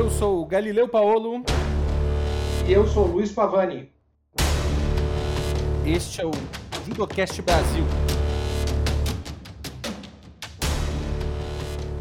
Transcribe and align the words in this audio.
Eu 0.00 0.08
sou 0.08 0.40
o 0.40 0.46
Galileu 0.46 0.88
Paolo. 0.88 1.44
E 2.66 2.72
eu 2.72 2.86
sou 2.86 3.04
o 3.04 3.12
Luiz 3.12 3.30
Pavani. 3.32 3.90
Este 5.84 6.22
é 6.22 6.26
o 6.26 6.30
Judocast 6.86 7.42
Brasil. 7.42 7.84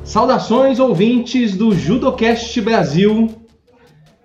Saudações 0.06 0.80
ouvintes 0.80 1.58
do 1.58 1.74
Judocast 1.76 2.62
Brasil. 2.62 3.36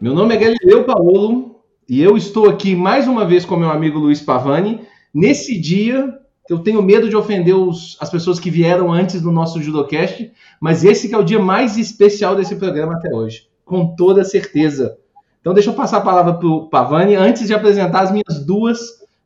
Meu 0.00 0.14
nome 0.14 0.36
é 0.36 0.38
Galileu 0.38 0.84
Paolo 0.84 1.56
e 1.88 2.00
eu 2.00 2.16
estou 2.16 2.48
aqui 2.48 2.76
mais 2.76 3.08
uma 3.08 3.26
vez 3.26 3.44
com 3.44 3.56
meu 3.56 3.70
amigo 3.70 3.98
Luiz 3.98 4.20
Pavani. 4.20 4.82
Nesse 5.12 5.60
dia, 5.60 6.16
eu 6.48 6.60
tenho 6.60 6.80
medo 6.80 7.08
de 7.08 7.16
ofender 7.16 7.56
os, 7.56 7.96
as 8.00 8.08
pessoas 8.08 8.38
que 8.38 8.50
vieram 8.50 8.92
antes 8.92 9.20
do 9.20 9.32
nosso 9.32 9.60
Judocast, 9.60 10.30
mas 10.60 10.84
esse 10.84 11.08
que 11.08 11.14
é 11.16 11.18
o 11.18 11.24
dia 11.24 11.40
mais 11.40 11.76
especial 11.76 12.36
desse 12.36 12.54
programa 12.54 12.94
até 12.94 13.12
hoje, 13.12 13.48
com 13.64 13.94
toda 13.94 14.24
certeza. 14.24 14.96
Então 15.40 15.54
deixa 15.54 15.70
eu 15.70 15.74
passar 15.74 15.98
a 15.98 16.02
palavra 16.02 16.34
para 16.34 16.46
o 16.46 16.68
Pavani 16.68 17.14
antes 17.16 17.46
de 17.46 17.54
apresentar 17.54 18.00
as 18.00 18.10
minhas 18.10 18.44
duas 18.44 18.78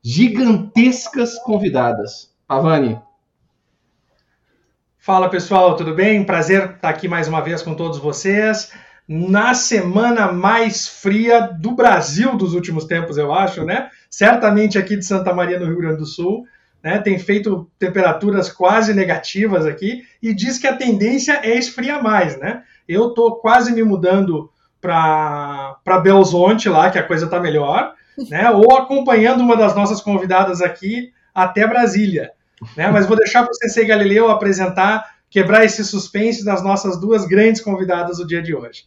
gigantescas 0.02 1.38
convidadas. 1.40 2.32
Pavani. 2.46 3.00
Fala 4.98 5.28
pessoal, 5.28 5.76
tudo 5.76 5.94
bem? 5.94 6.24
Prazer 6.24 6.72
estar 6.74 6.88
aqui 6.88 7.08
mais 7.08 7.28
uma 7.28 7.40
vez 7.40 7.62
com 7.62 7.74
todos 7.74 7.98
vocês. 7.98 8.72
Na 9.06 9.54
semana 9.54 10.30
mais 10.30 10.86
fria 10.86 11.40
do 11.40 11.70
Brasil 11.70 12.36
dos 12.36 12.52
últimos 12.52 12.84
tempos, 12.84 13.16
eu 13.16 13.32
acho, 13.32 13.64
né? 13.64 13.88
Certamente 14.10 14.76
aqui 14.76 14.96
de 14.96 15.04
Santa 15.04 15.32
Maria, 15.32 15.58
no 15.58 15.64
Rio 15.66 15.78
Grande 15.78 15.98
do 15.98 16.04
Sul. 16.04 16.44
Né? 16.82 16.98
Tem 16.98 17.18
feito 17.18 17.70
temperaturas 17.78 18.52
quase 18.52 18.92
negativas 18.92 19.66
aqui 19.66 20.04
e 20.22 20.34
diz 20.34 20.58
que 20.58 20.66
a 20.66 20.76
tendência 20.76 21.40
é 21.42 21.56
esfriar 21.56 22.02
mais, 22.02 22.38
né? 22.38 22.62
Eu 22.88 23.10
tô 23.10 23.36
quase 23.36 23.72
me 23.72 23.82
mudando 23.82 24.50
para 24.80 26.00
Belzonte 26.02 26.68
lá, 26.68 26.90
que 26.90 26.98
a 26.98 27.02
coisa 27.02 27.26
tá 27.26 27.38
melhor, 27.38 27.92
né? 28.30 28.50
Ou 28.50 28.76
acompanhando 28.76 29.40
uma 29.42 29.56
das 29.56 29.74
nossas 29.74 30.00
convidadas 30.00 30.60
aqui 30.62 31.12
até 31.34 31.66
Brasília. 31.66 32.32
Né? 32.76 32.90
Mas 32.90 33.06
vou 33.06 33.16
deixar 33.16 33.42
para 33.42 33.52
o 33.52 33.54
Sensei 33.54 33.84
Galileu 33.84 34.30
apresentar, 34.30 35.16
quebrar 35.30 35.64
esse 35.64 35.84
suspense 35.84 36.44
das 36.44 36.62
nossas 36.62 37.00
duas 37.00 37.24
grandes 37.26 37.60
convidadas 37.60 38.18
do 38.18 38.26
dia 38.26 38.42
de 38.42 38.54
hoje. 38.54 38.84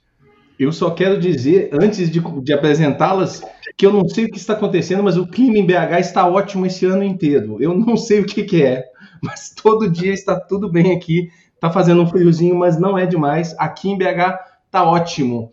Eu 0.60 0.72
só 0.72 0.92
quero 0.92 1.20
dizer, 1.20 1.70
antes 1.72 2.10
de, 2.12 2.20
de 2.20 2.54
apresentá-las, 2.54 3.42
que 3.76 3.86
eu 3.86 3.92
não 3.92 4.08
sei 4.08 4.26
o 4.26 4.30
que 4.30 4.38
está 4.38 4.54
acontecendo, 4.54 5.02
mas 5.02 5.18
o 5.18 5.26
clima 5.26 5.58
em 5.58 5.66
BH 5.66 6.00
está 6.00 6.28
ótimo 6.28 6.66
esse 6.66 6.86
ano 6.86 7.04
inteiro. 7.04 7.58
Eu 7.60 7.76
não 7.76 7.98
sei 7.98 8.20
o 8.20 8.26
que, 8.26 8.44
que 8.44 8.64
é, 8.64 8.84
mas 9.24 9.50
todo 9.50 9.90
dia 9.90 10.14
está 10.14 10.40
tudo 10.40 10.70
bem 10.70 10.96
aqui. 10.96 11.30
Está 11.62 11.70
fazendo 11.70 12.02
um 12.02 12.08
friozinho, 12.08 12.56
mas 12.56 12.80
não 12.80 12.98
é 12.98 13.06
demais. 13.06 13.56
Aqui 13.60 13.92
em 13.92 13.96
BH 13.96 14.40
está 14.66 14.84
ótimo. 14.84 15.52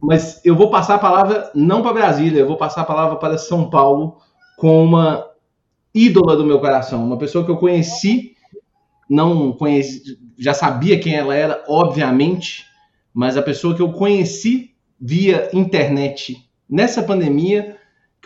Mas 0.00 0.40
eu 0.44 0.54
vou 0.54 0.70
passar 0.70 0.94
a 0.94 0.98
palavra 1.00 1.50
não 1.56 1.82
para 1.82 1.92
Brasília, 1.92 2.38
eu 2.38 2.46
vou 2.46 2.56
passar 2.56 2.82
a 2.82 2.84
palavra 2.84 3.16
para 3.16 3.36
São 3.36 3.68
Paulo 3.68 4.18
com 4.56 4.84
uma 4.84 5.28
ídola 5.92 6.36
do 6.36 6.44
meu 6.44 6.60
coração, 6.60 7.04
uma 7.04 7.18
pessoa 7.18 7.44
que 7.44 7.50
eu 7.50 7.56
conheci, 7.56 8.36
não 9.10 9.50
conheci, 9.52 10.20
já 10.38 10.54
sabia 10.54 11.00
quem 11.00 11.14
ela 11.14 11.34
era, 11.34 11.64
obviamente, 11.66 12.64
mas 13.12 13.36
a 13.36 13.42
pessoa 13.42 13.74
que 13.74 13.82
eu 13.82 13.90
conheci 13.90 14.76
via 15.00 15.50
internet 15.52 16.48
nessa 16.70 17.02
pandemia, 17.02 17.76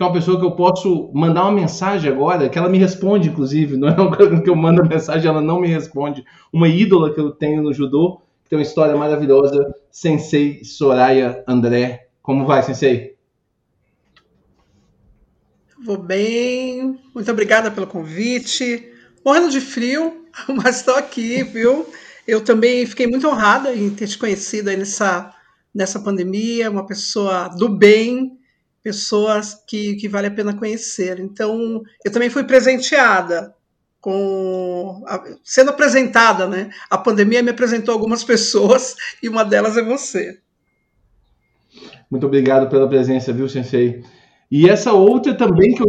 que 0.03 0.05
é 0.05 0.08
uma 0.08 0.12
pessoa 0.12 0.39
que 0.39 0.45
eu 0.45 0.50
posso 0.50 1.11
mandar 1.14 1.42
uma 1.45 1.53
mensagem 1.53 2.11
agora, 2.11 2.48
que 2.48 2.58
ela 2.58 2.69
me 2.69 2.77
responde, 2.77 3.28
inclusive, 3.28 3.77
não 3.78 3.89
é 3.89 3.92
uma 3.92 4.17
coisa 4.17 4.41
que 4.41 4.50
eu 4.50 4.56
mando 4.56 4.84
mensagem, 4.84 5.28
ela 5.28 5.41
não 5.41 5.61
me 5.61 5.69
responde. 5.69 6.25
Uma 6.53 6.69
ídola 6.69 7.14
que 7.14 7.20
eu 7.20 7.31
tenho 7.31 7.62
no 7.62 7.72
judô, 7.72 8.20
que 8.42 8.50
tem 8.50 8.59
uma 8.59 8.64
história 8.64 8.97
maravilhosa, 8.97 9.72
Sensei 9.91 10.64
Soraya 10.64 11.44
André. 11.47 12.09
Como 12.20 12.44
vai, 12.44 12.62
Sensei? 12.62 13.17
Vou 15.84 15.98
bem, 15.98 16.98
muito 17.14 17.31
obrigada 17.31 17.71
pelo 17.71 17.87
convite. 17.87 18.88
Morrendo 19.25 19.50
de 19.50 19.60
frio, 19.60 20.26
mas 20.49 20.78
estou 20.78 20.97
aqui, 20.97 21.44
viu? 21.44 21.87
Eu 22.26 22.41
também 22.41 22.87
fiquei 22.87 23.06
muito 23.06 23.28
honrada 23.28 23.75
em 23.75 23.91
ter 23.91 24.09
te 24.09 24.19
conhecido 24.19 24.71
aí 24.71 24.76
nessa, 24.76 25.32
nessa 25.72 26.00
pandemia, 26.00 26.71
uma 26.71 26.87
pessoa 26.87 27.49
do 27.49 27.69
bem, 27.69 28.38
pessoas 28.82 29.62
que, 29.66 29.94
que 29.97 30.09
vale 30.09 30.26
a 30.26 30.31
pena 30.31 30.54
conhecer. 30.54 31.20
Então, 31.20 31.82
eu 32.04 32.10
também 32.10 32.28
fui 32.28 32.44
presenteada 32.44 33.54
com 34.00 35.04
sendo 35.44 35.70
apresentada, 35.70 36.48
né? 36.48 36.70
A 36.91 36.98
pandemia 36.98 37.43
me 37.43 37.50
apresentou 37.50 37.94
algumas 37.94 38.22
pessoas 38.25 38.97
e 39.22 39.28
uma 39.28 39.44
delas 39.44 39.76
é 39.76 39.82
você. 39.82 40.38
Muito 42.10 42.26
obrigado 42.26 42.69
pela 42.69 42.88
presença, 42.88 43.32
viu, 43.32 43.48
Sensei? 43.48 44.04
E 44.50 44.69
essa 44.69 44.93
outra 44.93 45.32
também 45.32 45.75
que 45.75 45.82
eu, 45.82 45.88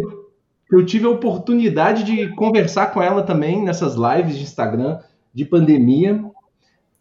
que 0.70 0.76
eu 0.76 0.86
tive 0.86 1.06
a 1.06 1.10
oportunidade 1.10 2.04
de 2.04 2.34
conversar 2.36 2.94
com 2.94 3.02
ela 3.02 3.24
também 3.24 3.62
nessas 3.62 3.96
lives 3.96 4.38
de 4.38 4.44
Instagram 4.44 5.00
de 5.34 5.44
pandemia. 5.44 6.24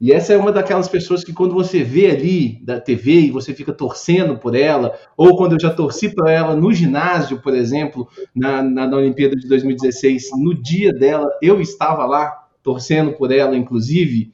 E 0.03 0.11
essa 0.11 0.33
é 0.33 0.37
uma 0.37 0.51
daquelas 0.51 0.89
pessoas 0.89 1.23
que 1.23 1.33
quando 1.33 1.55
você 1.55 1.85
vê 1.85 2.11
ali 2.11 2.59
da 2.65 2.81
TV 2.81 3.21
e 3.21 3.31
você 3.31 3.55
fica 3.55 3.73
torcendo 3.73 4.37
por 4.37 4.57
ela, 4.57 4.99
ou 5.17 5.37
quando 5.37 5.53
eu 5.53 5.61
já 5.61 5.73
torci 5.73 6.13
para 6.13 6.29
ela 6.29 6.57
no 6.57 6.73
ginásio, 6.73 7.41
por 7.41 7.55
exemplo, 7.55 8.09
na, 8.35 8.61
na, 8.65 8.89
na, 8.89 8.97
Olimpíada 8.97 9.37
de 9.37 9.47
2016, 9.47 10.31
no 10.37 10.61
dia 10.61 10.93
dela, 10.93 11.29
eu 11.41 11.61
estava 11.61 12.05
lá 12.05 12.49
torcendo 12.65 13.13
por 13.13 13.31
ela, 13.31 13.57
inclusive. 13.57 14.33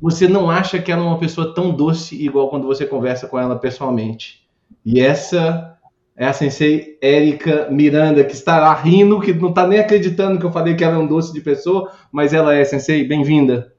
Você 0.00 0.26
não 0.26 0.50
acha 0.50 0.80
que 0.80 0.90
ela 0.90 1.02
é 1.02 1.06
uma 1.06 1.18
pessoa 1.18 1.54
tão 1.54 1.70
doce 1.70 2.16
igual 2.16 2.48
quando 2.48 2.66
você 2.66 2.86
conversa 2.86 3.28
com 3.28 3.38
ela 3.38 3.58
pessoalmente. 3.58 4.48
E 4.86 5.02
essa 5.02 5.76
é 6.16 6.24
a 6.24 6.32
sensei 6.32 6.96
Érica 7.02 7.68
Miranda, 7.70 8.24
que 8.24 8.32
está 8.32 8.58
lá 8.58 8.72
rindo, 8.72 9.20
que 9.20 9.34
não 9.34 9.50
está 9.50 9.66
nem 9.66 9.80
acreditando 9.80 10.38
que 10.38 10.46
eu 10.46 10.52
falei 10.52 10.74
que 10.74 10.82
ela 10.82 10.94
é 10.94 10.98
um 10.98 11.06
doce 11.06 11.30
de 11.30 11.42
pessoa, 11.42 11.92
mas 12.10 12.32
ela 12.32 12.54
é, 12.54 12.64
sensei, 12.64 13.06
bem-vinda. 13.06 13.73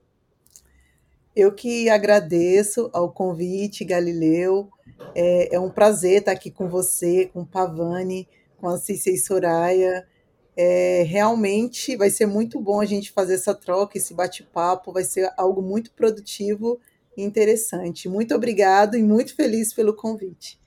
Eu 1.35 1.51
que 1.51 1.89
agradeço 1.89 2.89
ao 2.93 3.11
convite, 3.11 3.83
Galileu. 3.83 4.69
É, 5.13 5.55
é, 5.55 5.59
um 5.59 5.69
prazer 5.69 6.19
estar 6.19 6.31
aqui 6.31 6.49
com 6.49 6.69
você, 6.69 7.29
com 7.33 7.43
Pavani, 7.43 8.27
com 8.57 8.69
a 8.69 8.77
Sensei 8.77 9.17
Soraya. 9.17 10.07
É, 10.55 11.03
realmente 11.05 11.97
vai 11.97 12.09
ser 12.09 12.25
muito 12.25 12.59
bom 12.61 12.79
a 12.79 12.85
gente 12.85 13.11
fazer 13.11 13.33
essa 13.33 13.53
troca, 13.53 13.97
esse 13.97 14.13
bate-papo, 14.13 14.93
vai 14.93 15.03
ser 15.03 15.29
algo 15.35 15.61
muito 15.61 15.91
produtivo 15.91 16.79
e 17.17 17.23
interessante. 17.23 18.07
Muito 18.07 18.33
obrigado 18.33 18.95
e 18.95 19.03
muito 19.03 19.35
feliz 19.35 19.73
pelo 19.73 19.93
convite. 19.93 20.57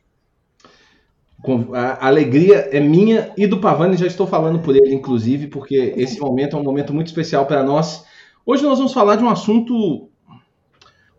A 1.72 2.08
alegria 2.08 2.68
é 2.72 2.80
minha 2.80 3.32
e 3.38 3.46
do 3.46 3.60
Pavani, 3.60 3.96
já 3.96 4.06
estou 4.06 4.26
falando 4.26 4.58
por 4.58 4.76
ele, 4.76 4.94
inclusive, 4.94 5.46
porque 5.46 5.94
esse 5.96 6.18
momento 6.20 6.56
é 6.56 6.60
um 6.60 6.64
momento 6.64 6.92
muito 6.92 7.06
especial 7.06 7.46
para 7.46 7.62
nós. 7.62 8.04
Hoje 8.44 8.62
nós 8.64 8.78
vamos 8.78 8.92
falar 8.92 9.16
de 9.16 9.24
um 9.24 9.28
assunto, 9.28 10.07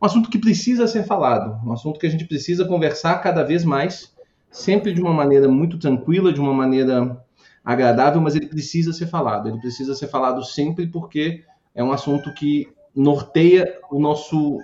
um 0.02 0.06
assunto 0.06 0.30
que 0.30 0.38
precisa 0.38 0.88
ser 0.88 1.04
falado, 1.04 1.60
um 1.66 1.74
assunto 1.74 2.00
que 2.00 2.08
a 2.08 2.10
gente 2.10 2.26
precisa 2.26 2.66
conversar 2.66 3.18
cada 3.20 3.44
vez 3.44 3.66
mais, 3.66 4.14
sempre 4.50 4.94
de 4.94 5.02
uma 5.02 5.14
maneira 5.14 5.48
muito 5.48 5.78
tranquila, 5.78 6.32
de 6.32 6.40
uma 6.40 6.54
maneira 6.54 7.22
agradável, 7.64 8.22
mas 8.22 8.36
ele 8.36 8.48
precisa 8.48 8.94
ser 8.94 9.08
falado. 9.08 9.50
Ele 9.50 9.60
precisa 9.60 9.94
ser 9.94 10.08
falado 10.08 10.44
sempre 10.44 10.88
porque 10.88 11.44
é 11.76 11.84
um 11.84 11.92
assunto 11.92 12.34
que 12.34 12.68
norteia 12.96 13.78
o 13.92 14.00
nosso, 14.00 14.58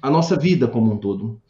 a 0.00 0.10
nossa 0.10 0.36
vida 0.36 0.68
como 0.68 0.92
um 0.92 0.98
todo. 0.98 1.40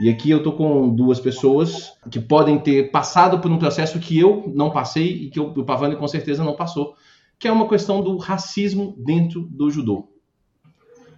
E 0.00 0.08
aqui 0.08 0.30
eu 0.30 0.42
tô 0.42 0.52
com 0.52 0.88
duas 0.94 1.20
pessoas 1.20 1.92
que 2.10 2.18
podem 2.18 2.58
ter 2.58 2.90
passado 2.90 3.40
por 3.40 3.50
um 3.50 3.58
processo 3.58 4.00
que 4.00 4.18
eu 4.18 4.50
não 4.54 4.70
passei 4.70 5.24
e 5.24 5.30
que 5.30 5.38
o 5.38 5.64
Pavani 5.64 5.96
com 5.96 6.08
certeza 6.08 6.42
não 6.42 6.56
passou, 6.56 6.94
que 7.38 7.46
é 7.46 7.52
uma 7.52 7.68
questão 7.68 8.02
do 8.02 8.16
racismo 8.16 8.94
dentro 8.98 9.42
do 9.42 9.70
judô. 9.70 10.11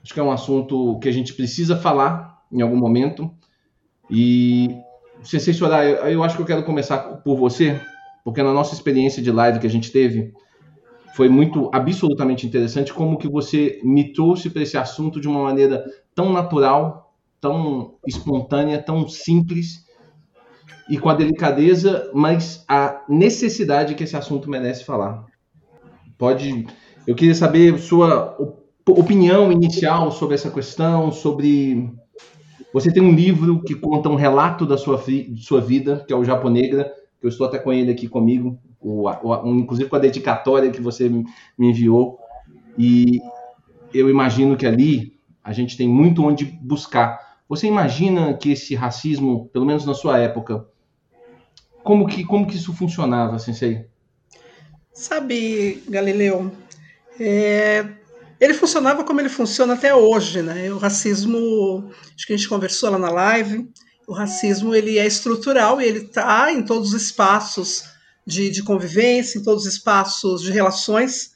Acho 0.04 0.12
que 0.12 0.20
é 0.20 0.22
um 0.22 0.31
assunto 0.31 0.98
que 0.98 1.09
a 1.09 1.12
gente 1.12 1.32
precisa 1.32 1.76
falar 1.76 2.42
em 2.52 2.61
algum 2.61 2.76
momento. 2.76 3.31
E, 4.11 4.69
Sensei 5.23 5.55
Soraya, 5.55 6.11
eu 6.11 6.23
acho 6.23 6.37
que 6.37 6.43
eu 6.43 6.46
quero 6.46 6.62
começar 6.62 6.99
por 6.99 7.38
você, 7.38 7.81
porque 8.23 8.43
na 8.43 8.52
nossa 8.52 8.75
experiência 8.75 9.23
de 9.23 9.31
live 9.31 9.58
que 9.58 9.67
a 9.67 9.70
gente 9.70 9.90
teve, 9.90 10.34
foi 11.17 11.31
muito 11.31 11.70
absolutamente 11.73 12.46
interessante 12.46 12.93
como 12.93 13.17
que 13.17 13.26
você 13.26 13.81
me 13.82 14.12
trouxe 14.12 14.50
para 14.50 14.61
esse 14.61 14.76
assunto 14.76 15.19
de 15.19 15.26
uma 15.26 15.43
maneira 15.43 15.82
tão 16.14 16.31
natural, 16.31 17.14
tão 17.40 17.94
espontânea, 18.06 18.82
tão 18.82 19.08
simples 19.08 19.87
e 20.87 20.99
com 20.99 21.08
a 21.08 21.14
delicadeza, 21.14 22.11
mas 22.12 22.62
a 22.69 23.02
necessidade 23.08 23.94
que 23.94 24.05
esse 24.05 24.19
assunto 24.19 24.50
merece 24.50 24.84
falar. 24.84 25.25
Pode, 26.19 26.67
eu 27.06 27.14
queria 27.14 27.34
saber 27.34 27.79
sua 27.79 28.37
opinião 28.86 29.50
inicial 29.50 30.10
sobre 30.10 30.34
essa 30.34 30.50
questão, 30.50 31.10
sobre 31.10 31.90
você 32.72 32.92
tem 32.92 33.02
um 33.02 33.14
livro 33.14 33.62
que 33.62 33.75
conta 33.75 34.08
um 34.08 34.16
relato 34.16 34.66
da 34.66 34.76
sua, 34.76 35.00
sua 35.36 35.60
vida, 35.60 36.04
que 36.06 36.12
é 36.12 36.16
o 36.16 36.25
Japonegra, 36.25 36.92
que 37.20 37.26
eu 37.26 37.28
estou 37.28 37.46
até 37.46 37.58
com 37.58 37.72
ele 37.72 37.90
aqui 37.90 38.08
comigo, 38.08 38.58
o, 38.81 39.08
o, 39.08 39.46
inclusive 39.56 39.88
com 39.88 39.96
a 39.96 40.00
dedicatória 40.00 40.70
que 40.70 40.81
você 40.81 41.08
me 41.08 41.25
enviou. 41.56 42.19
E 42.76 43.20
eu 43.92 44.10
imagino 44.10 44.56
que 44.56 44.66
ali 44.66 45.19
a 45.42 45.52
gente 45.52 45.76
tem 45.76 45.88
muito 45.88 46.25
onde 46.25 46.44
buscar 46.44 47.38
Você 47.48 47.66
imagina 47.66 48.34
que 48.34 48.50
esse 48.50 48.75
racismo, 48.75 49.48
pelo 49.52 49.64
menos 49.64 49.86
na 49.86 49.94
sua 49.94 50.19
época, 50.19 50.66
como 51.82 52.06
que, 52.06 52.25
como 52.25 52.46
que 52.46 52.56
isso 52.56 52.72
funcionava, 52.72 53.38
Sensei? 53.38 53.86
Sabe, 54.92 55.82
Galileu, 55.88 56.50
é, 57.20 57.86
ele 58.40 58.54
funcionava 58.54 59.04
como 59.04 59.20
ele 59.20 59.28
funciona 59.28 59.75
até 59.75 59.94
hoje, 59.94 60.42
né? 60.42 60.70
O 60.72 60.78
racismo, 60.78 61.90
acho 62.14 62.26
que 62.26 62.32
a 62.32 62.36
gente 62.36 62.48
conversou 62.48 62.90
lá 62.90 62.98
na 62.98 63.10
live, 63.10 63.69
o 64.06 64.12
racismo 64.12 64.75
ele 64.75 64.98
é 64.98 65.06
estrutural 65.06 65.81
e 65.81 65.84
ele 65.84 66.00
está 66.00 66.52
em 66.52 66.62
todos 66.62 66.92
os 66.92 67.02
espaços 67.02 67.84
de, 68.26 68.50
de 68.50 68.62
convivência, 68.62 69.38
em 69.38 69.42
todos 69.42 69.66
os 69.66 69.72
espaços 69.72 70.42
de 70.42 70.52
relações 70.52 71.32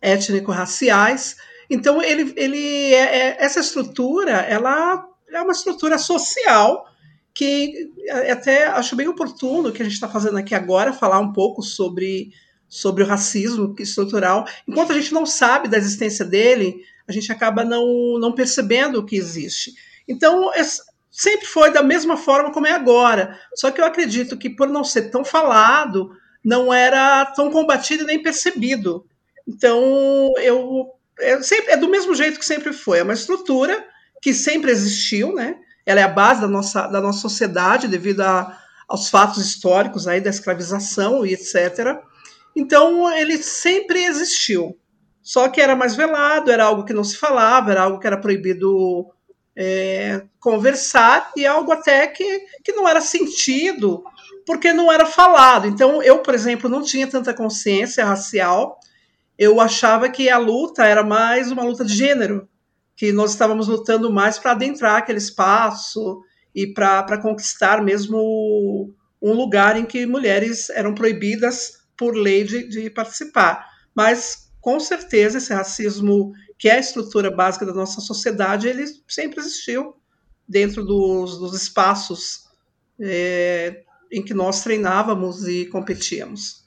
étnico-raciais. 0.00 1.36
Então, 1.68 2.02
ele, 2.02 2.32
ele 2.36 2.94
é, 2.94 3.18
é, 3.18 3.44
essa 3.44 3.60
estrutura 3.60 4.32
ela 4.32 5.04
é 5.30 5.42
uma 5.42 5.52
estrutura 5.52 5.98
social 5.98 6.86
que 7.34 7.92
até 8.30 8.66
acho 8.66 8.96
bem 8.96 9.06
oportuno 9.06 9.70
que 9.70 9.80
a 9.80 9.84
gente 9.84 9.94
está 9.94 10.08
fazendo 10.08 10.38
aqui 10.38 10.54
agora, 10.54 10.92
falar 10.92 11.20
um 11.20 11.32
pouco 11.32 11.62
sobre, 11.62 12.30
sobre 12.68 13.02
o 13.02 13.06
racismo 13.06 13.74
estrutural. 13.78 14.46
Enquanto 14.66 14.92
a 14.92 14.94
gente 14.94 15.12
não 15.12 15.24
sabe 15.24 15.68
da 15.68 15.78
existência 15.78 16.24
dele, 16.24 16.82
a 17.06 17.12
gente 17.12 17.32
acaba 17.32 17.64
não, 17.64 18.18
não 18.18 18.32
percebendo 18.32 19.04
que 19.04 19.16
existe. 19.16 19.72
Então, 20.06 20.50
sempre 21.10 21.46
foi 21.46 21.72
da 21.72 21.82
mesma 21.82 22.16
forma 22.16 22.52
como 22.52 22.66
é 22.66 22.72
agora. 22.72 23.38
Só 23.54 23.70
que 23.70 23.80
eu 23.80 23.84
acredito 23.84 24.36
que 24.36 24.50
por 24.50 24.68
não 24.68 24.84
ser 24.84 25.10
tão 25.10 25.24
falado, 25.24 26.10
não 26.44 26.72
era 26.72 27.24
tão 27.26 27.50
combatido 27.50 28.04
nem 28.04 28.22
percebido. 28.22 29.06
Então, 29.46 30.32
eu 30.38 30.92
é, 31.20 31.40
sempre, 31.42 31.72
é 31.72 31.76
do 31.76 31.88
mesmo 31.88 32.14
jeito 32.14 32.38
que 32.38 32.44
sempre 32.44 32.72
foi. 32.72 32.98
É 32.98 33.02
uma 33.02 33.14
estrutura 33.14 33.84
que 34.22 34.32
sempre 34.32 34.70
existiu, 34.70 35.34
né? 35.34 35.56
Ela 35.84 36.00
é 36.00 36.02
a 36.02 36.08
base 36.08 36.40
da 36.40 36.48
nossa, 36.48 36.86
da 36.86 37.00
nossa 37.00 37.20
sociedade 37.20 37.88
devido 37.88 38.20
a, 38.20 38.58
aos 38.86 39.08
fatos 39.08 39.44
históricos 39.44 40.06
aí 40.06 40.20
da 40.20 40.30
escravização 40.30 41.24
e 41.24 41.32
etc. 41.32 41.98
Então, 42.58 43.08
ele 43.16 43.38
sempre 43.38 44.04
existiu. 44.04 44.76
Só 45.22 45.48
que 45.48 45.60
era 45.60 45.76
mais 45.76 45.94
velado, 45.94 46.50
era 46.50 46.64
algo 46.64 46.84
que 46.84 46.92
não 46.92 47.04
se 47.04 47.16
falava, 47.16 47.70
era 47.70 47.82
algo 47.82 48.00
que 48.00 48.06
era 48.06 48.16
proibido 48.16 49.06
é, 49.54 50.22
conversar 50.40 51.30
e 51.36 51.46
algo 51.46 51.70
até 51.70 52.08
que, 52.08 52.40
que 52.64 52.72
não 52.72 52.88
era 52.88 53.00
sentido 53.00 54.02
porque 54.44 54.72
não 54.72 54.90
era 54.90 55.06
falado. 55.06 55.68
Então, 55.68 56.02
eu, 56.02 56.18
por 56.18 56.34
exemplo, 56.34 56.68
não 56.68 56.82
tinha 56.82 57.06
tanta 57.06 57.32
consciência 57.32 58.04
racial. 58.04 58.80
Eu 59.38 59.60
achava 59.60 60.08
que 60.08 60.28
a 60.28 60.38
luta 60.38 60.84
era 60.84 61.04
mais 61.04 61.52
uma 61.52 61.62
luta 61.62 61.84
de 61.84 61.94
gênero, 61.94 62.48
que 62.96 63.12
nós 63.12 63.30
estávamos 63.30 63.68
lutando 63.68 64.10
mais 64.10 64.36
para 64.36 64.50
adentrar 64.50 64.96
aquele 64.96 65.18
espaço 65.18 66.22
e 66.52 66.66
para 66.66 67.18
conquistar 67.22 67.84
mesmo 67.84 68.92
um 69.22 69.32
lugar 69.32 69.76
em 69.76 69.84
que 69.84 70.06
mulheres 70.06 70.70
eram 70.70 70.92
proibidas 70.92 71.77
por 71.98 72.16
lei 72.16 72.44
de, 72.44 72.68
de 72.68 72.88
participar. 72.88 73.68
Mas, 73.94 74.50
com 74.60 74.78
certeza, 74.80 75.36
esse 75.36 75.52
racismo 75.52 76.32
que 76.56 76.68
é 76.68 76.76
a 76.76 76.80
estrutura 76.80 77.30
básica 77.30 77.66
da 77.66 77.74
nossa 77.74 78.00
sociedade, 78.00 78.68
ele 78.68 78.84
sempre 79.06 79.40
existiu 79.40 79.94
dentro 80.48 80.84
dos, 80.84 81.38
dos 81.38 81.60
espaços 81.60 82.48
é, 82.98 83.82
em 84.10 84.22
que 84.22 84.32
nós 84.32 84.62
treinávamos 84.62 85.46
e 85.46 85.66
competíamos. 85.66 86.64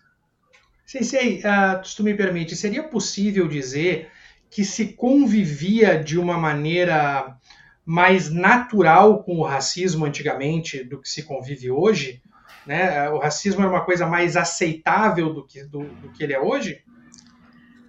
Sensei, 0.85 1.39
uh, 1.39 1.85
se 1.85 1.95
tu 1.95 2.03
me 2.03 2.13
permite, 2.13 2.55
seria 2.55 2.83
possível 2.83 3.47
dizer 3.47 4.09
que 4.49 4.65
se 4.65 4.93
convivia 4.93 6.01
de 6.01 6.19
uma 6.19 6.37
maneira 6.37 7.37
mais 7.85 8.29
natural 8.29 9.23
com 9.23 9.37
o 9.37 9.43
racismo 9.43 10.05
antigamente 10.05 10.83
do 10.83 11.01
que 11.01 11.09
se 11.09 11.23
convive 11.23 11.71
hoje? 11.71 12.20
Né? 12.65 13.09
O 13.09 13.17
racismo 13.17 13.63
é 13.63 13.67
uma 13.67 13.83
coisa 13.83 14.05
mais 14.05 14.37
aceitável 14.37 15.33
do 15.33 15.45
que, 15.45 15.63
do, 15.63 15.83
do 15.83 16.09
que 16.11 16.23
ele 16.23 16.33
é 16.33 16.39
hoje? 16.39 16.83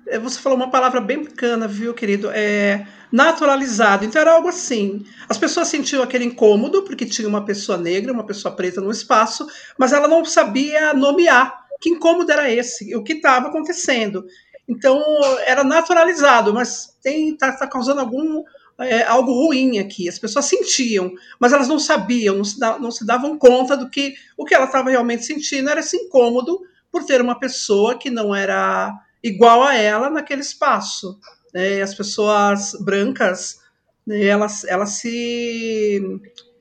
É, 0.06 0.18
você 0.18 0.38
falou 0.38 0.56
uma 0.56 0.70
palavra 0.70 1.00
bem 1.00 1.22
bacana, 1.22 1.68
viu, 1.68 1.94
querido? 1.94 2.30
É 2.32 2.86
naturalizado. 3.10 4.04
Então 4.04 4.20
era 4.20 4.32
algo 4.32 4.48
assim. 4.48 5.04
As 5.28 5.36
pessoas 5.36 5.68
sentiam 5.68 6.02
aquele 6.02 6.24
incômodo 6.24 6.82
porque 6.82 7.04
tinha 7.04 7.28
uma 7.28 7.44
pessoa 7.44 7.76
negra, 7.76 8.12
uma 8.12 8.26
pessoa 8.26 8.56
preta 8.56 8.80
no 8.80 8.90
espaço, 8.90 9.46
mas 9.78 9.92
ela 9.92 10.08
não 10.08 10.24
sabia 10.24 10.94
nomear 10.94 11.62
que 11.80 11.90
incômodo 11.90 12.30
era 12.30 12.50
esse, 12.50 12.94
o 12.94 13.02
que 13.02 13.14
estava 13.14 13.48
acontecendo. 13.48 14.24
Então 14.68 15.02
era 15.44 15.64
naturalizado, 15.64 16.54
mas 16.54 16.96
está 17.04 17.52
tá 17.52 17.66
causando 17.66 18.00
algum 18.00 18.42
é, 18.84 19.02
algo 19.04 19.32
ruim 19.32 19.78
aqui. 19.78 20.08
As 20.08 20.18
pessoas 20.18 20.46
sentiam, 20.46 21.12
mas 21.38 21.52
elas 21.52 21.68
não 21.68 21.78
sabiam, 21.78 22.36
não 22.36 22.44
se, 22.44 22.58
da, 22.58 22.78
não 22.78 22.90
se 22.90 23.06
davam 23.06 23.38
conta 23.38 23.76
do 23.76 23.88
que 23.88 24.14
o 24.36 24.44
que 24.44 24.54
ela 24.54 24.66
estava 24.66 24.90
realmente 24.90 25.24
sentindo 25.24 25.70
era 25.70 25.80
esse 25.80 25.96
incômodo 25.96 26.60
por 26.90 27.04
ter 27.04 27.20
uma 27.20 27.38
pessoa 27.38 27.96
que 27.98 28.10
não 28.10 28.34
era 28.34 28.92
igual 29.22 29.62
a 29.62 29.74
ela 29.74 30.10
naquele 30.10 30.42
espaço. 30.42 31.18
Né? 31.54 31.80
As 31.80 31.94
pessoas 31.94 32.72
brancas, 32.80 33.58
né, 34.06 34.24
elas, 34.24 34.64
elas 34.64 34.90
se, 34.90 36.00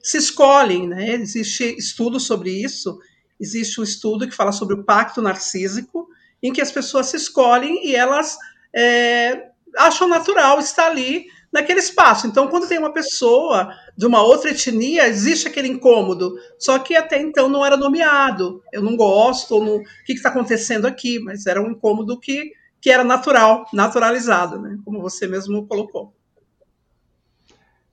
se 0.01 0.17
escolhem, 0.17 0.87
né? 0.87 1.15
existe 1.15 1.75
estudo 1.77 2.19
sobre 2.19 2.51
isso, 2.51 2.97
existe 3.39 3.81
um 3.81 3.83
estudo 3.83 4.27
que 4.27 4.35
fala 4.35 4.51
sobre 4.51 4.75
o 4.75 4.83
pacto 4.83 5.21
narcísico, 5.21 6.07
em 6.41 6.53
que 6.53 6.61
as 6.61 6.71
pessoas 6.71 7.07
se 7.07 7.17
escolhem 7.17 7.87
e 7.87 7.95
elas 7.95 8.37
é, 8.73 9.49
acham 9.77 10.07
natural 10.07 10.59
estar 10.59 10.87
ali 10.87 11.25
naquele 11.51 11.79
espaço. 11.79 12.27
Então, 12.27 12.47
quando 12.47 12.67
tem 12.67 12.77
uma 12.77 12.93
pessoa 12.93 13.69
de 13.97 14.05
uma 14.05 14.23
outra 14.23 14.51
etnia, 14.51 15.07
existe 15.07 15.47
aquele 15.47 15.67
incômodo, 15.67 16.33
só 16.57 16.79
que 16.79 16.95
até 16.95 17.21
então 17.21 17.49
não 17.49 17.65
era 17.65 17.75
nomeado. 17.75 18.63
Eu 18.71 18.81
não 18.81 18.95
gosto, 18.95 19.63
não... 19.63 19.77
o 19.77 19.83
que 20.05 20.13
está 20.13 20.29
acontecendo 20.29 20.85
aqui? 20.85 21.19
Mas 21.19 21.45
era 21.45 21.61
um 21.61 21.71
incômodo 21.71 22.19
que, 22.19 22.51
que 22.79 22.89
era 22.89 23.03
natural, 23.03 23.65
naturalizado, 23.73 24.59
né? 24.59 24.77
como 24.85 25.01
você 25.01 25.27
mesmo 25.27 25.67
colocou. 25.67 26.13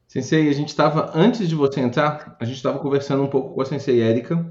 Sensei, 0.06 0.48
a 0.48 0.54
gente 0.54 0.68
estava, 0.68 1.12
antes 1.14 1.46
de 1.46 1.54
você 1.54 1.80
entrar, 1.80 2.34
a 2.40 2.44
gente 2.44 2.56
estava 2.56 2.78
conversando 2.78 3.22
um 3.22 3.28
pouco 3.28 3.54
com 3.54 3.60
a 3.60 3.66
Sensei 3.66 4.00
Érica, 4.00 4.42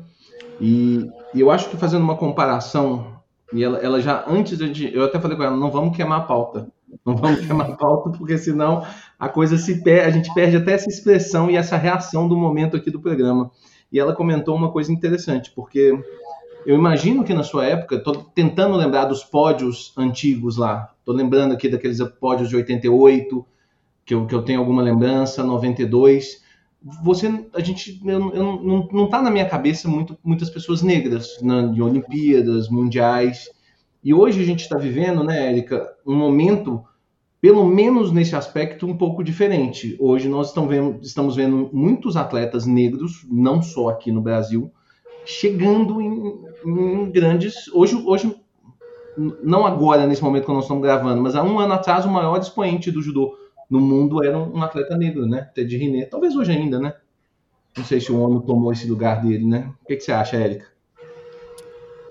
e, 0.61 1.09
e, 1.33 1.39
eu 1.39 1.49
acho 1.49 1.69
que 1.69 1.77
fazendo 1.77 2.03
uma 2.03 2.15
comparação, 2.15 3.19
e 3.51 3.63
ela, 3.63 3.79
ela 3.79 3.99
já, 3.99 4.23
antes 4.27 4.57
de. 4.57 4.93
Eu 4.93 5.05
até 5.05 5.19
falei 5.19 5.35
com 5.35 5.43
ela, 5.43 5.55
não 5.55 5.71
vamos 5.71 5.95
queimar 5.95 6.19
a 6.19 6.23
pauta. 6.23 6.67
Não 7.05 7.15
vamos 7.15 7.49
a 7.49 7.75
pauta, 7.75 8.09
porque 8.17 8.37
senão 8.37 8.85
a 9.17 9.29
coisa 9.29 9.57
se 9.57 9.81
perde, 9.83 10.07
a 10.07 10.11
gente 10.11 10.33
perde 10.33 10.57
até 10.57 10.73
essa 10.73 10.89
expressão 10.89 11.49
e 11.49 11.55
essa 11.55 11.77
reação 11.77 12.27
do 12.27 12.35
momento 12.35 12.75
aqui 12.75 12.91
do 12.91 12.99
programa. 12.99 13.51
E 13.91 13.99
ela 13.99 14.13
comentou 14.13 14.55
uma 14.55 14.71
coisa 14.71 14.91
interessante, 14.91 15.51
porque 15.55 15.97
eu 16.65 16.75
imagino 16.75 17.23
que 17.23 17.33
na 17.33 17.43
sua 17.43 17.65
época, 17.65 17.95
estou 17.95 18.15
tentando 18.35 18.75
lembrar 18.75 19.05
dos 19.05 19.23
pódios 19.23 19.93
antigos 19.97 20.57
lá, 20.57 20.93
estou 20.99 21.15
lembrando 21.15 21.53
aqui 21.53 21.69
daqueles 21.69 21.99
pódios 22.19 22.49
de 22.49 22.55
88, 22.57 23.45
que 24.05 24.13
eu, 24.13 24.25
que 24.25 24.35
eu 24.35 24.41
tenho 24.41 24.59
alguma 24.59 24.81
lembrança, 24.81 25.43
92 25.43 26.45
você 27.03 27.45
a 27.53 27.59
gente 27.59 27.99
eu, 28.05 28.33
eu, 28.33 28.63
não, 28.63 28.87
não 28.91 29.09
tá 29.09 29.21
na 29.21 29.31
minha 29.31 29.47
cabeça 29.47 29.87
muito, 29.87 30.17
muitas 30.23 30.49
pessoas 30.49 30.81
negras 30.81 31.41
na, 31.41 31.67
de 31.67 31.81
Olimpíadas, 31.81 32.69
mundiais. 32.69 33.49
E 34.07 34.13
hoje 34.13 34.41
a 34.41 34.45
gente 34.45 34.61
está 34.61 34.77
vivendo, 34.77 35.21
né, 35.21 35.49
Érica, 35.49 35.93
um 36.05 36.15
momento, 36.15 36.81
pelo 37.41 37.65
menos 37.65 38.09
nesse 38.09 38.37
aspecto, 38.37 38.87
um 38.87 38.97
pouco 38.97 39.21
diferente. 39.21 39.97
Hoje 39.99 40.29
nós 40.29 40.47
estamos 40.47 40.69
vendo, 40.69 41.01
estamos 41.01 41.35
vendo 41.35 41.69
muitos 41.73 42.15
atletas 42.15 42.65
negros, 42.65 43.27
não 43.29 43.61
só 43.61 43.89
aqui 43.89 44.09
no 44.09 44.21
Brasil, 44.21 44.71
chegando 45.25 46.01
em, 46.01 46.39
em 46.65 47.11
grandes. 47.11 47.67
Hoje, 47.73 48.01
hoje, 48.05 48.33
não 49.43 49.65
agora, 49.65 50.07
nesse 50.07 50.23
momento 50.23 50.45
que 50.45 50.53
nós 50.53 50.63
estamos 50.63 50.83
gravando, 50.83 51.21
mas 51.21 51.35
há 51.35 51.43
um 51.43 51.59
ano 51.59 51.73
atrás, 51.73 52.05
o 52.05 52.09
maior 52.09 52.39
expoente 52.39 52.89
do 52.89 53.01
judô 53.01 53.37
no 53.69 53.81
mundo 53.81 54.23
era 54.23 54.39
um, 54.39 54.63
atleta 54.63 54.95
negro, 54.95 55.25
né? 55.25 55.51
Ted 55.53 55.75
René. 55.75 56.05
Talvez 56.05 56.33
hoje 56.33 56.53
ainda, 56.53 56.79
né? 56.79 56.93
Não 57.75 57.83
sei 57.83 57.99
se 57.99 58.09
o 58.09 58.21
homem 58.21 58.39
tomou 58.39 58.71
esse 58.71 58.87
lugar 58.87 59.21
dele, 59.21 59.45
né? 59.45 59.69
O 59.83 59.85
que, 59.85 59.97
que 59.97 60.01
você 60.01 60.13
acha, 60.13 60.37
Érica? 60.37 60.76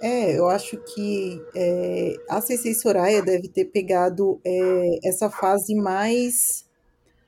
É, 0.01 0.39
eu 0.39 0.49
acho 0.49 0.77
que 0.79 1.41
é, 1.55 2.17
a 2.29 2.41
Ceci 2.41 2.75
Soraya 2.75 3.23
deve 3.23 3.49
ter 3.49 3.67
pegado 3.67 4.41
é, 4.45 4.99
essa 5.05 5.31
fase 5.31 5.75
mais, 5.75 6.65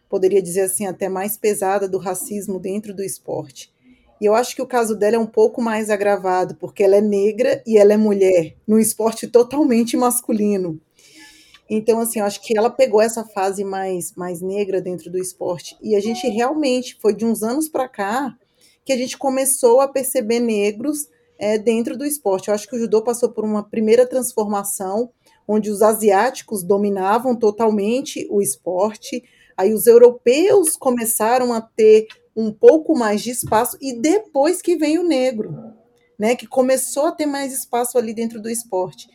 poderia 0.08 0.42
dizer 0.42 0.62
assim, 0.62 0.86
até 0.86 1.08
mais 1.08 1.36
pesada 1.36 1.88
do 1.88 1.98
racismo 1.98 2.58
dentro 2.58 2.94
do 2.94 3.02
esporte. 3.02 3.72
E 4.20 4.26
eu 4.26 4.34
acho 4.34 4.54
que 4.54 4.62
o 4.62 4.66
caso 4.66 4.96
dela 4.96 5.16
é 5.16 5.18
um 5.18 5.26
pouco 5.26 5.62
mais 5.62 5.90
agravado, 5.90 6.56
porque 6.56 6.82
ela 6.82 6.96
é 6.96 7.00
negra 7.00 7.62
e 7.66 7.78
ela 7.78 7.94
é 7.94 7.96
mulher, 7.96 8.56
num 8.66 8.78
esporte 8.78 9.26
totalmente 9.28 9.96
masculino. 9.96 10.80
Então, 11.70 12.00
assim, 12.00 12.18
eu 12.18 12.24
acho 12.24 12.42
que 12.42 12.56
ela 12.56 12.70
pegou 12.70 13.00
essa 13.00 13.24
fase 13.24 13.62
mais, 13.62 14.14
mais 14.16 14.40
negra 14.40 14.80
dentro 14.80 15.10
do 15.10 15.18
esporte. 15.18 15.76
E 15.82 15.94
a 15.94 16.00
gente 16.00 16.26
realmente, 16.26 16.98
foi 17.00 17.14
de 17.14 17.24
uns 17.24 17.42
anos 17.42 17.68
para 17.68 17.86
cá, 17.86 18.36
que 18.84 18.92
a 18.92 18.96
gente 18.96 19.18
começou 19.18 19.80
a 19.80 19.88
perceber 19.88 20.40
negros 20.40 21.08
é, 21.38 21.56
dentro 21.56 21.96
do 21.96 22.04
esporte. 22.04 22.48
Eu 22.48 22.54
acho 22.54 22.68
que 22.68 22.76
o 22.76 22.78
judô 22.78 23.02
passou 23.02 23.30
por 23.30 23.44
uma 23.44 23.62
primeira 23.62 24.06
transformação, 24.06 25.10
onde 25.46 25.70
os 25.70 25.80
asiáticos 25.80 26.62
dominavam 26.62 27.34
totalmente 27.36 28.26
o 28.30 28.42
esporte, 28.42 29.22
aí 29.56 29.72
os 29.72 29.86
europeus 29.86 30.76
começaram 30.76 31.52
a 31.52 31.60
ter 31.60 32.06
um 32.36 32.52
pouco 32.52 32.96
mais 32.96 33.22
de 33.22 33.30
espaço 33.30 33.76
e 33.80 33.92
depois 33.92 34.60
que 34.60 34.76
vem 34.76 34.98
o 34.98 35.02
negro, 35.02 35.56
né, 36.18 36.36
que 36.36 36.46
começou 36.46 37.06
a 37.06 37.12
ter 37.12 37.26
mais 37.26 37.52
espaço 37.52 37.96
ali 37.96 38.12
dentro 38.12 38.40
do 38.40 38.50
esporte. 38.50 39.08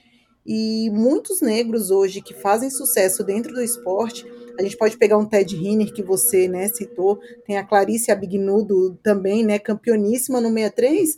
E 0.45 0.89
muitos 0.89 1.39
negros 1.39 1.89
hoje 1.89 2.21
que 2.21 2.33
fazem 2.33 2.69
sucesso 2.69 3.23
dentro 3.23 3.53
do 3.53 3.61
esporte, 3.61 4.25
a 4.59 4.63
gente 4.63 4.77
pode 4.77 4.97
pegar 4.97 5.17
um 5.17 5.25
Ted 5.25 5.55
Riner 5.55 5.93
que 5.93 6.03
você, 6.03 6.47
né, 6.47 6.67
citou, 6.67 7.19
tem 7.45 7.57
a 7.57 7.63
Clarice 7.63 8.11
Abignudo 8.11 8.99
também, 9.01 9.45
né, 9.45 9.57
campeoníssima 9.57 10.41
no 10.41 10.49
63, 10.49 11.17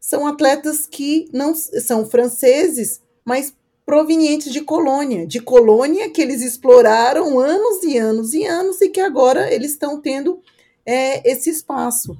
são 0.00 0.26
atletas 0.26 0.86
que 0.86 1.28
não 1.32 1.54
são 1.54 2.08
franceses, 2.08 3.00
mas 3.24 3.54
provenientes 3.84 4.52
de 4.52 4.60
colônia, 4.60 5.26
de 5.26 5.40
colônia 5.40 6.10
que 6.10 6.20
eles 6.20 6.42
exploraram 6.42 7.40
anos 7.40 7.82
e 7.82 7.96
anos 7.96 8.34
e 8.34 8.44
anos 8.44 8.80
e 8.82 8.90
que 8.90 9.00
agora 9.00 9.52
eles 9.52 9.72
estão 9.72 10.00
tendo 10.00 10.42
é, 10.84 11.26
esse 11.30 11.48
espaço. 11.48 12.16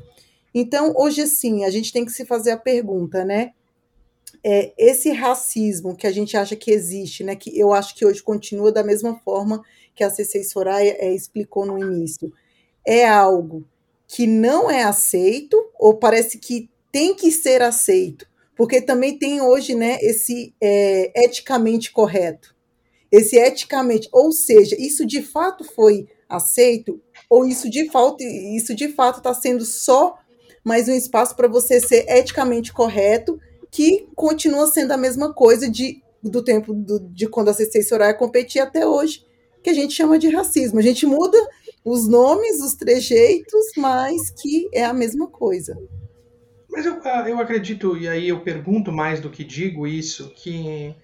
Então, 0.55 0.95
hoje 0.97 1.27
sim, 1.27 1.65
a 1.65 1.71
gente 1.71 1.93
tem 1.93 2.05
que 2.05 2.13
se 2.13 2.25
fazer 2.25 2.53
a 2.53 2.57
pergunta, 2.57 3.25
né? 3.25 3.53
É, 4.43 4.73
esse 4.79 5.11
racismo 5.11 5.95
que 5.95 6.07
a 6.07 6.11
gente 6.11 6.37
acha 6.37 6.57
que 6.57 6.71
existe, 6.71 7.23
né? 7.23 7.37
Que 7.37 7.59
eu 7.59 7.73
acho 7.73 7.95
que 7.95 8.07
hoje 8.07 8.23
continua 8.23 8.73
da 8.73 8.83
mesma 8.83 9.19
forma 9.19 9.63
que 9.95 10.03
a 10.03 10.11
CC 10.11 10.45
Soraya 10.45 10.97
é, 10.99 11.13
explicou 11.15 11.67
no 11.67 11.79
início, 11.79 12.33
é 12.87 13.07
algo 13.07 13.65
que 14.07 14.27
não 14.27 14.71
é 14.71 14.85
aceito 14.85 15.57
ou 15.79 15.97
parece 15.97 16.39
que 16.39 16.71
tem 16.91 17.15
que 17.15 17.31
ser 17.31 17.63
aceito 17.63 18.27
porque 18.59 18.81
também 18.81 19.17
tem 19.17 19.41
hoje 19.41 19.77
né, 19.77 19.99
esse 20.03 20.53
é, 20.61 21.25
eticamente 21.25 21.93
correto. 21.93 22.57
Esse 23.11 23.37
eticamente, 23.37 24.09
ou 24.13 24.33
seja, 24.33 24.75
isso 24.77 25.07
de 25.07 25.23
fato 25.23 25.63
foi 25.63 26.09
aceito, 26.29 27.01
ou 27.31 27.47
isso 27.47 27.71
de 27.71 27.89
fato 27.89 28.21
isso 28.21 28.75
de 28.75 28.89
fato 28.89 29.19
está 29.19 29.33
sendo 29.33 29.65
só 29.65 30.19
mais 30.65 30.89
um 30.89 30.93
espaço 30.93 31.37
para 31.37 31.47
você 31.47 31.81
ser 31.81 32.05
eticamente 32.09 32.73
correto, 32.73 33.39
que 33.71 34.09
continua 34.17 34.67
sendo 34.67 34.91
a 34.91 34.97
mesma 34.97 35.33
coisa 35.33 35.71
de, 35.71 36.03
do 36.21 36.43
tempo 36.43 36.75
do, 36.75 36.99
de 36.99 37.29
quando 37.29 37.51
a 37.51 37.55
CC 37.55 37.81
Soraya 37.83 38.13
competia 38.13 38.65
até 38.65 38.85
hoje, 38.85 39.25
que 39.63 39.71
a 39.71 39.75
gente 39.75 39.95
chama 39.95 40.19
de 40.19 40.29
racismo. 40.29 40.81
A 40.81 40.83
gente 40.83 41.07
muda 41.07 41.39
os 41.85 42.09
nomes, 42.09 42.61
os 42.61 42.75
trejeitos, 42.75 43.67
mas 43.77 44.31
que 44.31 44.69
é 44.75 44.85
a 44.85 44.93
mesma 44.93 45.29
coisa. 45.29 45.79
Mas 46.69 46.85
eu, 46.85 47.01
ah, 47.05 47.25
eu 47.29 47.41
acredito, 47.41 47.97
e 47.97 48.07
aí 48.09 48.29
eu 48.29 48.41
pergunto 48.41 48.93
mais 48.93 49.21
do 49.21 49.31
que 49.31 49.43
digo 49.43 49.87
isso, 49.87 50.31
que 50.37 50.95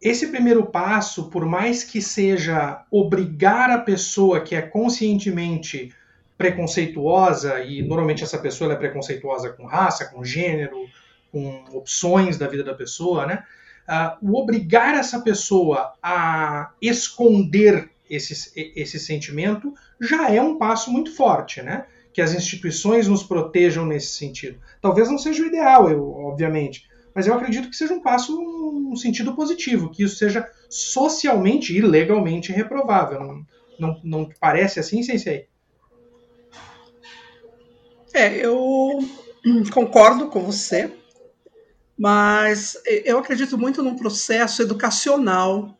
esse 0.00 0.28
primeiro 0.28 0.64
passo, 0.66 1.28
por 1.28 1.44
mais 1.44 1.84
que 1.84 2.00
seja 2.00 2.84
obrigar 2.90 3.70
a 3.70 3.78
pessoa 3.78 4.40
que 4.40 4.54
é 4.54 4.62
conscientemente 4.62 5.92
preconceituosa, 6.38 7.60
e 7.62 7.82
normalmente 7.82 8.24
essa 8.24 8.38
pessoa 8.38 8.72
é 8.72 8.76
preconceituosa 8.76 9.50
com 9.50 9.66
raça, 9.66 10.06
com 10.06 10.24
gênero, 10.24 10.88
com 11.30 11.64
opções 11.72 12.38
da 12.38 12.46
vida 12.46 12.64
da 12.64 12.74
pessoa, 12.74 13.26
né? 13.26 13.44
Uh, 13.86 14.30
o 14.30 14.40
obrigar 14.40 14.94
essa 14.94 15.20
pessoa 15.20 15.92
a 16.02 16.70
esconder 16.80 17.90
esse, 18.08 18.52
esse 18.74 18.98
sentimento 18.98 19.74
já 20.00 20.30
é 20.30 20.40
um 20.40 20.56
passo 20.56 20.90
muito 20.90 21.14
forte, 21.14 21.60
né? 21.60 21.84
Que 22.12 22.20
as 22.20 22.34
instituições 22.34 23.06
nos 23.06 23.22
protejam 23.22 23.86
nesse 23.86 24.16
sentido. 24.16 24.60
Talvez 24.80 25.08
não 25.08 25.18
seja 25.18 25.42
o 25.42 25.46
ideal, 25.46 25.90
eu, 25.90 26.10
obviamente, 26.10 26.88
mas 27.14 27.26
eu 27.26 27.34
acredito 27.34 27.68
que 27.68 27.76
seja 27.76 27.94
um 27.94 28.02
passo 28.02 28.40
no 28.40 28.96
sentido 28.96 29.34
positivo, 29.34 29.90
que 29.90 30.02
isso 30.02 30.16
seja 30.16 30.48
socialmente 30.68 31.76
e 31.76 31.80
legalmente 31.80 32.52
reprovável. 32.52 33.20
Não, 33.20 33.46
não, 33.78 34.00
não 34.02 34.28
parece 34.40 34.78
assim, 34.80 35.02
Sensei? 35.02 35.48
É, 38.12 38.44
eu 38.44 38.98
concordo 39.72 40.28
com 40.28 40.42
você, 40.42 40.92
mas 41.96 42.76
eu 43.04 43.18
acredito 43.18 43.56
muito 43.56 43.82
num 43.82 43.96
processo 43.96 44.62
educacional 44.62 45.76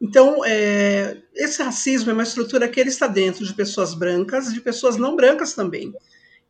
então, 0.00 0.42
é, 0.44 1.18
esse 1.34 1.62
racismo 1.62 2.10
é 2.10 2.14
uma 2.14 2.22
estrutura 2.22 2.66
que 2.68 2.80
ele 2.80 2.88
está 2.88 3.06
dentro 3.06 3.44
de 3.44 3.52
pessoas 3.52 3.92
brancas 3.92 4.52
de 4.52 4.60
pessoas 4.60 4.96
não 4.96 5.14
brancas 5.14 5.52
também. 5.52 5.92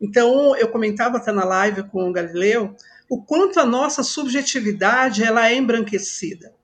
Então, 0.01 0.57
eu 0.57 0.69
comentava 0.69 1.17
até 1.17 1.33
na 1.33 1.45
live 1.45 1.83
com 1.85 2.09
o 2.09 2.13
Galileu 2.13 2.75
o 3.09 3.21
quanto 3.21 3.59
a 3.59 3.67
nossa 3.67 4.05
subjetividade 4.05 5.25
ela 5.25 5.51
é 5.51 5.57
embranquecida. 5.57 6.55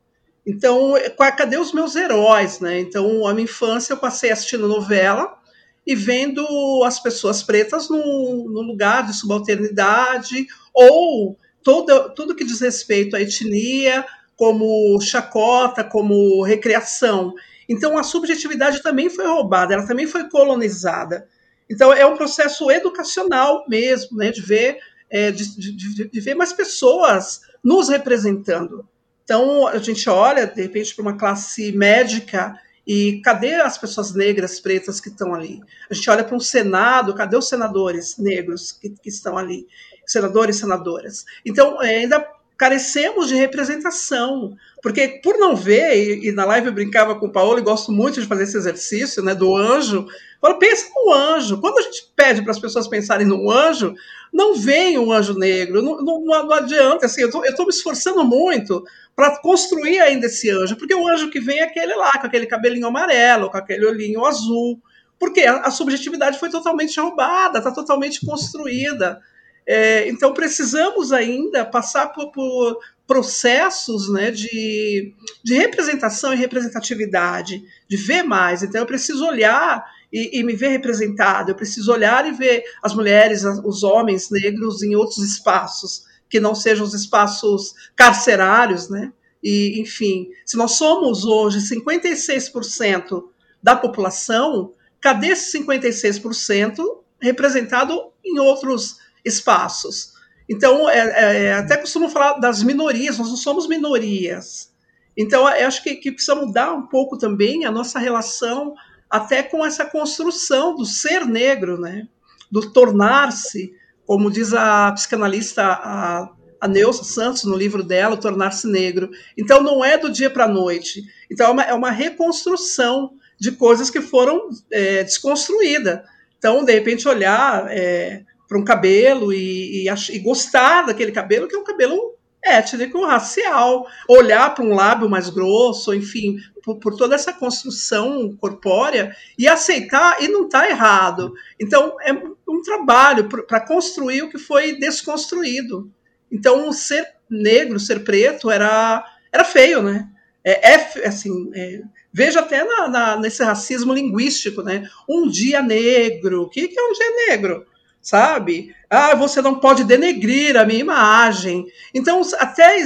Então, 0.47 0.95
cadê 1.37 1.59
os 1.59 1.73
meus 1.73 1.97
heróis, 1.97 2.61
né? 2.61 2.78
Então, 2.78 3.26
a 3.26 3.35
minha 3.35 3.45
infância 3.45 3.93
eu 3.93 3.97
passei 3.97 4.31
assistindo 4.31 4.69
novela 4.69 5.37
e 5.85 5.97
vendo 5.97 6.47
as 6.85 7.00
pessoas 7.00 7.43
pretas 7.43 7.88
no, 7.88 8.49
no 8.49 8.62
lugar 8.62 9.05
de 9.05 9.12
subalternidade 9.12 10.47
ou 10.73 11.37
todo, 11.64 12.14
tudo 12.14 12.35
que 12.35 12.45
diz 12.45 12.61
respeito 12.61 13.16
à 13.16 13.21
etnia, 13.21 14.07
como 14.37 15.00
chacota, 15.00 15.83
como 15.83 16.43
recreação. 16.43 17.35
Então 17.69 17.99
a 17.99 18.02
subjetividade 18.02 18.83
também 18.83 19.11
foi 19.11 19.26
roubada, 19.26 19.75
ela 19.75 19.87
também 19.87 20.07
foi 20.07 20.28
colonizada. 20.28 21.26
Então 21.69 21.93
é 21.93 22.07
um 22.07 22.16
processo 22.16 22.71
educacional 22.71 23.64
mesmo, 23.69 24.16
né, 24.19 24.31
de 24.31 24.40
ver 24.40 24.78
é, 25.11 25.31
de, 25.31 25.57
de, 25.57 26.09
de, 26.09 26.21
ver 26.21 26.35
mais 26.35 26.52
pessoas 26.52 27.40
nos 27.62 27.88
representando. 27.88 28.87
Então 29.25 29.66
a 29.66 29.78
gente 29.78 30.09
olha 30.09 30.47
de 30.47 30.62
repente 30.62 30.95
para 30.95 31.02
uma 31.02 31.16
classe 31.16 31.73
médica 31.73 32.59
e 32.87 33.21
cadê 33.23 33.55
as 33.55 33.76
pessoas 33.76 34.14
negras, 34.14 34.61
pretas 34.61 35.00
que 35.00 35.09
estão 35.09 35.35
ali? 35.35 35.61
A 35.90 35.95
gente 35.95 36.09
olha 36.09 36.23
para 36.23 36.37
um 36.37 36.40
Senado, 36.40 37.14
cadê 37.14 37.37
os 37.37 37.49
senadores 37.49 38.16
negros 38.16 38.71
que, 38.71 38.90
que 38.90 39.09
estão 39.09 39.37
ali? 39.37 39.66
Senadores 40.07 40.57
senadoras. 40.57 41.25
Então, 41.45 41.83
é, 41.83 41.97
ainda 41.97 42.25
carecemos 42.57 43.29
de 43.29 43.35
representação. 43.35 44.57
Porque 44.83 45.21
por 45.23 45.37
não 45.39 45.55
ver, 45.55 45.97
e, 45.97 46.29
e, 46.29 46.33
na 46.33 46.45
live 46.45 46.69
eu 46.69 46.73
brincava 46.73 47.15
com 47.15 47.27
o 47.27 47.33
Paulo 47.33 47.59
e 47.59 47.63
gosto 47.63 47.93
muito 47.93 48.21
de 48.21 48.27
fazer 48.27 48.45
esse 48.45 48.57
exercício, 48.57 49.23
né, 49.23 49.35
do 49.35 49.57
anjo. 49.57 50.07
Falo, 50.41 50.59
pensa 50.59 50.87
no 50.95 51.13
anjo. 51.13 51.61
Quando 51.61 51.79
a 51.79 51.83
gente 51.83 52.11
pede 52.15 52.43
para 52.43 52.53
as 52.53 52.59
pessoas 52.59 52.87
pensarem 52.87 53.27
no 53.27 53.51
anjo, 53.51 53.95
não 54.33 54.55
vem 54.55 54.99
um 54.99 55.13
anjo 55.13 55.35
negro, 55.39 55.83
não, 55.83 55.97
não, 56.03 56.25
não 56.25 56.53
adianta. 56.53 57.07
Assim, 57.07 57.23
eu 57.23 57.29
estou 57.29 57.67
me 57.67 57.73
esforçando 57.73 58.25
muito 58.25 58.85
para 59.15 59.39
construir 59.41 59.99
ainda 59.99 60.27
esse 60.27 60.51
anjo, 60.51 60.77
porque 60.77 60.95
o 60.95 61.09
anjo 61.09 61.31
que 61.31 61.41
vem 61.41 61.61
é 61.61 61.65
aquele 61.65 61.95
lá, 61.95 62.13
com 62.13 62.27
aquele 62.27 62.47
cabelinho 62.47 62.87
amarelo, 62.87 63.51
com 63.51 63.57
aquele 63.57 63.87
olhinho 63.87 64.25
azul. 64.25 64.81
Porque 65.19 65.41
a, 65.41 65.61
a 65.61 65.71
subjetividade 65.71 66.39
foi 66.39 66.51
totalmente 66.51 67.01
roubada, 67.01 67.59
está 67.59 67.73
totalmente 67.73 68.25
construída. 68.25 69.21
É, 69.66 70.08
então, 70.08 70.32
precisamos 70.32 71.12
ainda 71.12 71.64
passar 71.64 72.08
por, 72.08 72.30
por 72.30 72.78
processos 73.06 74.08
né, 74.08 74.30
de, 74.30 75.12
de, 75.42 75.54
representação 75.54 76.32
e 76.32 76.37
representatividade, 76.37 77.64
de 77.88 77.96
ver 77.96 78.23
mais. 78.23 78.62
Então, 78.62 78.80
eu 78.80 78.87
preciso 78.87 79.26
olhar 79.26 79.85
e, 80.12 80.38
e, 80.38 80.44
me 80.44 80.54
ver 80.54 80.68
representado, 80.68 81.50
eu 81.50 81.54
preciso 81.54 81.92
olhar 81.92 82.26
e 82.28 82.32
ver 82.32 82.62
as 82.82 82.94
mulheres, 82.94 83.44
os 83.44 83.82
homens 83.82 84.30
negros 84.30 84.82
em 84.82 84.94
outros 84.94 85.18
espaços, 85.18 86.04
que 86.28 86.38
não 86.38 86.54
sejam 86.54 86.85
os 86.85 86.94
espaços 86.94 87.75
carcerários, 87.96 88.88
né? 88.88 89.12
E, 89.42 89.80
enfim, 89.80 90.28
se 90.44 90.56
nós 90.56 90.73
somos 90.73 91.25
hoje 91.25 91.58
56% 91.58 93.25
da 93.62 93.76
população, 93.76 94.73
cadê 95.00 95.28
esse 95.28 95.58
56% 95.58 96.76
representado 97.20 98.12
em 98.25 98.38
outros 98.38 98.96
espaços. 99.26 100.14
Então, 100.49 100.88
é, 100.88 100.99
é, 100.99 101.45
é, 101.45 101.52
até 101.54 101.76
costumo 101.76 102.09
falar 102.09 102.38
das 102.38 102.62
minorias, 102.62 103.18
nós 103.18 103.28
não 103.28 103.37
somos 103.37 103.68
minorias. 103.68 104.73
Então, 105.16 105.49
eu 105.49 105.66
acho 105.66 105.83
que, 105.83 105.97
que 105.97 106.14
mudar 106.35 106.73
um 106.73 106.87
pouco 106.87 107.18
também 107.18 107.64
a 107.64 107.71
nossa 107.71 107.99
relação 107.99 108.75
até 109.11 109.42
com 109.42 109.64
essa 109.64 109.85
construção 109.85 110.76
do 110.76 110.85
ser 110.85 111.26
negro, 111.26 111.80
né? 111.80 112.06
do 112.50 112.73
tornar-se, 112.73 113.73
como 114.04 114.30
diz 114.30 114.52
a 114.54 114.92
psicanalista 114.92 115.64
a, 115.64 116.30
a 116.61 116.68
Neuza 116.68 117.04
Santos 117.04 117.45
no 117.45 117.56
livro 117.56 117.83
dela, 117.83 118.16
Tornar-se 118.16 118.68
Negro. 118.68 119.11
Então, 119.37 119.62
não 119.62 119.85
é 119.85 119.99
do 119.99 120.11
dia 120.11 120.30
para 120.30 120.45
a 120.45 120.49
noite. 120.49 121.02
Então, 121.30 121.49
é 121.49 121.50
uma, 121.50 121.62
é 121.62 121.75
uma, 121.75 121.90
reconstrução 121.90 123.12
de 123.38 123.52
coisas 123.52 123.90
que 123.90 124.00
foram 124.00 124.49
é, 124.71 125.02
desconstruídas. 125.02 126.00
Então, 126.38 126.64
de 126.64 126.73
repente, 126.73 127.09
olhar 127.09 127.66
é, 127.68 128.23
para 128.49 128.59
um 128.59 128.65
cabelo 128.65 129.33
e, 129.33 129.87
e, 129.87 129.88
e, 129.88 130.19
gostar 130.19 130.87
daquele 130.87 131.12
cabelo, 131.12 131.49
que 131.49 131.57
é 131.57 131.59
um 131.59 131.65
cabelo 131.65 132.15
étnico, 132.43 133.05
racial, 133.05 133.87
olhar 134.09 134.55
para 134.55 134.65
um 134.65 134.75
lábio 134.75 135.09
mais 135.09 135.29
grosso, 135.29 135.93
enfim, 135.93 136.37
por, 136.62 136.79
por, 136.79 136.97
toda 136.97 137.15
essa 137.15 137.33
construção 137.33 138.37
corpórea 138.38 139.15
e 139.37 139.49
aceitar 139.49 140.23
e 140.23 140.29
não 140.29 140.45
está 140.45 140.69
errado. 140.69 141.35
Então, 141.61 141.97
é 142.03 142.12
um 142.12 142.62
trabalho 142.62 143.29
para 143.29 143.61
construir 143.61 144.23
o 144.23 144.31
que 144.31 144.38
foi 144.38 144.79
desconstruído. 144.79 145.91
Então, 146.31 146.73
ser 146.73 147.07
negro, 147.29 147.81
ser 147.81 148.05
preto 148.05 148.50
era, 148.50 149.05
era 149.33 149.45
feio, 149.45 149.83
né? 149.83 150.09
É, 150.45 150.71
é 150.71 151.09
assim, 151.09 151.50
é, 151.55 151.83
veja 152.12 152.38
até 152.38 152.62
na, 152.62 152.88
na, 152.88 153.17
nesse 153.17 153.43
racismo 153.43 153.93
linguístico, 153.93 154.62
né? 154.62 154.88
Um 155.09 155.29
dia 155.29 155.61
negro. 155.61 156.43
O 156.43 156.49
que, 156.49 156.69
que 156.69 156.79
é 156.79 156.83
um 156.83 156.93
dia 156.93 157.26
negro? 157.29 157.67
Sabe? 158.07 158.73
Ah, 158.89 159.17
você 159.17 159.43
não 159.43 159.59
pode 159.59 159.83
denegrir 159.83 160.57
a 160.57 160.65
minha 160.65 160.79
imagem. 160.79 161.67
Então, 161.93 162.23
até 162.39 162.77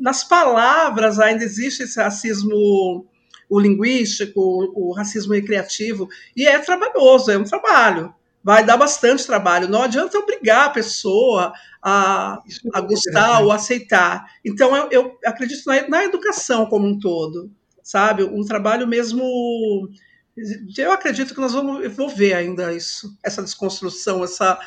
nas 0.00 0.24
palavras 0.24 1.20
ainda 1.20 1.44
existe 1.44 1.82
esse 1.82 2.00
racismo 2.00 3.06
o 3.46 3.60
linguístico, 3.60 4.40
o, 4.40 4.88
o 4.90 4.92
racismo 4.94 5.34
recreativo, 5.34 6.08
e 6.34 6.46
é 6.46 6.58
trabalhoso, 6.60 7.30
é 7.30 7.36
um 7.36 7.44
trabalho. 7.44 8.14
Vai 8.42 8.64
dar 8.64 8.78
bastante 8.78 9.26
trabalho. 9.26 9.68
Não 9.68 9.82
adianta 9.82 10.16
obrigar 10.16 10.68
a 10.68 10.70
pessoa 10.70 11.52
a, 11.82 12.38
é 12.46 12.78
a 12.78 12.80
gostar 12.80 13.40
ou 13.40 13.52
aceitar. 13.52 14.24
Então, 14.42 14.74
eu, 14.74 14.88
eu 14.90 15.18
acredito 15.26 15.62
na, 15.66 15.88
na 15.88 16.04
educação 16.04 16.64
como 16.64 16.86
um 16.86 16.98
todo, 16.98 17.50
sabe? 17.82 18.24
Um 18.24 18.46
trabalho 18.46 18.88
mesmo 18.88 19.90
eu 20.78 20.92
acredito 20.92 21.34
que 21.34 21.40
nós 21.40 21.52
vamos 21.52 21.94
vou 21.94 22.08
ver 22.08 22.34
ainda 22.34 22.72
isso, 22.72 23.16
essa 23.22 23.42
desconstrução, 23.42 24.24
essa 24.24 24.58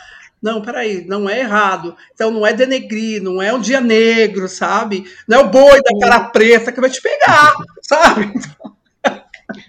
não, 0.44 0.62
peraí, 0.62 1.06
não 1.06 1.30
é 1.30 1.40
errado. 1.40 1.96
Então 2.14 2.30
não 2.30 2.46
é 2.46 2.52
denegrir, 2.52 3.24
não 3.24 3.42
é 3.42 3.54
um 3.54 3.62
dia 3.62 3.80
negro, 3.80 4.50
sabe? 4.50 5.06
Não 5.26 5.40
é 5.40 5.42
o 5.42 5.50
boi 5.50 5.82
da 5.82 6.00
cara 6.02 6.20
preta 6.26 6.70
que 6.70 6.82
vai 6.82 6.90
te 6.90 7.02
pegar, 7.02 7.54
sabe? 7.82 8.34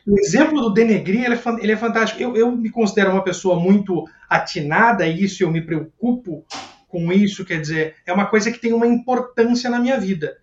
O 0.04 0.18
exemplo 0.18 0.60
do 0.60 0.74
denegrir 0.74 1.30
é, 1.30 1.40
ele 1.60 1.72
é 1.72 1.76
fantástico. 1.76 2.20
Eu, 2.20 2.36
eu, 2.36 2.50
me 2.50 2.70
considero 2.70 3.12
uma 3.12 3.22
pessoa 3.22 3.58
muito 3.58 4.04
atinada 4.28 5.04
a 5.04 5.08
isso, 5.08 5.44
eu 5.44 5.50
me 5.50 5.62
preocupo 5.62 6.44
com 6.88 7.12
isso, 7.12 7.44
quer 7.44 7.60
dizer, 7.60 7.94
é 8.04 8.12
uma 8.12 8.26
coisa 8.26 8.50
que 8.50 8.58
tem 8.58 8.72
uma 8.72 8.86
importância 8.86 9.70
na 9.70 9.78
minha 9.78 9.98
vida. 9.98 10.36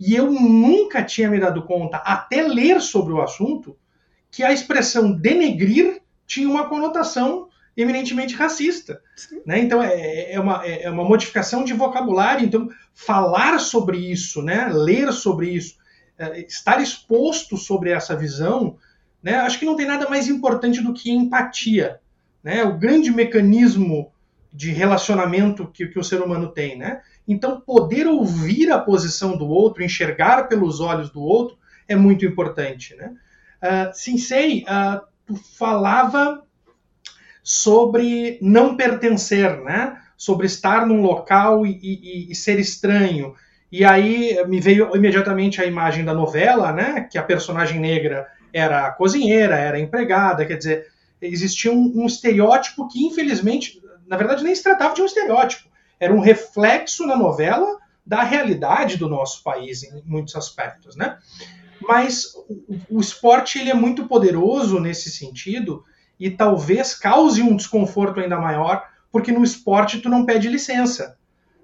E 0.00 0.16
eu 0.16 0.30
nunca 0.30 1.02
tinha 1.02 1.30
me 1.30 1.38
dado 1.38 1.64
conta, 1.64 1.98
até 1.98 2.42
ler 2.42 2.80
sobre 2.80 3.12
o 3.12 3.22
assunto, 3.22 3.76
que 4.36 4.44
a 4.44 4.52
expressão 4.52 5.10
denegrir 5.10 6.02
tinha 6.26 6.46
uma 6.46 6.68
conotação 6.68 7.48
eminentemente 7.74 8.34
racista. 8.34 9.00
Né? 9.46 9.60
Então, 9.60 9.82
é, 9.82 10.32
é, 10.32 10.38
uma, 10.38 10.62
é 10.66 10.90
uma 10.90 11.04
modificação 11.04 11.64
de 11.64 11.72
vocabulário. 11.72 12.44
Então, 12.44 12.68
falar 12.92 13.58
sobre 13.58 13.96
isso, 13.96 14.42
né? 14.42 14.68
ler 14.70 15.10
sobre 15.10 15.48
isso, 15.48 15.78
é, 16.18 16.40
estar 16.40 16.82
exposto 16.82 17.56
sobre 17.56 17.88
essa 17.88 18.14
visão, 18.14 18.76
né? 19.22 19.36
acho 19.36 19.58
que 19.58 19.64
não 19.64 19.74
tem 19.74 19.86
nada 19.86 20.06
mais 20.06 20.28
importante 20.28 20.82
do 20.82 20.92
que 20.92 21.10
empatia. 21.10 21.98
Né? 22.44 22.62
O 22.62 22.76
grande 22.76 23.10
mecanismo 23.10 24.12
de 24.52 24.70
relacionamento 24.70 25.66
que, 25.66 25.86
que 25.86 25.98
o 25.98 26.04
ser 26.04 26.20
humano 26.20 26.48
tem. 26.48 26.76
Né? 26.76 27.00
Então, 27.26 27.58
poder 27.58 28.06
ouvir 28.06 28.70
a 28.70 28.78
posição 28.78 29.34
do 29.34 29.48
outro, 29.48 29.82
enxergar 29.82 30.46
pelos 30.46 30.78
olhos 30.78 31.08
do 31.08 31.22
outro, 31.22 31.56
é 31.88 31.96
muito 31.96 32.26
importante. 32.26 32.94
Né? 32.94 33.14
Uh, 33.62 33.92
Sinsei, 33.94 34.64
uh, 34.64 35.00
tu 35.26 35.34
falava 35.56 36.42
sobre 37.42 38.38
não 38.42 38.76
pertencer, 38.76 39.60
né? 39.62 40.00
Sobre 40.16 40.46
estar 40.46 40.86
num 40.86 41.02
local 41.02 41.66
e, 41.66 41.78
e, 41.82 42.32
e, 42.32 42.34
ser 42.34 42.58
estranho. 42.58 43.34
E 43.70 43.84
aí 43.84 44.42
me 44.46 44.60
veio 44.60 44.94
imediatamente 44.96 45.60
a 45.60 45.66
imagem 45.66 46.04
da 46.04 46.14
novela, 46.14 46.72
né? 46.72 47.06
Que 47.10 47.18
a 47.18 47.22
personagem 47.22 47.78
negra 47.78 48.26
era 48.52 48.90
cozinheira, 48.92 49.56
era 49.56 49.78
empregada, 49.78 50.46
quer 50.46 50.56
dizer, 50.56 50.86
existia 51.20 51.70
um, 51.72 51.92
um 51.94 52.06
estereótipo 52.06 52.88
que 52.88 53.04
infelizmente, 53.04 53.80
na 54.06 54.16
verdade, 54.16 54.42
nem 54.42 54.54
se 54.54 54.62
tratava 54.62 54.94
de 54.94 55.02
um 55.02 55.06
estereótipo, 55.06 55.68
era 56.00 56.12
um 56.12 56.20
reflexo 56.20 57.06
na 57.06 57.16
novela 57.16 57.78
da 58.04 58.22
realidade 58.22 58.96
do 58.96 59.08
nosso 59.08 59.42
país 59.42 59.82
em 59.82 60.02
muitos 60.04 60.36
aspectos, 60.36 60.96
né? 60.96 61.18
Mas 61.80 62.32
o, 62.48 62.96
o 62.98 63.00
esporte 63.00 63.58
ele 63.58 63.70
é 63.70 63.74
muito 63.74 64.06
poderoso 64.06 64.80
nesse 64.80 65.10
sentido 65.10 65.84
e 66.18 66.30
talvez 66.30 66.94
cause 66.94 67.42
um 67.42 67.56
desconforto 67.56 68.20
ainda 68.20 68.38
maior, 68.38 68.84
porque 69.12 69.32
no 69.32 69.44
esporte 69.44 70.00
tu 70.00 70.08
não 70.08 70.24
pede 70.24 70.48
licença. 70.48 71.16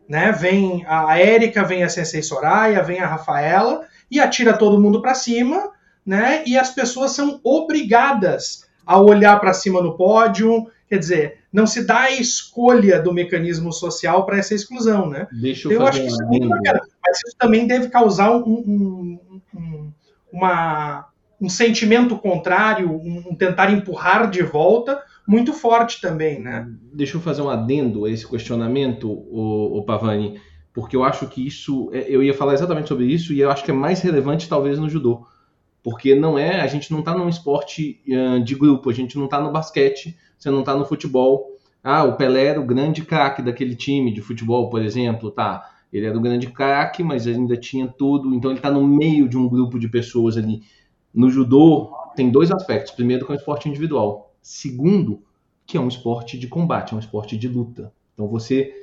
Né? 0.08 0.32
Vem 0.32 0.84
a 0.86 1.18
Érica, 1.18 1.64
vem 1.64 1.84
a 1.84 1.88
Sensei 1.88 2.22
Soraya, 2.22 2.82
vem 2.82 3.00
a 3.00 3.06
Rafaela 3.06 3.86
e 4.10 4.20
atira 4.20 4.52
todo 4.52 4.80
mundo 4.80 5.00
para 5.00 5.14
cima, 5.14 5.70
né? 6.04 6.42
E 6.46 6.58
as 6.58 6.70
pessoas 6.74 7.12
são 7.12 7.40
obrigadas 7.42 8.66
a 8.84 9.00
olhar 9.00 9.40
para 9.40 9.54
cima 9.54 9.80
no 9.80 9.96
pódio, 9.96 10.66
quer 10.88 10.98
dizer, 10.98 11.38
não 11.52 11.66
se 11.66 11.84
dá 11.84 12.00
a 12.00 12.10
escolha 12.10 13.00
do 13.00 13.14
mecanismo 13.14 13.72
social 13.72 14.26
para 14.26 14.38
essa 14.38 14.54
exclusão, 14.54 15.08
né? 15.08 15.28
Deixa 15.32 15.68
eu, 15.68 15.72
eu 15.72 15.86
acho 15.86 16.00
que 16.00 16.06
isso, 16.06 16.22
é 16.22 16.26
mas 16.26 17.18
isso 17.26 17.36
também 17.38 17.66
deve 17.66 17.88
causar 17.88 18.32
um, 18.32 18.42
um, 18.42 19.31
uma, 20.32 21.06
um 21.40 21.48
sentimento 21.48 22.16
contrário, 22.16 22.90
um, 22.90 23.34
tentar 23.36 23.70
empurrar 23.70 24.30
de 24.30 24.42
volta 24.42 25.02
muito 25.26 25.52
forte 25.52 26.00
também, 26.00 26.40
né? 26.40 26.68
Deixa 26.92 27.16
eu 27.16 27.20
fazer 27.20 27.42
um 27.42 27.50
adendo 27.50 28.04
a 28.04 28.10
esse 28.10 28.26
questionamento, 28.26 29.10
o, 29.10 29.78
o 29.78 29.84
Pavani, 29.84 30.40
porque 30.72 30.96
eu 30.96 31.04
acho 31.04 31.26
que 31.26 31.46
isso, 31.46 31.90
é, 31.92 32.06
eu 32.08 32.22
ia 32.22 32.34
falar 32.34 32.54
exatamente 32.54 32.88
sobre 32.88 33.06
isso 33.06 33.32
e 33.32 33.40
eu 33.40 33.50
acho 33.50 33.64
que 33.64 33.70
é 33.70 33.74
mais 33.74 34.00
relevante 34.00 34.48
talvez 34.48 34.78
no 34.78 34.88
judô, 34.88 35.26
porque 35.82 36.14
não 36.14 36.38
é, 36.38 36.60
a 36.60 36.66
gente 36.66 36.90
não 36.90 37.00
está 37.00 37.14
num 37.14 37.28
esporte 37.28 38.00
uh, 38.08 38.42
de 38.42 38.54
grupo, 38.54 38.88
a 38.88 38.92
gente 38.92 39.18
não 39.18 39.26
está 39.26 39.40
no 39.40 39.52
basquete, 39.52 40.16
você 40.38 40.50
não 40.50 40.60
está 40.60 40.74
no 40.74 40.84
futebol. 40.84 41.50
Ah, 41.84 42.04
o 42.04 42.16
Pelé 42.16 42.46
era 42.46 42.60
o 42.60 42.66
grande 42.66 43.02
craque 43.02 43.42
daquele 43.42 43.74
time 43.74 44.12
de 44.12 44.20
futebol, 44.20 44.70
por 44.70 44.80
exemplo, 44.80 45.30
tá? 45.30 45.71
Ele 45.92 46.06
era 46.06 46.16
o 46.16 46.20
grande 46.20 46.46
craque, 46.46 47.02
mas 47.02 47.26
ainda 47.26 47.56
tinha 47.56 47.86
tudo, 47.86 48.34
então 48.34 48.50
ele 48.50 48.58
está 48.58 48.70
no 48.70 48.86
meio 48.86 49.28
de 49.28 49.36
um 49.36 49.48
grupo 49.48 49.78
de 49.78 49.88
pessoas 49.88 50.36
ali 50.36 50.62
no 51.12 51.30
judô 51.30 51.92
tem 52.16 52.30
dois 52.30 52.50
aspectos. 52.50 52.92
Primeiro, 52.92 53.24
que 53.24 53.32
é 53.32 53.34
um 53.34 53.38
esporte 53.38 53.68
individual. 53.68 54.34
Segundo, 54.40 55.22
que 55.66 55.76
é 55.76 55.80
um 55.80 55.88
esporte 55.88 56.38
de 56.38 56.46
combate, 56.48 56.92
é 56.92 56.96
um 56.96 57.00
esporte 57.00 57.36
de 57.36 57.48
luta. 57.48 57.92
Então 58.14 58.28
você 58.28 58.74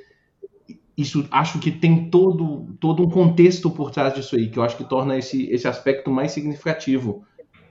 isso 0.96 1.26
acho 1.30 1.58
que 1.60 1.70
tem 1.70 2.10
todo, 2.10 2.74
todo 2.78 3.02
um 3.02 3.08
contexto 3.08 3.70
por 3.70 3.90
trás 3.90 4.12
disso 4.12 4.36
aí, 4.36 4.50
que 4.50 4.58
eu 4.58 4.62
acho 4.62 4.76
que 4.76 4.84
torna 4.84 5.16
esse, 5.16 5.48
esse 5.50 5.66
aspecto 5.66 6.10
mais 6.10 6.32
significativo. 6.32 7.24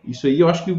Isso 0.03 0.25
aí, 0.25 0.39
eu 0.39 0.49
acho 0.49 0.65
que 0.65 0.75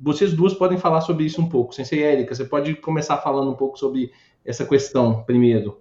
vocês 0.00 0.32
duas 0.32 0.52
podem 0.52 0.76
falar 0.76 1.00
sobre 1.02 1.24
isso 1.24 1.40
um 1.40 1.48
pouco. 1.48 1.72
Sensei 1.72 2.02
Érica, 2.02 2.34
você 2.34 2.44
pode 2.44 2.74
começar 2.76 3.18
falando 3.18 3.52
um 3.52 3.54
pouco 3.54 3.78
sobre 3.78 4.10
essa 4.44 4.66
questão 4.66 5.22
primeiro. 5.22 5.80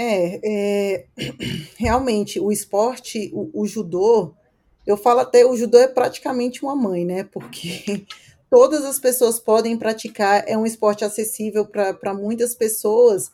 É, 0.00 0.40
é 0.44 1.06
realmente, 1.76 2.38
o 2.38 2.52
esporte, 2.52 3.32
o, 3.34 3.62
o 3.62 3.66
judô, 3.66 4.32
eu 4.86 4.96
falo 4.96 5.20
até 5.20 5.44
o 5.44 5.56
judô 5.56 5.76
é 5.78 5.88
praticamente 5.88 6.62
uma 6.62 6.76
mãe, 6.76 7.04
né? 7.04 7.24
Porque 7.24 8.06
todas 8.48 8.84
as 8.84 9.00
pessoas 9.00 9.40
podem 9.40 9.76
praticar, 9.76 10.44
é 10.46 10.56
um 10.56 10.64
esporte 10.64 11.04
acessível 11.04 11.66
para 11.66 12.14
muitas 12.14 12.54
pessoas 12.54 13.32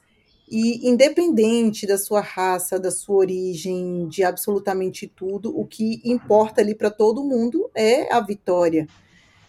e 0.50 0.88
independente 0.88 1.86
da 1.86 1.98
sua 1.98 2.20
raça, 2.20 2.78
da 2.78 2.90
sua 2.90 3.16
origem, 3.16 4.08
de 4.08 4.24
absolutamente 4.24 5.06
tudo, 5.06 5.56
o 5.58 5.66
que 5.66 6.00
importa 6.04 6.60
ali 6.60 6.74
para 6.74 6.90
todo 6.90 7.24
mundo 7.24 7.70
é 7.74 8.12
a 8.12 8.20
vitória. 8.20 8.86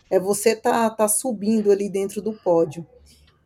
É 0.09 0.19
você 0.19 0.55
tá, 0.55 0.89
tá 0.89 1.07
subindo 1.07 1.71
ali 1.71 1.89
dentro 1.89 2.21
do 2.21 2.33
pódio. 2.33 2.85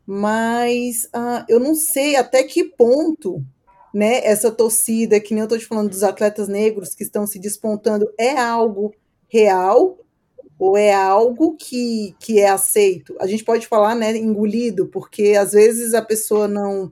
Mas 0.05 1.05
uh, 1.05 1.45
eu 1.47 1.59
não 1.59 1.75
sei 1.75 2.15
até 2.15 2.43
que 2.43 2.63
ponto 2.63 3.45
né, 3.93 4.23
essa 4.23 4.51
torcida, 4.51 5.19
que 5.19 5.33
nem 5.33 5.41
eu 5.41 5.45
estou 5.45 5.57
te 5.57 5.65
falando 5.65 5.89
dos 5.89 6.03
atletas 6.03 6.47
negros 6.47 6.93
que 6.93 7.03
estão 7.03 7.25
se 7.25 7.39
despontando, 7.39 8.11
é 8.17 8.37
algo 8.37 8.93
real 9.27 9.97
ou 10.57 10.75
é 10.77 10.93
algo 10.93 11.55
que, 11.55 12.13
que 12.19 12.39
é 12.39 12.49
aceito? 12.49 13.15
A 13.19 13.27
gente 13.27 13.43
pode 13.43 13.65
falar, 13.67 13.95
né, 13.95 14.15
engolido, 14.17 14.87
porque 14.87 15.35
às 15.39 15.53
vezes 15.53 15.93
a 15.93 16.01
pessoa 16.01 16.47
não 16.47 16.91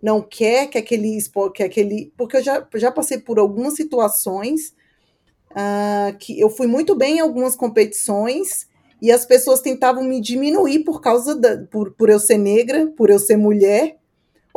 não 0.00 0.22
quer 0.22 0.68
que 0.68 0.78
aquele 0.78 1.18
que 1.52 1.62
aquele, 1.62 2.12
porque 2.16 2.36
eu 2.36 2.42
já, 2.42 2.64
já 2.76 2.90
passei 2.92 3.18
por 3.18 3.36
algumas 3.36 3.74
situações 3.74 4.72
uh, 5.50 6.16
que 6.18 6.38
eu 6.38 6.48
fui 6.48 6.68
muito 6.68 6.94
bem 6.94 7.16
em 7.16 7.20
algumas 7.20 7.56
competições 7.56 8.68
e 9.00 9.10
as 9.10 9.24
pessoas 9.26 9.60
tentavam 9.60 10.04
me 10.04 10.20
diminuir 10.20 10.84
por 10.84 11.00
causa 11.00 11.34
da, 11.34 11.58
por, 11.70 11.92
por 11.92 12.08
eu 12.08 12.18
ser 12.18 12.38
negra, 12.38 12.86
por 12.96 13.10
eu 13.10 13.18
ser 13.18 13.36
mulher, 13.36 13.97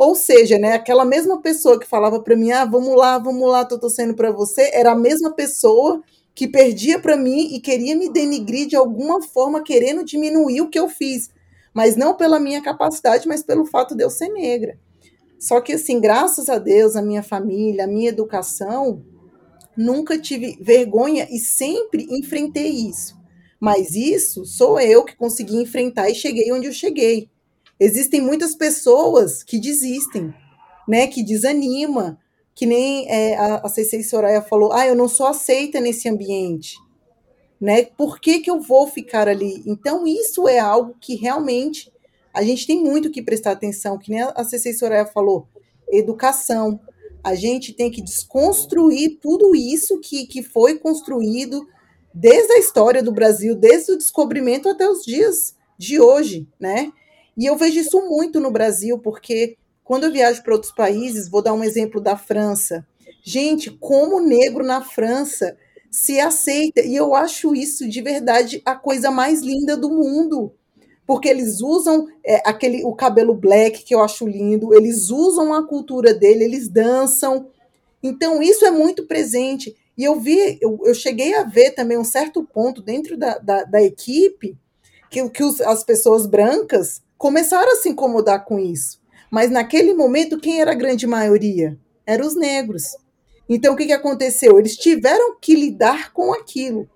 ou 0.02 0.16
seja, 0.16 0.58
né, 0.58 0.72
aquela 0.72 1.04
mesma 1.04 1.40
pessoa 1.40 1.78
que 1.78 1.86
falava 1.86 2.20
para 2.20 2.34
mim, 2.34 2.50
ah, 2.50 2.64
vamos 2.64 2.96
lá, 2.96 3.18
vamos 3.18 3.48
lá, 3.48 3.64
tô 3.64 3.78
torcendo 3.78 4.14
para 4.14 4.32
você, 4.32 4.68
era 4.72 4.90
a 4.90 4.96
mesma 4.96 5.32
pessoa 5.32 6.02
que 6.34 6.48
perdia 6.48 6.98
para 6.98 7.16
mim 7.16 7.54
e 7.54 7.60
queria 7.60 7.94
me 7.94 8.12
denigrir 8.12 8.66
de 8.66 8.74
alguma 8.74 9.22
forma, 9.22 9.62
querendo 9.62 10.04
diminuir 10.04 10.60
o 10.60 10.68
que 10.68 10.78
eu 10.78 10.88
fiz, 10.88 11.30
mas 11.72 11.94
não 11.94 12.16
pela 12.16 12.40
minha 12.40 12.60
capacidade, 12.60 13.28
mas 13.28 13.44
pelo 13.44 13.64
fato 13.64 13.94
de 13.94 14.02
eu 14.02 14.10
ser 14.10 14.28
negra. 14.28 14.76
Só 15.38 15.60
que 15.60 15.74
assim, 15.74 16.00
graças 16.00 16.48
a 16.48 16.58
Deus, 16.58 16.96
a 16.96 17.02
minha 17.02 17.22
família, 17.22 17.84
a 17.84 17.88
minha 17.88 18.08
educação, 18.08 19.04
nunca 19.76 20.18
tive 20.18 20.58
vergonha 20.60 21.28
e 21.30 21.38
sempre 21.38 22.08
enfrentei 22.10 22.70
isso. 22.70 23.16
Mas 23.60 23.94
isso 23.94 24.44
sou 24.44 24.80
eu 24.80 25.04
que 25.04 25.14
consegui 25.14 25.56
enfrentar 25.56 26.10
e 26.10 26.14
cheguei 26.14 26.52
onde 26.52 26.66
eu 26.66 26.72
cheguei. 26.72 27.30
Existem 27.82 28.20
muitas 28.20 28.54
pessoas 28.54 29.42
que 29.42 29.58
desistem, 29.58 30.32
né, 30.86 31.08
que 31.08 31.20
desanima, 31.20 32.16
que 32.54 32.64
nem 32.64 33.10
é, 33.10 33.36
a, 33.36 33.56
a 33.56 33.68
Soraya 34.04 34.40
falou, 34.40 34.72
ah, 34.72 34.86
eu 34.86 34.94
não 34.94 35.08
sou 35.08 35.26
aceita 35.26 35.80
nesse 35.80 36.08
ambiente, 36.08 36.76
né? 37.60 37.84
Por 37.84 38.20
que, 38.20 38.38
que 38.38 38.48
eu 38.48 38.60
vou 38.60 38.86
ficar 38.86 39.26
ali? 39.26 39.64
Então 39.66 40.06
isso 40.06 40.46
é 40.46 40.60
algo 40.60 40.94
que 41.00 41.16
realmente 41.16 41.90
a 42.32 42.44
gente 42.44 42.68
tem 42.68 42.80
muito 42.80 43.10
que 43.10 43.20
prestar 43.20 43.50
atenção, 43.50 43.98
que 43.98 44.12
nem 44.12 44.20
a 44.22 44.44
Cecília 44.44 44.78
Soraya 44.78 45.06
falou, 45.06 45.48
educação. 45.90 46.78
A 47.24 47.34
gente 47.34 47.72
tem 47.72 47.90
que 47.90 48.00
desconstruir 48.00 49.18
tudo 49.20 49.56
isso 49.56 49.98
que, 49.98 50.26
que 50.26 50.40
foi 50.40 50.78
construído 50.78 51.66
desde 52.14 52.52
a 52.52 52.58
história 52.60 53.02
do 53.02 53.10
Brasil, 53.10 53.56
desde 53.56 53.90
o 53.90 53.98
descobrimento 53.98 54.68
até 54.68 54.88
os 54.88 55.02
dias 55.02 55.56
de 55.76 56.00
hoje, 56.00 56.46
né? 56.60 56.92
E 57.36 57.46
eu 57.46 57.56
vejo 57.56 57.80
isso 57.80 58.00
muito 58.08 58.40
no 58.40 58.50
Brasil, 58.50 58.98
porque 58.98 59.56
quando 59.84 60.04
eu 60.04 60.12
viajo 60.12 60.42
para 60.42 60.54
outros 60.54 60.72
países, 60.72 61.28
vou 61.28 61.42
dar 61.42 61.54
um 61.54 61.64
exemplo 61.64 62.00
da 62.00 62.16
França. 62.16 62.86
Gente, 63.22 63.70
como 63.70 64.20
negro 64.20 64.64
na 64.64 64.82
França 64.82 65.56
se 65.90 66.18
aceita, 66.18 66.80
e 66.80 66.96
eu 66.96 67.14
acho 67.14 67.54
isso 67.54 67.88
de 67.88 68.00
verdade 68.00 68.62
a 68.64 68.74
coisa 68.74 69.10
mais 69.10 69.42
linda 69.42 69.76
do 69.76 69.90
mundo. 69.90 70.52
Porque 71.06 71.28
eles 71.28 71.60
usam 71.60 72.06
é, 72.24 72.40
aquele 72.48 72.84
o 72.84 72.94
cabelo 72.94 73.34
black, 73.34 73.82
que 73.82 73.94
eu 73.94 74.00
acho 74.00 74.26
lindo, 74.26 74.72
eles 74.74 75.10
usam 75.10 75.52
a 75.52 75.66
cultura 75.66 76.14
dele, 76.14 76.44
eles 76.44 76.68
dançam. 76.68 77.48
Então, 78.02 78.42
isso 78.42 78.64
é 78.64 78.70
muito 78.70 79.06
presente. 79.06 79.76
E 79.96 80.04
eu 80.04 80.18
vi, 80.18 80.58
eu, 80.60 80.78
eu 80.84 80.94
cheguei 80.94 81.34
a 81.34 81.42
ver 81.42 81.72
também 81.72 81.98
um 81.98 82.04
certo 82.04 82.42
ponto 82.44 82.80
dentro 82.80 83.16
da, 83.16 83.38
da, 83.38 83.64
da 83.64 83.82
equipe 83.82 84.56
que, 85.10 85.28
que 85.28 85.44
os, 85.44 85.60
as 85.60 85.84
pessoas 85.84 86.26
brancas 86.26 87.02
começaram 87.22 87.70
a 87.70 87.76
se 87.76 87.88
incomodar 87.88 88.44
com 88.44 88.58
isso. 88.58 89.00
Mas 89.30 89.48
naquele 89.48 89.94
momento, 89.94 90.40
quem 90.40 90.60
era 90.60 90.72
a 90.72 90.74
grande 90.74 91.06
maioria? 91.06 91.78
Eram 92.04 92.26
os 92.26 92.34
negros. 92.34 92.96
Então, 93.48 93.74
o 93.74 93.76
que, 93.76 93.86
que 93.86 93.92
aconteceu? 93.92 94.58
Eles 94.58 94.76
tiveram 94.76 95.38
que 95.40 95.54
lidar 95.54 96.12
com 96.12 96.32
aquilo, 96.32 96.90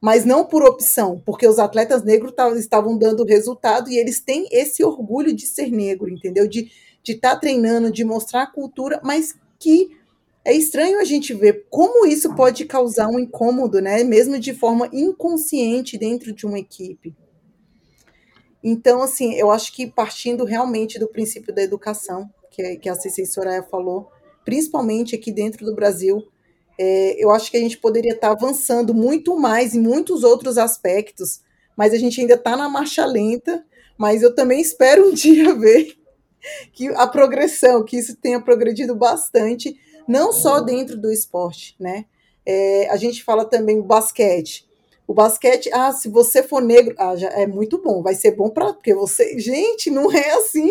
mas 0.00 0.24
não 0.24 0.46
por 0.46 0.62
opção, 0.62 1.22
porque 1.26 1.46
os 1.46 1.58
atletas 1.58 2.02
negros 2.02 2.32
estavam 2.56 2.96
dando 2.96 3.22
resultado 3.22 3.90
e 3.90 3.98
eles 3.98 4.18
têm 4.18 4.48
esse 4.50 4.82
orgulho 4.82 5.36
de 5.36 5.46
ser 5.46 5.70
negro, 5.70 6.08
entendeu? 6.08 6.48
De 6.48 6.70
estar 7.06 7.34
tá 7.34 7.36
treinando, 7.36 7.92
de 7.92 8.02
mostrar 8.02 8.44
a 8.44 8.50
cultura, 8.50 8.98
mas 9.04 9.34
que 9.58 9.90
é 10.42 10.54
estranho 10.54 10.98
a 10.98 11.04
gente 11.04 11.34
ver 11.34 11.66
como 11.68 12.06
isso 12.06 12.34
pode 12.34 12.64
causar 12.64 13.08
um 13.08 13.18
incômodo, 13.18 13.82
né? 13.82 14.02
Mesmo 14.04 14.38
de 14.38 14.54
forma 14.54 14.88
inconsciente 14.90 15.98
dentro 15.98 16.32
de 16.32 16.46
uma 16.46 16.58
equipe. 16.58 17.14
Então, 18.68 19.00
assim, 19.00 19.34
eu 19.34 19.48
acho 19.52 19.72
que 19.72 19.86
partindo 19.86 20.44
realmente 20.44 20.98
do 20.98 21.06
princípio 21.06 21.54
da 21.54 21.62
educação, 21.62 22.28
que, 22.50 22.78
que 22.78 22.88
a 22.88 22.96
Cecília 22.96 23.30
Soraya 23.30 23.62
falou, 23.62 24.10
principalmente 24.44 25.14
aqui 25.14 25.30
dentro 25.30 25.64
do 25.64 25.72
Brasil, 25.72 26.20
é, 26.76 27.14
eu 27.16 27.30
acho 27.30 27.48
que 27.48 27.56
a 27.56 27.60
gente 27.60 27.78
poderia 27.78 28.14
estar 28.14 28.32
avançando 28.32 28.92
muito 28.92 29.38
mais 29.38 29.72
em 29.72 29.80
muitos 29.80 30.24
outros 30.24 30.58
aspectos, 30.58 31.42
mas 31.76 31.94
a 31.94 31.96
gente 31.96 32.20
ainda 32.20 32.34
está 32.34 32.56
na 32.56 32.68
marcha 32.68 33.06
lenta, 33.06 33.64
mas 33.96 34.20
eu 34.20 34.34
também 34.34 34.60
espero 34.60 35.10
um 35.10 35.14
dia 35.14 35.54
ver 35.54 35.96
que 36.72 36.88
a 36.88 37.06
progressão, 37.06 37.84
que 37.84 37.96
isso 37.96 38.16
tenha 38.16 38.40
progredido 38.40 38.96
bastante, 38.96 39.78
não 40.08 40.32
só 40.32 40.58
dentro 40.58 40.96
do 40.96 41.12
esporte, 41.12 41.76
né? 41.78 42.04
É, 42.44 42.90
a 42.90 42.96
gente 42.96 43.22
fala 43.22 43.44
também 43.44 43.80
basquete. 43.80 44.65
O 45.06 45.14
basquete, 45.14 45.70
ah, 45.72 45.92
se 45.92 46.08
você 46.08 46.42
for 46.42 46.60
negro, 46.60 46.94
ah, 46.98 47.14
já 47.14 47.28
é 47.28 47.46
muito 47.46 47.80
bom, 47.80 48.02
vai 48.02 48.14
ser 48.14 48.32
bom 48.32 48.50
para 48.50 48.72
porque 48.72 48.94
você, 48.94 49.38
gente, 49.38 49.90
não 49.90 50.10
é 50.10 50.32
assim. 50.32 50.68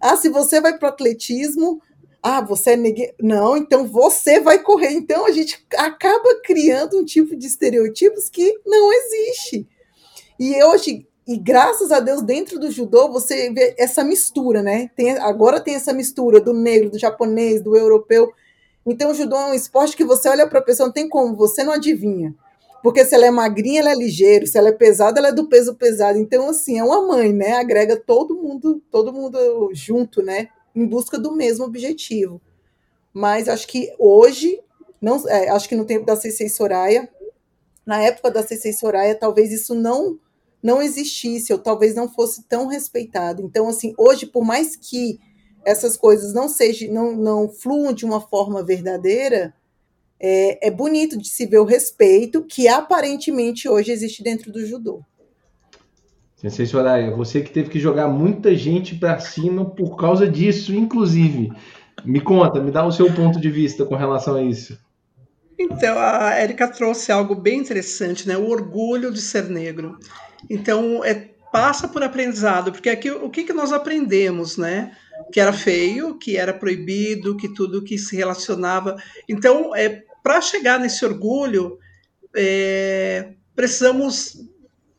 Ah, 0.00 0.16
se 0.16 0.28
você 0.28 0.60
vai 0.60 0.78
para 0.78 0.88
atletismo, 0.88 1.80
ah, 2.22 2.40
você 2.40 2.70
é 2.70 2.76
negro, 2.76 3.14
não, 3.20 3.56
então 3.56 3.86
você 3.86 4.40
vai 4.40 4.60
correr. 4.62 4.92
Então 4.92 5.26
a 5.26 5.32
gente 5.32 5.64
acaba 5.76 6.40
criando 6.42 6.98
um 6.98 7.04
tipo 7.04 7.36
de 7.36 7.46
estereotipos 7.46 8.28
que 8.28 8.58
não 8.64 8.92
existe. 8.92 9.68
E 10.40 10.62
hoje, 10.62 11.06
e 11.26 11.36
graças 11.36 11.92
a 11.92 12.00
Deus, 12.00 12.22
dentro 12.22 12.58
do 12.58 12.70
judô, 12.70 13.12
você 13.12 13.50
vê 13.52 13.74
essa 13.76 14.02
mistura, 14.02 14.62
né? 14.62 14.90
Tem, 14.96 15.18
agora 15.18 15.60
tem 15.60 15.74
essa 15.74 15.92
mistura 15.92 16.40
do 16.40 16.54
negro, 16.54 16.90
do 16.90 16.98
japonês, 16.98 17.60
do 17.60 17.76
europeu. 17.76 18.32
Então, 18.86 19.10
o 19.10 19.14
judô 19.14 19.36
é 19.36 19.50
um 19.50 19.54
esporte 19.54 19.94
que 19.94 20.04
você 20.04 20.26
olha 20.30 20.46
para 20.48 20.60
a 20.60 20.62
pessoa, 20.62 20.86
não 20.86 20.94
tem 20.94 21.06
como, 21.06 21.36
você 21.36 21.62
não 21.62 21.74
adivinha. 21.74 22.34
Porque 22.82 23.04
se 23.04 23.14
ela 23.14 23.26
é 23.26 23.30
magrinha, 23.30 23.80
ela 23.80 23.90
é 23.90 23.94
ligeiro, 23.94 24.46
se 24.46 24.56
ela 24.56 24.68
é 24.68 24.72
pesada, 24.72 25.18
ela 25.18 25.28
é 25.28 25.32
do 25.32 25.48
peso 25.48 25.74
pesado. 25.74 26.18
Então, 26.18 26.48
assim, 26.48 26.78
é 26.78 26.84
uma 26.84 27.06
mãe, 27.06 27.32
né? 27.32 27.54
Agrega 27.54 27.96
todo 27.96 28.36
mundo, 28.36 28.82
todo 28.90 29.12
mundo 29.12 29.38
junto, 29.72 30.22
né? 30.22 30.48
Em 30.74 30.86
busca 30.86 31.18
do 31.18 31.34
mesmo 31.34 31.64
objetivo. 31.64 32.40
Mas 33.12 33.48
acho 33.48 33.66
que 33.66 33.92
hoje, 33.98 34.60
não, 35.00 35.28
é, 35.28 35.48
acho 35.48 35.68
que 35.68 35.74
no 35.74 35.84
tempo 35.84 36.06
da 36.06 36.14
CC 36.14 36.48
Soraya, 36.48 37.08
na 37.84 38.00
época 38.02 38.30
da 38.30 38.42
CC 38.42 38.72
Soraya, 38.72 39.14
talvez 39.14 39.52
isso 39.52 39.74
não 39.74 40.18
não 40.62 40.82
existisse, 40.82 41.52
ou 41.52 41.58
talvez 41.58 41.94
não 41.94 42.08
fosse 42.08 42.42
tão 42.42 42.66
respeitado. 42.66 43.42
Então, 43.42 43.68
assim, 43.68 43.94
hoje, 43.96 44.26
por 44.26 44.44
mais 44.44 44.74
que 44.74 45.20
essas 45.64 45.96
coisas 45.96 46.32
não 46.32 46.48
sejam, 46.48 46.92
não, 46.92 47.16
não 47.16 47.48
fluam 47.48 47.92
de 47.92 48.04
uma 48.04 48.20
forma 48.20 48.62
verdadeira, 48.62 49.54
é, 50.20 50.68
é 50.68 50.70
bonito 50.70 51.16
de 51.16 51.28
se 51.28 51.46
ver 51.46 51.58
o 51.58 51.64
respeito 51.64 52.44
que 52.44 52.68
aparentemente 52.68 53.68
hoje 53.68 53.92
existe 53.92 54.22
dentro 54.22 54.52
do 54.52 54.64
judô. 54.66 55.02
Sensei 56.36 56.66
Soraya, 56.66 57.10
você 57.10 57.40
que 57.40 57.50
teve 57.50 57.68
que 57.68 57.80
jogar 57.80 58.06
muita 58.06 58.54
gente 58.54 58.94
para 58.94 59.18
cima 59.18 59.64
por 59.64 59.96
causa 59.96 60.28
disso, 60.28 60.72
inclusive. 60.72 61.50
Me 62.04 62.20
conta, 62.20 62.62
me 62.62 62.70
dá 62.70 62.86
o 62.86 62.92
seu 62.92 63.12
ponto 63.12 63.40
de 63.40 63.50
vista 63.50 63.84
com 63.84 63.96
relação 63.96 64.36
a 64.36 64.42
isso. 64.42 64.78
Então, 65.58 65.98
a 65.98 66.34
Érica 66.34 66.68
trouxe 66.68 67.10
algo 67.10 67.34
bem 67.34 67.58
interessante, 67.58 68.28
né? 68.28 68.36
O 68.36 68.48
orgulho 68.48 69.12
de 69.12 69.20
ser 69.20 69.50
negro. 69.50 69.98
Então, 70.48 71.04
é, 71.04 71.30
passa 71.52 71.88
por 71.88 72.04
aprendizado, 72.04 72.70
porque 72.70 72.88
aqui 72.88 73.10
o 73.10 73.28
que, 73.28 73.42
que 73.42 73.52
nós 73.52 73.72
aprendemos, 73.72 74.56
né? 74.56 74.92
Que 75.32 75.40
era 75.40 75.52
feio, 75.52 76.16
que 76.16 76.36
era 76.36 76.54
proibido, 76.54 77.36
que 77.36 77.52
tudo 77.52 77.82
que 77.82 77.98
se 77.98 78.14
relacionava. 78.14 78.96
Então, 79.28 79.74
é, 79.74 80.04
para 80.28 80.42
chegar 80.42 80.78
nesse 80.78 81.06
orgulho, 81.06 81.78
é, 82.36 83.32
precisamos 83.56 84.36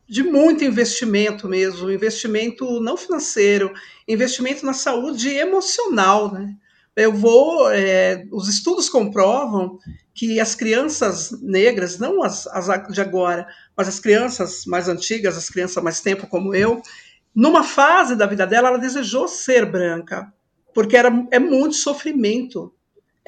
de 0.08 0.24
muito 0.24 0.64
investimento 0.64 1.48
mesmo, 1.48 1.92
investimento 1.92 2.82
não 2.82 2.98
financeiro, 2.98 3.72
investimento 4.08 4.66
na 4.66 4.74
saúde 4.74 5.30
emocional, 5.30 6.34
né? 6.34 6.56
Eu 6.96 7.14
vou, 7.14 7.72
é, 7.72 8.26
os 8.32 8.48
estudos 8.48 8.90
comprovam 8.90 9.78
que 10.16 10.40
as 10.40 10.56
crianças 10.56 11.30
negras, 11.44 12.00
não 12.00 12.24
as, 12.24 12.48
as 12.48 12.92
de 12.92 13.00
agora, 13.00 13.48
mas 13.78 13.88
as 13.88 14.00
crianças 14.00 14.66
mais 14.66 14.90
antigas, 14.90 15.38
as 15.38 15.48
crianças 15.48 15.84
mais 15.84 16.02
tempo 16.02 16.26
como 16.26 16.56
eu, 16.56 16.82
numa 17.36 17.64
fase 17.64 18.16
da 18.16 18.26
vida 18.26 18.48
dela, 18.48 18.70
ela 18.70 18.80
desejou 18.80 19.28
ser 19.28 19.68
branca, 19.68 20.34
porque 20.74 20.98
era, 20.98 21.12
é 21.30 21.38
muito 21.38 21.76
sofrimento 21.76 22.74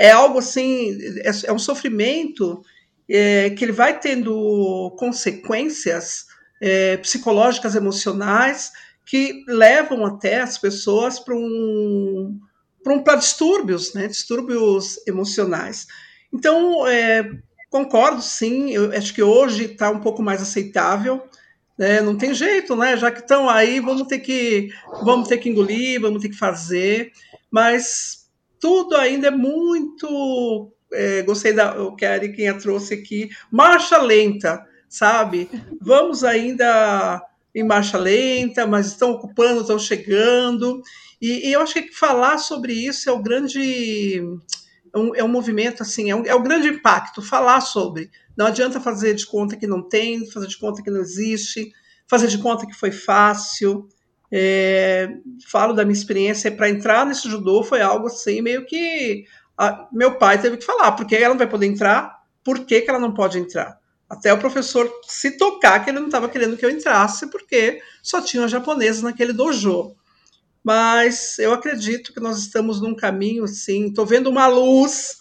é 0.02 0.10
algo 0.10 0.40
assim, 0.40 0.98
é, 1.20 1.32
é 1.46 1.54
um 1.54 1.60
sofrimento 1.60 2.64
é, 3.08 3.52
que 3.52 3.64
ele 3.64 3.72
vai 3.72 4.00
tendo 4.00 4.96
consequências 4.98 6.26
é, 6.60 6.98
psicológicas, 6.98 7.76
emocionais, 7.76 8.72
que 9.06 9.44
levam 9.48 10.04
até 10.04 10.42
as 10.42 10.58
pessoas 10.58 11.20
para 11.20 11.36
um, 11.36 12.40
um, 12.88 13.04
distúrbios, 13.20 13.94
né, 13.94 14.08
distúrbios 14.08 15.00
emocionais. 15.08 15.86
Então, 16.34 16.88
é, 16.88 17.30
concordo, 17.70 18.24
sim, 18.24 18.72
eu 18.72 18.92
acho 18.92 19.14
que 19.14 19.22
hoje 19.22 19.66
está 19.66 19.92
um 19.92 20.00
pouco 20.00 20.24
mais 20.24 20.42
aceitável, 20.42 21.22
né, 21.78 22.02
não 22.02 22.18
tem 22.18 22.34
jeito, 22.34 22.76
né, 22.76 22.98
já 22.98 23.12
que 23.12 23.20
estão 23.20 23.48
aí, 23.48 23.80
vamos 23.80 24.08
ter 24.08 24.20
que, 24.20 24.70
vamos 25.04 25.28
ter 25.28 25.38
que 25.38 25.50
engolir, 25.50 26.02
vamos 26.02 26.24
ter 26.24 26.30
que 26.30 26.38
fazer, 26.38 27.12
mas 27.52 28.21
tudo 28.62 28.96
ainda 28.96 29.28
é 29.28 29.32
muito. 29.32 30.72
É, 30.94 31.24
gostei 31.24 31.52
da 31.52 31.82
o 31.82 31.96
que 31.96 32.06
a 32.06 32.14
Ariquinha 32.14 32.58
trouxe 32.58 32.94
aqui. 32.94 33.30
Marcha 33.52 33.98
lenta, 33.98 34.66
sabe? 34.88 35.50
Vamos 35.82 36.24
ainda 36.24 37.22
em 37.54 37.64
marcha 37.64 37.98
lenta, 37.98 38.66
mas 38.68 38.88
estão 38.88 39.12
ocupando, 39.12 39.62
estão 39.62 39.80
chegando. 39.80 40.82
E, 41.20 41.50
e 41.50 41.54
eu 41.54 41.62
acho 41.62 41.74
que 41.74 41.92
falar 41.92 42.38
sobre 42.38 42.74
isso 42.74 43.10
é 43.10 43.12
o 43.12 43.22
grande. 43.22 44.22
É 44.94 44.98
um, 44.98 45.16
é 45.16 45.24
um 45.24 45.28
movimento 45.30 45.82
assim, 45.82 46.12
é, 46.12 46.16
um, 46.16 46.26
é 46.26 46.36
o 46.36 46.44
grande 46.44 46.68
impacto, 46.68 47.22
falar 47.22 47.62
sobre. 47.62 48.12
Não 48.38 48.46
adianta 48.46 48.80
fazer 48.80 49.16
de 49.16 49.26
conta 49.26 49.56
que 49.56 49.66
não 49.66 49.82
tem, 49.82 50.30
fazer 50.30 50.48
de 50.48 50.58
conta 50.58 50.84
que 50.84 50.92
não 50.92 51.00
existe, 51.00 51.72
fazer 52.08 52.28
de 52.28 52.38
conta 52.38 52.68
que 52.68 52.74
foi 52.74 52.92
fácil. 52.92 53.88
É, 54.34 55.10
falo 55.46 55.74
da 55.74 55.84
minha 55.84 55.98
experiência 55.98 56.50
para 56.50 56.70
entrar 56.70 57.06
nesse 57.06 57.30
judô 57.30 57.64
foi 57.64 57.82
algo 57.82 58.08
assim 58.08 58.42
meio 58.42 58.66
que 58.66 59.26
a, 59.58 59.90
meu 59.92 60.18
pai 60.18 60.42
teve 60.42 60.56
que 60.56 60.64
falar 60.64 60.94
porque 60.94 61.18
ela 61.18 61.34
não 61.34 61.38
vai 61.38 61.50
poder 61.50 61.66
entrar, 61.66 62.22
por 62.44 62.66
que, 62.66 62.82
que 62.82 62.90
ela 62.90 63.00
não 63.00 63.14
pode 63.14 63.38
entrar? 63.38 63.78
Até 64.10 64.34
o 64.34 64.38
professor 64.38 64.92
se 65.04 65.38
tocar 65.38 65.84
que 65.84 65.90
ele 65.90 66.00
não 66.00 66.08
estava 66.08 66.28
querendo 66.28 66.58
que 66.58 66.66
eu 66.66 66.70
entrasse 66.70 67.30
porque 67.30 67.82
só 68.02 68.22
tinham 68.22 68.48
japoneses 68.48 69.02
naquele 69.02 69.34
dojo. 69.34 69.96
Mas 70.64 71.40
eu 71.40 71.54
acredito 71.54 72.14
que 72.14 72.20
nós 72.20 72.38
estamos 72.40 72.82
num 72.82 72.96
caminho 72.96 73.46
assim, 73.46 73.88
estou 73.88 74.06
vendo 74.06 74.30
uma 74.30 74.48
luz, 74.48 75.18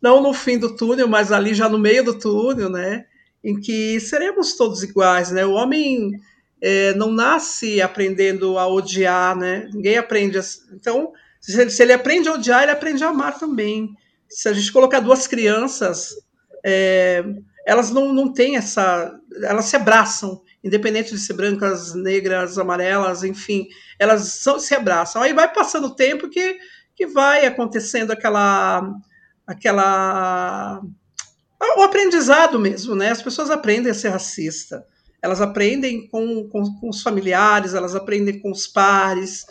não 0.00 0.22
no 0.22 0.32
fim 0.32 0.58
do 0.58 0.76
túnel, 0.76 1.08
mas 1.08 1.32
ali 1.32 1.54
já 1.54 1.68
no 1.68 1.78
meio 1.78 2.04
do 2.04 2.18
túnel, 2.18 2.70
né? 2.70 3.06
Em 3.42 3.58
que 3.58 3.98
seremos 4.00 4.56
todos 4.56 4.82
iguais, 4.82 5.30
né? 5.30 5.44
O 5.44 5.52
homem 5.52 6.12
é, 6.60 6.94
não 6.94 7.12
nasce 7.12 7.80
aprendendo 7.80 8.58
a 8.58 8.66
odiar, 8.66 9.36
né? 9.36 9.68
Ninguém 9.72 9.96
aprende. 9.96 10.38
A... 10.38 10.42
Então, 10.72 11.12
se 11.40 11.82
ele, 11.82 11.92
aprende 11.92 12.28
a 12.28 12.34
odiar, 12.34 12.62
ele 12.62 12.72
aprende 12.72 13.04
a 13.04 13.08
amar 13.08 13.38
também. 13.38 13.90
Se 14.28 14.48
a 14.48 14.52
gente 14.52 14.72
colocar 14.72 15.00
duas 15.00 15.26
crianças, 15.26 16.10
é, 16.64 17.24
elas 17.66 17.90
não, 17.90 18.12
não 18.12 18.32
têm 18.32 18.56
essa. 18.56 19.18
Elas 19.42 19.66
se 19.66 19.76
abraçam, 19.76 20.42
independente 20.62 21.10
de 21.10 21.18
ser 21.18 21.34
brancas, 21.34 21.94
negras, 21.94 22.58
amarelas, 22.58 23.22
enfim, 23.22 23.68
elas 23.98 24.22
são, 24.22 24.58
se 24.58 24.74
abraçam. 24.74 25.22
Aí 25.22 25.32
vai 25.32 25.52
passando 25.52 25.86
o 25.86 25.94
tempo 25.94 26.28
que, 26.28 26.58
que 26.94 27.06
vai 27.06 27.46
acontecendo 27.46 28.10
aquela. 28.10 28.92
aquela 29.46 30.82
o 31.76 31.82
aprendizado 31.82 32.58
mesmo, 32.58 32.94
né? 32.94 33.10
As 33.10 33.22
pessoas 33.22 33.50
aprendem 33.50 33.90
a 33.90 33.94
ser 33.94 34.08
racista 34.08 34.84
elas 35.22 35.40
aprendem 35.40 36.06
com, 36.08 36.48
com, 36.48 36.74
com 36.78 36.88
os 36.88 37.02
familiares, 37.02 37.74
elas 37.74 37.94
aprendem 37.94 38.38
com 38.38 38.50
os 38.50 38.66
pares. 38.66 39.44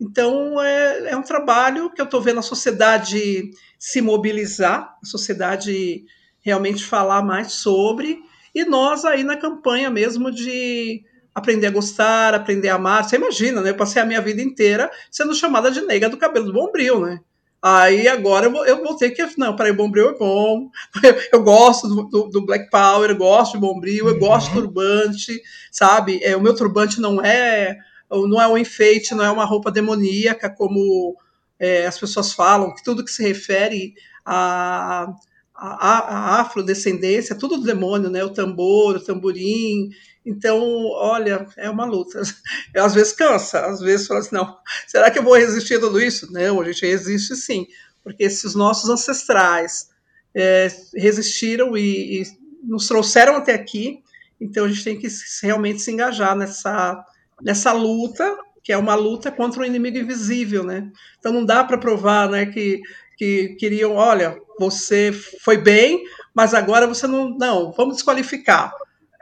Então, 0.00 0.60
é, 0.62 1.10
é 1.10 1.16
um 1.16 1.22
trabalho 1.22 1.90
que 1.90 2.00
eu 2.00 2.04
estou 2.04 2.20
vendo 2.20 2.38
a 2.38 2.42
sociedade 2.42 3.50
se 3.78 4.00
mobilizar, 4.00 4.96
a 5.02 5.06
sociedade 5.06 6.04
realmente 6.40 6.84
falar 6.84 7.22
mais 7.22 7.52
sobre, 7.52 8.20
e 8.54 8.64
nós 8.64 9.04
aí 9.04 9.24
na 9.24 9.36
campanha 9.36 9.90
mesmo 9.90 10.30
de 10.30 11.04
aprender 11.34 11.66
a 11.66 11.70
gostar, 11.70 12.34
aprender 12.34 12.68
a 12.68 12.74
amar. 12.74 13.04
Você 13.04 13.16
imagina, 13.16 13.60
né? 13.60 13.70
Eu 13.70 13.76
passei 13.76 14.00
a 14.02 14.06
minha 14.06 14.20
vida 14.20 14.42
inteira 14.42 14.90
sendo 15.10 15.34
chamada 15.34 15.70
de 15.70 15.80
nega 15.82 16.08
do 16.08 16.16
cabelo 16.16 16.46
do 16.46 16.52
bombril, 16.52 17.00
né? 17.00 17.20
Aí 17.60 18.06
agora 18.06 18.46
eu 18.46 18.52
vou, 18.52 18.64
eu 18.64 18.96
ter 18.96 19.10
que. 19.10 19.26
Não, 19.36 19.56
peraí, 19.56 19.72
Bombril 19.72 20.10
é 20.10 20.18
bom. 20.18 20.70
Eu, 21.02 21.14
eu 21.32 21.42
gosto 21.42 21.88
do, 21.88 22.04
do, 22.04 22.28
do, 22.28 22.46
Black 22.46 22.70
Power, 22.70 23.10
eu 23.10 23.16
gosto 23.16 23.54
de 23.54 23.58
Bombril, 23.58 24.06
eu 24.06 24.14
uhum. 24.14 24.20
gosto 24.20 24.48
de 24.48 24.54
turbante, 24.54 25.42
sabe? 25.72 26.20
É, 26.22 26.36
o 26.36 26.40
meu 26.40 26.54
turbante 26.54 27.00
não 27.00 27.20
é 27.20 27.76
não 28.10 28.40
é 28.40 28.48
um 28.48 28.56
enfeite, 28.56 29.14
não 29.14 29.24
é 29.24 29.30
uma 29.30 29.44
roupa 29.44 29.70
demoníaca, 29.70 30.48
como 30.48 31.16
é, 31.58 31.86
as 31.86 31.98
pessoas 31.98 32.32
falam, 32.32 32.74
que 32.74 32.82
tudo 32.82 33.04
que 33.04 33.10
se 33.10 33.22
refere 33.22 33.92
a, 34.24 35.12
a, 35.54 35.98
a, 35.98 36.40
afrodescendência, 36.40 37.36
tudo 37.36 37.58
do 37.58 37.64
demônio, 37.64 38.08
né? 38.08 38.24
O 38.24 38.30
tambor, 38.30 38.96
o 38.96 39.04
tamborim, 39.04 39.90
então, 40.28 40.60
olha, 40.92 41.46
é 41.56 41.70
uma 41.70 41.86
luta. 41.86 42.20
Eu, 42.74 42.84
às 42.84 42.94
vezes 42.94 43.14
cansa, 43.14 43.64
às 43.64 43.80
vezes 43.80 44.06
fala 44.06 44.20
assim, 44.20 44.34
não, 44.34 44.58
será 44.86 45.10
que 45.10 45.18
eu 45.18 45.22
vou 45.22 45.34
resistir 45.34 45.76
a 45.76 45.80
tudo 45.80 45.98
isso? 45.98 46.30
Não, 46.30 46.60
a 46.60 46.64
gente 46.64 46.86
resiste 46.86 47.34
sim, 47.34 47.66
porque 48.04 48.28
se 48.28 48.46
os 48.46 48.54
nossos 48.54 48.90
ancestrais 48.90 49.88
é, 50.34 50.68
resistiram 50.94 51.74
e, 51.76 52.20
e, 52.20 52.26
nos 52.62 52.86
trouxeram 52.86 53.36
até 53.36 53.54
aqui, 53.54 54.02
então 54.38 54.66
a 54.66 54.68
gente 54.68 54.84
tem 54.84 54.98
que 54.98 55.08
realmente 55.42 55.80
se 55.80 55.90
engajar 55.90 56.36
nessa, 56.36 57.02
nessa 57.40 57.72
luta, 57.72 58.36
que 58.62 58.70
é 58.70 58.76
uma 58.76 58.94
luta 58.94 59.32
contra 59.32 59.62
um 59.62 59.64
inimigo 59.64 59.96
invisível, 59.96 60.62
né? 60.62 60.90
Então 61.18 61.32
não 61.32 61.44
dá 61.44 61.64
para 61.64 61.78
provar, 61.78 62.28
né, 62.28 62.44
que, 62.44 62.82
que 63.16 63.56
queriam, 63.58 63.94
olha, 63.94 64.38
você 64.60 65.10
foi 65.42 65.56
bem, 65.56 66.04
mas 66.34 66.52
agora 66.52 66.86
você 66.86 67.06
não, 67.06 67.30
não, 67.30 67.72
vamos 67.72 67.96
desqualificar. 67.96 68.70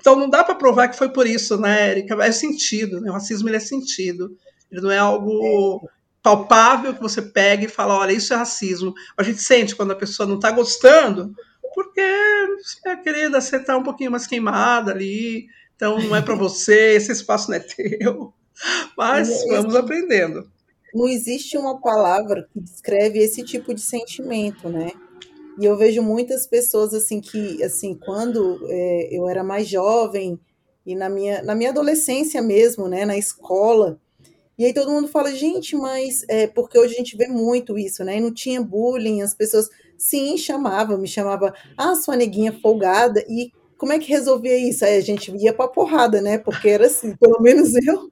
Então 0.00 0.16
não 0.16 0.28
dá 0.28 0.44
para 0.44 0.54
provar 0.54 0.88
que 0.88 0.96
foi 0.96 1.08
por 1.08 1.26
isso, 1.26 1.58
né, 1.58 1.90
Erika? 1.90 2.14
É 2.24 2.32
sentido, 2.32 3.00
né? 3.00 3.10
O 3.10 3.14
racismo 3.14 3.48
ele 3.48 3.56
é 3.56 3.60
sentido. 3.60 4.36
Ele 4.70 4.80
não 4.80 4.90
é 4.90 4.98
algo 4.98 5.88
palpável 6.22 6.92
que 6.92 7.00
você 7.00 7.22
pega 7.22 7.64
e 7.64 7.68
fala, 7.68 7.96
olha, 7.96 8.12
isso 8.12 8.34
é 8.34 8.36
racismo. 8.36 8.92
A 9.16 9.22
gente 9.22 9.40
sente 9.40 9.76
quando 9.76 9.92
a 9.92 9.96
pessoa 9.96 10.28
não 10.28 10.34
está 10.36 10.50
gostando, 10.50 11.32
porque, 11.72 12.02
minha 12.84 12.96
querida, 12.96 13.40
você 13.40 13.56
está 13.56 13.76
um 13.76 13.82
pouquinho 13.84 14.10
mais 14.10 14.26
queimada 14.26 14.90
ali, 14.90 15.46
então 15.76 15.98
não 16.00 16.16
é 16.16 16.22
para 16.22 16.34
você, 16.34 16.94
esse 16.96 17.12
espaço 17.12 17.50
não 17.50 17.58
é 17.58 17.60
teu. 17.60 18.34
Mas 18.96 19.44
vamos 19.48 19.76
aprendendo. 19.76 20.50
Não 20.92 21.06
existe 21.06 21.56
uma 21.56 21.80
palavra 21.80 22.48
que 22.52 22.58
descreve 22.58 23.18
esse 23.18 23.44
tipo 23.44 23.74
de 23.74 23.82
sentimento, 23.82 24.68
né? 24.68 24.92
E 25.58 25.64
eu 25.64 25.76
vejo 25.76 26.02
muitas 26.02 26.46
pessoas 26.46 26.92
assim 26.94 27.20
que, 27.20 27.62
assim, 27.62 27.94
quando 27.94 28.60
é, 28.68 29.08
eu 29.10 29.28
era 29.28 29.42
mais 29.42 29.68
jovem 29.68 30.38
e 30.84 30.94
na 30.94 31.08
minha, 31.08 31.42
na 31.42 31.54
minha 31.54 31.70
adolescência 31.70 32.40
mesmo, 32.42 32.88
né, 32.88 33.04
na 33.04 33.16
escola, 33.16 33.98
e 34.58 34.64
aí 34.64 34.72
todo 34.74 34.90
mundo 34.90 35.08
fala, 35.08 35.34
gente, 35.34 35.76
mas 35.76 36.24
é 36.28 36.46
porque 36.46 36.78
hoje 36.78 36.94
a 36.94 36.98
gente 36.98 37.16
vê 37.16 37.26
muito 37.28 37.78
isso, 37.78 38.02
né? 38.04 38.16
E 38.18 38.20
não 38.20 38.32
tinha 38.32 38.62
bullying, 38.62 39.20
as 39.22 39.34
pessoas 39.34 39.68
sim 39.98 40.36
chamavam, 40.38 40.98
me 40.98 41.08
chamava, 41.08 41.54
ah, 41.76 41.94
sua 41.94 42.16
neguinha 42.16 42.52
folgada, 42.62 43.22
e 43.28 43.52
como 43.78 43.92
é 43.92 43.98
que 43.98 44.08
resolvia 44.08 44.56
isso? 44.56 44.84
Aí 44.84 44.96
a 44.96 45.00
gente 45.02 45.30
ia 45.36 45.52
pra 45.52 45.68
porrada, 45.68 46.22
né? 46.22 46.38
Porque 46.38 46.68
era 46.68 46.86
assim, 46.86 47.14
pelo 47.16 47.40
menos 47.40 47.74
eu 47.86 48.10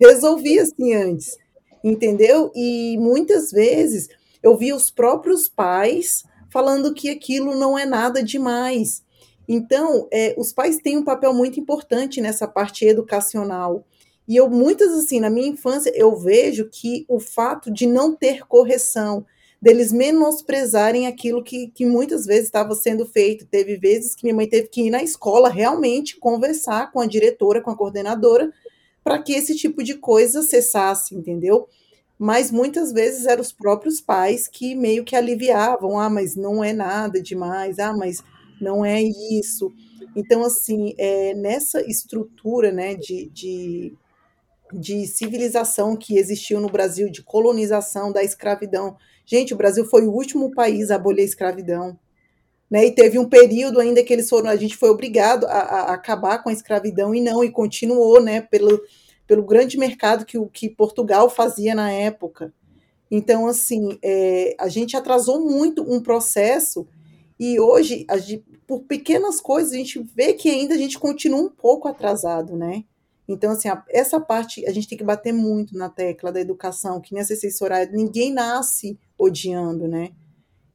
resolvia 0.00 0.62
assim 0.62 0.94
antes, 0.94 1.36
entendeu? 1.82 2.50
E 2.54 2.96
muitas 2.98 3.50
vezes 3.50 4.08
eu 4.42 4.56
vi 4.56 4.72
os 4.72 4.90
próprios 4.90 5.48
pais 5.48 6.24
falando 6.50 6.94
que 6.94 7.08
aquilo 7.08 7.54
não 7.56 7.78
é 7.78 7.84
nada 7.84 8.22
demais. 8.22 9.04
Então, 9.48 10.08
é, 10.12 10.34
os 10.38 10.52
pais 10.52 10.78
têm 10.78 10.96
um 10.96 11.04
papel 11.04 11.32
muito 11.32 11.58
importante 11.58 12.20
nessa 12.20 12.46
parte 12.46 12.84
educacional. 12.84 13.84
E 14.26 14.36
eu, 14.36 14.48
muitas 14.48 14.92
assim, 14.92 15.18
na 15.18 15.28
minha 15.28 15.48
infância, 15.48 15.92
eu 15.94 16.14
vejo 16.16 16.68
que 16.70 17.04
o 17.08 17.18
fato 17.18 17.70
de 17.70 17.86
não 17.86 18.14
ter 18.14 18.46
correção, 18.46 19.26
deles 19.60 19.92
menosprezarem 19.92 21.06
aquilo 21.06 21.42
que, 21.42 21.68
que 21.68 21.84
muitas 21.84 22.24
vezes 22.24 22.44
estava 22.44 22.74
sendo 22.74 23.04
feito. 23.04 23.46
Teve 23.46 23.76
vezes 23.76 24.14
que 24.14 24.24
minha 24.24 24.34
mãe 24.34 24.48
teve 24.48 24.68
que 24.68 24.82
ir 24.82 24.90
na 24.90 25.02
escola 25.02 25.48
realmente 25.48 26.16
conversar 26.16 26.90
com 26.92 27.00
a 27.00 27.06
diretora, 27.06 27.60
com 27.60 27.70
a 27.70 27.76
coordenadora, 27.76 28.52
para 29.04 29.20
que 29.22 29.32
esse 29.32 29.54
tipo 29.56 29.82
de 29.82 29.94
coisa 29.94 30.42
cessasse, 30.42 31.14
entendeu? 31.14 31.68
Mas 32.20 32.50
muitas 32.50 32.92
vezes 32.92 33.24
eram 33.24 33.40
os 33.40 33.50
próprios 33.50 33.98
pais 33.98 34.46
que 34.46 34.74
meio 34.74 35.04
que 35.04 35.16
aliviavam, 35.16 35.98
ah, 35.98 36.10
mas 36.10 36.36
não 36.36 36.62
é 36.62 36.70
nada 36.70 37.18
demais, 37.22 37.78
ah, 37.78 37.94
mas 37.94 38.22
não 38.60 38.84
é 38.84 39.00
isso. 39.02 39.72
Então, 40.14 40.44
assim, 40.44 40.92
é, 40.98 41.32
nessa 41.32 41.80
estrutura 41.80 42.70
né, 42.70 42.94
de, 42.94 43.30
de, 43.30 43.94
de 44.70 45.06
civilização 45.06 45.96
que 45.96 46.18
existiu 46.18 46.60
no 46.60 46.68
Brasil, 46.68 47.10
de 47.10 47.22
colonização 47.22 48.12
da 48.12 48.22
escravidão. 48.22 48.98
Gente, 49.24 49.54
o 49.54 49.56
Brasil 49.56 49.86
foi 49.86 50.06
o 50.06 50.12
último 50.12 50.50
país 50.50 50.90
a 50.90 50.96
abolir 50.96 51.22
a 51.22 51.26
escravidão. 51.26 51.98
Né, 52.70 52.84
e 52.84 52.94
teve 52.94 53.18
um 53.18 53.30
período 53.30 53.80
ainda 53.80 54.04
que 54.04 54.12
eles 54.12 54.28
foram, 54.28 54.50
a 54.50 54.56
gente 54.56 54.76
foi 54.76 54.90
obrigado 54.90 55.44
a, 55.46 55.58
a 55.58 55.94
acabar 55.94 56.42
com 56.42 56.50
a 56.50 56.52
escravidão 56.52 57.14
e 57.14 57.20
não, 57.20 57.42
e 57.42 57.50
continuou, 57.50 58.22
né, 58.22 58.42
pelo, 58.42 58.78
pelo 59.30 59.44
grande 59.44 59.78
mercado 59.78 60.26
que 60.26 60.36
que 60.48 60.68
Portugal 60.68 61.30
fazia 61.30 61.72
na 61.72 61.92
época. 61.92 62.52
Então, 63.08 63.46
assim, 63.46 63.96
é, 64.02 64.56
a 64.58 64.68
gente 64.68 64.96
atrasou 64.96 65.38
muito 65.48 65.84
um 65.88 66.00
processo 66.02 66.84
e 67.38 67.60
hoje, 67.60 68.04
gente, 68.18 68.44
por 68.66 68.80
pequenas 68.80 69.40
coisas, 69.40 69.72
a 69.72 69.76
gente 69.76 70.02
vê 70.16 70.32
que 70.32 70.50
ainda 70.50 70.74
a 70.74 70.76
gente 70.76 70.98
continua 70.98 71.42
um 71.42 71.48
pouco 71.48 71.86
atrasado, 71.86 72.56
né? 72.56 72.82
Então, 73.28 73.52
assim, 73.52 73.68
a, 73.68 73.84
essa 73.90 74.18
parte 74.18 74.66
a 74.66 74.72
gente 74.72 74.88
tem 74.88 74.98
que 74.98 75.04
bater 75.04 75.32
muito 75.32 75.78
na 75.78 75.88
tecla 75.88 76.32
da 76.32 76.40
educação, 76.40 77.00
que 77.00 77.14
nem 77.14 77.22
assessorar, 77.22 77.88
ninguém 77.92 78.32
nasce 78.32 78.98
odiando, 79.16 79.86
né? 79.86 80.10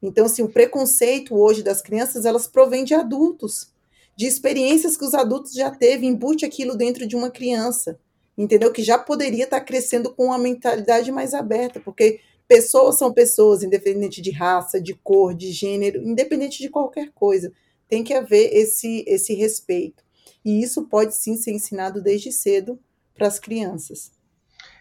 Então, 0.02 0.28
assim, 0.28 0.44
o 0.44 0.48
preconceito 0.48 1.36
hoje 1.36 1.62
das 1.62 1.82
crianças, 1.82 2.24
elas 2.24 2.48
provém 2.48 2.86
de 2.86 2.94
adultos, 2.94 3.74
de 4.16 4.26
experiências 4.26 4.96
que 4.96 5.04
os 5.04 5.14
adultos 5.14 5.52
já 5.52 5.70
teve, 5.70 6.06
embute 6.06 6.46
aquilo 6.46 6.78
dentro 6.78 7.06
de 7.06 7.18
uma 7.18 7.30
criança 7.30 8.00
entendeu? 8.38 8.72
Que 8.72 8.84
já 8.84 8.98
poderia 8.98 9.46
estar 9.46 9.62
crescendo 9.62 10.14
com 10.14 10.26
uma 10.26 10.38
mentalidade 10.38 11.12
mais 11.12 11.34
aberta, 11.34 11.80
porque 11.80 12.20
pessoas 12.48 12.98
são 12.98 13.14
pessoas, 13.14 13.64
independente 13.64 14.22
de 14.22 14.32
raça, 14.32 14.82
de 14.82 14.94
cor, 14.94 15.34
de 15.34 15.52
gênero, 15.52 16.02
independente 16.02 16.60
de 16.60 16.70
qualquer 16.70 17.12
coisa. 17.14 17.52
Tem 17.88 18.04
que 18.04 18.14
haver 18.14 18.50
esse, 18.54 19.04
esse 19.08 19.34
respeito. 19.34 20.04
E 20.44 20.62
isso 20.62 20.88
pode 20.88 21.16
sim 21.16 21.36
ser 21.36 21.52
ensinado 21.52 22.02
desde 22.02 22.32
cedo 22.32 22.80
para 23.16 23.28
as 23.28 23.40
crianças. 23.40 24.12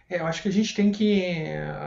É, 0.08 0.20
eu 0.20 0.26
acho 0.26 0.42
que 0.42 0.48
a 0.48 0.52
gente 0.52 0.74
tem 0.74 0.92
que. 0.92 1.46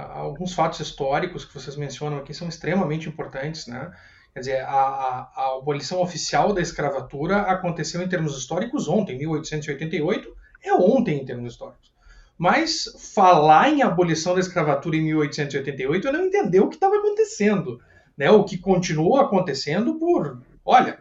Alguns 0.10 0.53
fatos 0.53 0.80
históricos 0.80 1.45
que 1.45 1.53
vocês 1.53 1.75
mencionam 1.75 2.17
aqui 2.17 2.34
são 2.34 2.47
extremamente 2.47 3.08
importantes, 3.08 3.67
né? 3.67 3.91
Quer 4.34 4.39
dizer, 4.39 4.62
a, 4.62 4.71
a, 4.71 5.32
a 5.36 5.58
abolição 5.58 6.01
oficial 6.01 6.53
da 6.53 6.62
escravatura 6.62 7.41
aconteceu 7.41 8.01
em 8.01 8.10
termos 8.10 8.38
históricos 8.38 8.88
ontem, 8.88 9.17
1888, 9.17 10.36
é 10.63 10.74
ontem 10.74 11.22
em 11.22 11.26
termos 11.26 11.54
históricos. 11.54 11.91
Mas 12.38 12.86
falar 13.13 13.70
em 13.70 13.82
abolição 13.82 14.34
da 14.36 14.39
escravatura 14.39 14.96
em 14.96 15.02
1888 15.02 16.08
eu 16.08 16.13
não 16.13 16.26
entendeu 16.26 16.65
o 16.65 16.70
que 16.70 16.76
estava 16.76 16.98
acontecendo. 16.98 17.82
Né? 18.15 18.30
O 18.30 18.43
que 18.43 18.58
continuou 18.58 19.17
acontecendo 19.17 19.96
por, 19.96 20.41
olha, 20.63 21.00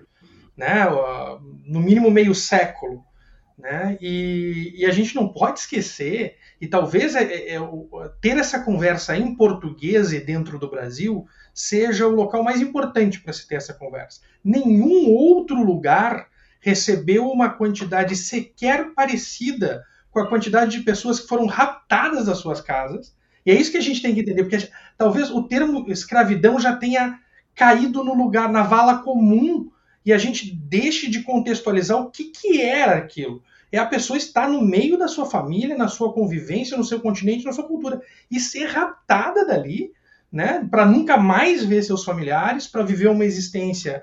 né, 0.57 0.87
no 1.65 1.81
mínimo 1.81 2.11
meio 2.11 2.35
século. 2.35 3.05
Né? 3.59 3.97
E, 4.01 4.75
e, 4.77 4.85
a 4.85 4.91
gente 4.91 5.15
não 5.15 5.29
pode 5.29 5.61
esquecer, 5.61 6.37
e 6.61 6.67
talvez 6.67 7.17
é, 7.17 7.23
é, 7.23 7.55
é, 7.55 7.61
ter 8.21 8.37
essa 8.37 8.61
conversa 8.61 9.17
em 9.17 9.35
português 9.35 10.13
e 10.13 10.21
dentro 10.21 10.59
do 10.59 10.71
Brasil 10.71 11.27
seja 11.55 12.07
o 12.07 12.15
local 12.15 12.43
mais 12.43 12.61
importante 12.61 13.19
para 13.21 13.33
se 13.33 13.49
ter 13.49 13.55
essa 13.55 13.73
conversa. 13.73 14.21
Nenhum 14.45 15.11
outro 15.11 15.57
lugar 15.65 16.29
recebeu 16.61 17.29
uma 17.31 17.51
quantidade 17.51 18.17
sequer 18.17 18.93
parecida 18.95 19.85
com 20.11 20.21
a 20.21 20.29
quantidade 20.29 20.79
de 20.79 20.83
pessoas 20.83 21.21
que 21.21 21.29
foram 21.29 21.47
raptadas 21.47 22.27
das 22.27 22.39
suas 22.39 22.61
casas. 22.61 23.15
E 23.45 23.51
é 23.51 23.55
isso 23.55 23.71
que 23.71 23.77
a 23.77 23.83
gente 23.83 24.03
tem 24.03 24.15
que 24.15 24.21
entender, 24.21 24.43
porque 24.43 24.59
gente, 24.59 24.73
talvez 24.97 25.31
o 25.31 25.43
termo 25.43 25.85
escravidão 25.91 26.59
já 26.59 26.75
tenha 26.75 27.21
caído 27.55 28.03
no 28.03 28.15
lugar, 28.15 28.51
na 28.51 28.63
vala 28.63 28.99
comum, 28.99 29.71
e 30.05 30.13
a 30.13 30.19
gente 30.19 30.51
deixe 30.55 31.11
de 31.11 31.23
contextualizar 31.23 31.99
o 31.99 32.11
que, 32.11 32.25
que 32.25 32.61
era 32.61 32.97
aquilo. 32.97 33.43
É 33.71 33.79
a 33.79 33.87
pessoa 33.87 34.17
estar 34.17 34.49
no 34.49 34.63
meio 34.63 34.97
da 34.97 35.09
sua 35.09 35.27
família, 35.27 35.77
na 35.77 35.89
sua 35.89 36.13
convivência, 36.13 36.77
no 36.77 36.85
seu 36.85 37.01
continente, 37.01 37.45
na 37.45 37.53
sua 37.53 37.67
cultura, 37.67 38.01
e 38.31 38.39
ser 38.39 38.67
raptada 38.67 39.45
dali, 39.45 39.93
né, 40.31 40.67
para 40.71 40.87
nunca 40.87 41.17
mais 41.17 41.65
ver 41.65 41.83
seus 41.83 42.05
familiares, 42.05 42.67
para 42.67 42.85
viver 42.85 43.09
uma 43.09 43.25
existência 43.25 44.03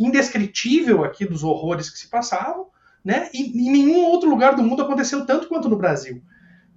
indescritível 0.00 1.04
aqui 1.04 1.26
dos 1.26 1.44
horrores 1.44 1.90
que 1.90 1.98
se 1.98 2.08
passavam, 2.08 2.66
né? 3.04 3.28
E 3.34 3.42
em 3.42 3.70
nenhum 3.70 4.04
outro 4.04 4.28
lugar 4.28 4.56
do 4.56 4.62
mundo 4.62 4.82
aconteceu 4.82 5.26
tanto 5.26 5.46
quanto 5.46 5.68
no 5.68 5.76
Brasil. 5.76 6.22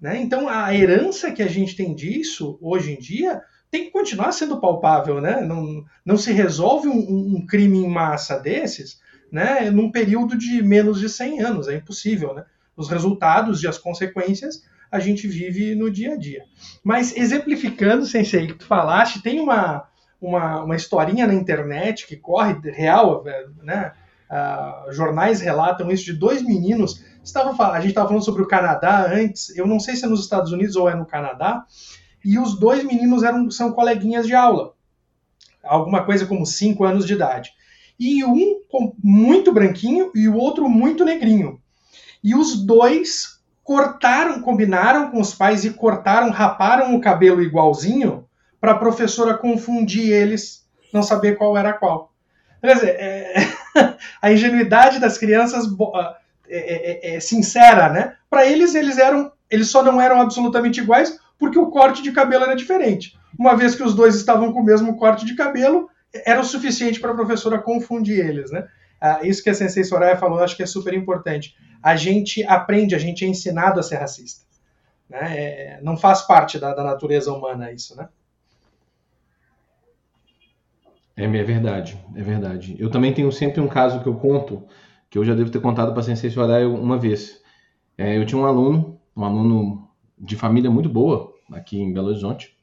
Né? 0.01 0.21
Então 0.21 0.49
a 0.49 0.75
herança 0.75 1.31
que 1.31 1.41
a 1.41 1.47
gente 1.47 1.77
tem 1.77 1.95
disso 1.95 2.57
hoje 2.62 2.91
em 2.91 2.99
dia 2.99 3.41
tem 3.71 3.86
que 3.86 3.91
continuar 3.91 4.33
sendo 4.33 4.59
palpável, 4.59 5.21
né? 5.21 5.41
Não, 5.41 5.83
não 6.05 6.17
se 6.17 6.31
resolve 6.31 6.89
um, 6.89 7.38
um 7.38 7.45
crime 7.45 7.79
em 7.79 7.88
massa 7.88 8.38
desses, 8.38 8.99
né? 9.31 9.71
Num 9.71 9.89
período 9.89 10.38
de 10.38 10.62
menos 10.62 10.99
de 10.99 11.09
100 11.09 11.41
anos, 11.41 11.67
é 11.67 11.77
impossível, 11.77 12.33
né? 12.33 12.43
Os 12.75 12.89
resultados 12.89 13.63
e 13.63 13.67
as 13.67 13.77
consequências 13.77 14.63
a 14.91 14.99
gente 14.99 15.27
vive 15.27 15.73
no 15.73 15.89
dia 15.89 16.13
a 16.13 16.15
dia. 16.15 16.43
Mas 16.83 17.17
exemplificando, 17.17 18.05
Sensei, 18.05 18.45
que 18.45 18.53
tu 18.53 18.65
falaste, 18.65 19.23
tem 19.23 19.39
uma, 19.39 19.88
uma, 20.27 20.63
uma 20.63 20.75
historinha 20.75 21.27
na 21.27 21.33
internet 21.33 22.07
que 22.07 22.15
corre 22.15 22.55
real, 22.71 23.25
né? 23.62 23.91
Uh, 24.31 24.91
jornais 24.91 25.41
relatam 25.41 25.91
isso 25.91 26.05
de 26.05 26.13
dois 26.13 26.41
meninos. 26.41 27.03
Estavam, 27.23 27.53
a 27.62 27.79
gente 27.79 27.89
estava 27.89 28.07
falando 28.07 28.23
sobre 28.23 28.41
o 28.41 28.47
Canadá 28.47 29.05
antes, 29.12 29.55
eu 29.55 29.67
não 29.67 29.79
sei 29.79 29.95
se 29.95 30.05
é 30.05 30.07
nos 30.07 30.21
Estados 30.21 30.51
Unidos 30.51 30.75
ou 30.75 30.89
é 30.89 30.95
no 30.95 31.05
Canadá, 31.05 31.65
e 32.23 32.39
os 32.39 32.57
dois 32.57 32.83
meninos 32.83 33.21
eram, 33.21 33.51
são 33.51 33.73
coleguinhas 33.73 34.25
de 34.25 34.33
aula, 34.33 34.73
alguma 35.63 36.03
coisa 36.03 36.25
como 36.25 36.45
5 36.45 36.83
anos 36.83 37.05
de 37.05 37.13
idade. 37.13 37.51
E 37.99 38.23
um 38.23 38.62
muito 39.03 39.53
branquinho 39.53 40.12
e 40.15 40.27
o 40.27 40.36
outro 40.36 40.67
muito 40.67 41.05
negrinho. 41.05 41.62
E 42.23 42.33
os 42.33 42.65
dois 42.65 43.39
cortaram, 43.63 44.41
combinaram 44.41 45.12
com 45.12 45.21
os 45.21 45.33
pais 45.33 45.63
e 45.63 45.69
cortaram, 45.71 46.31
raparam 46.31 46.95
o 46.95 47.01
cabelo 47.01 47.41
igualzinho 47.41 48.22
para 48.63 48.71
a 48.71 48.78
professora 48.78 49.34
confundir 49.34 50.10
eles, 50.10 50.65
não 50.93 51.04
saber 51.04 51.36
qual 51.36 51.58
era 51.58 51.73
qual. 51.73 52.13
Quer 52.62 52.76
dizer, 52.76 52.95
é, 52.97 53.36
a 54.21 54.32
ingenuidade 54.32 55.02
das 55.02 55.17
crianças 55.17 55.65
ah, 55.93 56.15
é, 56.47 57.12
é, 57.12 57.15
é 57.15 57.19
sincera, 57.19 57.89
né? 57.89 58.15
Para 58.30 58.45
eles, 58.45 58.73
eles 58.73 58.97
eram, 58.97 59.34
eles 59.52 59.67
só 59.67 59.84
não 59.84 59.99
eram 59.99 60.21
absolutamente 60.21 60.80
iguais 60.80 61.19
porque 61.38 61.60
o 61.60 61.71
corte 61.71 62.02
de 62.02 62.13
cabelo 62.13 62.45
era 62.45 62.56
diferente. 62.56 63.19
Uma 63.38 63.54
vez 63.54 63.76
que 63.76 63.84
os 63.84 63.93
dois 63.93 64.15
estavam 64.15 64.54
com 64.54 64.62
o 64.62 64.65
mesmo 64.65 64.95
corte 64.95 65.26
de 65.26 65.36
cabelo, 65.36 65.89
era 66.26 66.39
o 66.39 66.45
suficiente 66.45 67.02
para 67.02 67.12
a 67.12 67.15
professora 67.15 67.60
confundir 67.60 68.26
eles, 68.26 68.49
né? 68.49 68.65
Ah, 69.02 69.19
isso 69.23 69.43
que 69.43 69.49
a 69.49 69.54
Sensei 69.54 69.84
Soraya 69.84 70.15
falou, 70.15 70.39
acho 70.39 70.56
que 70.56 70.63
é 70.63 70.65
super 70.65 70.93
importante. 70.93 71.54
A 71.84 71.97
gente 71.97 72.41
aprende, 72.45 72.95
a 72.95 72.99
gente 72.99 73.26
é 73.26 73.28
ensinado 73.28 73.78
a 73.78 73.84
ser 73.84 73.97
racista. 73.97 74.45
Né? 75.10 75.19
É, 75.38 75.80
não 75.82 75.97
faz 75.97 76.21
parte 76.21 76.58
da, 76.58 76.73
da 76.73 76.82
natureza 76.86 77.34
humana 77.34 77.69
isso, 77.69 77.93
né? 77.97 78.08
É, 81.15 81.23
é 81.23 81.43
verdade, 81.43 81.97
é 82.15 82.21
verdade. 82.21 82.76
Eu 82.80 82.89
também 82.89 83.13
tenho 83.13 83.32
sempre 83.32 83.62
um 83.62 83.67
caso 83.67 84.02
que 84.02 84.08
eu 84.08 84.15
conto, 84.15 84.63
que 85.10 85.17
eu 85.17 85.23
já 85.23 85.34
devo 85.36 85.52
ter 85.52 85.62
contado 85.62 85.91
para 85.91 86.02
a 86.02 86.04
Sensei 86.04 86.30
Soraya 86.30 86.67
uma 86.67 86.97
vez. 86.97 87.41
É, 87.97 88.17
eu 88.17 88.26
tinha 88.26 88.39
um 88.39 88.45
aluno, 88.45 88.99
um 89.15 89.23
aluno 89.23 89.88
de 90.17 90.36
família 90.36 90.71
muito 90.71 90.89
boa, 90.89 91.34
aqui 91.52 91.80
em 91.80 91.93
Belo 91.93 92.08
Horizonte, 92.08 92.58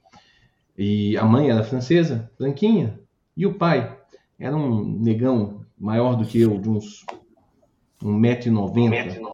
e 0.77 1.17
a 1.17 1.25
mãe 1.25 1.51
era 1.51 1.63
francesa, 1.63 2.31
branquinha, 2.39 2.99
e 3.37 3.47
o 3.47 3.55
pai 3.55 3.97
era 4.39 4.57
um 4.57 4.85
negão 4.99 5.65
maior 5.79 6.17
do 6.17 6.25
que 6.25 6.41
eu, 6.41 6.59
de 6.59 6.69
uns 6.69 7.05
1,90m, 8.03 9.31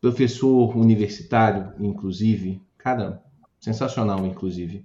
professor 0.00 0.76
universitário, 0.76 1.72
inclusive, 1.78 2.60
cara, 2.76 3.22
sensacional, 3.58 4.26
inclusive. 4.26 4.84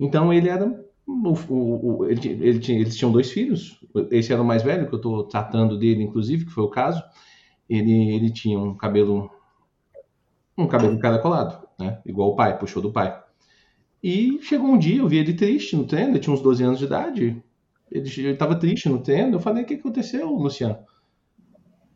Então 0.00 0.32
ele 0.32 0.48
era 0.48 0.84
o, 1.12 1.98
o, 1.98 2.06
ele, 2.06 2.28
ele 2.28 2.58
tinha, 2.58 2.80
eles 2.80 2.96
tinham 2.96 3.12
dois 3.12 3.30
filhos. 3.30 3.80
Esse 4.10 4.32
era 4.32 4.42
o 4.42 4.44
mais 4.44 4.62
velho, 4.62 4.88
que 4.88 4.94
eu 4.94 4.98
estou 4.98 5.24
tratando 5.24 5.78
dele, 5.78 6.02
inclusive, 6.02 6.46
que 6.46 6.52
foi 6.52 6.64
o 6.64 6.70
caso. 6.70 7.02
Ele, 7.68 8.14
ele 8.14 8.30
tinha 8.30 8.58
um 8.58 8.74
cabelo. 8.76 9.30
Um 10.56 10.66
cabelo 10.66 10.94
encaracolado, 10.94 11.66
né? 11.78 12.00
Igual 12.04 12.30
o 12.30 12.36
pai, 12.36 12.58
puxou 12.58 12.82
do 12.82 12.92
pai. 12.92 13.18
E 14.02 14.38
chegou 14.42 14.68
um 14.68 14.78
dia, 14.78 14.98
eu 14.98 15.08
vi 15.08 15.18
ele 15.18 15.32
triste 15.32 15.76
no 15.76 15.84
treino, 15.84 16.10
ele 16.10 16.18
tinha 16.18 16.34
uns 16.34 16.42
12 16.42 16.62
anos 16.64 16.78
de 16.78 16.84
idade. 16.84 17.42
Ele 17.90 18.30
estava 18.30 18.56
triste 18.56 18.88
no 18.88 18.98
treino. 18.98 19.36
Eu 19.36 19.40
falei: 19.40 19.62
O 19.62 19.66
que 19.66 19.74
aconteceu, 19.74 20.30
Luciano? 20.30 20.78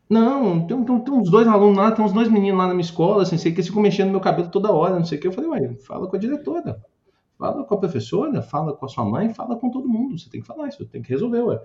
Não, 0.09 0.65
tem, 0.65 0.83
tem, 0.85 0.99
tem, 0.99 1.13
uns 1.13 1.29
dois 1.29 1.45
alunos 1.47 1.77
lá, 1.77 1.91
tem 1.91 2.03
uns 2.03 2.13
dois 2.13 2.29
meninos 2.29 2.57
lá 2.57 2.67
na 2.67 2.73
minha 2.73 2.85
escola, 2.85 3.23
assim, 3.23 3.37
sei 3.37 3.51
que 3.51 3.57
eles 3.57 3.67
ficam 3.67 3.81
mexendo 3.81 4.07
no 4.07 4.13
meu 4.13 4.21
cabelo 4.21 4.49
toda 4.49 4.71
hora, 4.71 4.95
não 4.95 5.03
sei 5.03 5.17
o 5.17 5.21
que. 5.21 5.27
Eu 5.27 5.33
falei: 5.33 5.49
Ué, 5.49 5.75
fala 5.85 6.07
com 6.07 6.15
a 6.15 6.19
diretora. 6.19 6.81
Fala 7.37 7.63
com 7.63 7.75
a 7.75 7.77
professora, 7.77 8.41
fala 8.41 8.73
com 8.73 8.85
a 8.85 8.89
sua 8.89 9.05
mãe, 9.05 9.33
fala 9.33 9.55
com 9.55 9.69
todo 9.69 9.87
mundo. 9.87 10.17
Você 10.17 10.29
tem 10.29 10.41
que 10.41 10.47
falar 10.47 10.67
isso, 10.67 10.85
tem 10.85 11.01
que 11.01 11.09
resolver, 11.09 11.41
ué. 11.41 11.61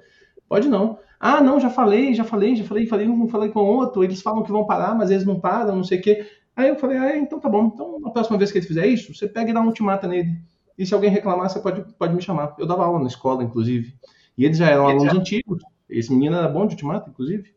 Pode 0.49 0.69
não. 0.69 0.99
Ah, 1.19 1.41
não, 1.41 1.59
já 1.59 1.71
falei, 1.71 2.13
já 2.13 2.25
falei, 2.25 2.55
já 2.55 2.65
falei, 2.65 2.87
falei 2.87 3.09
um, 3.09 3.27
falei 3.27 3.49
com 3.49 3.61
outro, 3.61 4.05
eles 4.05 4.21
falam 4.21 4.43
que 4.43 4.53
vão 4.53 4.67
parar, 4.67 4.95
mas 4.95 5.11
eles 5.11 5.25
não 5.25 5.41
param, 5.41 5.77
não 5.77 5.85
sei 5.85 5.99
o 5.99 6.03
quê. 6.03 6.27
Aí 6.55 6.69
eu 6.69 6.77
falei, 6.77 6.99
ah, 6.99 7.17
então 7.17 7.41
tá 7.41 7.49
bom. 7.49 7.71
Então, 7.73 7.99
na 8.01 8.11
próxima 8.11 8.37
vez 8.37 8.53
que 8.53 8.59
ele 8.59 8.67
fizer 8.67 8.87
isso, 8.87 9.15
você 9.15 9.27
pega 9.27 9.51
e 9.51 9.55
dá 9.55 9.63
um 9.63 9.67
ultimata 9.67 10.07
nele. 10.07 10.37
E 10.77 10.85
se 10.85 10.93
alguém 10.93 11.11
reclamar, 11.11 11.49
você 11.49 11.59
pode, 11.59 11.83
pode 11.95 12.15
me 12.15 12.21
chamar. 12.21 12.55
Eu 12.59 12.67
dava 12.67 12.85
aula 12.85 12.99
na 12.99 13.07
escola, 13.07 13.43
inclusive. 13.43 13.95
E 14.37 14.45
eles 14.45 14.59
já 14.59 14.69
eram 14.69 14.91
eles 14.91 15.03
alunos 15.03 15.15
já... 15.15 15.21
antigos. 15.21 15.63
Esse 15.89 16.13
menino 16.13 16.37
era 16.37 16.49
bom 16.49 16.67
de 16.67 16.75
ultimata, 16.75 17.09
inclusive. 17.09 17.55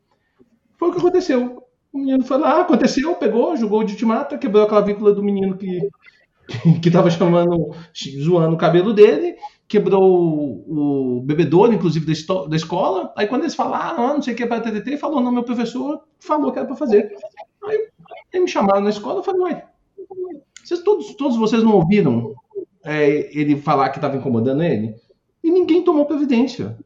Foi 0.78 0.90
o 0.90 0.92
que 0.94 1.00
aconteceu. 1.00 1.64
O 1.92 1.98
menino 1.98 2.24
foi 2.24 2.38
lá, 2.38 2.62
aconteceu, 2.62 3.16
pegou, 3.16 3.56
jogou 3.56 3.84
de 3.84 3.94
ultimata, 3.94 4.38
quebrou 4.38 4.64
a 4.64 4.70
clavícula 4.70 5.14
do 5.14 5.24
menino 5.24 5.58
que 5.58 5.80
que 6.82 6.92
tava 6.92 7.10
chamando, 7.10 7.72
zoando 8.22 8.56
o 8.56 8.58
cabelo 8.58 8.94
dele, 8.94 9.36
quebrou 9.68 10.04
o, 10.04 11.18
o 11.18 11.22
bebedouro, 11.22 11.74
inclusive, 11.74 12.06
da, 12.06 12.46
da, 12.46 12.56
escola. 12.56 13.14
Aí 13.18 13.28
quando 13.28 13.42
eles 13.42 13.56
falaram, 13.56 14.06
ah, 14.06 14.14
não 14.14 14.22
sei 14.22 14.34
o 14.34 14.38
que 14.38 14.44
é 14.44 14.48
para 14.48 14.68
ele 14.70 14.98
falou, 14.98 15.22
não, 15.22 15.32
meu 15.32 15.44
professor 15.44 16.02
falou 16.20 16.52
que 16.52 16.60
era 16.60 16.68
para 16.68 16.76
fazer. 16.76 17.12
Aí, 17.66 17.88
aí 18.34 18.40
me 18.40 18.48
chamaram 18.48 18.82
na 18.82 18.90
escola, 18.90 19.20
eu 19.20 19.24
falei, 19.24 19.42
ué, 19.42 19.66
vocês, 20.64 20.82
todos, 20.82 21.16
todos 21.16 21.38
vocês 21.38 21.64
não 21.64 21.74
ouviram 21.74 22.34
é, 22.84 23.38
ele 23.38 23.56
falar 23.58 23.90
que 23.90 23.98
estava 23.98 24.18
incomodando 24.18 24.64
ele? 24.64 24.96
E 25.44 25.50
ninguém 25.50 25.84
tomou 25.84 26.06
providência. 26.06 26.78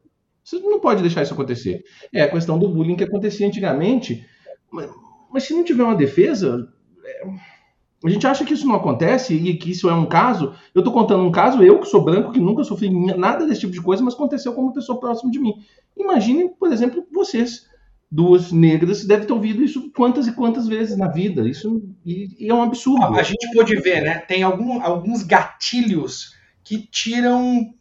Você 0.42 0.58
não 0.58 0.80
pode 0.80 1.02
deixar 1.02 1.22
isso 1.22 1.34
acontecer. 1.34 1.84
É 2.12 2.22
a 2.22 2.30
questão 2.30 2.58
do 2.58 2.68
bullying 2.68 2.96
que 2.96 3.04
acontecia 3.04 3.46
antigamente, 3.46 4.26
mas, 4.70 4.90
mas 5.30 5.42
se 5.44 5.54
não 5.54 5.64
tiver 5.64 5.84
uma 5.84 5.94
defesa... 5.94 6.66
É 7.04 7.59
a 8.04 8.08
gente 8.08 8.26
acha 8.26 8.44
que 8.44 8.54
isso 8.54 8.66
não 8.66 8.76
acontece 8.76 9.34
e 9.34 9.56
que 9.56 9.70
isso 9.70 9.88
é 9.88 9.94
um 9.94 10.06
caso. 10.06 10.54
Eu 10.74 10.80
estou 10.80 10.92
contando 10.92 11.22
um 11.22 11.30
caso, 11.30 11.62
eu 11.62 11.78
que 11.78 11.86
sou 11.86 12.02
branco, 12.02 12.32
que 12.32 12.40
nunca 12.40 12.64
sofri 12.64 12.90
nada 13.16 13.46
desse 13.46 13.60
tipo 13.60 13.72
de 13.72 13.82
coisa, 13.82 14.02
mas 14.02 14.14
aconteceu 14.14 14.54
com 14.54 14.62
uma 14.62 14.72
pessoa 14.72 14.98
próxima 14.98 15.30
de 15.30 15.38
mim. 15.38 15.54
Imaginem, 15.96 16.48
por 16.48 16.72
exemplo, 16.72 17.06
vocês, 17.12 17.66
duas 18.10 18.52
negras, 18.52 19.04
devem 19.04 19.26
ter 19.26 19.32
ouvido 19.32 19.62
isso 19.62 19.90
quantas 19.94 20.26
e 20.26 20.32
quantas 20.32 20.66
vezes 20.66 20.96
na 20.96 21.08
vida. 21.08 21.46
Isso 21.46 21.82
e, 22.04 22.46
e 22.46 22.48
é 22.48 22.54
um 22.54 22.62
absurdo. 22.62 23.18
A 23.18 23.22
gente 23.22 23.52
pode 23.52 23.76
ver, 23.76 24.02
né? 24.02 24.18
Tem 24.20 24.42
algum, 24.42 24.80
alguns 24.80 25.22
gatilhos 25.22 26.34
que 26.64 26.78
tiram 26.78 27.74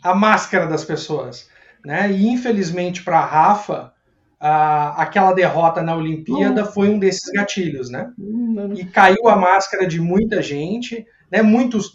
a 0.00 0.14
máscara 0.14 0.66
das 0.66 0.84
pessoas. 0.84 1.48
Né? 1.84 2.12
E 2.12 2.28
infelizmente 2.28 3.02
para 3.02 3.18
a 3.18 3.26
Rafa, 3.26 3.92
a, 4.46 5.02
aquela 5.02 5.32
derrota 5.32 5.82
na 5.82 5.96
Olimpíada 5.96 6.64
uhum. 6.64 6.72
foi 6.72 6.88
um 6.88 6.98
desses 6.98 7.30
gatilhos, 7.32 7.90
né? 7.90 8.12
Uhum. 8.16 8.72
E 8.74 8.84
caiu 8.84 9.28
a 9.28 9.36
máscara 9.36 9.86
de 9.86 10.00
muita 10.00 10.40
gente, 10.40 11.04
né? 11.30 11.42
Muitos, 11.42 11.92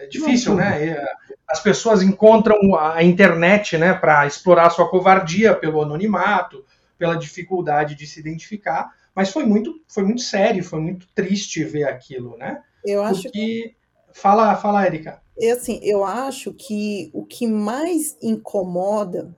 é 0.00 0.06
difícil, 0.06 0.54
né? 0.54 1.04
As 1.46 1.60
pessoas 1.60 2.02
encontram 2.02 2.74
a 2.74 3.02
internet, 3.02 3.76
né, 3.76 3.94
para 3.94 4.26
explorar 4.26 4.70
sua 4.70 4.88
covardia 4.88 5.54
pelo 5.54 5.82
anonimato, 5.82 6.64
pela 6.98 7.14
dificuldade 7.14 7.94
de 7.94 8.06
se 8.06 8.20
identificar, 8.20 8.90
mas 9.14 9.30
foi 9.30 9.44
muito, 9.44 9.80
foi 9.88 10.04
muito 10.04 10.22
sério, 10.22 10.62
foi 10.62 10.80
muito 10.80 11.06
triste 11.14 11.64
ver 11.64 11.84
aquilo, 11.84 12.36
né? 12.36 12.60
Eu 12.84 13.02
acho 13.02 13.22
Porque... 13.22 13.38
que 13.38 13.76
fala, 14.12 14.54
fala, 14.56 14.86
Erika. 14.86 15.20
É 15.40 15.52
assim, 15.52 15.80
eu 15.82 16.04
acho 16.04 16.52
que 16.52 17.10
o 17.12 17.24
que 17.24 17.46
mais 17.46 18.16
incomoda 18.22 19.34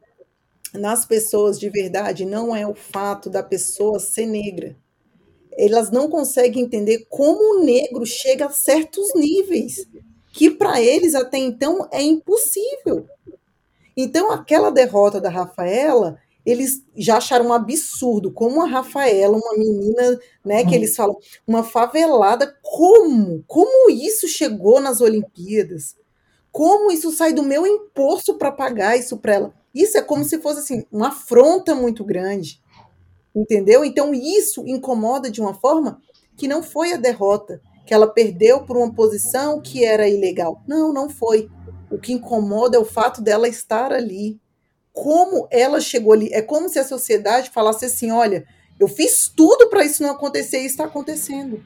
nas 0.74 1.04
pessoas 1.04 1.58
de 1.58 1.68
verdade 1.68 2.24
não 2.24 2.54
é 2.54 2.66
o 2.66 2.74
fato 2.74 3.28
da 3.28 3.42
pessoa 3.42 3.98
ser 3.98 4.26
negra. 4.26 4.76
Elas 5.58 5.90
não 5.90 6.08
conseguem 6.08 6.62
entender 6.64 7.06
como 7.08 7.60
o 7.60 7.64
negro 7.64 8.06
chega 8.06 8.46
a 8.46 8.50
certos 8.50 9.14
níveis 9.14 9.86
que 10.32 10.50
para 10.50 10.80
eles 10.80 11.14
até 11.14 11.38
então 11.38 11.88
é 11.92 12.02
impossível. 12.02 13.06
Então 13.96 14.30
aquela 14.30 14.70
derrota 14.70 15.20
da 15.20 15.28
Rafaela 15.28 16.18
eles 16.44 16.82
já 16.96 17.18
acharam 17.18 17.48
um 17.48 17.52
absurdo, 17.52 18.32
como 18.32 18.62
a 18.62 18.66
Rafaela, 18.66 19.36
uma 19.36 19.58
menina, 19.58 20.18
né, 20.44 20.64
que 20.64 20.74
eles 20.74 20.96
falam, 20.96 21.16
uma 21.46 21.62
favelada, 21.62 22.56
como? 22.62 23.44
Como 23.46 23.90
isso 23.90 24.26
chegou 24.26 24.80
nas 24.80 25.00
Olimpíadas? 25.00 25.96
Como 26.50 26.90
isso 26.90 27.12
sai 27.12 27.32
do 27.32 27.42
meu 27.42 27.66
imposto 27.66 28.38
para 28.38 28.50
pagar 28.50 28.96
isso 28.96 29.18
para 29.18 29.34
ela? 29.34 29.59
Isso 29.74 29.96
é 29.96 30.02
como 30.02 30.24
se 30.24 30.38
fosse 30.38 30.60
assim, 30.60 30.84
uma 30.90 31.08
afronta 31.08 31.74
muito 31.74 32.04
grande. 32.04 32.60
Entendeu? 33.34 33.84
Então 33.84 34.12
isso 34.12 34.64
incomoda 34.66 35.30
de 35.30 35.40
uma 35.40 35.54
forma 35.54 36.00
que 36.36 36.48
não 36.48 36.62
foi 36.62 36.92
a 36.92 36.96
derrota, 36.96 37.60
que 37.86 37.94
ela 37.94 38.06
perdeu 38.06 38.64
por 38.64 38.76
uma 38.76 38.92
posição 38.92 39.60
que 39.60 39.84
era 39.84 40.08
ilegal. 40.08 40.62
Não, 40.66 40.92
não 40.92 41.08
foi. 41.08 41.48
O 41.90 41.98
que 41.98 42.12
incomoda 42.12 42.76
é 42.76 42.80
o 42.80 42.84
fato 42.84 43.20
dela 43.20 43.48
estar 43.48 43.92
ali. 43.92 44.40
Como 44.92 45.46
ela 45.50 45.80
chegou 45.80 46.12
ali. 46.12 46.28
É 46.32 46.42
como 46.42 46.68
se 46.68 46.78
a 46.78 46.84
sociedade 46.84 47.50
falasse 47.50 47.84
assim: 47.84 48.10
olha, 48.10 48.44
eu 48.78 48.88
fiz 48.88 49.28
tudo 49.28 49.68
para 49.68 49.84
isso 49.84 50.02
não 50.02 50.10
acontecer 50.10 50.62
e 50.62 50.66
está 50.66 50.84
acontecendo. 50.84 51.62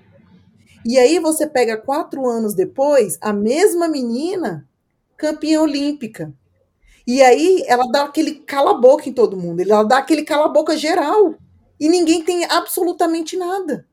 E 0.85 0.99
aí 0.99 1.19
você 1.19 1.47
pega 1.47 1.79
quatro 1.79 2.29
anos 2.29 2.55
depois, 2.55 3.17
a 3.21 3.33
mesma 3.33 3.89
menina, 3.89 4.69
campeã 5.17 5.63
olímpica. 5.63 6.35
E 7.07 7.23
aí 7.23 7.63
ela 7.67 7.85
dá 7.91 8.05
aquele 8.05 8.37
cala-boca 8.37 9.09
em 9.09 9.13
todo 9.13 9.37
mundo, 9.37 9.61
ela 9.61 9.83
dá 9.83 9.99
aquele 9.99 10.25
cala-boca 10.25 10.77
geral. 10.77 11.35
E 11.79 11.89
ninguém 11.89 12.23
tem 12.23 12.45
absolutamente 12.45 13.37
nada. 13.37 13.87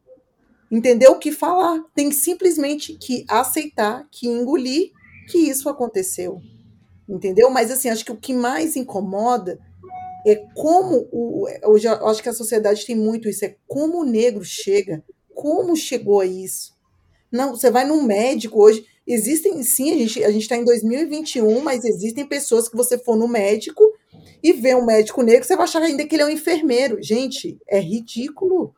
Entendeu? 0.71 1.13
O 1.13 1.19
que 1.19 1.31
falar. 1.31 1.83
Tem 1.93 2.11
simplesmente 2.11 2.93
que 2.93 3.25
aceitar, 3.27 4.07
que 4.09 4.27
engolir 4.27 4.91
que 5.29 5.37
isso 5.37 5.67
aconteceu. 5.67 6.41
Entendeu? 7.09 7.49
Mas 7.49 7.69
assim, 7.71 7.89
acho 7.89 8.05
que 8.05 8.11
o 8.11 8.17
que 8.17 8.33
mais 8.33 8.75
incomoda 8.75 9.59
é 10.25 10.35
como 10.55 11.07
o, 11.11 11.47
hoje 11.65 11.87
eu 11.87 12.07
acho 12.07 12.21
que 12.21 12.29
a 12.29 12.33
sociedade 12.33 12.85
tem 12.85 12.95
muito 12.95 13.27
isso, 13.27 13.43
é 13.43 13.55
como 13.67 14.01
o 14.01 14.05
negro 14.05 14.43
chega, 14.43 15.03
como 15.33 15.75
chegou 15.75 16.21
a 16.21 16.25
isso. 16.25 16.73
Não, 17.31 17.55
você 17.55 17.71
vai 17.71 17.85
num 17.85 18.03
médico 18.03 18.61
hoje, 18.61 18.85
existem 19.07 19.61
sim, 19.63 19.91
a 19.91 19.97
gente 19.97 20.23
a 20.23 20.31
gente 20.31 20.43
está 20.43 20.55
em 20.55 20.65
2021, 20.65 21.61
mas 21.61 21.83
existem 21.83 22.25
pessoas 22.25 22.69
que 22.69 22.77
você 22.77 22.97
for 22.97 23.15
no 23.15 23.27
médico 23.27 23.83
e 24.43 24.53
vê 24.53 24.75
um 24.75 24.85
médico 24.85 25.21
negro, 25.21 25.43
você 25.45 25.55
vai 25.55 25.65
achar 25.65 25.81
ainda 25.81 26.05
que 26.05 26.15
ele 26.15 26.23
é 26.23 26.25
um 26.25 26.29
enfermeiro. 26.29 27.01
Gente, 27.01 27.59
é 27.67 27.79
ridículo. 27.79 28.73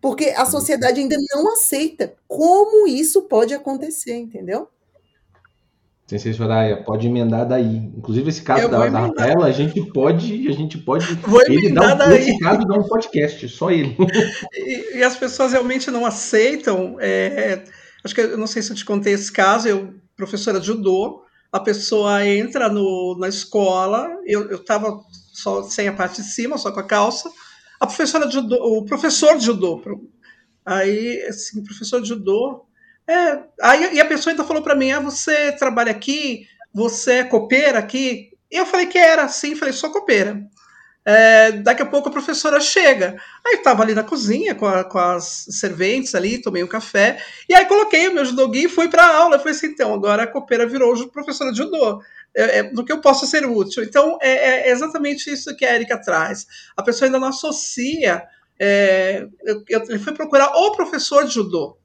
Porque 0.00 0.26
a 0.36 0.46
sociedade 0.46 1.00
ainda 1.00 1.16
não 1.34 1.52
aceita 1.52 2.14
como 2.26 2.86
isso 2.86 3.22
pode 3.22 3.52
acontecer, 3.52 4.16
entendeu? 4.16 4.68
Sensei 6.06 6.32
Soraya, 6.32 6.82
pode 6.82 7.06
emendar 7.06 7.46
daí. 7.46 7.76
Inclusive, 7.96 8.30
esse 8.30 8.42
caso 8.42 8.68
da, 8.68 8.88
da 8.88 8.98
Rafaela, 8.98 9.46
a 9.46 9.52
gente 9.52 9.80
pode. 9.92 10.48
A 10.48 10.52
gente 10.52 10.76
pode. 10.78 11.06
Vou 11.22 11.40
ele 11.42 11.70
dá 11.70 11.94
um, 11.94 11.98
daí. 11.98 12.30
Esse 12.30 12.38
caso 12.40 12.66
dá 12.66 12.74
um 12.74 12.82
podcast, 12.82 13.48
só 13.48 13.70
ele. 13.70 13.96
E, 14.52 14.98
e 14.98 15.02
as 15.04 15.16
pessoas 15.16 15.52
realmente 15.52 15.88
não 15.90 16.04
aceitam. 16.04 16.96
É, 16.98 17.62
acho 18.04 18.14
que 18.14 18.20
eu 18.20 18.38
não 18.38 18.46
sei 18.46 18.62
se 18.62 18.70
eu 18.70 18.76
te 18.76 18.84
contei 18.84 19.12
esse 19.12 19.30
caso, 19.30 19.68
eu, 19.68 19.94
professora 20.16 20.60
de 20.60 20.66
judô, 20.66 21.24
a 21.52 21.60
pessoa 21.60 22.24
entra 22.26 22.68
no, 22.68 23.16
na 23.18 23.28
escola, 23.28 24.08
eu 24.24 24.54
estava 24.56 25.00
só 25.32 25.62
sem 25.62 25.88
a 25.88 25.92
parte 25.92 26.22
de 26.22 26.28
cima, 26.28 26.58
só 26.58 26.70
com 26.70 26.80
a 26.80 26.84
calça, 26.84 27.30
a 27.80 27.86
professora 27.86 28.26
de 28.26 28.34
judô, 28.34 28.56
o 28.56 28.84
professor 28.84 29.36
de 29.36 29.44
judô, 29.44 29.82
aí, 30.64 31.22
assim, 31.28 31.62
professor 31.64 32.00
de 32.00 32.08
judô, 32.08 32.66
é, 33.08 33.42
aí, 33.60 33.94
e 33.94 34.00
a 34.00 34.04
pessoa 34.04 34.32
ainda 34.32 34.44
falou 34.44 34.62
para 34.62 34.76
mim, 34.76 34.92
ah, 34.92 35.00
você 35.00 35.52
trabalha 35.52 35.90
aqui, 35.90 36.46
você 36.72 37.14
é 37.14 37.24
copeira 37.24 37.78
aqui? 37.78 38.30
E 38.50 38.56
eu 38.56 38.66
falei 38.66 38.86
que 38.86 38.98
era, 38.98 39.26
sim, 39.28 39.56
falei, 39.56 39.72
sou 39.72 39.90
copeira. 39.90 40.40
É, 41.04 41.52
daqui 41.52 41.82
a 41.82 41.86
pouco 41.86 42.08
a 42.08 42.12
professora 42.12 42.60
chega. 42.60 43.16
Aí 43.46 43.54
estava 43.54 43.82
ali 43.82 43.94
na 43.94 44.04
cozinha 44.04 44.54
com, 44.54 44.66
a, 44.66 44.84
com, 44.84 44.98
as 44.98 45.46
serventes 45.50 46.14
ali, 46.14 46.40
tomei 46.40 46.62
um 46.62 46.68
café, 46.68 47.22
e 47.48 47.54
aí 47.54 47.64
coloquei 47.64 48.08
o 48.08 48.14
meu 48.14 48.24
judogi 48.24 48.64
e 48.64 48.68
fui 48.68 48.88
para 48.88 49.04
a 49.04 49.16
aula. 49.16 49.36
Eu 49.36 49.40
falei 49.40 49.54
assim, 49.54 49.68
então, 49.68 49.94
agora 49.94 50.24
a 50.24 50.26
copeira 50.26 50.66
virou 50.66 51.08
professora 51.08 51.50
de 51.50 51.58
judô. 51.58 52.00
É, 52.32 52.58
é, 52.58 52.62
do 52.62 52.84
que 52.84 52.92
eu 52.92 53.00
posso 53.00 53.26
ser 53.26 53.44
útil. 53.44 53.82
Então, 53.82 54.16
é, 54.22 54.68
é, 54.68 54.70
exatamente 54.70 55.28
isso 55.32 55.56
que 55.56 55.64
a 55.64 55.74
Erika 55.74 56.00
traz. 56.00 56.46
A 56.76 56.82
pessoa 56.82 57.08
ainda 57.08 57.18
não 57.18 57.26
associa. 57.26 58.22
É, 58.56 59.26
eu, 59.42 59.64
eu, 59.68 59.98
fui 59.98 60.12
procurar 60.12 60.54
o 60.54 60.70
professor 60.76 61.24
de 61.24 61.34
judô. 61.34 61.76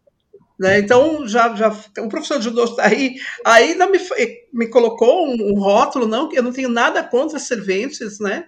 Né? 0.59 0.79
Então, 0.79 1.27
já, 1.27 1.53
já 1.55 1.69
o 1.99 2.09
professor 2.09 2.37
de 2.37 2.43
judô 2.43 2.63
está 2.63 2.85
aí, 2.85 3.15
ainda 3.43 3.87
me, 3.87 3.99
me 4.53 4.67
colocou 4.67 5.27
um, 5.27 5.51
um 5.51 5.59
rótulo, 5.59 6.07
não, 6.07 6.31
eu 6.31 6.43
não 6.43 6.53
tenho 6.53 6.69
nada 6.69 7.03
contra 7.03 7.39
serventes, 7.39 8.19
né? 8.19 8.45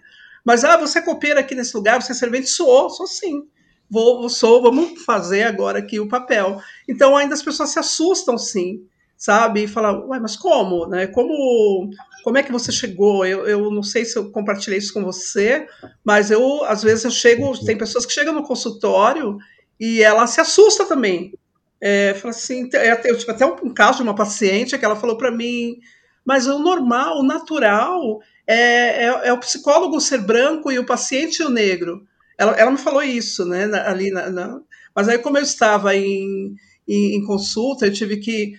Mas, 0.48 0.64
ah, 0.64 0.78
você 0.78 1.00
é 1.00 1.02
copeira 1.02 1.42
aqui 1.42 1.54
nesse 1.54 1.76
lugar, 1.76 2.02
você 2.02 2.14
é 2.14 2.16
servente? 2.16 2.50
Sou, 2.50 2.90
sou 2.90 3.06
sim. 3.06 3.44
Vou, 3.90 4.30
sou, 4.30 4.62
vamos 4.62 5.04
fazer 5.04 5.44
agora 5.44 5.80
aqui 5.80 6.00
o 6.00 6.08
papel. 6.08 6.62
Então, 6.88 7.18
ainda 7.18 7.34
as 7.34 7.44
pessoas 7.44 7.72
se 7.72 7.80
assustam, 7.80 8.38
sim, 8.38 8.86
sabe? 9.18 9.64
E 9.64 9.68
falam, 9.68 10.08
ué, 10.08 10.22
mas 10.22 10.38
como, 10.38 10.88
né? 10.88 11.06
Como, 11.08 11.90
como 12.24 12.38
é 12.38 12.44
que 12.44 12.52
você 12.54 12.72
chegou? 12.72 13.26
Eu, 13.26 13.46
eu 13.46 13.70
não 13.70 13.84
sei 13.84 14.06
se 14.06 14.18
eu 14.18 14.32
compartilhei 14.32 14.80
isso 14.80 14.94
com 14.94 15.04
você, 15.04 15.68
mas 16.02 16.32
eu, 16.32 16.64
às 16.64 16.82
vezes, 16.82 17.04
eu 17.04 17.12
chego, 17.12 17.66
tem 17.66 17.78
pessoas 17.78 18.06
que 18.06 18.14
chegam 18.14 18.34
no 18.34 18.44
consultório 18.44 19.38
e 19.78 20.02
ela 20.02 20.26
se 20.28 20.40
assusta 20.40 20.86
também. 20.86 21.34
É, 21.82 22.14
fala 22.14 22.30
assim, 22.34 22.70
eu 23.04 23.18
tive 23.18 23.32
até 23.34 23.46
um 23.46 23.74
caso 23.74 23.98
de 23.98 24.04
uma 24.04 24.16
paciente 24.16 24.78
que 24.78 24.86
ela 24.86 24.96
falou 24.96 25.18
para 25.18 25.30
mim, 25.30 25.78
mas 26.24 26.48
o 26.48 26.58
normal, 26.58 27.20
o 27.20 27.24
natural 27.24 28.22
é, 28.48 29.06
é, 29.06 29.28
é, 29.28 29.34
o 29.34 29.40
psicólogo 29.40 30.00
ser 30.00 30.20
branco 30.20 30.72
e 30.72 30.80
o 30.80 30.86
paciente 30.86 31.44
o 31.44 31.50
negro. 31.50 32.08
Ela, 32.38 32.54
ela 32.54 32.72
me 32.72 32.78
falou 32.78 33.04
isso, 33.04 33.46
né? 33.46 33.66
ali 33.86 34.12
na, 34.12 34.30
na, 34.30 34.60
mas 34.96 35.08
aí, 35.08 35.20
como 35.20 35.38
eu 35.38 35.44
estava 35.44 35.96
em, 35.96 36.56
em, 36.88 37.16
em 37.16 37.24
consulta, 37.24 37.86
eu 37.86 37.94
tive 37.94 38.18
que 38.18 38.54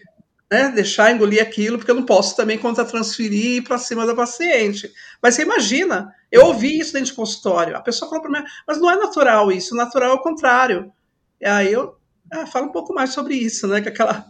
né, 0.51 0.71
deixar 0.75 1.13
engolir 1.13 1.43
aquilo, 1.43 1.79
porque 1.79 1.91
eu 1.91 1.97
não 1.97 2.05
posso 2.05 2.37
também 2.37 2.57
contra-transferir 2.57 3.65
para 3.65 3.77
cima 3.77 4.07
da 4.07 4.15
paciente. 4.15 4.89
Mas 5.21 5.35
você 5.35 5.43
imagina, 5.43 6.15
eu 6.31 6.47
ouvi 6.47 6.79
isso 6.79 6.93
dentro 6.93 7.11
de 7.11 7.17
consultório. 7.17 7.77
A 7.77 7.81
pessoa 7.81 8.09
falou 8.09 8.23
para 8.23 8.41
mim, 8.41 8.47
mas 8.67 8.79
não 8.79 8.91
é 8.91 8.97
natural 8.97 9.51
isso, 9.51 9.75
natural 9.75 10.13
é 10.13 10.15
o 10.15 10.23
contrário. 10.23 10.93
E 11.41 11.47
aí 11.47 11.73
eu 11.73 11.98
ah, 12.31 12.47
fala 12.47 12.67
um 12.67 12.73
pouco 12.73 12.93
mais 12.93 13.11
sobre 13.11 13.35
isso, 13.35 13.67
né? 13.67 13.81
Que 13.81 13.89
aquela. 13.89 14.27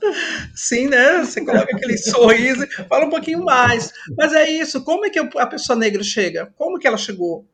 Sim, 0.54 0.88
né? 0.88 1.24
Você 1.24 1.44
coloca 1.44 1.76
aquele 1.76 1.98
sorriso, 1.98 2.66
fala 2.88 3.06
um 3.06 3.10
pouquinho 3.10 3.44
mais. 3.44 3.92
Mas 4.16 4.32
é 4.32 4.48
isso. 4.48 4.84
Como 4.84 5.04
é 5.04 5.10
que 5.10 5.18
a 5.18 5.46
pessoa 5.46 5.76
negra 5.76 6.02
chega? 6.02 6.52
Como 6.56 6.78
que 6.78 6.86
ela 6.86 6.96
chegou? 6.96 7.44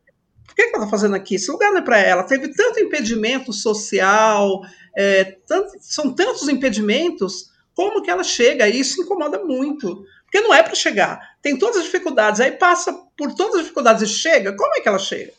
É 0.50 0.54
que 0.54 0.62
ela 0.62 0.84
está 0.84 0.88
fazendo 0.88 1.16
aqui? 1.16 1.36
Esse 1.36 1.50
lugar 1.50 1.70
não 1.70 1.78
é 1.78 1.82
para 1.82 1.98
ela. 1.98 2.22
Teve 2.22 2.48
tanto 2.48 2.78
impedimento 2.78 3.52
social, 3.52 4.60
é, 4.96 5.36
tanto, 5.46 5.72
são 5.80 6.14
tantos 6.14 6.48
impedimentos. 6.48 7.50
Como 7.74 8.02
que 8.02 8.10
ela 8.10 8.22
chega? 8.22 8.68
E 8.68 8.78
isso 8.78 9.02
incomoda 9.02 9.42
muito. 9.42 10.04
Porque 10.24 10.40
não 10.40 10.54
é 10.54 10.62
para 10.62 10.74
chegar. 10.74 11.20
Tem 11.40 11.58
todas 11.58 11.78
as 11.78 11.84
dificuldades. 11.84 12.40
Aí 12.40 12.52
passa 12.52 12.92
por 13.16 13.34
todas 13.34 13.54
as 13.56 13.60
dificuldades 13.62 14.02
e 14.02 14.06
chega. 14.06 14.54
Como 14.54 14.74
é 14.76 14.80
que 14.80 14.88
ela 14.88 14.98
chega? 14.98 15.32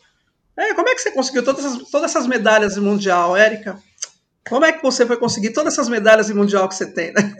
É, 0.56 0.74
como 0.74 0.88
é 0.88 0.94
que 0.94 1.00
você 1.02 1.10
conseguiu 1.10 1.44
todas 1.44 1.64
essas, 1.64 1.90
todas 1.90 2.10
essas 2.10 2.26
medalhas 2.26 2.76
mundial, 2.76 3.36
Érica? 3.36 3.78
Como 4.48 4.64
é 4.64 4.72
que 4.72 4.82
você 4.82 5.04
foi 5.04 5.16
conseguir 5.16 5.50
todas 5.50 5.72
essas 5.72 5.88
medalhas 5.88 6.30
em 6.30 6.34
mundial 6.34 6.68
que 6.68 6.74
você 6.74 6.92
tem, 6.92 7.12
né? 7.12 7.34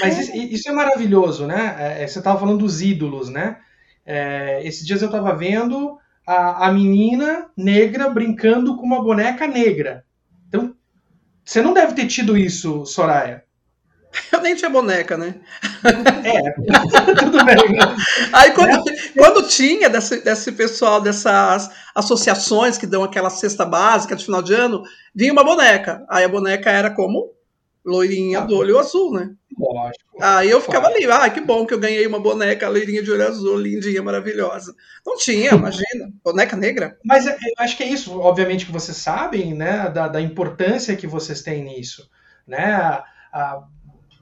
Mas 0.00 0.28
isso, 0.28 0.68
é 0.68 0.72
maravilhoso, 0.72 1.46
né? 1.46 2.02
É, 2.02 2.06
você 2.06 2.18
estava 2.18 2.38
falando 2.38 2.58
dos 2.58 2.80
ídolos, 2.80 3.28
né? 3.28 3.58
É, 4.04 4.60
esses 4.64 4.86
dias 4.86 5.02
eu 5.02 5.06
estava 5.06 5.34
vendo 5.34 5.98
a, 6.26 6.68
a 6.68 6.72
menina 6.72 7.50
negra 7.56 8.08
brincando 8.08 8.76
com 8.76 8.86
uma 8.86 9.02
boneca 9.02 9.46
negra. 9.46 10.04
Então, 10.48 10.74
você 11.44 11.62
não 11.62 11.72
deve 11.72 11.94
ter 11.94 12.06
tido 12.06 12.36
isso, 12.36 12.84
Soraya. 12.86 13.44
Eu 14.32 14.40
nem 14.40 14.54
tinha 14.54 14.70
boneca, 14.70 15.16
né? 15.16 15.34
É, 16.24 16.52
tudo 17.18 17.44
bem. 17.44 17.56
Aí 18.32 18.52
quando, 18.52 18.88
é. 18.88 18.94
quando 19.16 19.48
tinha 19.48 19.88
desse, 19.88 20.22
desse 20.22 20.52
pessoal, 20.52 21.00
dessas 21.00 21.70
associações 21.94 22.78
que 22.78 22.86
dão 22.86 23.02
aquela 23.02 23.30
cesta 23.30 23.64
básica 23.64 24.16
de 24.16 24.24
final 24.24 24.42
de 24.42 24.54
ano, 24.54 24.82
vinha 25.14 25.32
uma 25.32 25.44
boneca. 25.44 26.04
Aí 26.08 26.24
a 26.24 26.28
boneca 26.28 26.70
era 26.70 26.90
como 26.90 27.32
loirinha 27.84 28.40
ah, 28.40 28.44
do 28.44 28.56
olho 28.56 28.78
azul, 28.78 29.12
né? 29.12 29.34
Lógico. 29.58 30.04
Aí 30.20 30.50
eu 30.50 30.60
ficava 30.60 30.88
ali, 30.88 31.10
ah, 31.10 31.30
que 31.30 31.40
bom 31.40 31.64
que 31.64 31.72
eu 31.72 31.78
ganhei 31.78 32.06
uma 32.06 32.20
boneca 32.20 32.68
loirinha 32.68 33.02
de 33.02 33.10
olho 33.10 33.26
azul, 33.26 33.56
lindinha, 33.56 34.02
maravilhosa. 34.02 34.74
Não 35.06 35.16
tinha, 35.16 35.52
imagina, 35.52 36.12
boneca 36.22 36.56
negra. 36.56 36.98
Mas 37.04 37.26
eu 37.26 37.34
acho 37.58 37.76
que 37.76 37.82
é 37.82 37.88
isso, 37.88 38.18
obviamente 38.20 38.66
que 38.66 38.72
vocês 38.72 38.96
sabem, 38.96 39.54
né, 39.54 39.88
da, 39.88 40.06
da 40.06 40.20
importância 40.20 40.96
que 40.96 41.06
vocês 41.06 41.40
têm 41.40 41.64
nisso, 41.64 42.10
né? 42.46 43.02
A, 43.32 43.64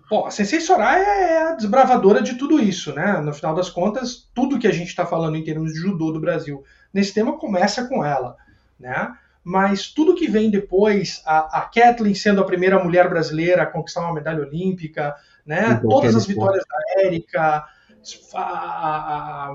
Bom, 0.09 0.24
a 0.24 0.30
Sensei 0.30 0.61
Soraya 0.61 1.04
é 1.04 1.42
a 1.48 1.54
desbravadora 1.54 2.22
de 2.22 2.34
tudo 2.34 2.61
isso, 2.61 2.94
né? 2.94 3.20
No 3.20 3.32
final 3.32 3.54
das 3.54 3.68
contas, 3.68 4.28
tudo 4.32 4.59
que 4.59 4.68
a 4.68 4.72
gente 4.72 4.88
está 4.88 5.04
falando 5.04 5.36
em 5.36 5.42
termos 5.42 5.72
de 5.72 5.80
judô 5.80 6.12
do 6.12 6.20
Brasil 6.20 6.62
nesse 6.94 7.12
tema 7.12 7.36
começa 7.36 7.88
com 7.88 8.04
ela, 8.04 8.36
né? 8.78 9.12
Mas 9.42 9.92
tudo 9.92 10.14
que 10.14 10.28
vem 10.28 10.50
depois, 10.50 11.22
a, 11.24 11.59
a 11.59 11.61
Kathleen 11.62 12.14
sendo 12.14 12.40
a 12.40 12.44
primeira 12.44 12.82
mulher 12.82 13.09
brasileira 13.09 13.62
a 13.62 13.66
conquistar 13.66 14.00
uma 14.00 14.14
medalha 14.14 14.42
olímpica, 14.42 15.14
né? 15.44 15.80
Todas 15.88 16.14
as 16.14 16.26
vitórias 16.26 16.64
da 16.68 17.02
Érica, 17.04 17.64
a, 18.34 18.40
a, 18.40 19.54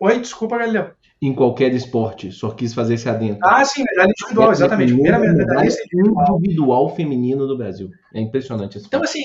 Oi, 0.00 0.18
desculpa, 0.18 0.58
Galileu. 0.58 0.90
Em 1.20 1.32
qualquer 1.32 1.72
esporte, 1.72 2.32
ssó 2.32 2.50
quis 2.50 2.74
fazer 2.74 2.94
esse 2.94 3.08
adendo. 3.08 3.38
Ah, 3.42 3.64
sim, 3.64 3.84
medalha 3.84 4.10
individual, 4.10 4.50
exatamente. 4.50 4.92
Primeira 4.92 5.18
medalhista 5.18 5.82
individual. 5.94 6.94
feminino 6.94 7.46
do 7.46 7.56
Brasil. 7.56 7.90
É 8.12 8.20
impressionante 8.20 8.78
Então, 8.78 9.02
assim, 9.02 9.22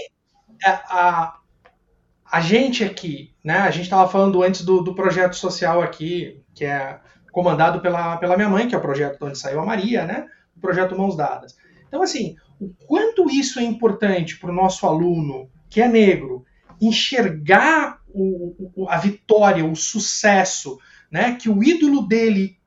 a, 0.63 0.69
é, 0.69 0.81
a, 0.89 1.37
a, 2.31 2.41
gente 2.41 2.83
aqui, 2.83 3.33
né? 3.43 3.59
A 3.59 3.71
gente 3.71 3.83
estava 3.83 4.09
falando 4.09 4.41
antes 4.43 4.63
do, 4.63 4.81
do 4.81 4.95
projeto 4.95 5.35
social 5.35 5.81
aqui, 5.81 6.41
que 6.53 6.65
é 6.65 6.99
comandado 7.31 7.81
pela, 7.81 8.17
pela 8.17 8.35
minha 8.35 8.49
mãe, 8.49 8.67
que 8.67 8.75
é 8.75 8.77
o 8.77 8.81
projeto 8.81 9.17
onde 9.21 9.37
saiu 9.37 9.59
a 9.59 9.65
Maria, 9.65 10.05
né? 10.05 10.27
O 10.55 10.59
projeto 10.59 10.97
Mãos 10.97 11.15
Dadas. 11.15 11.55
Então, 11.87 12.01
assim, 12.01 12.35
o 12.59 12.69
quanto 12.87 13.29
isso 13.29 13.59
é 13.59 13.63
importante 13.63 14.39
para 14.39 14.49
o 14.49 14.55
nosso 14.55 14.85
aluno 14.85 15.49
que 15.69 15.81
é 15.81 15.87
negro 15.87 16.45
enxergar 16.79 17.99
o, 18.09 18.71
o, 18.75 18.89
a 18.89 18.97
vitória, 18.97 19.65
o 19.65 19.75
sucesso, 19.75 20.79
né? 21.11 21.35
Que 21.35 21.49
o 21.49 21.63
ídolo 21.63 22.07
dele 22.07 22.57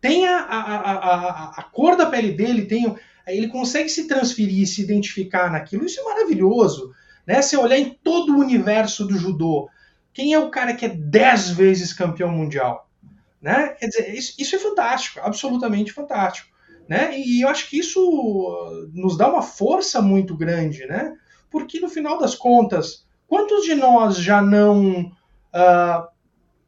tenha 0.00 0.36
a, 0.36 0.58
a, 0.58 0.92
a, 0.92 1.50
a 1.58 1.62
cor 1.62 1.96
da 1.96 2.06
pele 2.06 2.32
dele, 2.32 2.66
tem, 2.66 2.92
ele 3.26 3.48
consegue 3.48 3.88
se 3.88 4.08
transferir, 4.08 4.66
se 4.66 4.82
identificar 4.82 5.50
naquilo. 5.50 5.84
Isso 5.86 6.00
é 6.00 6.04
maravilhoso. 6.04 6.92
Né? 7.26 7.42
Se 7.42 7.56
olhar 7.56 7.78
em 7.78 7.90
todo 8.02 8.34
o 8.34 8.38
universo 8.38 9.06
do 9.06 9.16
judô, 9.16 9.68
quem 10.12 10.32
é 10.32 10.38
o 10.38 10.50
cara 10.50 10.74
que 10.74 10.86
é 10.86 10.88
dez 10.88 11.50
vezes 11.50 11.92
campeão 11.92 12.30
mundial? 12.30 12.88
Né? 13.40 13.68
Quer 13.78 13.86
dizer, 13.86 14.14
isso, 14.14 14.34
isso 14.38 14.56
é 14.56 14.58
fantástico, 14.58 15.20
absolutamente 15.22 15.92
fantástico. 15.92 16.48
Né? 16.88 17.18
E 17.18 17.42
eu 17.42 17.48
acho 17.48 17.68
que 17.68 17.78
isso 17.78 18.00
uh, 18.00 18.90
nos 18.92 19.16
dá 19.16 19.28
uma 19.28 19.42
força 19.42 20.02
muito 20.02 20.36
grande, 20.36 20.84
né? 20.86 21.14
Porque 21.50 21.80
no 21.80 21.88
final 21.88 22.18
das 22.18 22.34
contas, 22.34 23.06
quantos 23.26 23.64
de 23.64 23.74
nós 23.74 24.16
já 24.16 24.42
não 24.42 25.12
uh, 25.54 26.08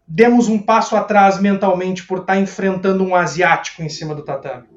demos 0.06 0.48
um 0.48 0.58
passo 0.58 0.96
atrás 0.96 1.40
mentalmente 1.40 2.06
por 2.06 2.18
estar 2.20 2.38
enfrentando 2.38 3.02
um 3.02 3.14
asiático 3.14 3.82
em 3.82 3.88
cima 3.88 4.14
do 4.14 4.22
tatame. 4.22 4.68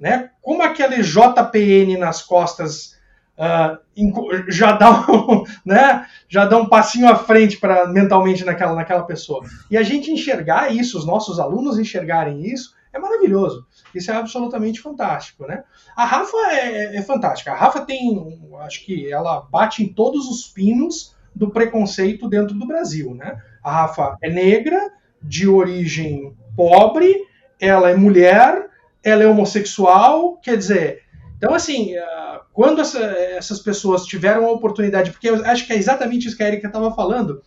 Né? 0.00 0.30
Como 0.40 0.62
aquele 0.62 1.02
JPN 1.02 1.98
nas 1.98 2.22
costas 2.22 2.98
uh, 3.40 4.50
já, 4.50 4.72
dá 4.72 4.90
um, 4.90 5.44
né? 5.64 6.06
já 6.28 6.44
dá 6.44 6.58
um 6.58 6.66
passinho 6.66 7.08
à 7.08 7.16
frente 7.16 7.56
para 7.56 7.88
mentalmente 7.88 8.44
naquela, 8.44 8.74
naquela 8.74 9.02
pessoa. 9.02 9.44
E 9.70 9.76
a 9.76 9.82
gente 9.82 10.10
enxergar 10.10 10.72
isso, 10.74 10.98
os 10.98 11.06
nossos 11.06 11.40
alunos 11.40 11.78
enxergarem 11.78 12.46
isso, 12.46 12.74
é 12.92 12.98
maravilhoso. 12.98 13.66
Isso 13.94 14.10
é 14.10 14.14
absolutamente 14.14 14.80
fantástico, 14.80 15.46
né? 15.46 15.64
A 15.96 16.04
Rafa 16.04 16.36
é, 16.50 16.96
é 16.96 17.02
fantástica. 17.02 17.52
A 17.52 17.56
Rafa 17.56 17.80
tem, 17.80 18.40
acho 18.60 18.84
que 18.84 19.10
ela 19.10 19.40
bate 19.50 19.82
em 19.82 19.92
todos 19.92 20.28
os 20.28 20.48
pinos 20.48 21.14
do 21.34 21.50
preconceito 21.50 22.28
dentro 22.28 22.56
do 22.56 22.66
Brasil, 22.66 23.14
né? 23.14 23.40
A 23.62 23.70
Rafa 23.70 24.16
é 24.20 24.28
negra, 24.28 24.90
de 25.22 25.48
origem 25.48 26.34
pobre, 26.56 27.14
ela 27.60 27.90
é 27.90 27.94
mulher, 27.94 28.68
ela 29.04 29.22
é 29.22 29.26
homossexual, 29.26 30.38
quer 30.38 30.56
dizer. 30.56 31.02
Então, 31.36 31.54
assim, 31.54 31.96
ah, 31.96 32.39
quando 32.52 32.80
essa, 32.80 32.98
essas 32.98 33.60
pessoas 33.60 34.04
tiveram 34.04 34.46
a 34.46 34.50
oportunidade, 34.50 35.10
porque 35.10 35.30
eu 35.30 35.44
acho 35.46 35.66
que 35.66 35.72
é 35.72 35.76
exatamente 35.76 36.26
isso 36.26 36.36
que 36.36 36.42
a 36.42 36.48
Erika 36.48 36.66
estava 36.66 36.92
falando, 36.92 37.42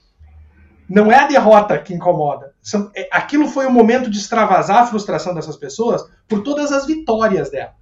não 0.90 1.12
é 1.12 1.20
a 1.20 1.28
derrota 1.28 1.78
que 1.78 1.94
incomoda. 1.94 2.54
É, 2.96 3.08
aquilo 3.12 3.48
foi 3.48 3.66
o 3.66 3.72
momento 3.72 4.10
de 4.10 4.18
extravasar 4.18 4.84
a 4.84 4.86
frustração 4.86 5.34
dessas 5.34 5.58
pessoas 5.58 6.04
por 6.28 6.42
todas 6.44 6.72
as 6.72 6.86
vitórias 6.86 7.50
dela. 7.50 7.74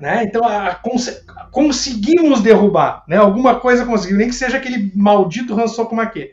Né? 0.00 0.24
Então, 0.24 0.44
a, 0.44 0.74
cons 0.74 1.24
conseguimos 1.50 2.40
derrubar. 2.40 3.04
Né? 3.06 3.16
Alguma 3.16 3.60
coisa 3.60 3.86
conseguiu, 3.86 4.16
nem 4.16 4.28
que 4.28 4.34
seja 4.34 4.56
aquele 4.56 4.90
maldito 4.94 5.58
Hansoku 5.58 5.94
Make. 5.94 6.32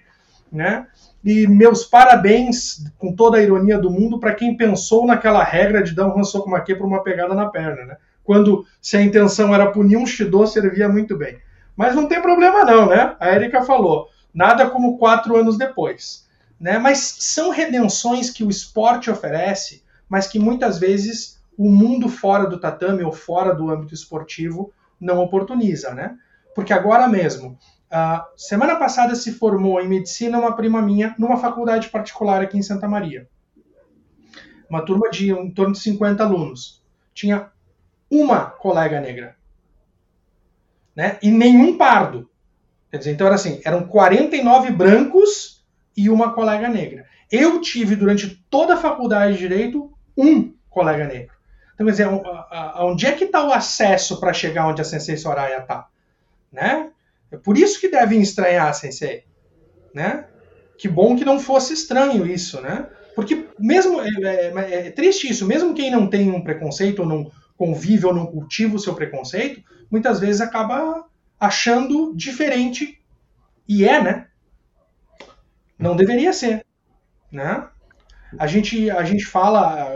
Né? 0.52 0.88
E 1.24 1.46
meus 1.48 1.84
parabéns, 1.84 2.84
com 2.98 3.14
toda 3.14 3.38
a 3.38 3.42
ironia 3.42 3.78
do 3.78 3.92
mundo, 3.92 4.20
para 4.20 4.34
quem 4.34 4.56
pensou 4.56 5.06
naquela 5.06 5.44
regra 5.44 5.84
de 5.84 5.94
dar 5.94 6.08
um 6.08 6.18
Hansoku 6.18 6.50
Make 6.50 6.76
para 6.76 6.88
uma 6.88 7.04
pegada 7.04 7.36
na 7.36 7.48
perna, 7.48 7.86
né? 7.86 7.98
Quando, 8.30 8.64
se 8.80 8.96
a 8.96 9.02
intenção 9.02 9.56
era 9.56 9.72
punir 9.72 9.98
um 9.98 10.06
Shido, 10.06 10.46
servia 10.46 10.88
muito 10.88 11.18
bem. 11.18 11.40
Mas 11.76 11.96
não 11.96 12.08
tem 12.08 12.22
problema 12.22 12.64
não, 12.64 12.88
né? 12.88 13.16
A 13.20 13.32
Erika 13.34 13.64
falou, 13.64 14.08
nada 14.32 14.70
como 14.70 15.00
quatro 15.00 15.36
anos 15.36 15.58
depois. 15.58 16.28
Né? 16.60 16.78
Mas 16.78 17.00
são 17.22 17.50
redenções 17.50 18.30
que 18.30 18.44
o 18.44 18.50
esporte 18.52 19.10
oferece, 19.10 19.84
mas 20.08 20.28
que 20.28 20.38
muitas 20.38 20.78
vezes 20.78 21.42
o 21.58 21.72
mundo 21.72 22.08
fora 22.08 22.46
do 22.46 22.60
tatame 22.60 23.02
ou 23.02 23.12
fora 23.12 23.52
do 23.52 23.68
âmbito 23.68 23.96
esportivo 23.96 24.72
não 25.02 25.18
oportuniza, 25.24 25.96
né? 25.96 26.16
Porque 26.54 26.72
agora 26.72 27.08
mesmo, 27.08 27.58
semana 28.38 28.76
passada 28.76 29.16
se 29.16 29.32
formou 29.32 29.82
em 29.82 29.88
medicina 29.88 30.38
uma 30.38 30.56
prima 30.56 30.84
minha 30.84 31.16
numa 31.18 31.38
faculdade 31.38 31.90
particular 31.90 32.44
aqui 32.44 32.60
em 32.60 32.62
Santa 32.62 32.88
Maria. 32.88 33.28
Uma 34.70 34.86
turma 34.86 35.10
de 35.10 35.32
em 35.32 35.50
torno 35.50 35.74
de 35.74 35.80
50 35.80 36.24
alunos. 36.24 36.84
Tinha 37.12 37.50
uma 38.10 38.46
colega 38.46 39.00
negra. 39.00 39.36
Né? 40.96 41.18
E 41.22 41.30
nenhum 41.30 41.78
pardo. 41.78 42.30
Quer 42.92 42.98
dizer, 42.98 43.12
então 43.12 43.28
era 43.28 43.36
assim, 43.36 43.62
eram 43.64 43.88
49 43.88 44.72
brancos 44.72 45.64
e 45.96 46.10
uma 46.10 46.34
colega 46.34 46.68
negra. 46.68 47.06
Eu 47.32 47.62
tive 47.62 47.96
durante 47.96 48.44
toda 48.50 48.74
a 48.74 48.78
faculdade 48.78 49.34
de 49.34 49.40
direito 49.40 49.92
um 50.18 50.54
colega 50.70 51.06
negro. 51.06 51.34
Então, 51.74 51.86
quer 51.86 51.92
dizer, 51.92 52.08
onde 52.78 53.06
é 53.06 53.12
que 53.12 53.26
está 53.26 53.46
o 53.46 53.54
acesso 53.54 54.20
para 54.20 54.34
chegar 54.34 54.68
onde 54.68 54.82
a 54.82 54.86
Sensei 54.86 55.16
Soraya 55.16 55.60
está? 55.60 55.88
Né? 56.52 56.90
É 57.32 57.38
por 57.38 57.58
isso 57.58 57.80
que 57.80 57.88
devem 57.88 58.22
estranhar, 58.22 58.74
sensei. 58.74 59.24
Né? 59.94 60.26
Que 60.78 60.88
bom 60.88 61.16
que 61.16 61.24
não 61.24 61.40
fosse 61.40 61.74
estranho 61.74 62.26
isso, 62.26 62.60
né? 62.62 62.88
Porque 63.16 63.48
mesmo 63.58 64.02
é, 64.02 64.08
é, 64.26 64.88
é 64.88 64.92
triste 64.92 65.30
isso, 65.30 65.46
mesmo 65.46 65.74
quem 65.74 65.92
não 65.92 66.08
tem 66.08 66.32
um 66.32 66.42
preconceito 66.42 67.00
ou 67.00 67.06
não 67.06 67.32
convive 67.60 68.06
ou 68.06 68.14
não 68.14 68.26
cultiva 68.26 68.78
o 68.78 68.80
seu 68.80 68.96
preconceito, 68.96 69.62
muitas 69.92 70.18
vezes 70.18 70.40
acaba 70.40 71.06
achando 71.38 72.16
diferente 72.16 73.04
e 73.68 73.84
é, 73.86 74.02
né? 74.02 74.28
Não 75.78 75.94
deveria 75.94 76.32
ser, 76.32 76.66
né? 77.30 77.68
A 78.38 78.48
gente 78.48 78.90
a 78.90 79.04
gente 79.04 79.26
fala 79.26 79.90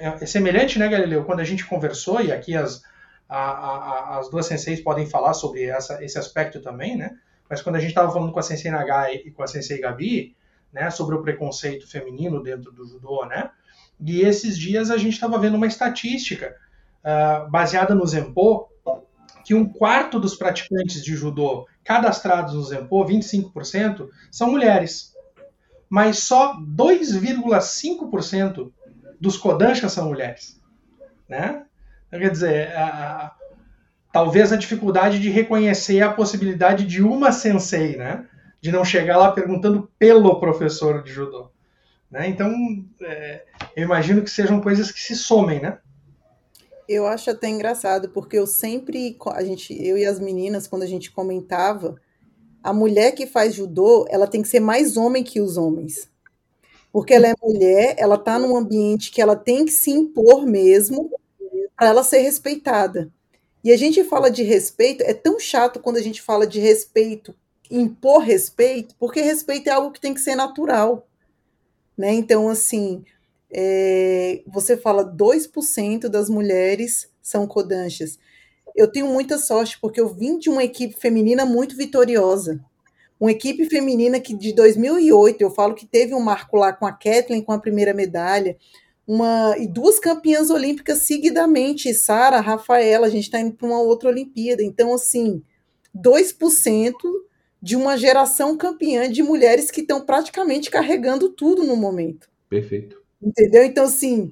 é, 0.00 0.18
é 0.22 0.26
semelhante, 0.26 0.78
né, 0.78 0.88
Galileu? 0.88 1.24
Quando 1.24 1.40
a 1.40 1.44
gente 1.44 1.66
conversou 1.66 2.18
e 2.22 2.32
aqui 2.32 2.56
as 2.56 2.82
a, 3.28 3.38
a, 3.38 4.18
as 4.18 4.30
duas 4.30 4.46
senseis 4.46 4.80
podem 4.80 5.06
falar 5.06 5.34
sobre 5.34 5.64
essa, 5.64 6.02
esse 6.02 6.18
aspecto 6.18 6.60
também, 6.62 6.96
né? 6.96 7.10
Mas 7.48 7.60
quando 7.60 7.76
a 7.76 7.78
gente 7.78 7.90
estava 7.90 8.10
falando 8.10 8.32
com 8.32 8.38
a 8.38 8.42
sensei 8.42 8.70
Nagai 8.70 9.16
e 9.26 9.30
com 9.30 9.42
a 9.42 9.46
sensei 9.46 9.78
Gabi, 9.78 10.34
né, 10.72 10.88
sobre 10.90 11.14
o 11.14 11.22
preconceito 11.22 11.86
feminino 11.86 12.42
dentro 12.42 12.72
do 12.72 12.86
judô, 12.86 13.26
né? 13.26 13.50
E 14.00 14.22
esses 14.22 14.58
dias 14.58 14.90
a 14.90 14.96
gente 14.96 15.12
estava 15.12 15.38
vendo 15.38 15.56
uma 15.56 15.66
estatística 15.66 16.56
uh, 17.04 17.50
baseada 17.50 17.94
no 17.94 18.06
Zenpo, 18.06 18.68
que 19.44 19.54
um 19.54 19.68
quarto 19.68 20.18
dos 20.20 20.36
praticantes 20.36 21.02
de 21.02 21.14
judô 21.14 21.66
cadastrados 21.84 22.54
no 22.54 22.62
Zenpo, 22.62 23.04
25%, 23.04 24.08
são 24.30 24.50
mulheres. 24.50 25.12
Mas 25.88 26.20
só 26.20 26.56
2,5% 26.60 28.70
dos 29.20 29.36
Kodansha 29.36 29.88
são 29.88 30.06
mulheres. 30.06 30.60
Né? 31.28 31.64
Então, 32.06 32.20
quer 32.20 32.30
dizer, 32.30 32.76
a, 32.76 33.34
talvez 34.12 34.52
a 34.52 34.56
dificuldade 34.56 35.18
de 35.18 35.30
reconhecer 35.30 36.02
a 36.02 36.12
possibilidade 36.12 36.86
de 36.86 37.02
uma 37.02 37.32
sensei, 37.32 37.96
né? 37.96 38.26
De 38.60 38.70
não 38.70 38.84
chegar 38.84 39.16
lá 39.16 39.32
perguntando 39.32 39.90
pelo 39.98 40.38
professor 40.38 41.02
de 41.02 41.10
judô. 41.10 41.50
Né? 42.10 42.28
Então, 42.28 42.52
é, 43.02 43.44
eu 43.74 43.84
imagino 43.84 44.22
que 44.22 44.30
sejam 44.30 44.60
coisas 44.60 44.92
que 44.92 45.00
se 45.00 45.16
somem, 45.16 45.60
né? 45.60 45.78
Eu 46.88 47.06
acho 47.06 47.30
até 47.30 47.48
engraçado, 47.48 48.08
porque 48.10 48.38
eu 48.38 48.46
sempre, 48.46 49.16
a 49.28 49.44
gente, 49.44 49.72
eu 49.82 49.96
e 49.96 50.04
as 50.04 50.18
meninas, 50.18 50.66
quando 50.66 50.82
a 50.82 50.86
gente 50.86 51.10
comentava, 51.10 52.00
a 52.62 52.72
mulher 52.72 53.12
que 53.12 53.26
faz 53.26 53.54
judô, 53.54 54.06
ela 54.08 54.26
tem 54.26 54.42
que 54.42 54.48
ser 54.48 54.60
mais 54.60 54.96
homem 54.96 55.24
que 55.24 55.40
os 55.40 55.56
homens. 55.56 56.08
Porque 56.92 57.14
ela 57.14 57.28
é 57.28 57.34
mulher, 57.42 57.94
ela 57.98 58.16
está 58.16 58.38
num 58.38 58.56
ambiente 58.56 59.10
que 59.10 59.22
ela 59.22 59.34
tem 59.36 59.64
que 59.64 59.72
se 59.72 59.90
impor 59.90 60.44
mesmo, 60.44 61.10
para 61.76 61.88
ela 61.88 62.04
ser 62.04 62.18
respeitada. 62.18 63.10
E 63.64 63.72
a 63.72 63.76
gente 63.76 64.04
fala 64.04 64.30
de 64.30 64.42
respeito, 64.42 65.02
é 65.02 65.14
tão 65.14 65.38
chato 65.38 65.80
quando 65.80 65.96
a 65.96 66.02
gente 66.02 66.20
fala 66.20 66.46
de 66.46 66.60
respeito, 66.60 67.34
impor 67.70 68.20
respeito, 68.22 68.94
porque 68.98 69.20
respeito 69.20 69.68
é 69.68 69.72
algo 69.72 69.92
que 69.92 70.00
tem 70.00 70.12
que 70.12 70.20
ser 70.20 70.34
natural. 70.34 71.06
Né? 71.96 72.12
Então, 72.12 72.48
assim, 72.48 73.04
é, 73.52 74.42
você 74.46 74.76
fala 74.76 75.04
2% 75.04 76.08
das 76.08 76.30
mulheres 76.30 77.10
são 77.20 77.46
codanchas. 77.46 78.18
Eu 78.74 78.90
tenho 78.90 79.06
muita 79.06 79.36
sorte, 79.36 79.78
porque 79.80 80.00
eu 80.00 80.08
vim 80.08 80.38
de 80.38 80.48
uma 80.48 80.64
equipe 80.64 80.94
feminina 80.98 81.44
muito 81.44 81.76
vitoriosa. 81.76 82.64
Uma 83.20 83.30
equipe 83.30 83.66
feminina 83.66 84.18
que 84.18 84.34
de 84.34 84.52
2008, 84.52 85.42
eu 85.42 85.50
falo 85.50 85.74
que 85.74 85.86
teve 85.86 86.14
um 86.14 86.20
marco 86.20 86.56
lá 86.56 86.72
com 86.72 86.86
a 86.86 86.92
Kathleen 86.92 87.42
com 87.42 87.52
a 87.52 87.60
primeira 87.60 87.92
medalha, 87.92 88.56
uma 89.06 89.54
e 89.58 89.66
duas 89.66 89.98
campeãs 90.00 90.48
olímpicas 90.48 90.98
seguidamente, 91.00 91.92
Sara, 91.92 92.40
Rafaela, 92.40 93.06
a 93.06 93.10
gente 93.10 93.24
está 93.24 93.38
indo 93.38 93.54
para 93.54 93.66
uma 93.66 93.80
outra 93.80 94.08
Olimpíada. 94.08 94.62
Então, 94.62 94.94
assim, 94.94 95.42
2% 95.94 96.94
de 97.60 97.76
uma 97.76 97.96
geração 97.96 98.56
campeã 98.56 99.10
de 99.10 99.22
mulheres 99.22 99.70
que 99.70 99.82
estão 99.82 100.00
praticamente 100.00 100.70
carregando 100.70 101.28
tudo 101.28 101.62
no 101.62 101.76
momento. 101.76 102.28
Perfeito. 102.48 103.01
Entendeu? 103.22 103.64
Então, 103.64 103.84
assim, 103.84 104.30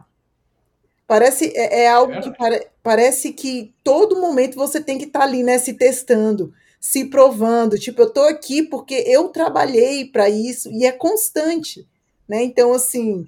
parece 1.06 1.52
é, 1.56 1.84
é 1.84 1.88
algo 1.88 2.20
que 2.20 2.36
pare, 2.36 2.66
parece 2.82 3.32
que 3.32 3.72
todo 3.84 4.20
momento 4.20 4.56
você 4.56 4.80
tem 4.80 4.98
que 4.98 5.04
estar 5.04 5.20
tá 5.20 5.24
ali, 5.24 5.42
né, 5.42 5.58
se 5.58 5.74
testando, 5.74 6.52
se 6.80 7.04
provando. 7.04 7.78
Tipo, 7.78 8.02
eu 8.02 8.10
tô 8.10 8.22
aqui 8.22 8.62
porque 8.62 8.94
eu 9.06 9.28
trabalhei 9.28 10.06
para 10.06 10.28
isso 10.28 10.70
e 10.70 10.84
é 10.84 10.92
constante, 10.92 11.86
né? 12.28 12.42
Então, 12.42 12.72
assim, 12.72 13.26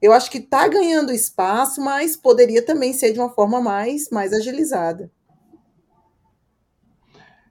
eu 0.00 0.12
acho 0.12 0.30
que 0.30 0.38
está 0.38 0.66
ganhando 0.68 1.12
espaço, 1.12 1.80
mas 1.80 2.16
poderia 2.16 2.62
também 2.62 2.92
ser 2.92 3.12
de 3.12 3.18
uma 3.18 3.30
forma 3.30 3.60
mais, 3.60 4.08
mais 4.10 4.32
agilizada. 4.32 5.10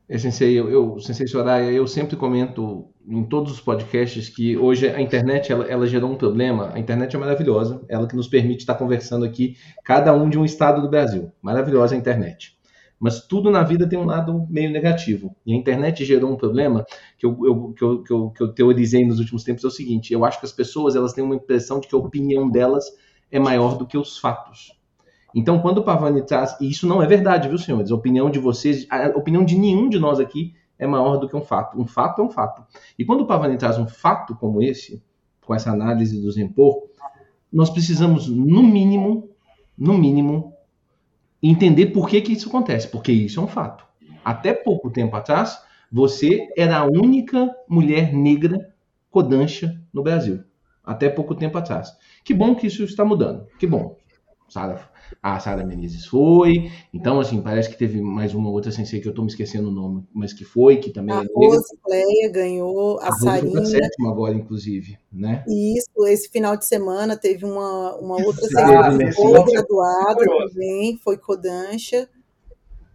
É, 0.07 0.17
sensei, 0.17 0.59
eu, 0.59 0.69
eu, 0.71 0.99
sensei 0.99 1.27
Soraya, 1.27 1.71
eu 1.71 1.85
sempre 1.85 2.15
comento 2.15 2.87
em 3.09 3.23
todos 3.23 3.51
os 3.51 3.59
podcasts 3.59 4.29
que 4.29 4.55
hoje 4.55 4.87
a 4.87 5.01
internet 5.01 5.51
ela, 5.51 5.65
ela, 5.65 5.87
gerou 5.87 6.11
um 6.11 6.15
problema. 6.15 6.71
A 6.73 6.79
internet 6.79 7.15
é 7.15 7.19
maravilhosa, 7.19 7.81
ela 7.89 8.07
que 8.07 8.15
nos 8.15 8.27
permite 8.27 8.59
estar 8.59 8.75
conversando 8.75 9.25
aqui, 9.25 9.57
cada 9.83 10.13
um 10.13 10.29
de 10.29 10.37
um 10.37 10.45
estado 10.45 10.79
do 10.79 10.89
Brasil. 10.89 11.31
Maravilhosa 11.41 11.95
a 11.95 11.97
internet. 11.97 12.55
Mas 12.99 13.25
tudo 13.25 13.49
na 13.49 13.63
vida 13.63 13.87
tem 13.87 13.97
um 13.97 14.05
lado 14.05 14.45
meio 14.49 14.69
negativo. 14.69 15.35
E 15.43 15.53
a 15.53 15.55
internet 15.55 16.05
gerou 16.05 16.31
um 16.31 16.35
problema 16.35 16.85
que 17.17 17.25
eu, 17.25 17.37
eu, 17.43 17.73
que 17.73 17.83
eu, 17.83 18.03
que 18.03 18.13
eu, 18.13 18.29
que 18.29 18.43
eu 18.43 18.53
teorizei 18.53 19.03
nos 19.03 19.19
últimos 19.19 19.43
tempos, 19.43 19.63
é 19.63 19.67
o 19.67 19.71
seguinte, 19.71 20.13
eu 20.13 20.23
acho 20.23 20.39
que 20.39 20.45
as 20.45 20.51
pessoas 20.51 20.95
elas 20.95 21.13
têm 21.13 21.23
uma 21.23 21.35
impressão 21.35 21.79
de 21.79 21.87
que 21.87 21.95
a 21.95 21.97
opinião 21.97 22.47
delas 22.49 22.85
é 23.31 23.39
maior 23.39 23.75
do 23.75 23.87
que 23.87 23.97
os 23.97 24.19
fatos. 24.19 24.77
Então, 25.33 25.59
quando 25.59 25.79
o 25.79 25.83
Pavani 25.83 26.25
traz, 26.25 26.59
e 26.59 26.69
isso 26.69 26.85
não 26.87 27.01
é 27.01 27.07
verdade, 27.07 27.47
viu, 27.47 27.57
senhores? 27.57 27.91
A 27.91 27.95
opinião 27.95 28.29
de 28.29 28.39
vocês, 28.39 28.85
a 28.89 29.09
opinião 29.09 29.45
de 29.45 29.57
nenhum 29.57 29.87
de 29.87 29.97
nós 29.97 30.19
aqui 30.19 30.53
é 30.79 30.87
maior 30.87 31.17
do 31.17 31.27
que 31.27 31.35
um 31.35 31.41
fato. 31.41 31.79
Um 31.79 31.85
fato 31.85 32.21
é 32.21 32.25
um 32.25 32.29
fato. 32.29 32.63
E 32.97 33.05
quando 33.05 33.21
o 33.21 33.27
Pavani 33.27 33.57
traz 33.57 33.77
um 33.77 33.87
fato 33.87 34.33
como 34.35 34.63
esse, 34.63 35.03
com 35.45 35.53
essa 35.53 35.71
análise 35.71 36.19
do 36.19 36.31
Zempor, 36.31 36.87
nós 37.51 37.69
precisamos, 37.69 38.27
no 38.27 38.63
mínimo, 38.63 39.29
no 39.77 39.97
mínimo, 39.97 40.53
entender 41.43 41.87
por 41.87 42.07
que, 42.07 42.21
que 42.21 42.31
isso 42.31 42.47
acontece, 42.47 42.87
porque 42.87 43.11
isso 43.11 43.39
é 43.39 43.43
um 43.43 43.47
fato. 43.47 43.85
Até 44.23 44.53
pouco 44.53 44.89
tempo 44.89 45.15
atrás, 45.15 45.61
você 45.91 46.47
era 46.55 46.77
a 46.77 46.85
única 46.85 47.53
mulher 47.67 48.13
negra 48.13 48.73
codancha 49.09 49.81
no 49.91 50.03
Brasil. 50.03 50.43
Até 50.83 51.09
pouco 51.09 51.35
tempo 51.35 51.57
atrás. 51.57 51.91
Que 52.23 52.33
bom 52.33 52.55
que 52.55 52.67
isso 52.67 52.83
está 52.83 53.03
mudando. 53.03 53.47
Que 53.57 53.67
bom. 53.67 53.97
Sara 54.49 54.89
a 55.21 55.39
Sara 55.39 55.65
Menezes 55.65 56.05
foi. 56.05 56.71
Então, 56.93 57.19
assim, 57.19 57.41
parece 57.41 57.69
que 57.69 57.77
teve 57.77 58.01
mais 58.01 58.33
uma 58.33 58.49
outra 58.49 58.71
sensei 58.71 58.99
que 58.99 59.07
eu 59.07 59.13
tô 59.13 59.21
me 59.21 59.27
esquecendo 59.27 59.69
o 59.69 59.71
nome, 59.71 60.03
mas 60.13 60.33
que 60.33 60.45
foi, 60.45 60.77
que 60.77 60.91
também 60.91 61.15
a 61.15 61.23
é 61.23 61.25
Rose 61.33 61.77
Cleia 61.83 62.31
ganhou, 62.31 62.99
a, 62.99 63.07
a 63.07 63.11
Sarinha. 63.13 63.65
sétima 63.65 64.11
agora, 64.11 64.35
inclusive, 64.35 64.97
né? 65.11 65.43
Isso, 65.47 66.07
esse 66.07 66.29
final 66.29 66.55
de 66.55 66.65
semana 66.65 67.17
teve 67.17 67.45
uma, 67.45 67.95
uma 67.97 68.15
outra 68.23 68.45
sensei 68.47 69.11
foi 69.13 69.43
graduada 69.45 70.25
também, 70.25 70.99
foi 71.03 71.17
Kodansha. 71.17 72.07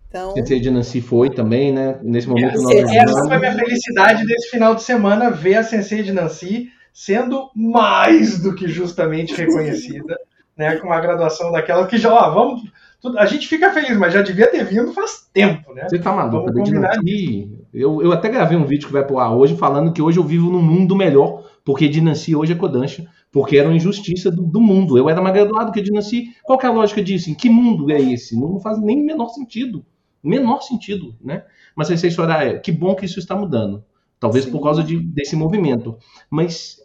Então... 0.08 0.32
Sensei 0.32 0.60
de 0.60 0.70
Nancy 0.70 1.00
foi 1.00 1.28
também, 1.28 1.72
né? 1.72 1.98
Nesse 2.02 2.28
momento 2.28 2.62
nós 2.62 2.72
Essa 2.72 3.24
foi 3.24 3.34
a 3.34 3.40
minha 3.40 3.54
felicidade 3.54 4.24
desse 4.24 4.50
final 4.50 4.74
de 4.74 4.84
semana, 4.84 5.30
ver 5.30 5.56
a 5.56 5.64
Sensei 5.64 6.02
de 6.02 6.12
Nancy 6.12 6.68
sendo 6.92 7.50
mais 7.56 8.40
do 8.40 8.54
que 8.54 8.68
justamente 8.68 9.34
reconhecida 9.34 10.16
né, 10.56 10.76
com 10.76 10.86
uma 10.86 11.00
graduação 11.00 11.50
daquela 11.50 11.86
que 11.86 11.98
já, 11.98 12.12
ó, 12.12 12.30
vamos. 12.30 12.62
Tudo, 13.00 13.18
a 13.18 13.26
gente 13.26 13.46
fica 13.46 13.70
feliz, 13.70 13.96
mas 13.98 14.14
já 14.14 14.22
devia 14.22 14.46
ter 14.46 14.64
vindo 14.64 14.92
faz 14.92 15.28
tempo, 15.32 15.74
né? 15.74 15.86
Você 15.88 15.98
tá 15.98 16.12
maluco, 16.12 16.62
Dinastia. 16.62 17.48
Eu, 17.72 18.00
eu 18.00 18.12
até 18.12 18.28
gravei 18.28 18.56
um 18.56 18.64
vídeo 18.64 18.86
que 18.86 18.92
vai 18.92 19.04
pro 19.04 19.18
ar 19.18 19.36
hoje 19.36 19.56
falando 19.56 19.92
que 19.92 20.00
hoje 20.00 20.18
eu 20.18 20.24
vivo 20.24 20.50
num 20.50 20.62
mundo 20.62 20.96
melhor, 20.96 21.44
porque 21.64 21.88
Dinastia 21.88 22.38
hoje 22.38 22.52
é 22.52 22.56
Kodansha, 22.56 23.06
porque 23.30 23.58
era 23.58 23.68
uma 23.68 23.76
injustiça 23.76 24.30
do, 24.30 24.42
do, 24.42 24.60
mundo. 24.60 24.96
Eu 24.96 25.10
era 25.10 25.20
mais 25.20 25.34
graduado 25.34 25.70
que 25.70 25.82
Dinastia. 25.82 26.24
Qual 26.42 26.58
que 26.58 26.64
é 26.64 26.68
a 26.68 26.72
lógica 26.72 27.02
disso? 27.02 27.30
Em 27.30 27.34
que 27.34 27.50
mundo 27.50 27.90
é 27.90 28.00
esse? 28.00 28.40
Não 28.40 28.58
faz 28.58 28.80
nem 28.80 29.04
menor 29.04 29.28
sentido. 29.28 29.84
Menor 30.22 30.62
sentido, 30.62 31.14
né? 31.22 31.44
Mas 31.76 31.90
aí 31.90 31.98
vocês 31.98 32.16
é 32.18 32.58
que 32.58 32.72
bom 32.72 32.94
que 32.94 33.04
isso 33.04 33.18
está 33.18 33.36
mudando. 33.36 33.84
Talvez 34.18 34.46
Sim. 34.46 34.50
por 34.50 34.62
causa 34.62 34.82
de, 34.82 34.98
desse 34.98 35.36
movimento. 35.36 35.98
Mas 36.30 36.78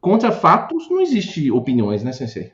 contra 0.00 0.30
fatos 0.30 0.88
não 0.88 1.00
existe 1.00 1.50
opiniões, 1.50 2.04
né, 2.04 2.12
Sensei? 2.12 2.52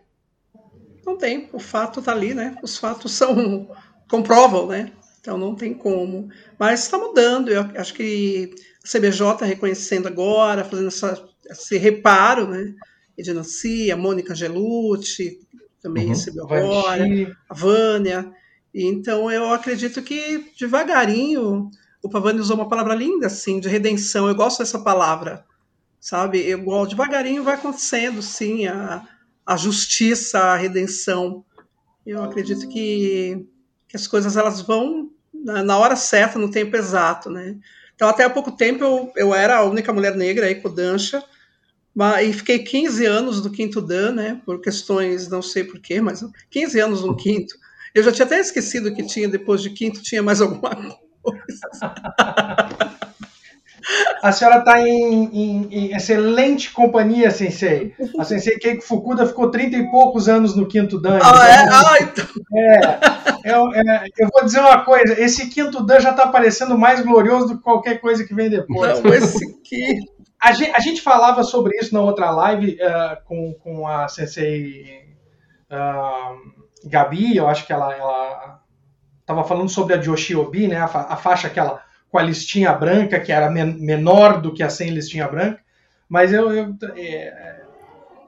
Não 1.05 1.17
tem, 1.17 1.49
o 1.53 1.59
fato 1.59 2.01
está 2.01 2.13
ali, 2.13 2.35
né? 2.35 2.57
Os 2.63 2.77
fatos 2.77 3.13
são 3.13 3.69
comprovam, 4.09 4.67
né? 4.67 4.93
Então 5.21 5.39
não 5.39 5.55
tem 5.55 5.75
como. 5.75 6.29
Mas 6.59 6.85
está 6.85 6.99
mudando. 6.99 7.51
Eu 7.51 7.71
acho 7.77 7.95
que 7.95 8.55
a 8.85 8.89
CBJ 8.89 9.33
está 9.33 9.45
reconhecendo 9.45 10.09
agora, 10.09 10.65
fazendo 10.65 10.89
essa, 10.89 11.29
esse 11.51 11.77
reparo, 11.79 12.49
né? 12.49 12.75
Edinanci, 13.17 13.91
a 13.91 13.97
Mônica 13.97 14.35
Gelucci 14.35 15.41
também 15.83 16.05
uhum. 16.05 16.11
recebeu 16.11 16.45
agora, 16.45 17.05
a 17.49 17.55
Vânia. 17.55 18.33
E, 18.73 18.87
então 18.87 19.31
eu 19.31 19.53
acredito 19.53 20.03
que 20.03 20.53
devagarinho 20.59 21.71
o 22.03 22.09
Pavani 22.09 22.41
usou 22.41 22.57
uma 22.57 22.69
palavra 22.69 22.95
linda, 22.95 23.27
assim, 23.27 23.61
de 23.61 23.69
redenção. 23.69 24.27
Eu 24.27 24.35
gosto 24.35 24.61
dessa 24.61 24.79
palavra, 24.79 25.45
sabe? 26.01 26.39
Eu, 26.39 26.87
devagarinho 26.87 27.45
vai 27.45 27.55
acontecendo, 27.55 28.23
sim, 28.23 28.67
a, 28.67 29.07
a 29.51 29.57
justiça, 29.57 30.39
a 30.39 30.57
redenção. 30.57 31.45
Eu 32.07 32.23
acredito 32.23 32.69
que, 32.69 33.45
que 33.89 33.97
as 33.97 34.07
coisas 34.07 34.37
elas 34.37 34.61
vão 34.61 35.11
na, 35.35 35.65
na, 35.65 35.77
hora 35.77 35.97
certa, 35.97 36.39
no 36.39 36.49
tempo 36.49 36.77
exato, 36.77 37.29
né? 37.29 37.57
Então, 37.93 38.09
até 38.09 38.23
há 38.23 38.31
pouco 38.31 38.53
tempo, 38.53 38.85
eu, 38.85 39.13
eu 39.17 39.35
era 39.35 39.57
a 39.57 39.65
única 39.65 39.93
mulher 39.93 40.15
negra 40.15 40.47
aí 40.47 40.55
com 40.55 40.73
dancha, 40.73 41.21
e 42.23 42.33
fiquei 42.33 42.61
15 42.61 43.05
anos 43.05 43.45
no 43.45 43.51
quinto 43.51 43.81
dan, 43.81 44.13
né? 44.13 44.41
Por 44.47 44.61
questões, 44.61 45.27
não 45.27 45.43
sei 45.43 45.65
porquê, 45.65 46.01
mas 46.01 46.25
15 46.49 46.79
anos 46.79 47.03
no 47.03 47.17
quinto. 47.17 47.57
Eu 47.93 48.05
já 48.05 48.13
tinha 48.13 48.27
até 48.27 48.39
esquecido 48.39 48.95
que 48.95 49.05
tinha, 49.05 49.29
depois 49.29 49.61
de 49.61 49.71
quinto, 49.71 50.01
tinha 50.01 50.23
mais 50.23 50.41
alguma 50.41 50.77
coisa. 51.21 51.61
A 54.23 54.33
senhora 54.33 54.59
está 54.59 54.81
em, 54.81 55.25
em, 55.25 55.69
em, 55.71 55.97
excelente 55.97 56.71
companhia, 56.73 57.31
Sensei. 57.31 57.95
A 58.19 58.25
Sensei 58.25 58.59
Keiko 58.59 58.83
Fukuda 58.83 59.27
ficou 59.27 59.51
30 59.51 59.77
e 59.77 59.91
poucos 59.91 60.29
anos 60.29 60.55
no 60.55 60.67
quinto 60.67 61.01
Dan. 61.01 61.19
Ah, 61.23 61.49
é? 61.49 61.69
Ah, 61.69 61.99
então... 62.03 63.75
é, 63.75 64.05
é, 64.05 64.05
eu 64.19 64.29
vou 64.33 64.45
dizer 64.45 64.61
uma 64.61 64.85
coisa: 64.85 65.21
esse 65.21 65.49
quinto 65.49 65.85
Dan 65.85 66.01
já 66.01 66.11
está 66.11 66.29
parecendo 66.29 66.79
mais 66.79 67.01
glorioso 67.01 67.49
do 67.49 67.57
que 67.57 67.63
qualquer 67.63 68.01
coisa 68.01 68.25
que 68.25 68.35
vem 68.35 68.51
depois. 68.51 69.01
Não, 69.01 69.13
esse 69.15 69.45
aqui. 69.45 70.01
A 70.43 70.53
gente, 70.53 70.73
a 70.75 70.81
gente 70.81 71.03
falava 71.03 71.43
sobre 71.43 71.77
isso 71.77 71.93
na 71.93 72.01
outra 72.01 72.31
live 72.31 72.79
uh, 72.81 73.25
com, 73.27 73.55
com 73.63 73.87
a 73.87 74.09
Sensei 74.09 75.05
uh, 75.71 76.89
Gabi, 76.89 77.37
eu 77.37 77.47
acho 77.47 77.67
que 77.67 77.73
ela 77.73 78.59
estava 79.21 79.45
falando 79.45 79.69
sobre 79.69 79.95
a 79.95 80.01
Joshiobi, 80.01 80.67
né, 80.67 80.79
a, 80.81 80.89
fa 80.89 81.07
a 81.11 81.17
faixa 81.17 81.51
que 81.51 81.61
ela 81.61 81.83
com 82.11 82.19
a 82.19 82.23
listinha 82.23 82.73
branca, 82.73 83.21
que 83.21 83.33
era 83.33 83.51
men 83.51 83.75
menor 83.79 84.41
do 84.41 84.53
que 84.53 84.63
a 84.63 84.69
sem 84.69 84.91
listinha 84.91 85.29
branca, 85.29 85.61
mas 86.09 86.33
eu. 86.33 86.53
eu 86.53 86.77
é, 86.97 87.61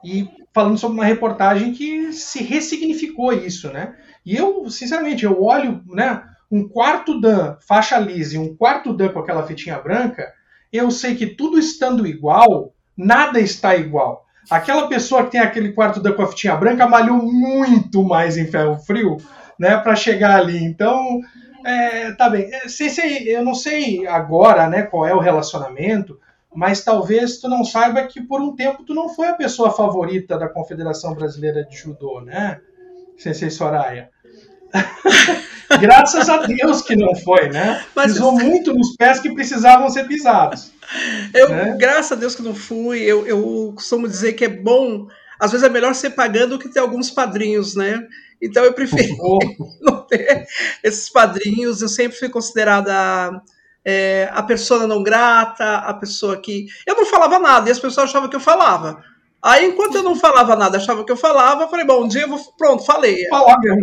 e 0.03 0.27
falando 0.53 0.77
sobre 0.77 0.97
uma 0.97 1.05
reportagem 1.05 1.73
que 1.73 2.13
se 2.13 2.43
ressignificou 2.43 3.33
isso, 3.33 3.71
né? 3.71 3.95
E 4.25 4.35
eu, 4.35 4.69
sinceramente, 4.69 5.25
eu 5.25 5.41
olho, 5.41 5.81
né? 5.87 6.23
Um 6.51 6.67
quarto 6.67 7.19
dan 7.19 7.57
faixa 7.67 7.97
lisa 7.97 8.35
e 8.35 8.37
um 8.37 8.55
quarto 8.55 8.93
dan 8.93 9.09
com 9.09 9.19
aquela 9.19 9.45
fitinha 9.47 9.79
branca, 9.79 10.31
eu 10.71 10.91
sei 10.91 11.15
que 11.15 11.25
tudo 11.25 11.57
estando 11.57 12.05
igual, 12.05 12.73
nada 12.95 13.39
está 13.39 13.75
igual. 13.75 14.25
Aquela 14.49 14.87
pessoa 14.87 15.23
que 15.23 15.31
tem 15.31 15.41
aquele 15.41 15.71
quarto 15.71 15.99
dan 15.99 16.13
com 16.13 16.21
a 16.21 16.27
fitinha 16.27 16.55
branca 16.55 16.87
malhou 16.87 17.17
muito 17.17 18.03
mais 18.03 18.37
em 18.37 18.45
ferro 18.45 18.77
frio, 18.77 19.17
né, 19.57 19.77
para 19.77 19.95
chegar 19.95 20.39
ali. 20.39 20.63
Então, 20.63 21.21
é, 21.63 22.11
tá 22.13 22.29
bem. 22.29 22.49
É, 22.53 22.67
sei, 22.67 22.89
sei, 22.89 23.35
eu 23.35 23.43
não 23.43 23.53
sei 23.53 24.05
agora, 24.07 24.67
né, 24.69 24.83
qual 24.83 25.05
é 25.05 25.13
o 25.13 25.19
relacionamento, 25.19 26.19
mas 26.53 26.83
talvez 26.83 27.37
tu 27.37 27.47
não 27.47 27.63
saiba 27.63 28.03
que 28.03 28.21
por 28.21 28.41
um 28.41 28.55
tempo 28.55 28.83
tu 28.83 28.93
não 28.93 29.09
foi 29.09 29.27
a 29.27 29.33
pessoa 29.33 29.71
favorita 29.71 30.37
da 30.37 30.47
Confederação 30.47 31.13
Brasileira 31.13 31.63
de 31.63 31.75
Judô, 31.75 32.21
né, 32.21 32.59
Sensei 33.17 33.49
Soraya? 33.49 34.09
Graças 35.79 36.29
a 36.29 36.45
Deus 36.45 36.81
que 36.81 36.95
não 36.95 37.15
foi, 37.15 37.49
né? 37.49 37.83
Mas 37.95 38.13
Pisou 38.13 38.39
eu... 38.39 38.45
muito 38.45 38.73
nos 38.73 38.95
pés 38.95 39.19
que 39.19 39.33
precisavam 39.33 39.89
ser 39.89 40.07
pisados. 40.07 40.71
Eu, 41.33 41.49
né? 41.49 41.75
graças 41.79 42.11
a 42.11 42.15
Deus 42.15 42.35
que 42.35 42.41
não 42.41 42.53
fui. 42.53 42.99
Eu, 42.99 43.25
eu 43.25 43.71
costumo 43.75 44.07
dizer 44.07 44.33
que 44.33 44.45
é 44.45 44.49
bom, 44.49 45.07
às 45.39 45.51
vezes 45.51 45.65
é 45.65 45.69
melhor 45.69 45.95
ser 45.95 46.11
pagando 46.11 46.57
do 46.57 46.59
que 46.59 46.69
ter 46.69 46.79
alguns 46.79 47.09
padrinhos, 47.09 47.75
né? 47.75 48.05
Então 48.43 48.63
eu 48.63 48.73
prefiro 48.73 49.15
não 49.81 50.01
ter 50.05 50.45
esses 50.83 51.09
padrinhos. 51.09 51.81
Eu 51.81 51.89
sempre 51.89 52.17
fui 52.17 52.29
considerada 52.29 53.41
é, 53.85 54.29
a 54.31 54.43
pessoa 54.43 54.87
não 54.87 55.03
grata, 55.03 55.77
a 55.77 55.93
pessoa 55.93 56.37
que. 56.37 56.67
Eu 56.85 56.95
não 56.95 57.05
falava 57.05 57.39
nada 57.39 57.69
e 57.69 57.71
as 57.71 57.79
pessoas 57.79 58.09
achavam 58.09 58.29
que 58.29 58.35
eu 58.35 58.41
falava. 58.41 59.01
Aí, 59.43 59.65
enquanto 59.65 59.95
eu 59.95 60.03
não 60.03 60.15
falava 60.15 60.55
nada, 60.55 60.77
achava 60.77 61.03
que 61.03 61.11
eu 61.11 61.17
falava, 61.17 61.63
eu 61.63 61.67
falei, 61.67 61.85
bom, 61.85 62.05
um 62.05 62.07
dia 62.07 62.21
eu 62.21 62.29
vou. 62.29 62.39
Pronto, 62.57 62.85
falei. 62.85 63.17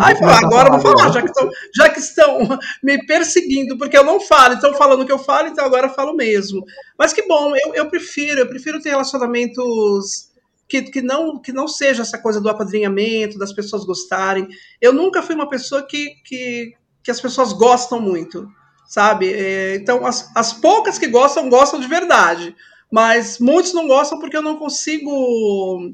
Aí, 0.00 0.16
falei, 0.16 0.36
agora 0.36 0.68
eu 0.74 0.78
vou 0.78 0.98
falar, 0.98 1.12
já 1.12 1.20
que, 1.20 1.28
estão, 1.28 1.50
já 1.76 1.88
que 1.90 2.00
estão 2.00 2.38
me 2.82 3.04
perseguindo, 3.04 3.76
porque 3.76 3.98
eu 3.98 4.02
não 4.02 4.18
falo, 4.20 4.54
estão 4.54 4.72
falando 4.72 5.04
que 5.04 5.12
eu 5.12 5.18
falo, 5.18 5.48
então 5.48 5.62
agora 5.62 5.88
eu 5.88 5.92
falo 5.92 6.16
mesmo. 6.16 6.64
Mas 6.98 7.12
que 7.12 7.28
bom, 7.28 7.54
eu, 7.54 7.74
eu 7.74 7.90
prefiro, 7.90 8.40
eu 8.40 8.48
prefiro 8.48 8.80
ter 8.80 8.88
relacionamentos 8.88 10.29
que, 10.70 10.82
que, 10.82 11.02
não, 11.02 11.36
que 11.36 11.52
não 11.52 11.66
seja 11.66 12.02
essa 12.02 12.16
coisa 12.16 12.40
do 12.40 12.48
apadrinhamento, 12.48 13.36
das 13.36 13.52
pessoas 13.52 13.84
gostarem. 13.84 14.46
Eu 14.80 14.92
nunca 14.92 15.20
fui 15.20 15.34
uma 15.34 15.48
pessoa 15.48 15.82
que, 15.82 16.14
que, 16.24 16.72
que 17.02 17.10
as 17.10 17.20
pessoas 17.20 17.52
gostam 17.52 18.00
muito, 18.00 18.48
sabe? 18.86 19.32
É, 19.32 19.74
então, 19.74 20.06
as, 20.06 20.30
as 20.34 20.52
poucas 20.52 20.96
que 20.96 21.08
gostam, 21.08 21.50
gostam 21.50 21.80
de 21.80 21.88
verdade. 21.88 22.54
Mas 22.90 23.40
muitos 23.40 23.74
não 23.74 23.88
gostam 23.88 24.20
porque 24.20 24.36
eu 24.36 24.42
não 24.42 24.56
consigo. 24.56 25.92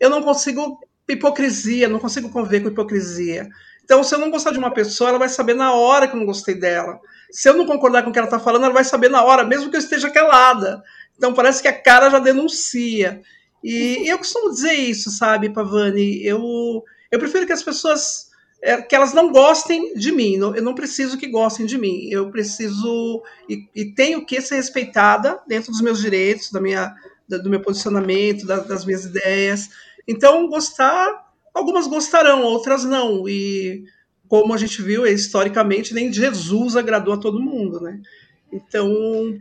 Eu 0.00 0.08
não 0.08 0.22
consigo 0.22 0.80
hipocrisia, 1.06 1.86
não 1.86 1.98
consigo 1.98 2.30
conviver 2.30 2.60
com 2.60 2.68
hipocrisia. 2.68 3.46
Então, 3.84 4.02
se 4.02 4.14
eu 4.14 4.18
não 4.18 4.30
gostar 4.30 4.52
de 4.52 4.58
uma 4.58 4.72
pessoa, 4.72 5.10
ela 5.10 5.18
vai 5.18 5.28
saber 5.28 5.54
na 5.54 5.74
hora 5.74 6.08
que 6.08 6.14
eu 6.14 6.18
não 6.18 6.26
gostei 6.26 6.54
dela. 6.54 6.98
Se 7.30 7.46
eu 7.46 7.54
não 7.54 7.66
concordar 7.66 8.02
com 8.02 8.08
o 8.08 8.12
que 8.12 8.18
ela 8.18 8.26
está 8.26 8.38
falando, 8.38 8.64
ela 8.64 8.72
vai 8.72 8.84
saber 8.84 9.10
na 9.10 9.22
hora, 9.22 9.44
mesmo 9.44 9.68
que 9.68 9.76
eu 9.76 9.80
esteja 9.80 10.08
calada. 10.08 10.82
Então, 11.14 11.34
parece 11.34 11.60
que 11.60 11.68
a 11.68 11.78
cara 11.78 12.08
já 12.08 12.18
denuncia. 12.18 13.20
E 13.64 14.10
eu 14.10 14.18
costumo 14.18 14.50
dizer 14.50 14.74
isso, 14.74 15.10
sabe, 15.10 15.48
Pavani? 15.48 16.22
Eu, 16.24 16.84
eu 17.10 17.18
prefiro 17.18 17.46
que 17.46 17.52
as 17.52 17.62
pessoas 17.62 18.30
é, 18.62 18.82
que 18.82 18.94
elas 18.94 19.14
não 19.14 19.32
gostem 19.32 19.94
de 19.94 20.12
mim. 20.12 20.34
Eu 20.36 20.62
não 20.62 20.74
preciso 20.74 21.16
que 21.16 21.26
gostem 21.26 21.64
de 21.64 21.78
mim. 21.78 22.08
Eu 22.10 22.30
preciso 22.30 23.22
e, 23.48 23.66
e 23.74 23.86
tenho 23.86 24.26
que 24.26 24.40
ser 24.40 24.56
respeitada 24.56 25.40
dentro 25.48 25.72
dos 25.72 25.80
meus 25.80 26.00
direitos, 26.00 26.52
da 26.52 26.60
minha, 26.60 26.94
do 27.26 27.48
meu 27.48 27.60
posicionamento, 27.60 28.46
das, 28.46 28.66
das 28.66 28.84
minhas 28.84 29.06
ideias. 29.06 29.70
Então, 30.06 30.46
gostar 30.46 31.24
Algumas 31.54 31.86
gostarão, 31.86 32.42
outras 32.42 32.84
não. 32.84 33.28
E 33.28 33.84
como 34.26 34.52
a 34.52 34.56
gente 34.56 34.82
viu, 34.82 35.06
historicamente, 35.06 35.94
nem 35.94 36.12
Jesus 36.12 36.74
agradou 36.74 37.14
a 37.14 37.18
todo 37.18 37.40
mundo, 37.40 37.80
né? 37.80 38.00
Então, 38.52 38.92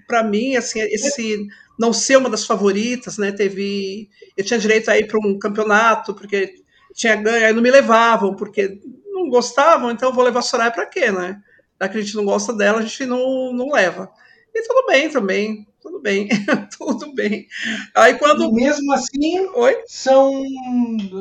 para 0.07 0.23
mim, 0.23 0.55
assim, 0.55 0.79
esse 0.79 1.47
não 1.79 1.93
ser 1.93 2.17
uma 2.17 2.29
das 2.29 2.45
favoritas, 2.45 3.17
né? 3.17 3.31
Teve, 3.31 4.09
eu 4.37 4.43
tinha 4.43 4.59
direito 4.59 4.89
a 4.89 4.97
ir 4.97 5.07
para 5.07 5.19
um 5.19 5.37
campeonato 5.39 6.13
porque 6.13 6.55
tinha 6.93 7.15
ganho, 7.15 7.45
aí 7.45 7.53
não 7.53 7.61
me 7.61 7.71
levavam 7.71 8.35
porque 8.35 8.79
não 9.11 9.29
gostavam, 9.29 9.91
então 9.91 10.09
eu 10.09 10.15
vou 10.15 10.23
levar 10.23 10.39
a 10.39 10.43
Soraya 10.43 10.71
para 10.71 10.85
quê, 10.85 11.11
né? 11.11 11.41
Já 11.81 11.89
que 11.89 11.97
a 11.97 12.01
gente 12.01 12.15
não 12.15 12.25
gosta 12.25 12.53
dela, 12.53 12.79
a 12.79 12.81
gente 12.81 13.05
não, 13.05 13.51
não 13.53 13.71
leva. 13.71 14.09
E 14.53 14.61
tudo 14.61 14.85
bem 14.85 15.09
também 15.09 15.67
tudo 15.83 15.99
bem, 15.99 16.29
tudo 16.77 17.13
bem. 17.13 17.45
Aí 17.93 18.13
quando. 18.13 18.51
mesmo 18.53 18.91
assim, 18.93 19.45
Oi? 19.53 19.83
são. 19.85 20.41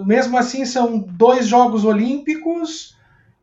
Mesmo 0.06 0.38
assim, 0.38 0.64
são 0.64 0.98
dois 0.98 1.48
Jogos 1.48 1.84
Olímpicos, 1.84 2.96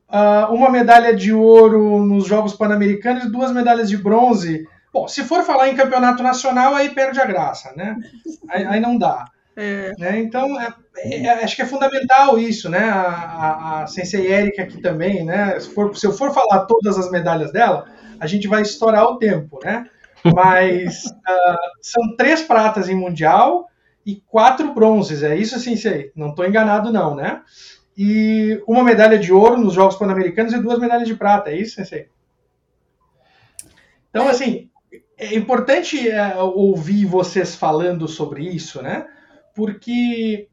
uh, 0.09 0.53
uma 0.53 0.71
medalha 0.71 1.13
de 1.13 1.33
ouro 1.33 2.05
nos 2.05 2.25
Jogos 2.25 2.53
Pan-Americanos 2.53 3.25
e 3.25 3.31
duas 3.31 3.51
medalhas 3.51 3.89
de 3.89 3.97
bronze. 3.97 4.65
Bom, 4.91 5.07
se 5.07 5.23
for 5.23 5.43
falar 5.43 5.69
em 5.69 5.75
campeonato 5.75 6.23
nacional, 6.23 6.73
aí 6.75 6.89
perde 6.89 7.19
a 7.19 7.25
graça, 7.25 7.73
né? 7.75 7.95
Aí, 8.49 8.65
aí 8.65 8.79
não 8.79 8.97
dá. 8.97 9.25
É. 9.55 9.91
Né? 9.99 10.19
Então, 10.19 10.59
é, 10.59 10.73
é, 10.97 11.43
acho 11.43 11.55
que 11.55 11.61
é 11.61 11.65
fundamental 11.65 12.39
isso, 12.39 12.69
né? 12.69 12.89
A, 12.89 13.01
a, 13.01 13.83
a 13.83 13.87
Sensei 13.87 14.31
Erika 14.31 14.63
aqui 14.63 14.81
também, 14.81 15.25
né? 15.25 15.59
Se, 15.59 15.69
for, 15.73 15.95
se 15.95 16.07
eu 16.07 16.13
for 16.13 16.33
falar 16.33 16.65
todas 16.65 16.97
as 16.97 17.11
medalhas 17.11 17.51
dela, 17.51 17.85
a 18.19 18.25
gente 18.25 18.47
vai 18.47 18.61
estourar 18.61 19.05
o 19.05 19.17
tempo, 19.17 19.59
né? 19.63 19.85
Mas 20.33 21.05
uh, 21.05 21.57
são 21.81 22.15
três 22.15 22.41
pratas 22.41 22.89
em 22.89 22.95
Mundial 22.95 23.67
e 24.05 24.15
quatro 24.27 24.73
bronzes. 24.73 25.23
É 25.23 25.35
isso, 25.35 25.55
assim, 25.55 25.75
sei. 25.75 26.11
Não 26.15 26.29
estou 26.29 26.45
enganado, 26.45 26.91
não, 26.91 27.13
né? 27.13 27.41
E 27.97 28.63
uma 28.65 28.83
medalha 28.83 29.19
de 29.19 29.33
ouro 29.33 29.57
nos 29.57 29.73
Jogos 29.73 29.97
Pan-Americanos 29.97 30.53
e 30.53 30.61
duas 30.61 30.79
medalhas 30.79 31.07
de 31.07 31.15
prata. 31.15 31.49
É 31.49 31.57
isso, 31.57 31.75
Sensei? 31.75 32.07
Então, 34.09 34.27
é. 34.27 34.31
assim, 34.31 34.69
é 35.19 35.35
importante 35.35 36.07
uh, 36.07 36.45
ouvir 36.45 37.05
vocês 37.05 37.53
falando 37.53 38.07
sobre 38.07 38.47
isso, 38.47 38.81
né? 38.81 39.05
Porque 39.53 40.47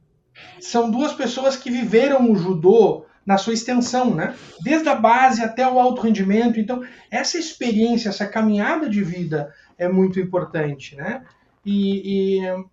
são 0.60 0.90
duas 0.90 1.12
pessoas 1.12 1.56
que 1.56 1.70
viveram 1.70 2.30
o 2.30 2.36
judô 2.36 3.06
na 3.24 3.38
sua 3.38 3.54
extensão, 3.54 4.12
né? 4.12 4.34
Desde 4.60 4.88
a 4.88 4.94
base 4.96 5.42
até 5.42 5.66
o 5.66 5.78
alto 5.78 6.02
rendimento. 6.02 6.58
Então, 6.58 6.82
essa 7.10 7.38
experiência, 7.38 8.08
essa 8.08 8.26
caminhada 8.26 8.88
de 8.88 9.02
vida 9.04 9.54
é 9.78 9.88
muito 9.88 10.18
importante, 10.18 10.96
né? 10.96 11.22
E, 11.64 12.40
e... 12.40 12.64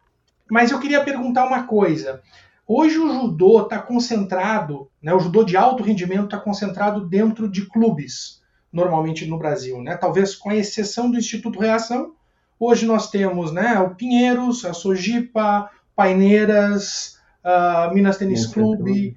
mas 0.49 0.71
eu 0.71 0.79
queria 0.79 1.03
perguntar 1.03 1.45
uma 1.45 1.63
coisa. 1.63 2.23
Hoje 2.67 2.97
o 2.97 3.21
judô 3.21 3.61
está 3.61 3.77
concentrado, 3.77 4.89
né? 4.99 5.13
O 5.13 5.19
judô 5.19 5.43
de 5.43 5.55
alto 5.55 5.83
rendimento 5.83 6.25
está 6.25 6.39
concentrado 6.39 7.07
dentro 7.07 7.47
de 7.47 7.67
clubes, 7.67 8.41
normalmente 8.74 9.28
no 9.28 9.38
Brasil, 9.38 9.80
né? 9.82 9.95
Talvez 9.95 10.36
com 10.36 10.51
exceção 10.51 11.11
do 11.11 11.17
Instituto 11.17 11.59
Reação. 11.59 12.15
Hoje 12.59 12.88
nós 12.88 13.11
temos, 13.11 13.51
né? 13.51 13.80
O 13.80 13.93
Pinheiros, 13.93 14.65
a 14.65 14.74
Sojipa, 14.74 15.69
Paineiras, 15.95 17.19
uh, 17.45 17.93
Minas 17.93 18.17
Tênis 18.17 18.47
Clube, 18.47 19.15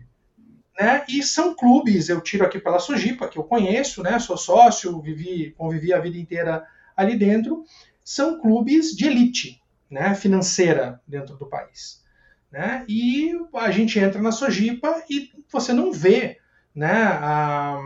né? 0.79 1.05
E 1.09 1.23
são 1.23 1.55
clubes, 1.55 2.11
eu 2.11 2.21
tiro 2.21 2.45
aqui 2.45 2.59
pela 2.59 2.79
Sojipa, 2.79 3.29
que 3.29 3.39
eu 3.39 3.45
conheço, 3.45 4.03
né? 4.03 4.19
Sou 4.19 4.37
sócio, 4.37 5.01
vivi, 5.01 5.55
convivi 5.57 5.95
a 5.95 5.99
vida 5.99 6.19
inteira 6.19 6.67
ali 6.95 7.17
dentro, 7.17 7.65
são 8.05 8.39
clubes 8.39 8.95
de 8.95 9.07
elite, 9.07 9.63
né? 9.91 10.15
Financeira 10.15 11.01
dentro 11.09 11.37
do 11.37 11.47
país. 11.47 12.05
Né? 12.53 12.85
E 12.89 13.33
a 13.55 13.71
gente 13.71 13.99
entra 13.99 14.23
na 14.23 14.33
Sojipa 14.33 15.03
e 15.11 15.31
você 15.51 15.73
não 15.73 15.93
vê, 15.93 16.39
né? 16.75 17.03
A, 17.03 17.79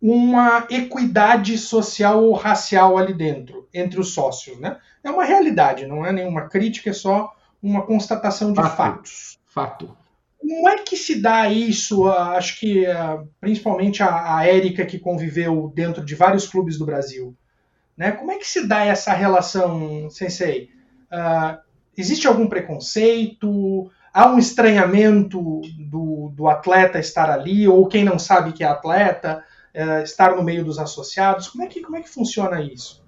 uma 0.00 0.66
equidade 0.70 1.58
social 1.58 2.24
ou 2.24 2.32
racial 2.32 2.96
ali 2.96 3.12
dentro, 3.12 3.68
entre 3.72 4.00
os 4.00 4.14
sócios, 4.14 4.58
né? 4.58 4.78
É 5.04 5.10
uma 5.10 5.24
realidade, 5.24 5.86
não 5.86 6.04
é 6.04 6.12
nenhuma 6.12 6.48
crítica, 6.48 6.90
é 6.90 6.94
só 6.94 7.34
uma 7.62 7.82
constatação 7.82 8.52
de 8.52 8.60
Fato. 8.60 8.76
fatos. 8.76 9.38
Fato. 9.46 9.96
Como 10.38 10.68
é 10.68 10.78
que 10.78 10.96
se 10.96 11.20
dá 11.20 11.48
isso? 11.50 12.08
Acho 12.08 12.58
que 12.58 12.86
principalmente 13.40 14.02
a, 14.02 14.38
a 14.38 14.46
Érica, 14.46 14.86
que 14.86 14.98
conviveu 14.98 15.70
dentro 15.74 16.04
de 16.04 16.14
vários 16.14 16.46
clubes 16.46 16.78
do 16.78 16.86
Brasil. 16.86 17.36
Né? 17.96 18.12
Como 18.12 18.32
é 18.32 18.38
que 18.38 18.48
se 18.48 18.66
dá 18.66 18.84
essa 18.84 19.12
relação, 19.12 20.08
Sensei? 20.08 20.70
Uh, 21.12 21.58
existe 21.94 22.26
algum 22.26 22.46
preconceito? 22.46 23.90
Há 24.14 24.28
um 24.28 24.38
estranhamento 24.38 25.60
do, 25.78 26.32
do 26.34 26.48
atleta 26.48 26.98
estar 26.98 27.28
ali? 27.30 27.68
Ou 27.68 27.86
quem 27.86 28.02
não 28.02 28.18
sabe 28.18 28.52
que 28.54 28.64
é 28.64 28.66
atleta, 28.66 29.44
uh, 29.74 30.02
estar 30.02 30.36
no 30.36 30.42
meio 30.42 30.64
dos 30.64 30.78
associados? 30.78 31.48
Como 31.48 31.64
é 31.64 31.66
que, 31.66 31.80
como 31.80 31.96
é 31.96 32.02
que 32.02 32.08
funciona 32.08 32.62
isso? 32.62 33.02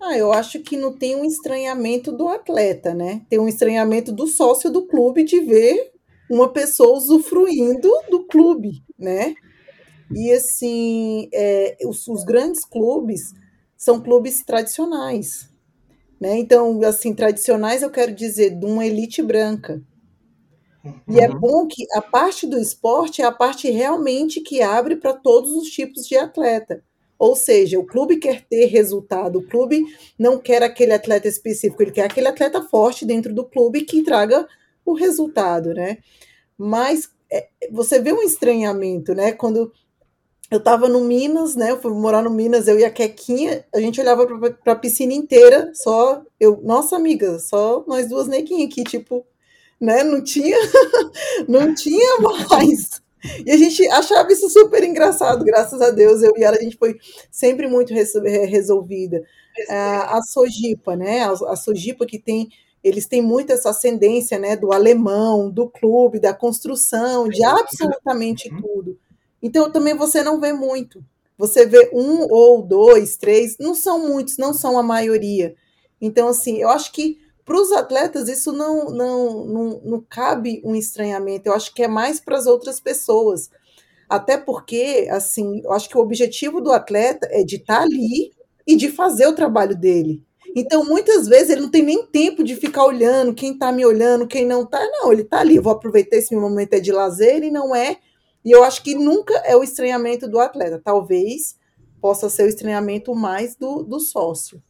Ah, 0.00 0.16
eu 0.16 0.32
acho 0.32 0.60
que 0.60 0.76
não 0.76 0.92
tem 0.96 1.14
um 1.14 1.24
estranhamento 1.24 2.10
do 2.10 2.28
atleta, 2.28 2.94
né? 2.94 3.22
Tem 3.28 3.38
um 3.38 3.46
estranhamento 3.46 4.10
do 4.10 4.26
sócio 4.26 4.70
do 4.70 4.86
clube 4.86 5.22
de 5.22 5.40
ver 5.40 5.92
uma 6.30 6.48
pessoa 6.48 6.96
usufruindo 6.96 7.90
do 8.08 8.24
clube, 8.24 8.82
né? 8.98 9.34
E 10.10 10.32
assim, 10.32 11.28
é, 11.34 11.76
os, 11.84 12.08
os, 12.08 12.24
grandes 12.24 12.64
clubes 12.64 13.34
são 13.76 14.00
clubes 14.00 14.42
tradicionais, 14.42 15.50
né? 16.20 16.38
Então, 16.38 16.80
assim, 16.82 17.14
tradicionais 17.14 17.82
eu 17.82 17.90
quero 17.90 18.14
dizer 18.14 18.58
de 18.58 18.64
uma 18.64 18.86
elite 18.86 19.22
branca. 19.22 19.82
Uhum. 20.84 20.94
E 21.08 21.20
é 21.20 21.28
uhum. 21.28 21.38
bom 21.38 21.66
que 21.66 21.86
a 21.94 22.00
parte 22.00 22.46
do 22.46 22.58
esporte 22.58 23.22
é 23.22 23.24
a 23.24 23.32
parte 23.32 23.70
realmente 23.70 24.40
que 24.40 24.62
abre 24.62 24.96
para 24.96 25.12
todos 25.12 25.50
os 25.50 25.68
tipos 25.68 26.06
de 26.06 26.16
atleta. 26.16 26.82
Ou 27.18 27.36
seja, 27.36 27.78
o 27.78 27.84
clube 27.84 28.16
quer 28.16 28.46
ter 28.48 28.64
resultado, 28.64 29.40
o 29.40 29.46
clube 29.46 29.84
não 30.18 30.38
quer 30.38 30.62
aquele 30.62 30.94
atleta 30.94 31.28
específico, 31.28 31.82
ele 31.82 31.90
quer 31.90 32.04
aquele 32.04 32.28
atleta 32.28 32.62
forte 32.62 33.04
dentro 33.04 33.34
do 33.34 33.44
clube 33.44 33.82
que 33.82 34.02
traga 34.02 34.48
o 34.86 34.94
resultado, 34.94 35.74
né? 35.74 35.98
Mas 36.56 37.10
é, 37.30 37.46
você 37.70 38.00
vê 38.00 38.10
um 38.10 38.22
estranhamento, 38.22 39.14
né? 39.14 39.32
Quando 39.32 39.70
eu 40.50 40.58
estava 40.58 40.88
no 40.88 41.00
Minas, 41.00 41.54
né? 41.54 41.70
Eu 41.70 41.80
fui 41.80 41.92
morar 41.92 42.22
no 42.22 42.30
Minas, 42.30 42.66
eu 42.66 42.78
e 42.78 42.84
a 42.84 42.90
Quequinha, 42.90 43.64
a 43.72 43.80
gente 43.80 44.00
olhava 44.00 44.26
para 44.64 44.72
a 44.72 44.76
piscina 44.76 45.12
inteira, 45.12 45.70
só 45.74 46.22
eu, 46.40 46.58
nossa 46.62 46.96
amiga, 46.96 47.38
só 47.38 47.84
nós 47.86 48.08
duas 48.08 48.26
neguinhas 48.28 48.70
aqui, 48.70 48.82
tipo, 48.82 49.26
né? 49.80 50.02
Não 50.02 50.22
tinha, 50.22 50.56
não 51.48 51.74
tinha 51.74 52.18
mais. 52.20 53.00
E 53.44 53.50
a 53.50 53.56
gente 53.56 53.86
achava 53.88 54.32
isso 54.32 54.48
super 54.48 54.82
engraçado, 54.82 55.44
graças 55.44 55.80
a 55.80 55.90
Deus, 55.90 56.22
eu 56.22 56.32
e 56.36 56.44
ela, 56.44 56.56
a 56.56 56.62
gente 56.62 56.76
foi 56.76 56.98
sempre 57.30 57.66
muito 57.66 57.92
resolvida. 57.92 59.22
A, 59.68 60.18
a 60.18 60.22
Sojipa, 60.22 60.96
né? 60.96 61.24
A, 61.24 61.32
a 61.32 61.56
Sojipa 61.56 62.06
que 62.06 62.18
tem 62.18 62.48
eles 62.82 63.06
têm 63.06 63.20
muito 63.20 63.52
essa 63.52 63.70
ascendência 63.70 64.38
né, 64.38 64.56
do 64.56 64.72
alemão, 64.72 65.50
do 65.50 65.68
clube, 65.68 66.18
da 66.18 66.32
construção, 66.32 67.28
de 67.28 67.44
absolutamente 67.44 68.50
uhum. 68.50 68.62
tudo. 68.62 68.98
Então 69.42 69.70
também 69.70 69.94
você 69.94 70.22
não 70.22 70.40
vê 70.40 70.52
muito. 70.52 71.04
Você 71.36 71.66
vê 71.66 71.90
um 71.92 72.26
ou 72.30 72.62
dois, 72.62 73.16
três, 73.16 73.56
não 73.58 73.74
são 73.74 74.06
muitos, 74.06 74.36
não 74.36 74.52
são 74.52 74.78
a 74.78 74.82
maioria. 74.82 75.54
Então, 76.00 76.28
assim, 76.28 76.58
eu 76.58 76.68
acho 76.68 76.92
que 76.92 77.18
para 77.44 77.60
os 77.60 77.72
atletas 77.72 78.28
isso 78.28 78.52
não, 78.52 78.86
não, 78.86 79.44
não, 79.44 79.80
não 79.84 80.06
cabe 80.08 80.62
um 80.64 80.74
estranhamento. 80.74 81.48
Eu 81.48 81.54
acho 81.54 81.74
que 81.74 81.82
é 81.82 81.88
mais 81.88 82.20
para 82.20 82.36
as 82.36 82.46
outras 82.46 82.80
pessoas. 82.80 83.50
Até 84.08 84.36
porque, 84.36 85.08
assim, 85.10 85.60
eu 85.64 85.72
acho 85.72 85.88
que 85.88 85.96
o 85.96 86.00
objetivo 86.00 86.60
do 86.60 86.72
atleta 86.72 87.28
é 87.30 87.44
de 87.44 87.56
estar 87.56 87.78
tá 87.78 87.82
ali 87.82 88.32
e 88.66 88.76
de 88.76 88.88
fazer 88.90 89.26
o 89.26 89.34
trabalho 89.34 89.76
dele. 89.76 90.22
Então, 90.54 90.84
muitas 90.84 91.28
vezes, 91.28 91.50
ele 91.50 91.60
não 91.60 91.70
tem 91.70 91.82
nem 91.82 92.04
tempo 92.06 92.42
de 92.42 92.56
ficar 92.56 92.84
olhando 92.84 93.34
quem 93.34 93.52
está 93.52 93.70
me 93.70 93.86
olhando, 93.86 94.26
quem 94.26 94.44
não 94.44 94.62
está. 94.62 94.80
Não, 94.90 95.12
ele 95.12 95.22
está 95.22 95.40
ali. 95.40 95.58
Vou 95.58 95.72
aproveitar 95.72 96.16
esse 96.16 96.34
momento 96.34 96.74
é 96.74 96.80
de 96.80 96.90
lazer 96.90 97.42
e 97.44 97.50
não 97.50 97.74
é. 97.74 97.98
E 98.44 98.50
eu 98.50 98.64
acho 98.64 98.82
que 98.82 98.94
nunca 98.94 99.34
é 99.44 99.56
o 99.56 99.62
estranhamento 99.62 100.28
do 100.28 100.40
atleta. 100.40 100.80
Talvez 100.82 101.56
possa 102.00 102.28
ser 102.28 102.44
o 102.44 102.48
estranhamento 102.48 103.14
mais 103.14 103.54
do, 103.54 103.82
do 103.82 104.00
sócio. 104.00 104.60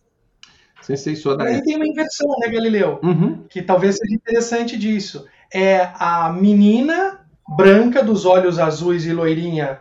Sensei 0.82 1.16
Soda. 1.16 1.44
Aí 1.44 1.62
tem 1.62 1.76
uma 1.76 1.86
inversão, 1.86 2.28
né, 2.38 2.48
Galileu? 2.48 2.98
Uhum. 3.02 3.44
Que 3.48 3.62
talvez 3.62 3.96
seja 3.96 4.14
interessante 4.14 4.78
disso. 4.78 5.26
É 5.52 5.90
a 5.94 6.32
menina 6.32 7.20
branca 7.56 8.02
dos 8.02 8.24
olhos 8.24 8.58
azuis 8.58 9.04
e 9.04 9.12
loirinha, 9.12 9.80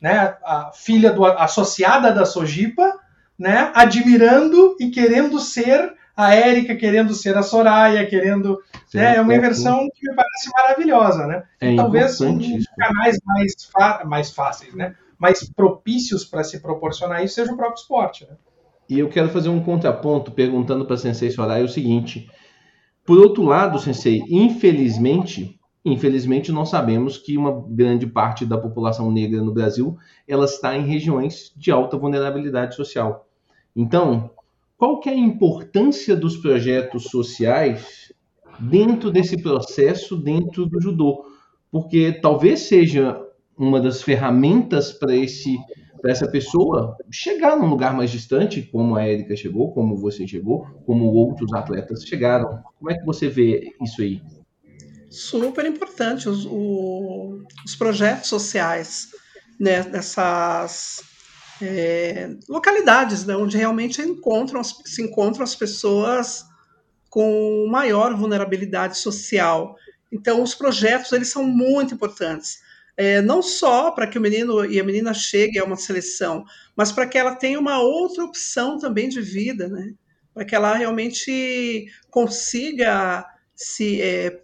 né, 0.00 0.36
a 0.44 0.70
filha 0.74 1.12
do 1.12 1.24
associada 1.24 2.12
da 2.12 2.24
Sojipa, 2.24 2.98
né, 3.38 3.70
admirando 3.74 4.76
e 4.80 4.90
querendo 4.90 5.38
ser 5.38 5.94
a 6.16 6.34
Érica, 6.34 6.76
querendo 6.76 7.14
ser 7.14 7.36
a 7.36 7.42
Soraya, 7.42 8.06
querendo, 8.06 8.60
né, 8.92 9.16
é 9.16 9.20
uma 9.20 9.34
inversão 9.34 9.88
que 9.94 10.08
me 10.08 10.14
parece 10.14 10.50
maravilhosa, 10.52 11.26
né? 11.26 11.42
É 11.60 11.74
talvez 11.74 12.20
um 12.20 12.36
dos 12.36 12.66
canais 12.76 13.18
mais, 13.24 13.52
mais 14.04 14.30
fáceis, 14.30 14.74
né, 14.74 14.94
mais 15.18 15.48
propícios 15.50 16.24
para 16.24 16.44
se 16.44 16.60
proporcionar 16.60 17.24
isso 17.24 17.36
seja 17.36 17.52
o 17.52 17.56
próprio 17.56 17.80
esporte, 17.80 18.26
né? 18.28 18.36
E 18.88 18.98
eu 18.98 19.08
quero 19.08 19.28
fazer 19.28 19.48
um 19.48 19.62
contraponto 19.62 20.30
perguntando 20.30 20.84
para 20.84 20.96
Sensei 20.96 21.30
Soraya 21.30 21.64
o 21.64 21.68
seguinte. 21.68 22.30
Por 23.04 23.18
outro 23.18 23.42
lado, 23.42 23.78
Sensei, 23.78 24.22
infelizmente, 24.28 25.58
infelizmente 25.84 26.50
nós 26.52 26.70
sabemos 26.70 27.18
que 27.18 27.36
uma 27.36 27.64
grande 27.68 28.06
parte 28.06 28.46
da 28.46 28.56
população 28.58 29.10
negra 29.10 29.42
no 29.42 29.52
Brasil, 29.52 29.96
ela 30.26 30.44
está 30.44 30.76
em 30.76 30.86
regiões 30.86 31.52
de 31.56 31.70
alta 31.70 31.96
vulnerabilidade 31.96 32.74
social. 32.74 33.28
Então, 33.76 34.30
qual 34.76 35.00
que 35.00 35.08
é 35.08 35.12
a 35.12 35.16
importância 35.16 36.16
dos 36.16 36.36
projetos 36.36 37.04
sociais 37.04 38.12
dentro 38.58 39.10
desse 39.10 39.42
processo, 39.42 40.16
dentro 40.16 40.66
do 40.66 40.80
judô? 40.80 41.26
Porque 41.70 42.12
talvez 42.12 42.60
seja 42.60 43.20
uma 43.56 43.80
das 43.80 44.02
ferramentas 44.02 44.92
para 44.92 45.14
esse 45.14 45.58
para 46.04 46.12
essa 46.12 46.30
pessoa 46.30 46.98
chegar 47.10 47.56
num 47.56 47.64
lugar 47.66 47.94
mais 47.96 48.10
distante, 48.10 48.60
como 48.60 48.94
a 48.94 49.02
Érica 49.08 49.34
chegou, 49.34 49.72
como 49.72 49.96
você 49.96 50.28
chegou, 50.28 50.66
como 50.84 51.06
outros 51.06 51.50
atletas 51.54 52.04
chegaram. 52.04 52.62
Como 52.78 52.90
é 52.90 52.98
que 52.98 53.06
você 53.06 53.26
vê 53.26 53.72
isso 53.80 54.02
aí? 54.02 54.20
Super 55.08 55.64
importante 55.64 56.28
os, 56.28 56.44
o- 56.44 57.42
os 57.64 57.74
projetos 57.74 58.28
sociais 58.28 59.08
né, 59.58 59.82
dessas 59.82 61.00
é, 61.62 62.36
localidades, 62.50 63.24
né, 63.24 63.34
onde 63.34 63.56
realmente 63.56 64.02
encontram 64.02 64.62
se 64.62 65.00
encontram 65.00 65.42
as 65.42 65.54
pessoas 65.54 66.44
com 67.08 67.66
maior 67.70 68.14
vulnerabilidade 68.14 68.98
social. 68.98 69.74
Então, 70.12 70.42
os 70.42 70.54
projetos 70.54 71.12
eles 71.12 71.28
são 71.28 71.44
muito 71.46 71.94
importantes. 71.94 72.58
É, 72.96 73.20
não 73.20 73.42
só 73.42 73.90
para 73.90 74.06
que 74.06 74.18
o 74.18 74.20
menino 74.20 74.64
e 74.64 74.78
a 74.78 74.84
menina 74.84 75.12
cheguem 75.12 75.60
a 75.60 75.64
uma 75.64 75.76
seleção, 75.76 76.44
mas 76.76 76.92
para 76.92 77.06
que 77.06 77.18
ela 77.18 77.34
tenha 77.34 77.58
uma 77.58 77.80
outra 77.80 78.24
opção 78.24 78.78
também 78.78 79.08
de 79.08 79.20
vida, 79.20 79.68
né? 79.68 79.92
para 80.32 80.44
que 80.44 80.54
ela 80.54 80.74
realmente 80.74 81.86
consiga 82.10 83.24
se, 83.54 84.00
é, 84.00 84.40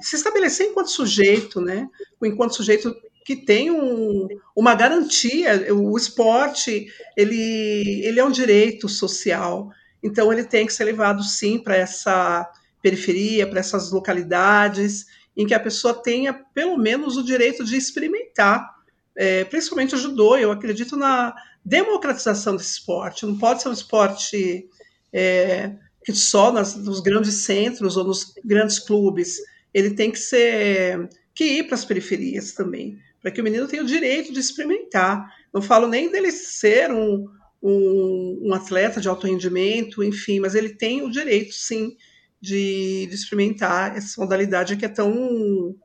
se 0.00 0.16
estabelecer 0.16 0.68
enquanto 0.68 0.90
sujeito, 0.90 1.60
né? 1.60 1.88
enquanto 2.22 2.54
sujeito 2.54 2.94
que 3.24 3.36
tem 3.36 3.70
um, 3.70 4.26
uma 4.54 4.74
garantia. 4.74 5.72
O 5.74 5.96
esporte 5.96 6.86
ele, 7.16 8.02
ele 8.04 8.20
é 8.20 8.24
um 8.24 8.30
direito 8.30 8.88
social, 8.88 9.70
então 10.02 10.32
ele 10.32 10.44
tem 10.44 10.66
que 10.66 10.72
ser 10.72 10.84
levado 10.84 11.22
sim 11.22 11.58
para 11.58 11.76
essa 11.76 12.48
periferia, 12.82 13.46
para 13.46 13.60
essas 13.60 13.92
localidades 13.92 15.06
em 15.36 15.46
que 15.46 15.54
a 15.54 15.60
pessoa 15.60 15.94
tenha 15.94 16.32
pelo 16.32 16.76
menos 16.76 17.16
o 17.16 17.24
direito 17.24 17.64
de 17.64 17.76
experimentar, 17.76 18.68
é, 19.16 19.44
principalmente 19.44 19.94
o 19.94 19.98
judô. 19.98 20.36
Eu 20.36 20.52
acredito 20.52 20.96
na 20.96 21.34
democratização 21.64 22.56
desse 22.56 22.72
esporte. 22.72 23.26
Não 23.26 23.38
pode 23.38 23.62
ser 23.62 23.68
um 23.68 23.72
esporte 23.72 24.68
é, 25.12 25.72
que 26.04 26.12
só 26.12 26.52
nas, 26.52 26.74
nos 26.76 27.00
grandes 27.00 27.34
centros 27.34 27.96
ou 27.96 28.04
nos 28.04 28.34
grandes 28.44 28.78
clubes. 28.78 29.38
Ele 29.72 29.90
tem 29.90 30.10
que 30.10 30.18
ser 30.18 31.08
que 31.34 31.44
ir 31.44 31.64
para 31.64 31.74
as 31.74 31.84
periferias 31.84 32.52
também, 32.52 32.98
para 33.20 33.30
que 33.30 33.40
o 33.40 33.44
menino 33.44 33.66
tenha 33.66 33.82
o 33.82 33.86
direito 33.86 34.32
de 34.32 34.40
experimentar. 34.40 35.26
Não 35.52 35.62
falo 35.62 35.86
nem 35.86 36.10
dele 36.10 36.30
ser 36.30 36.92
um, 36.92 37.26
um, 37.62 38.40
um 38.42 38.54
atleta 38.54 39.00
de 39.00 39.08
alto 39.08 39.26
rendimento, 39.26 40.02
enfim, 40.02 40.40
mas 40.40 40.54
ele 40.54 40.70
tem 40.70 41.02
o 41.02 41.10
direito, 41.10 41.54
sim, 41.54 41.96
de, 42.42 43.06
de, 43.06 43.14
experimentar 43.14 43.96
essa 43.96 44.20
modalidade 44.20 44.76
que 44.76 44.84
é 44.84 44.88
tão, 44.88 45.76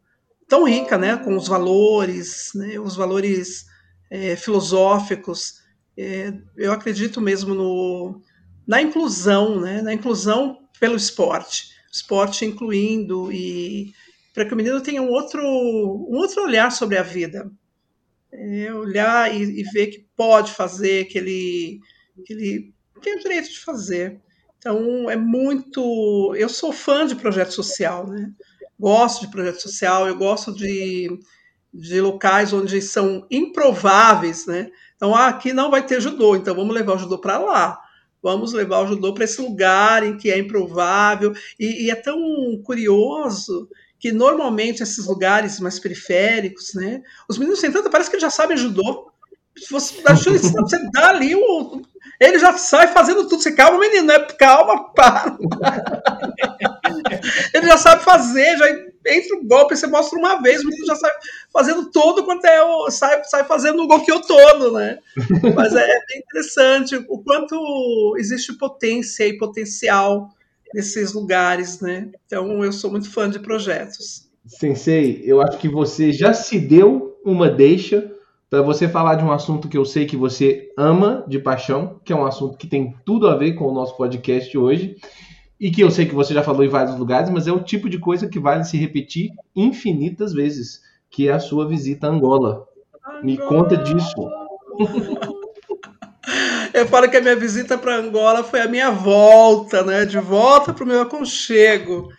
tão 0.47 0.63
rica, 0.67 0.97
né, 0.97 1.15
com 1.15 1.37
os 1.37 1.47
valores, 1.47 2.51
né, 2.55 2.79
os 2.79 2.95
valores 2.95 3.65
é, 4.09 4.35
filosóficos. 4.35 5.61
É, 5.95 6.33
eu 6.57 6.71
acredito 6.71 7.21
mesmo 7.21 7.53
no, 7.53 8.21
na 8.65 8.81
inclusão, 8.81 9.61
né, 9.61 9.83
na 9.83 9.93
inclusão 9.93 10.57
pelo 10.79 10.95
esporte, 10.95 11.69
esporte 11.91 12.43
incluindo 12.43 13.31
e 13.31 13.93
para 14.33 14.45
que 14.45 14.53
o 14.53 14.57
menino 14.57 14.81
tenha 14.81 15.01
um 15.01 15.09
outro, 15.09 15.41
um 15.41 16.15
outro 16.17 16.43
olhar 16.43 16.71
sobre 16.71 16.97
a 16.97 17.03
vida, 17.03 17.51
é, 18.31 18.73
olhar 18.73 19.33
e, 19.33 19.61
e, 19.61 19.63
ver 19.71 19.87
que 19.87 20.07
pode 20.15 20.51
fazer, 20.51 21.05
que 21.05 21.17
ele, 21.17 21.79
que 22.25 22.33
ele 22.33 22.73
tem 23.01 23.15
o 23.15 23.19
direito 23.19 23.49
de 23.49 23.59
fazer. 23.59 24.19
Então, 24.57 25.09
é 25.09 25.15
muito. 25.15 26.33
Eu 26.35 26.49
sou 26.49 26.71
fã 26.71 27.05
de 27.05 27.15
projeto 27.15 27.51
social, 27.51 28.07
né? 28.07 28.31
Gosto 28.79 29.21
de 29.21 29.31
projeto 29.31 29.61
social, 29.61 30.07
eu 30.07 30.15
gosto 30.15 30.53
de, 30.53 31.09
de 31.73 32.01
locais 32.01 32.53
onde 32.53 32.81
são 32.81 33.25
improváveis, 33.31 34.45
né? 34.45 34.69
Então, 34.95 35.15
ah, 35.15 35.27
aqui 35.27 35.53
não 35.53 35.71
vai 35.71 35.85
ter 35.85 36.01
judô, 36.01 36.35
então 36.35 36.55
vamos 36.55 36.73
levar 36.73 36.95
o 36.95 36.99
judô 36.99 37.17
para 37.19 37.37
lá. 37.37 37.79
Vamos 38.21 38.51
levar 38.51 38.81
o 38.81 38.87
judô 38.87 39.13
para 39.13 39.23
esse 39.23 39.41
lugar 39.41 40.03
em 40.03 40.17
que 40.17 40.31
é 40.31 40.37
improvável. 40.37 41.33
E, 41.59 41.85
e, 41.85 41.91
é 41.91 41.95
tão 41.95 42.19
curioso 42.63 43.69
que 43.99 44.11
normalmente 44.11 44.83
esses 44.83 45.05
lugares 45.05 45.59
mais 45.59 45.79
periféricos, 45.79 46.73
né? 46.73 47.01
Os 47.29 47.37
meninos 47.37 47.59
sem 47.59 47.71
tanto, 47.71 47.89
parece 47.89 48.11
que 48.11 48.19
já 48.19 48.29
sabem 48.29 48.57
judô. 48.57 49.11
Você, 49.71 50.01
você 50.01 50.91
dá 50.91 51.09
ali 51.09 51.35
o, 51.35 51.81
ele 52.19 52.39
já 52.39 52.53
sai 52.57 52.87
fazendo 52.87 53.27
tudo. 53.27 53.41
Você 53.41 53.51
calma, 53.51 53.79
menino, 53.79 54.07
né? 54.07 54.19
Calma, 54.37 54.91
para. 54.93 55.37
ele 57.53 57.67
já 57.67 57.77
sabe 57.77 58.03
fazer, 58.03 58.57
já 58.57 58.69
entra 59.07 59.37
o 59.37 59.45
golpe, 59.45 59.75
você 59.75 59.87
mostra 59.87 60.17
uma 60.17 60.41
vez, 60.41 60.61
o 60.61 60.67
menino 60.67 60.85
já 60.85 60.95
sai 60.95 61.11
fazendo 61.51 61.91
todo 61.91 62.25
quanto 62.25 62.45
é 62.45 62.63
o. 62.63 62.89
sai, 62.89 63.23
sai 63.23 63.43
fazendo 63.43 63.83
o 63.83 63.87
golpe 63.87 64.11
todo, 64.25 64.73
né? 64.73 64.99
Mas 65.55 65.75
é, 65.75 65.85
é 65.85 66.17
interessante 66.17 66.95
o 67.07 67.19
quanto 67.19 68.15
existe 68.17 68.53
potência 68.53 69.27
e 69.27 69.37
potencial 69.37 70.29
nesses 70.73 71.13
lugares, 71.13 71.79
né? 71.79 72.09
Então 72.25 72.63
eu 72.63 72.71
sou 72.71 72.91
muito 72.91 73.09
fã 73.11 73.29
de 73.29 73.39
projetos. 73.39 74.27
Sensei, 74.45 75.21
eu 75.25 75.41
acho 75.41 75.57
que 75.57 75.67
você 75.67 76.11
já 76.11 76.33
se 76.33 76.57
deu 76.57 77.19
uma 77.23 77.49
deixa 77.49 78.16
para 78.49 78.61
você 78.61 78.87
falar 78.87 79.15
de 79.15 79.23
um 79.23 79.31
assunto 79.31 79.67
que 79.67 79.77
eu 79.77 79.83
sei 79.83 80.05
que 80.05 80.15
você 80.15 80.71
ama 80.77 81.23
de 81.27 81.39
paixão, 81.39 81.99
que 82.03 82.13
é 82.13 82.15
um 82.15 82.25
assunto 82.25 82.57
que 82.57 82.67
tem 82.67 82.95
tudo 83.05 83.27
a 83.27 83.35
ver 83.35 83.53
com 83.53 83.65
o 83.65 83.73
nosso 83.73 83.97
podcast 83.97 84.57
hoje, 84.57 84.95
e 85.59 85.69
que 85.71 85.81
eu 85.81 85.91
sei 85.91 86.05
que 86.05 86.15
você 86.15 86.33
já 86.33 86.43
falou 86.43 86.63
em 86.63 86.69
vários 86.69 86.97
lugares, 86.97 87.29
mas 87.29 87.47
é 87.47 87.51
o 87.51 87.63
tipo 87.63 87.89
de 87.89 87.97
coisa 87.97 88.27
que 88.27 88.39
vale 88.39 88.63
se 88.63 88.77
repetir 88.77 89.31
infinitas 89.55 90.31
vezes, 90.31 90.81
que 91.09 91.27
é 91.27 91.33
a 91.33 91.39
sua 91.39 91.67
visita 91.67 92.07
a 92.07 92.09
Angola. 92.09 92.67
Angola. 93.05 93.23
Me 93.23 93.37
conta 93.37 93.75
disso. 93.77 94.15
Eu 96.73 96.85
falo 96.87 97.09
que 97.09 97.17
a 97.17 97.21
minha 97.21 97.35
visita 97.35 97.77
para 97.77 97.95
Angola 97.95 98.43
foi 98.43 98.61
a 98.61 98.67
minha 98.67 98.91
volta, 98.91 99.81
né? 99.83 100.05
De 100.05 100.19
volta 100.19 100.73
para 100.73 100.83
o 100.83 100.87
meu 100.87 101.01
aconchego. 101.01 102.09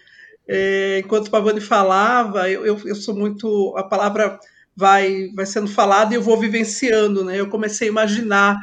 É, 0.48 1.02
enquanto 1.04 1.28
o 1.28 1.30
Pavani 1.30 1.60
falava, 1.60 2.50
eu, 2.50 2.66
eu, 2.66 2.78
eu 2.86 2.94
sou 2.96 3.14
muito. 3.14 3.74
A 3.76 3.84
palavra 3.84 4.38
vai, 4.78 5.28
vai 5.34 5.44
sendo 5.44 5.66
falado 5.66 6.12
e 6.12 6.14
eu 6.14 6.22
vou 6.22 6.38
vivenciando, 6.38 7.24
né? 7.24 7.40
Eu 7.40 7.48
comecei 7.48 7.88
a 7.88 7.90
imaginar 7.90 8.56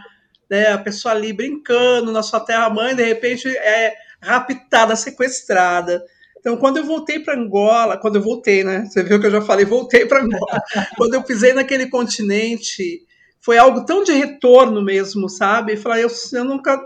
né, 0.50 0.72
a 0.72 0.78
pessoa 0.78 1.14
ali 1.14 1.34
brincando 1.34 2.10
na 2.10 2.24
sua 2.24 2.40
terra-mãe, 2.40 2.96
de 2.96 3.04
repente 3.04 3.50
é 3.50 3.94
raptada, 4.22 4.96
sequestrada. 4.96 6.02
Então, 6.40 6.56
quando 6.56 6.78
eu 6.78 6.86
voltei 6.86 7.20
para 7.20 7.38
Angola, 7.38 7.98
quando 7.98 8.16
eu 8.16 8.22
voltei, 8.22 8.64
né? 8.64 8.86
Você 8.86 9.04
viu 9.04 9.20
que 9.20 9.28
eu 9.28 9.32
já 9.32 9.42
falei, 9.42 9.66
voltei 9.66 10.06
para 10.06 10.24
Angola. 10.24 10.62
quando 10.96 11.16
eu 11.16 11.24
pisei 11.24 11.52
naquele 11.52 11.88
continente, 11.88 13.02
foi 13.42 13.58
algo 13.58 13.86
tão 13.86 14.02
de 14.02 14.14
retorno 14.14 14.82
mesmo, 14.82 15.28
sabe? 15.28 15.76
Falar, 15.76 16.00
eu, 16.00 16.10
eu 16.32 16.46
nunca. 16.46 16.82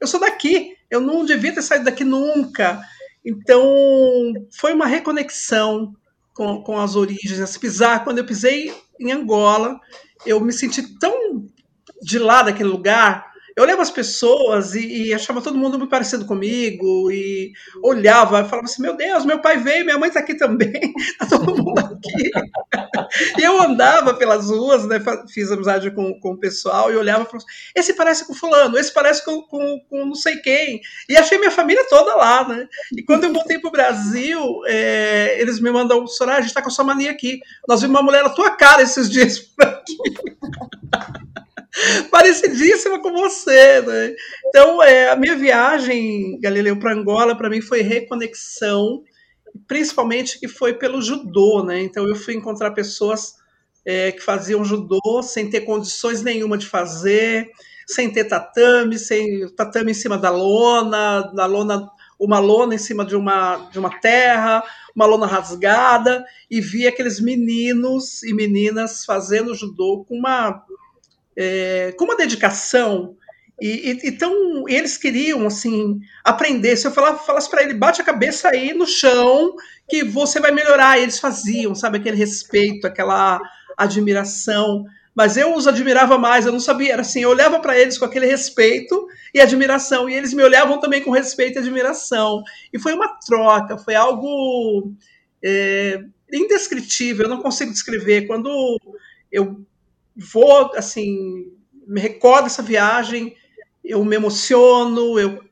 Eu 0.00 0.06
sou 0.06 0.18
daqui, 0.18 0.74
eu 0.90 1.02
não 1.02 1.26
devia 1.26 1.52
ter 1.52 1.60
saído 1.60 1.84
daqui 1.84 2.02
nunca. 2.02 2.80
Então, 3.22 4.32
foi 4.56 4.72
uma 4.72 4.86
reconexão, 4.86 5.94
com, 6.40 6.62
com 6.62 6.78
as 6.78 6.96
origens. 6.96 7.58
Pisar, 7.58 8.02
quando 8.02 8.16
eu 8.16 8.24
pisei 8.24 8.74
em 8.98 9.12
Angola, 9.12 9.78
eu 10.24 10.40
me 10.40 10.54
senti 10.54 10.98
tão 10.98 11.46
de 12.00 12.18
lá 12.18 12.42
daquele 12.42 12.70
lugar. 12.70 13.29
Eu 13.60 13.64
olhava 13.64 13.82
as 13.82 13.90
pessoas 13.90 14.74
e, 14.74 15.08
e, 15.08 15.14
achava 15.14 15.42
todo 15.42 15.58
mundo 15.58 15.76
muito 15.78 15.90
parecido 15.90 16.24
comigo 16.24 17.12
e 17.12 17.52
olhava 17.82 18.40
e 18.40 18.48
falava 18.48 18.64
assim, 18.64 18.80
meu 18.80 18.96
Deus, 18.96 19.26
meu 19.26 19.38
pai 19.38 19.58
veio, 19.58 19.84
minha 19.84 19.98
mãe 19.98 20.08
está 20.08 20.20
aqui 20.20 20.34
também, 20.34 20.94
está 20.96 21.26
todo 21.28 21.62
mundo 21.62 21.78
aqui. 21.78 22.30
e 23.38 23.42
eu 23.42 23.60
andava 23.60 24.14
pelas 24.14 24.48
ruas, 24.48 24.86
né, 24.86 24.98
fiz 25.30 25.52
amizade 25.52 25.90
com, 25.90 26.18
com 26.20 26.30
o 26.30 26.38
pessoal 26.38 26.90
e 26.90 26.96
olhava 26.96 27.24
e 27.24 27.26
falava 27.26 27.44
esse 27.76 27.92
parece 27.92 28.26
com 28.26 28.32
fulano, 28.32 28.78
esse 28.78 28.94
parece 28.94 29.22
com, 29.26 29.42
com, 29.42 29.78
com, 29.90 30.06
não 30.06 30.14
sei 30.14 30.36
quem. 30.36 30.80
E 31.06 31.14
achei 31.14 31.36
minha 31.36 31.50
família 31.50 31.86
toda 31.86 32.16
lá, 32.16 32.48
né? 32.48 32.66
E 32.96 33.02
quando 33.02 33.24
eu 33.24 33.32
voltei 33.34 33.58
para 33.58 33.68
o 33.68 33.72
Brasil, 33.72 34.62
é, 34.68 35.38
eles 35.38 35.60
me 35.60 35.70
mandam, 35.70 36.06
Soraya, 36.06 36.38
a 36.38 36.40
gente 36.40 36.48
está 36.48 36.62
com 36.62 36.68
a 36.68 36.72
sua 36.72 36.84
mania 36.86 37.10
aqui. 37.10 37.40
Nós 37.68 37.82
vimos 37.82 37.94
uma 37.94 38.02
mulher 38.02 38.22
na 38.22 38.30
tua 38.30 38.52
cara 38.52 38.80
esses 38.80 39.10
dias 39.10 39.38
por 39.38 39.66
aqui. 39.66 39.96
parecidíssima 42.10 43.00
com 43.00 43.12
você, 43.12 43.80
né? 43.82 44.14
Então, 44.48 44.82
é, 44.82 45.10
a 45.10 45.16
minha 45.16 45.36
viagem, 45.36 46.38
Galileu, 46.40 46.78
para 46.78 46.92
Angola, 46.92 47.36
para 47.36 47.50
mim 47.50 47.60
foi 47.60 47.80
reconexão, 47.80 49.02
principalmente 49.66 50.38
que 50.38 50.48
foi 50.48 50.74
pelo 50.74 51.00
judô, 51.00 51.64
né? 51.64 51.80
Então, 51.80 52.08
eu 52.08 52.16
fui 52.16 52.34
encontrar 52.34 52.72
pessoas 52.72 53.34
é, 53.84 54.12
que 54.12 54.20
faziam 54.20 54.64
judô 54.64 55.22
sem 55.22 55.48
ter 55.48 55.62
condições 55.62 56.22
nenhuma 56.22 56.58
de 56.58 56.66
fazer, 56.66 57.50
sem 57.86 58.10
ter 58.10 58.24
tatame, 58.24 58.98
sem 58.98 59.48
tatame 59.54 59.92
em 59.92 59.94
cima 59.94 60.18
da 60.18 60.30
lona, 60.30 61.22
da 61.34 61.46
lona 61.46 61.88
uma 62.20 62.38
lona 62.38 62.74
em 62.74 62.78
cima 62.78 63.02
de 63.02 63.16
uma, 63.16 63.70
de 63.72 63.78
uma 63.78 63.98
terra, 63.98 64.62
uma 64.94 65.06
lona 65.06 65.26
rasgada, 65.26 66.22
e 66.50 66.60
vi 66.60 66.86
aqueles 66.86 67.18
meninos 67.18 68.22
e 68.22 68.34
meninas 68.34 69.06
fazendo 69.06 69.54
judô 69.54 70.04
com 70.06 70.18
uma 70.18 70.62
é, 71.40 71.94
com 71.96 72.04
uma 72.04 72.16
dedicação 72.16 73.16
e, 73.60 73.98
então 74.04 74.64
eles 74.68 74.96
queriam 74.96 75.46
assim 75.46 76.00
aprender. 76.24 76.76
Se 76.76 76.86
eu 76.86 76.92
falar, 76.92 77.16
falasse 77.16 77.48
para 77.50 77.62
ele, 77.62 77.74
bate 77.74 78.00
a 78.00 78.04
cabeça 78.04 78.48
aí 78.48 78.72
no 78.72 78.86
chão 78.86 79.54
que 79.88 80.02
você 80.02 80.40
vai 80.40 80.50
melhorar. 80.50 80.98
E 80.98 81.02
eles 81.02 81.18
faziam, 81.18 81.74
sabe, 81.74 81.98
aquele 81.98 82.16
respeito, 82.16 82.86
aquela 82.86 83.40
admiração. 83.76 84.84
Mas 85.14 85.36
eu 85.36 85.54
os 85.54 85.66
admirava 85.66 86.16
mais, 86.16 86.46
eu 86.46 86.52
não 86.52 86.60
sabia, 86.60 86.92
era 86.92 87.02
assim, 87.02 87.20
eu 87.22 87.30
olhava 87.30 87.58
para 87.60 87.78
eles 87.78 87.98
com 87.98 88.04
aquele 88.04 88.26
respeito 88.26 89.08
e 89.34 89.40
admiração, 89.40 90.08
e 90.08 90.14
eles 90.14 90.32
me 90.32 90.42
olhavam 90.42 90.78
também 90.78 91.02
com 91.02 91.10
respeito 91.10 91.56
e 91.56 91.58
admiração. 91.58 92.42
E 92.72 92.78
foi 92.78 92.94
uma 92.94 93.08
troca, 93.26 93.76
foi 93.76 93.94
algo 93.94 94.92
é, 95.42 96.02
indescritível, 96.32 97.24
eu 97.24 97.28
não 97.28 97.42
consigo 97.42 97.72
descrever. 97.72 98.26
Quando 98.26 98.78
eu 99.30 99.60
vou, 100.20 100.72
assim, 100.76 101.46
me 101.86 102.00
recordo 102.00 102.44
dessa 102.44 102.62
viagem, 102.62 103.34
eu 103.82 104.04
me 104.04 104.16
emociono, 104.16 105.18
eu 105.18 105.42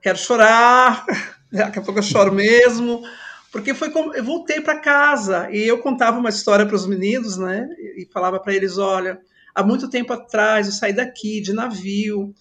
quero 0.00 0.16
chorar, 0.16 1.04
daqui 1.50 1.78
a 1.78 1.82
pouco 1.82 1.98
eu 1.98 2.04
choro 2.04 2.32
mesmo, 2.32 3.02
porque 3.50 3.74
foi 3.74 3.90
como 3.90 4.14
eu 4.14 4.22
voltei 4.22 4.60
para 4.60 4.78
casa 4.78 5.50
e 5.50 5.66
eu 5.66 5.78
contava 5.78 6.18
uma 6.18 6.28
história 6.28 6.64
para 6.64 6.76
os 6.76 6.86
meninos, 6.86 7.36
né? 7.36 7.68
E 7.96 8.08
falava 8.12 8.38
para 8.38 8.54
eles, 8.54 8.78
olha, 8.78 9.20
há 9.54 9.62
muito 9.62 9.90
tempo 9.90 10.12
atrás 10.12 10.66
eu 10.66 10.72
saí 10.72 10.92
daqui 10.92 11.40
de 11.40 11.52
navio, 11.52 12.32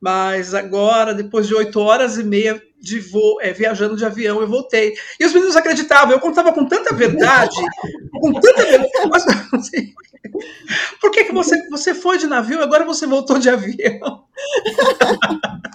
mas 0.00 0.54
agora, 0.54 1.14
depois 1.14 1.46
de 1.46 1.54
oito 1.54 1.80
horas 1.80 2.18
e 2.18 2.24
meia 2.24 2.60
de 2.80 3.00
voo, 3.00 3.40
é, 3.40 3.52
viajando 3.52 3.96
de 3.96 4.04
avião, 4.04 4.40
eu 4.40 4.46
voltei. 4.46 4.94
E 5.18 5.24
os 5.24 5.32
meninos 5.32 5.56
acreditavam, 5.56 6.12
eu 6.12 6.20
contava 6.20 6.52
com 6.52 6.66
tanta 6.66 6.94
verdade, 6.94 7.56
com 8.20 8.32
tanta 8.34 8.64
verdade, 8.64 8.92
mas, 9.10 9.24
assim, 9.52 9.92
por 11.00 11.10
que, 11.10 11.24
que 11.24 11.32
você, 11.32 11.68
você 11.68 11.94
foi 11.94 12.18
de 12.18 12.26
navio 12.26 12.60
e 12.60 12.62
agora 12.62 12.84
você 12.84 13.06
voltou 13.06 13.38
de 13.38 13.48
avião? 13.48 14.24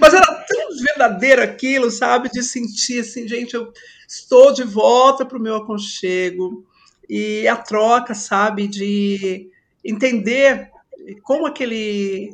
Mas 0.00 0.14
era 0.14 0.26
tão 0.26 0.76
verdadeiro 0.82 1.42
aquilo, 1.42 1.90
sabe? 1.90 2.30
De 2.30 2.42
sentir 2.42 3.00
assim, 3.00 3.28
gente, 3.28 3.54
eu 3.54 3.72
estou 4.08 4.52
de 4.52 4.64
volta 4.64 5.24
para 5.24 5.38
o 5.38 5.40
meu 5.40 5.56
aconchego. 5.56 6.64
E 7.08 7.46
a 7.48 7.56
troca, 7.56 8.14
sabe? 8.14 8.68
De 8.68 9.50
entender 9.84 10.70
como 11.22 11.46
aquele, 11.46 12.30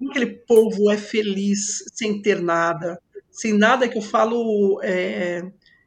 como 0.00 0.10
aquele 0.10 0.26
povo 0.26 0.90
é 0.90 0.96
feliz 0.96 1.84
sem 1.92 2.22
ter 2.22 2.40
nada. 2.40 2.98
Sem 3.30 3.52
nada 3.52 3.86
que 3.86 3.98
eu 3.98 4.02
falo 4.02 4.80
é, 4.82 5.44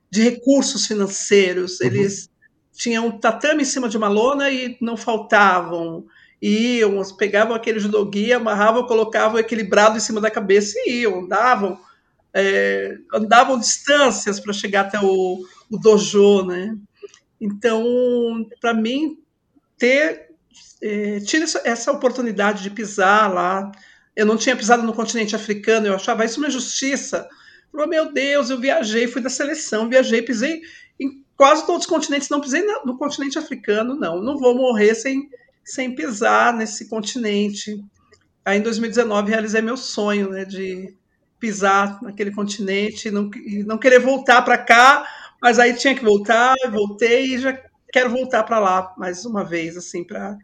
de 0.10 0.22
recursos 0.22 0.86
financeiros. 0.86 1.80
Uhum. 1.80 1.88
Eles 1.88 2.30
tinha 2.72 3.02
um 3.02 3.18
tatame 3.18 3.64
em 3.64 3.66
cima 3.66 3.90
de 3.90 3.98
uma 3.98 4.08
lona 4.08 4.52
e 4.52 4.78
não 4.80 4.96
faltavam. 4.96 6.06
Iam, 6.40 7.02
pegavam 7.18 7.56
aquele 7.56 7.80
judogi, 7.80 8.32
amarravam, 8.32 8.86
colocavam 8.86 9.40
equilibrado 9.40 9.98
em 9.98 10.02
cima 10.02 10.22
da 10.22 10.30
cabeça 10.30 10.78
e 10.86 11.02
iam, 11.02 11.22
andavam, 11.22 11.80
é, 12.34 12.96
andavam 13.14 13.58
distâncias 13.58 14.40
para 14.40 14.54
chegar 14.54 14.82
até 14.82 15.00
o, 15.00 15.44
o 15.72 15.78
dojo, 15.80 16.46
né? 16.46 16.78
Então, 17.42 18.46
para 18.62 18.74
mim, 18.74 19.18
ter 19.78 20.28
é, 20.84 21.20
essa 21.64 21.92
oportunidade 21.92 22.62
de 22.62 22.70
pisar 22.70 23.34
lá, 23.34 23.72
eu 24.16 24.26
não 24.26 24.38
tinha 24.38 24.56
pisado 24.56 24.84
no 24.84 24.94
continente 24.94 25.36
africano, 25.36 25.88
eu 25.88 25.96
achava 25.96 26.26
isso 26.26 26.40
uma 26.40 26.48
injustiça. 26.48 27.28
Falei, 27.72 27.88
meu 27.88 28.14
Deus, 28.14 28.50
eu 28.50 28.60
viajei, 28.60 29.08
fui 29.08 29.22
da 29.22 29.30
seleção, 29.30 29.90
viajei, 29.90 30.22
pisei 30.22 30.62
quase 31.36 31.66
todos 31.66 31.84
os 31.84 31.90
continentes, 31.90 32.30
não 32.30 32.42
pisei 32.42 32.64
no 32.86 32.98
continente 32.98 33.38
africano, 33.38 33.96
não. 33.96 34.22
Não 34.22 34.38
vou 34.38 34.56
morrer 34.56 34.96
sem, 34.96 35.30
sem 35.64 35.94
pisar 35.94 36.54
nesse 36.54 36.88
continente. 36.88 37.84
Aí 38.46 38.60
em 38.60 38.62
2019 38.62 39.30
realizei 39.30 39.62
meu 39.62 39.78
sonho, 39.78 40.30
né, 40.30 40.46
de 40.46 40.96
pisar 41.40 42.02
naquele 42.02 42.32
continente 42.32 43.08
e 43.08 43.12
não, 43.12 43.30
e 43.46 43.64
não 43.64 43.78
querer 43.78 44.00
voltar 44.00 44.42
para 44.44 44.58
cá, 44.58 45.06
mas 45.42 45.60
aí 45.60 45.74
tinha 45.74 45.94
que 45.96 46.04
voltar, 46.04 46.56
voltei 46.72 47.36
e 47.36 47.38
já 47.38 47.62
quero 47.92 48.10
voltar 48.10 48.44
para 48.44 48.60
lá 48.60 48.94
mais 48.98 49.26
uma 49.26 49.44
vez, 49.44 49.76
assim, 49.76 50.04
para 50.04 50.38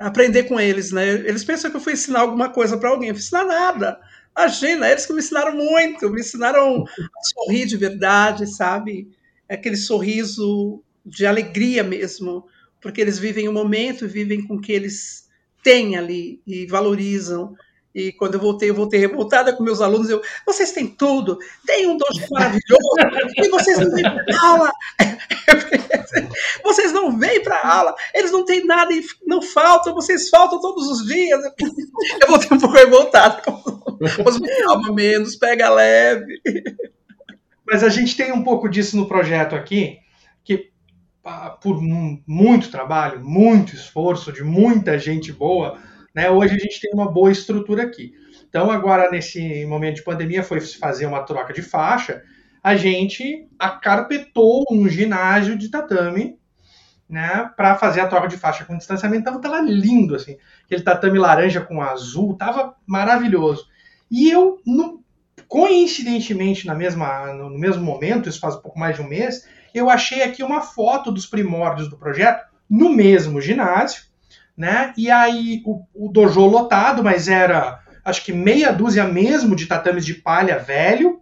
aprender 0.00 0.44
com 0.44 0.58
eles, 0.60 0.92
né? 0.92 1.08
Eles 1.08 1.44
pensam 1.44 1.70
que 1.70 1.76
eu 1.76 1.80
fui 1.80 1.94
ensinar 1.94 2.20
alguma 2.20 2.48
coisa 2.48 2.76
para 2.78 2.90
alguém, 2.90 3.08
eu 3.08 3.14
fui 3.14 3.22
ensinar 3.22 3.44
nada. 3.44 3.98
Imagina, 4.36 4.90
eles 4.90 5.06
que 5.06 5.12
me 5.12 5.20
ensinaram 5.20 5.54
muito, 5.56 6.10
me 6.10 6.20
ensinaram 6.20 6.84
a 6.84 7.22
sorrir 7.22 7.66
de 7.66 7.76
verdade, 7.76 8.46
sabe? 8.46 9.08
aquele 9.48 9.76
sorriso 9.76 10.82
de 11.04 11.26
alegria 11.26 11.82
mesmo, 11.84 12.46
porque 12.80 13.00
eles 13.00 13.18
vivem 13.18 13.48
o 13.48 13.52
momento, 13.52 14.08
vivem 14.08 14.46
com 14.46 14.56
o 14.56 14.60
que 14.60 14.72
eles 14.72 15.28
têm 15.62 15.96
ali 15.96 16.40
e 16.46 16.66
valorizam. 16.66 17.54
E 17.96 18.12
quando 18.12 18.34
eu 18.34 18.40
voltei, 18.40 18.68
eu 18.68 18.74
voltei 18.74 19.00
revoltada 19.00 19.54
com 19.54 19.62
meus 19.62 19.80
alunos. 19.80 20.10
Eu, 20.10 20.20
vocês 20.44 20.70
têm 20.70 20.86
tudo, 20.86 21.38
tem 21.66 21.86
um 21.86 21.96
dojo 21.96 22.26
maravilhoso, 22.30 22.90
e 23.38 23.48
vocês 23.48 23.78
não 23.78 23.90
vêm 23.90 24.04
para 24.04 24.46
aula. 24.46 24.70
vocês 26.62 26.92
não 26.92 27.18
vêm 27.18 27.42
para 27.42 27.66
aula, 27.66 27.94
eles 28.12 28.30
não 28.30 28.44
têm 28.44 28.66
nada 28.66 28.92
e 28.92 29.02
não 29.26 29.40
faltam, 29.40 29.94
vocês 29.94 30.28
faltam 30.28 30.60
todos 30.60 30.90
os 30.90 31.06
dias. 31.06 31.40
Eu 32.20 32.28
voltei 32.28 32.54
um 32.54 32.60
pouco 32.60 32.76
revoltada. 32.76 33.42
Mas 33.98 34.38
calma 34.62 34.92
menos, 34.92 35.34
pega 35.34 35.70
leve. 35.70 36.42
Mas 37.66 37.82
a 37.82 37.88
gente 37.88 38.14
tem 38.14 38.30
um 38.30 38.44
pouco 38.44 38.68
disso 38.68 38.94
no 38.94 39.08
projeto 39.08 39.56
aqui, 39.56 40.00
que 40.44 40.70
por 41.62 41.80
muito 41.80 42.70
trabalho, 42.70 43.24
muito 43.24 43.74
esforço 43.74 44.30
de 44.30 44.44
muita 44.44 44.98
gente 44.98 45.32
boa, 45.32 45.78
né, 46.16 46.30
hoje 46.30 46.54
a 46.54 46.58
gente 46.58 46.80
tem 46.80 46.90
uma 46.94 47.10
boa 47.10 47.30
estrutura 47.30 47.82
aqui. 47.82 48.14
Então, 48.48 48.70
agora, 48.70 49.10
nesse 49.10 49.66
momento 49.66 49.96
de 49.96 50.02
pandemia, 50.02 50.42
foi 50.42 50.60
fazer 50.60 51.04
uma 51.04 51.22
troca 51.22 51.52
de 51.52 51.60
faixa, 51.60 52.22
a 52.62 52.74
gente 52.74 53.46
acarpetou 53.58 54.64
um 54.70 54.88
ginásio 54.88 55.58
de 55.58 55.68
tatame 55.68 56.38
né, 57.08 57.50
para 57.54 57.76
fazer 57.76 58.00
a 58.00 58.08
troca 58.08 58.28
de 58.28 58.36
faixa 58.36 58.64
com 58.64 58.78
distanciamento. 58.78 59.20
Então, 59.20 59.40
tava 59.40 59.60
lindo, 59.60 60.14
assim. 60.16 60.38
Aquele 60.64 60.82
tatame 60.82 61.18
laranja 61.18 61.60
com 61.60 61.82
azul, 61.82 62.34
tava 62.34 62.74
maravilhoso. 62.86 63.66
E 64.10 64.30
eu, 64.30 64.58
Coincidentemente, 65.48 66.66
na 66.66 66.74
mesma, 66.74 67.32
no 67.32 67.50
mesmo 67.50 67.84
momento, 67.84 68.28
isso 68.28 68.40
faz 68.40 68.56
um 68.56 68.60
pouco 68.60 68.78
mais 68.78 68.96
de 68.96 69.02
um 69.02 69.08
mês, 69.08 69.46
eu 69.72 69.88
achei 69.88 70.22
aqui 70.22 70.42
uma 70.42 70.60
foto 70.60 71.12
dos 71.12 71.26
primórdios 71.26 71.88
do 71.88 71.96
projeto 71.96 72.44
no 72.68 72.90
mesmo 72.90 73.40
ginásio, 73.40 74.02
né? 74.56 74.92
E 74.96 75.10
aí 75.10 75.62
o, 75.64 75.82
o 75.94 76.08
dojo 76.08 76.46
lotado, 76.46 77.02
mas 77.02 77.28
era 77.28 77.80
acho 78.04 78.24
que 78.24 78.32
meia 78.32 78.72
dúzia 78.72 79.04
mesmo 79.04 79.56
de 79.56 79.66
tatames 79.66 80.06
de 80.06 80.14
palha 80.14 80.58
velho, 80.58 81.20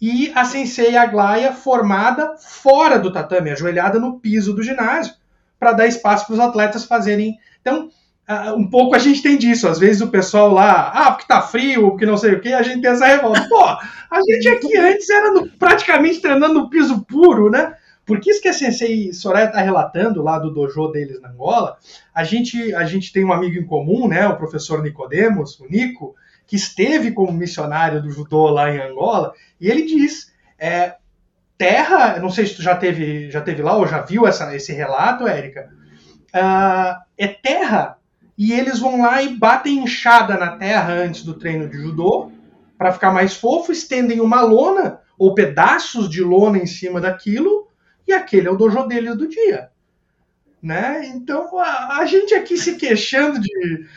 e 0.00 0.32
a 0.34 0.44
Sensei 0.44 0.96
Aglaia 0.96 1.52
formada 1.52 2.36
fora 2.38 2.98
do 2.98 3.12
tatame, 3.12 3.50
ajoelhada 3.50 3.98
no 3.98 4.18
piso 4.18 4.52
do 4.52 4.62
ginásio, 4.62 5.14
para 5.58 5.72
dar 5.72 5.86
espaço 5.86 6.26
para 6.26 6.34
os 6.34 6.40
atletas 6.40 6.84
fazerem. 6.84 7.38
Então, 7.60 7.90
Uh, 8.26 8.56
um 8.56 8.70
pouco 8.70 8.96
a 8.96 8.98
gente 8.98 9.22
tem 9.22 9.36
disso. 9.36 9.68
Às 9.68 9.78
vezes 9.78 10.00
o 10.00 10.08
pessoal 10.08 10.50
lá, 10.50 10.90
ah, 10.94 11.12
porque 11.12 11.28
tá 11.28 11.42
frio, 11.42 11.90
porque 11.90 12.06
não 12.06 12.16
sei 12.16 12.32
o 12.32 12.40
que, 12.40 12.54
a 12.54 12.62
gente 12.62 12.80
tem 12.80 12.90
essa 12.90 13.04
revolta. 13.04 13.46
Pô, 13.48 13.62
a 13.62 14.20
gente 14.30 14.48
aqui 14.48 14.76
antes 14.78 15.10
era 15.10 15.30
no, 15.30 15.46
praticamente 15.46 16.20
treinando 16.20 16.54
no 16.54 16.70
piso 16.70 17.04
puro, 17.04 17.50
né? 17.50 17.74
Porque 18.06 18.30
isso 18.30 18.42
que 18.42 18.48
a 18.48 18.52
Sensei 18.52 19.12
Soraya 19.12 19.46
está 19.46 19.60
relatando 19.60 20.22
lá 20.22 20.38
do 20.38 20.52
dojo 20.52 20.88
deles 20.88 21.20
na 21.20 21.30
Angola, 21.30 21.78
a 22.14 22.22
gente, 22.22 22.74
a 22.74 22.84
gente 22.84 23.12
tem 23.12 23.24
um 23.24 23.32
amigo 23.32 23.58
em 23.58 23.66
comum, 23.66 24.06
né, 24.06 24.26
o 24.26 24.36
professor 24.36 24.82
Nicodemos, 24.82 25.58
o 25.58 25.66
Nico, 25.66 26.14
que 26.46 26.56
esteve 26.56 27.12
como 27.12 27.32
missionário 27.32 28.02
do 28.02 28.10
judô 28.10 28.48
lá 28.48 28.70
em 28.70 28.78
Angola, 28.78 29.32
e 29.58 29.70
ele 29.70 29.82
diz, 29.82 30.32
é, 30.58 30.96
terra, 31.56 32.18
não 32.18 32.30
sei 32.30 32.46
se 32.46 32.56
tu 32.56 32.62
já 32.62 32.76
teve, 32.76 33.30
já 33.30 33.40
teve 33.40 33.62
lá 33.62 33.76
ou 33.76 33.86
já 33.86 34.02
viu 34.02 34.26
essa, 34.26 34.54
esse 34.54 34.72
relato, 34.72 35.26
Érica, 35.26 35.70
uh, 36.34 37.02
é 37.16 37.28
terra, 37.28 37.96
e 38.36 38.52
eles 38.52 38.80
vão 38.80 39.00
lá 39.00 39.22
e 39.22 39.36
batem 39.36 39.78
enxada 39.78 40.36
na 40.36 40.56
terra 40.56 40.92
antes 40.92 41.22
do 41.22 41.34
treino 41.34 41.68
de 41.68 41.78
judô, 41.78 42.30
para 42.76 42.92
ficar 42.92 43.12
mais 43.12 43.34
fofo, 43.34 43.72
estendem 43.72 44.20
uma 44.20 44.42
lona, 44.42 45.00
ou 45.16 45.34
pedaços 45.34 46.10
de 46.10 46.22
lona 46.22 46.58
em 46.58 46.66
cima 46.66 47.00
daquilo, 47.00 47.63
e 48.06 48.12
aquele 48.12 48.48
é 48.48 48.50
o 48.50 48.56
dojo 48.56 48.86
deles 48.86 49.16
do 49.16 49.28
dia. 49.28 49.70
Né? 50.62 51.06
Então 51.14 51.58
a, 51.58 51.98
a 51.98 52.06
gente 52.06 52.34
aqui 52.34 52.56
se 52.56 52.76
queixando 52.76 53.38
de. 53.38 53.50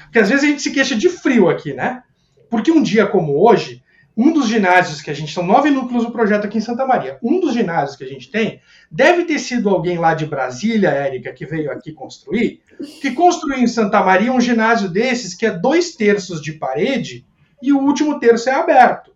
Porque 0.03 0.19
às 0.19 0.29
vezes 0.29 0.43
a 0.43 0.47
gente 0.47 0.61
se 0.61 0.71
queixa 0.71 0.95
de 0.95 1.07
frio 1.07 1.49
aqui, 1.49 1.73
né? 1.73 2.03
Porque 2.49 2.71
um 2.71 2.81
dia 2.81 3.07
como 3.07 3.41
hoje, 3.41 3.81
um 4.17 4.33
dos 4.33 4.49
ginásios 4.49 5.01
que 5.01 5.09
a 5.09 5.13
gente. 5.13 5.33
São 5.33 5.45
nove 5.45 5.69
núcleos 5.69 6.05
do 6.05 6.11
projeto 6.11 6.45
aqui 6.45 6.57
em 6.57 6.61
Santa 6.61 6.85
Maria. 6.85 7.17
Um 7.23 7.39
dos 7.39 7.53
ginásios 7.53 7.95
que 7.95 8.03
a 8.03 8.07
gente 8.07 8.29
tem 8.29 8.59
deve 8.91 9.23
ter 9.23 9.39
sido 9.39 9.69
alguém 9.69 9.97
lá 9.97 10.13
de 10.13 10.25
Brasília, 10.25 10.89
Érica, 10.89 11.31
que 11.31 11.45
veio 11.45 11.71
aqui 11.71 11.93
construir, 11.93 12.61
que 13.01 13.11
construiu 13.11 13.59
em 13.59 13.67
Santa 13.67 14.03
Maria 14.03 14.33
um 14.33 14.41
ginásio 14.41 14.89
desses 14.89 15.33
que 15.33 15.45
é 15.45 15.51
dois 15.51 15.95
terços 15.95 16.41
de 16.41 16.53
parede 16.53 17.25
e 17.61 17.71
o 17.71 17.79
último 17.79 18.19
terço 18.19 18.49
é 18.49 18.53
aberto. 18.53 19.11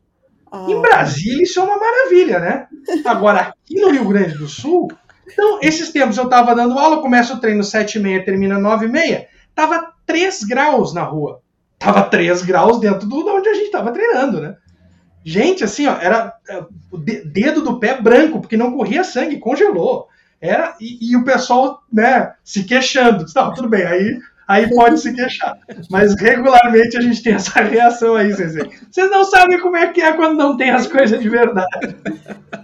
Ah. 0.52 0.66
Em 0.68 0.82
Brasília, 0.82 1.44
isso 1.44 1.60
é 1.60 1.64
uma 1.64 1.78
maravilha, 1.78 2.40
né? 2.40 2.68
Agora, 3.06 3.40
aqui 3.40 3.80
no 3.80 3.90
Rio 3.90 4.08
Grande 4.08 4.38
do 4.38 4.48
Sul. 4.48 4.92
Então, 5.32 5.60
esses 5.62 5.92
tempos 5.92 6.18
eu 6.18 6.26
estava 6.26 6.54
dando 6.54 6.78
aula, 6.78 7.02
começa 7.02 7.34
o 7.34 7.40
treino 7.40 7.64
7 7.64 7.98
e 7.98 8.02
meia, 8.02 8.26
termina 8.26 8.60
9 8.60 8.86
e 8.86 8.90
meia. 8.90 9.28
Tava 9.56 9.94
3 10.06 10.44
graus 10.44 10.94
na 10.94 11.04
rua. 11.04 11.42
Tava 11.80 12.04
3 12.04 12.42
graus 12.44 12.80
dentro 12.80 13.08
do 13.08 13.26
onde 13.28 13.48
a 13.48 13.54
gente 13.54 13.68
estava 13.68 13.92
treinando, 13.92 14.42
né? 14.42 14.56
Gente, 15.24 15.64
assim, 15.64 15.88
ó, 15.88 15.96
era 15.96 16.34
é, 16.50 16.64
o 16.92 16.98
dedo 16.98 17.62
do 17.62 17.80
pé 17.80 18.02
branco, 18.02 18.42
porque 18.42 18.58
não 18.58 18.74
corria 18.74 19.04
sangue, 19.04 19.40
congelou. 19.40 20.08
Era, 20.42 20.76
e, 20.82 21.12
e 21.12 21.16
o 21.16 21.24
pessoal, 21.24 21.84
né, 21.94 22.34
se 22.44 22.64
queixando. 22.64 23.26
Não, 23.36 23.54
tudo 23.54 23.70
bem, 23.70 23.84
aí 23.84 24.20
aí 24.52 24.70
pode 24.70 25.00
se 25.00 25.14
queixar. 25.14 25.58
Mas 25.90 26.14
regularmente 26.16 26.98
a 26.98 27.02
gente 27.02 27.24
tem 27.24 27.34
essa 27.34 27.62
reação 27.62 28.16
aí, 28.16 28.34
Sensei. 28.34 28.70
Vocês 28.92 29.10
não 29.10 29.24
sabem 29.24 29.60
como 29.62 29.78
é 29.78 29.92
que 29.92 30.02
é 30.02 30.12
quando 30.14 30.38
não 30.38 30.58
tem 30.58 30.72
as 30.72 30.88
coisas 30.88 31.20
de 31.20 31.30
verdade. 31.30 31.96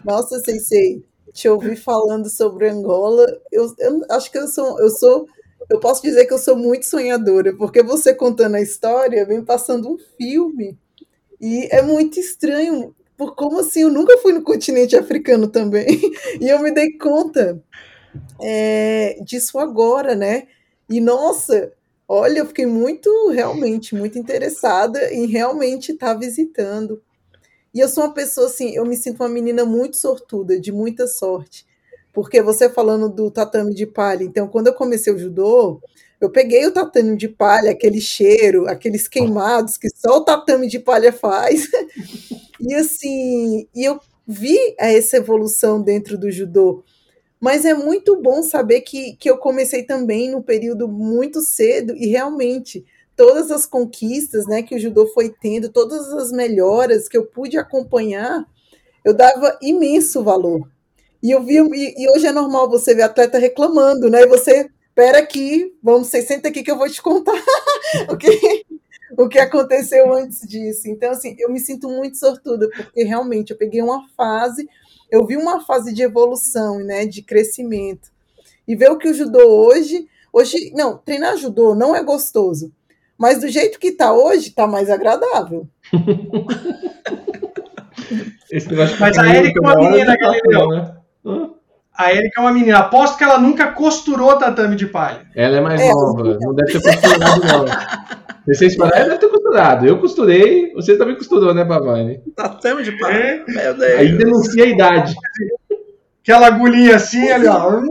Nossa, 0.03 0.39
Sensei, 0.39 1.03
te 1.31 1.47
ouvir 1.47 1.77
falando 1.77 2.29
sobre 2.29 2.69
Angola, 2.69 3.25
eu, 3.51 3.73
eu 3.79 4.01
acho 4.11 4.29
que 4.29 4.37
eu 4.37 4.47
sou, 4.47 4.79
eu 4.79 4.89
sou, 4.89 5.27
eu 5.69 5.79
posso 5.79 6.01
dizer 6.01 6.25
que 6.25 6.33
eu 6.33 6.39
sou 6.39 6.57
muito 6.57 6.85
sonhadora, 6.85 7.55
porque 7.55 7.81
você 7.81 8.13
contando 8.13 8.55
a 8.55 8.61
história, 8.61 9.25
vem 9.25 9.43
passando 9.43 9.89
um 9.89 9.97
filme. 10.17 10.77
E 11.39 11.67
é 11.71 11.81
muito 11.81 12.19
estranho, 12.19 12.93
por 13.15 13.33
como 13.35 13.59
assim, 13.59 13.81
eu 13.81 13.91
nunca 13.91 14.17
fui 14.17 14.33
no 14.33 14.41
continente 14.41 14.95
africano 14.95 15.47
também. 15.47 15.87
E 16.41 16.49
eu 16.49 16.61
me 16.61 16.71
dei 16.71 16.97
conta 16.97 17.63
é, 18.41 19.17
disso 19.23 19.57
agora, 19.57 20.15
né? 20.15 20.47
E 20.89 21.01
nossa, 21.01 21.73
olha, 22.07 22.39
eu 22.39 22.45
fiquei 22.45 22.65
muito, 22.65 23.29
realmente, 23.29 23.93
muito 23.95 24.17
interessada 24.17 25.13
em 25.13 25.25
realmente 25.27 25.91
estar 25.91 26.13
tá 26.13 26.19
visitando. 26.19 27.01
E 27.73 27.79
eu 27.79 27.89
sou 27.89 28.05
uma 28.05 28.13
pessoa 28.13 28.47
assim, 28.47 28.75
eu 28.75 28.85
me 28.85 28.95
sinto 28.95 29.21
uma 29.21 29.29
menina 29.29 29.65
muito 29.65 29.97
sortuda, 29.97 30.59
de 30.59 30.71
muita 30.71 31.07
sorte. 31.07 31.65
Porque 32.13 32.41
você 32.41 32.69
falando 32.69 33.09
do 33.09 33.29
tatame 33.29 33.73
de 33.75 33.85
palha, 33.85 34.23
então 34.23 34.47
quando 34.47 34.67
eu 34.67 34.73
comecei 34.73 35.13
o 35.13 35.17
judô, 35.19 35.79
eu 36.19 36.31
peguei 36.31 36.65
o 36.65 36.71
tatame 36.71 37.15
de 37.15 37.27
palha, 37.27 37.71
aquele 37.71 38.01
cheiro, 38.01 38.67
aqueles 38.67 39.07
queimados 39.07 39.77
que 39.77 39.87
só 39.95 40.17
o 40.17 40.25
tatame 40.25 40.67
de 40.67 40.79
palha 40.79 41.13
faz. 41.13 41.67
e 42.59 42.73
assim, 42.73 43.67
e 43.75 43.83
eu 43.83 43.99
vi 44.27 44.57
essa 44.79 45.17
evolução 45.17 45.81
dentro 45.81 46.17
do 46.17 46.31
judô. 46.31 46.83
Mas 47.39 47.65
é 47.65 47.73
muito 47.73 48.19
bom 48.21 48.41
saber 48.41 48.81
que, 48.81 49.15
que 49.15 49.29
eu 49.29 49.37
comecei 49.37 49.83
também 49.83 50.29
no 50.29 50.41
período 50.41 50.87
muito 50.87 51.41
cedo 51.41 51.95
e 51.95 52.07
realmente 52.07 52.85
todas 53.15 53.51
as 53.51 53.65
conquistas 53.65 54.45
né, 54.47 54.61
que 54.61 54.75
o 54.75 54.79
judô 54.79 55.07
foi 55.07 55.33
tendo, 55.41 55.69
todas 55.69 56.07
as 56.13 56.31
melhoras 56.31 57.07
que 57.07 57.17
eu 57.17 57.25
pude 57.25 57.57
acompanhar, 57.57 58.45
eu 59.03 59.13
dava 59.13 59.57
imenso 59.61 60.23
valor. 60.23 60.69
E 61.21 61.31
eu 61.31 61.43
vi, 61.43 61.57
e, 61.57 62.03
e 62.03 62.09
hoje 62.11 62.27
é 62.27 62.31
normal 62.31 62.69
você 62.69 62.93
ver 62.93 63.03
atleta 63.03 63.39
reclamando, 63.39 64.09
né? 64.09 64.21
E 64.21 64.27
você, 64.27 64.69
espera 64.89 65.19
aqui, 65.19 65.73
vamos, 65.81 66.07
você 66.07 66.21
senta 66.21 66.49
aqui 66.49 66.61
que 66.61 66.69
eu 66.69 66.77
vou 66.77 66.89
te 66.89 67.01
contar 67.01 67.33
o 68.09 68.15
que, 68.15 68.65
o 69.17 69.27
que 69.27 69.39
aconteceu 69.39 70.13
antes 70.13 70.47
disso. 70.47 70.87
Então, 70.87 71.11
assim, 71.11 71.35
eu 71.39 71.51
me 71.51 71.59
sinto 71.59 71.89
muito 71.89 72.17
sortuda, 72.17 72.69
porque 72.69 73.03
realmente 73.03 73.51
eu 73.51 73.57
peguei 73.57 73.81
uma 73.81 74.07
fase 74.15 74.69
eu 75.11 75.25
vi 75.25 75.37
uma 75.37 75.61
fase 75.61 75.93
de 75.93 76.03
evolução, 76.03 76.79
né, 76.79 77.05
de 77.05 77.21
crescimento. 77.21 78.09
E 78.67 78.75
ver 78.75 78.91
o 78.91 78.97
que 78.97 79.09
o 79.09 79.13
judô 79.13 79.39
hoje, 79.39 80.07
hoje, 80.31 80.71
não, 80.75 80.97
treinar 80.97 81.37
judô 81.37 81.73
não 81.73 81.95
é 81.95 82.03
gostoso, 82.03 82.71
mas 83.17 83.39
do 83.39 83.47
jeito 83.47 83.79
que 83.79 83.87
está 83.87 84.13
hoje, 84.13 84.49
está 84.49 84.67
mais 84.67 84.89
agradável. 84.89 85.67
mas 88.99 89.17
a 89.17 89.35
Erika 89.35 89.59
é 89.59 89.61
uma 89.61 89.75
menina, 89.75 90.17
Galileu. 90.17 90.67
Né? 90.67 90.93
A 91.97 92.13
Erika 92.13 92.39
é 92.39 92.43
uma 92.43 92.53
menina. 92.53 92.79
Aposto 92.79 93.17
que 93.17 93.23
ela 93.23 93.39
nunca 93.39 93.71
costurou 93.71 94.37
tatame 94.37 94.75
de 94.75 94.85
palha. 94.85 95.25
Ela 95.35 95.57
é 95.57 95.61
mais 95.61 95.81
é, 95.81 95.91
nova. 95.91 96.37
Não 96.39 96.53
deve 96.53 96.79
ter 96.79 96.83
costurado, 96.83 97.41
não. 97.41 97.65
Vocês 98.47 98.75
falaram, 98.75 99.09
deve 99.09 99.17
ter 99.17 99.29
costurado. 99.29 99.85
Eu 99.85 99.99
costurei, 99.99 100.73
você 100.73 100.97
também 100.97 101.15
costurou, 101.15 101.53
né, 101.53 101.65
Pavani? 101.65 102.21
Tatame 102.33 102.81
de 102.81 102.97
palha. 102.97 103.13
É. 103.13 103.43
Meu 103.45 103.73
Deus. 103.73 103.99
Aí 103.99 104.17
denuncia 104.17 104.63
a 104.63 104.67
idade. 104.67 105.15
Aquela 106.21 106.47
agulhinha 106.47 106.95
assim, 106.95 107.29
ali, 107.29 107.47
ó. 107.47 107.81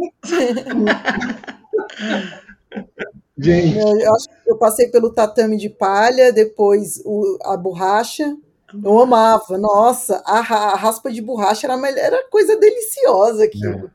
Gente. 3.39 3.79
Eu, 3.79 4.15
acho 4.15 4.29
que 4.29 4.51
eu 4.51 4.57
passei 4.57 4.89
pelo 4.89 5.13
tatame 5.13 5.59
de 5.59 5.69
palha, 5.69 6.33
depois 6.33 7.03
o, 7.05 7.39
a 7.45 7.55
borracha. 7.57 8.35
Eu 8.83 8.99
amava, 8.99 9.59
nossa, 9.59 10.23
a, 10.27 10.39
a 10.39 10.75
raspa 10.75 11.13
de 11.13 11.21
borracha 11.21 11.67
era, 11.67 11.89
era 11.99 12.29
coisa 12.31 12.59
deliciosa 12.59 13.45
aquilo. 13.45 13.91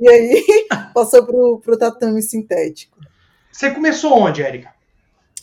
É. 0.00 0.04
E 0.04 0.08
aí 0.08 0.44
passou 0.94 1.24
pro, 1.24 1.60
pro 1.60 1.76
tatame 1.76 2.22
sintético. 2.22 2.98
Você 3.50 3.70
começou 3.70 4.12
onde, 4.12 4.42
Érica? 4.42 4.73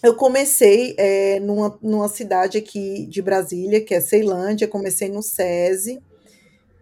Eu 0.04 0.16
comecei 0.16 0.96
é, 0.98 1.40
numa, 1.40 1.78
numa 1.82 2.08
cidade 2.08 2.58
aqui 2.58 3.06
de 3.06 3.22
Brasília, 3.22 3.82
que 3.82 3.94
é 3.94 4.00
Ceilândia, 4.00 4.68
comecei 4.68 5.10
no 5.10 5.22
SESI, 5.22 6.02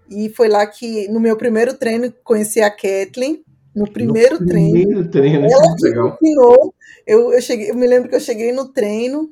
e 0.09 0.29
foi 0.29 0.47
lá 0.47 0.65
que, 0.65 1.07
no 1.09 1.19
meu 1.19 1.37
primeiro 1.37 1.73
treino, 1.73 2.13
conheci 2.23 2.61
a 2.61 2.69
Kathleen, 2.71 3.43
no 3.75 3.91
primeiro 3.91 4.39
no 4.39 4.47
treino. 4.47 4.71
Primeiro 4.71 5.09
treino, 5.09 5.45
ela 5.45 5.75
que 5.75 5.83
legal. 5.83 6.17
ensinou, 6.21 6.73
eu, 7.05 7.33
eu, 7.33 7.41
cheguei, 7.41 7.69
eu 7.69 7.75
me 7.75 7.87
lembro 7.87 8.09
que 8.09 8.15
eu 8.15 8.19
cheguei 8.19 8.51
no 8.51 8.69
treino 8.71 9.29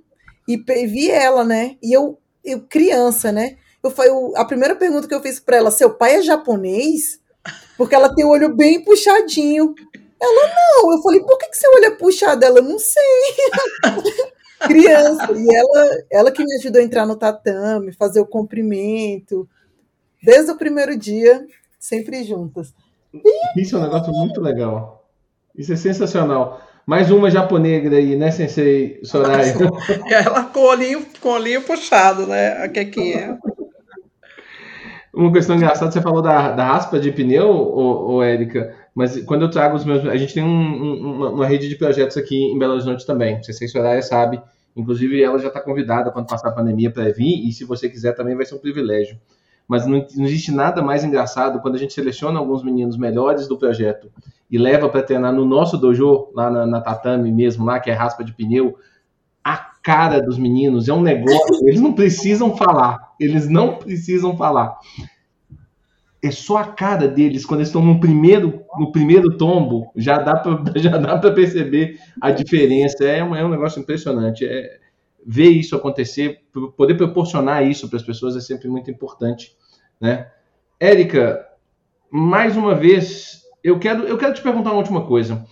e 0.47 0.57
vi 0.85 1.09
ela, 1.09 1.43
né, 1.43 1.75
e 1.81 1.91
eu, 1.91 2.17
eu 2.43 2.61
criança, 2.61 3.31
né, 3.31 3.57
eu, 3.83 3.93
eu, 4.05 4.33
a 4.35 4.45
primeira 4.45 4.75
pergunta 4.75 5.07
que 5.07 5.13
eu 5.13 5.21
fiz 5.21 5.39
para 5.39 5.57
ela, 5.57 5.71
seu 5.71 5.89
pai 5.91 6.15
é 6.15 6.21
japonês? 6.21 7.19
Porque 7.77 7.95
ela 7.95 8.13
tem 8.13 8.25
o 8.25 8.29
olho 8.29 8.55
bem 8.55 8.83
puxadinho. 8.83 9.73
Ela, 10.19 10.47
não. 10.47 10.91
Eu 10.91 11.01
falei, 11.01 11.21
por 11.21 11.37
que, 11.37 11.49
que 11.49 11.57
seu 11.57 11.71
olho 11.71 11.85
é 11.85 11.91
puxado? 11.91 12.43
Ela, 12.43 12.61
não 12.61 12.79
sei. 12.79 13.01
Criança. 14.67 15.31
E 15.31 15.55
ela, 15.55 15.97
ela 16.11 16.31
que 16.31 16.43
me 16.43 16.55
ajudou 16.55 16.81
a 16.81 16.83
entrar 16.83 17.05
no 17.05 17.15
tatame, 17.15 17.93
fazer 17.93 18.19
o 18.19 18.25
comprimento. 18.25 19.47
Desde 20.21 20.51
o 20.51 20.57
primeiro 20.57 20.97
dia, 20.97 21.45
sempre 21.79 22.23
juntas. 22.23 22.73
Isso 23.55 23.75
é 23.75 23.79
um 23.79 23.83
negócio 23.83 24.11
muito 24.11 24.41
legal. 24.41 25.07
Isso 25.55 25.73
é 25.73 25.75
sensacional. 25.75 26.61
Mais 26.85 27.11
uma 27.11 27.29
japonegra 27.29 27.97
aí, 27.97 28.15
né, 28.15 28.31
Sensei 28.31 28.99
Soraya? 29.03 29.53
Ela 30.09 30.43
com 30.45 30.59
o 30.61 30.67
olhinho, 30.67 31.05
com 31.19 31.29
o 31.29 31.33
olhinho 31.33 31.61
puxado, 31.61 32.25
né? 32.25 32.63
A 32.63 32.69
Kekinha. 32.69 33.37
Uma 35.13 35.33
questão 35.33 35.55
engraçada, 35.55 35.91
você 35.91 35.99
falou 35.99 36.21
da, 36.21 36.51
da 36.51 36.63
raspa 36.63 36.99
de 36.99 37.11
pneu, 37.11 37.49
ô, 37.49 38.15
ô 38.15 38.23
Érica. 38.23 38.73
Mas 38.97 39.23
quando 39.25 39.43
eu 39.43 39.51
trago 39.51 39.75
os 39.75 39.85
meus. 39.85 40.03
A 40.07 40.17
gente 40.17 40.33
tem 40.33 40.43
um, 40.43 40.47
um, 40.49 41.11
uma, 41.13 41.29
uma, 41.29 41.45
rede 41.45 41.69
de 41.69 41.75
projetos 41.75 42.17
aqui 42.17 42.35
em 42.35 42.57
Belo 42.57 42.73
Horizonte 42.73 43.05
também. 43.05 43.39
Se 43.43 43.63
a 43.63 43.67
Soraya 43.67 44.01
sabe. 44.01 44.41
Inclusive, 44.75 45.21
ela 45.21 45.37
já 45.37 45.49
está 45.49 45.61
convidada 45.61 46.09
quando 46.09 46.25
passar 46.25 46.49
a 46.49 46.51
pandemia 46.51 46.89
para 46.89 47.11
vir. 47.13 47.47
E 47.47 47.53
se 47.53 47.63
você 47.63 47.87
quiser, 47.87 48.13
também 48.13 48.35
vai 48.35 48.43
ser 48.43 48.55
um 48.55 48.57
privilégio. 48.57 49.19
Mas 49.67 49.85
não, 49.85 50.03
não, 50.15 50.25
existe 50.25 50.51
nada 50.51 50.81
mais 50.81 51.03
engraçado 51.03 51.61
quando 51.61 51.75
a 51.75 51.77
gente 51.77 51.93
seleciona 51.93 52.39
alguns 52.39 52.63
meninos 52.63 52.97
melhores 52.97 53.47
do 53.47 53.55
projeto 53.55 54.09
e 54.49 54.57
leva 54.57 54.89
para 54.89 55.03
treinar 55.03 55.31
no 55.31 55.45
nosso 55.45 55.77
dojo, 55.77 56.31
lá 56.33 56.49
na, 56.49 56.65
na, 56.65 56.81
tatame 56.81 57.31
mesmo, 57.31 57.65
lá 57.65 57.79
que 57.79 57.91
é 57.91 57.93
raspa 57.93 58.23
de 58.23 58.33
pneu. 58.33 58.79
A 59.43 59.57
cara 59.83 60.19
dos 60.19 60.39
meninos 60.39 60.89
é 60.89 60.93
um 60.93 61.03
negócio. 61.03 61.67
Eles 61.67 61.79
não 61.79 61.93
precisam 61.93 62.57
falar. 62.57 63.13
Eles 63.19 63.47
não 63.47 63.75
precisam 63.75 64.35
falar 64.35 64.75
é 66.21 66.31
só 66.31 66.57
a 66.57 66.65
cara 66.65 67.07
deles 67.07 67.45
quando 67.45 67.59
eles 67.59 67.69
estão 67.69 67.83
no 67.83 67.99
primeiro, 67.99 68.61
no 68.77 68.91
primeiro 68.91 69.37
tombo, 69.37 69.91
já 69.95 70.17
dá 70.17 70.35
para 70.35 70.63
já 70.79 70.97
dá 70.97 71.17
para 71.17 71.31
perceber 71.31 71.99
a 72.19 72.31
diferença. 72.31 73.03
É 73.03 73.23
um, 73.23 73.35
é 73.35 73.45
um 73.45 73.49
negócio 73.49 73.79
impressionante. 73.79 74.45
É, 74.45 74.79
ver 75.29 75.49
isso 75.49 75.75
acontecer, 75.75 76.39
poder 76.77 76.95
proporcionar 76.95 77.67
isso 77.67 77.89
para 77.89 77.97
as 77.97 78.03
pessoas 78.03 78.37
é 78.37 78.39
sempre 78.39 78.69
muito 78.69 78.89
importante, 78.89 79.51
né? 79.99 80.31
Érica, 80.79 81.45
mais 82.09 82.55
uma 82.55 82.73
vez, 82.73 83.41
eu 83.61 83.77
quero, 83.77 84.03
eu 84.03 84.17
quero 84.17 84.33
te 84.33 84.41
perguntar 84.41 84.69
uma 84.71 84.77
última 84.77 85.05
coisa. 85.05 85.45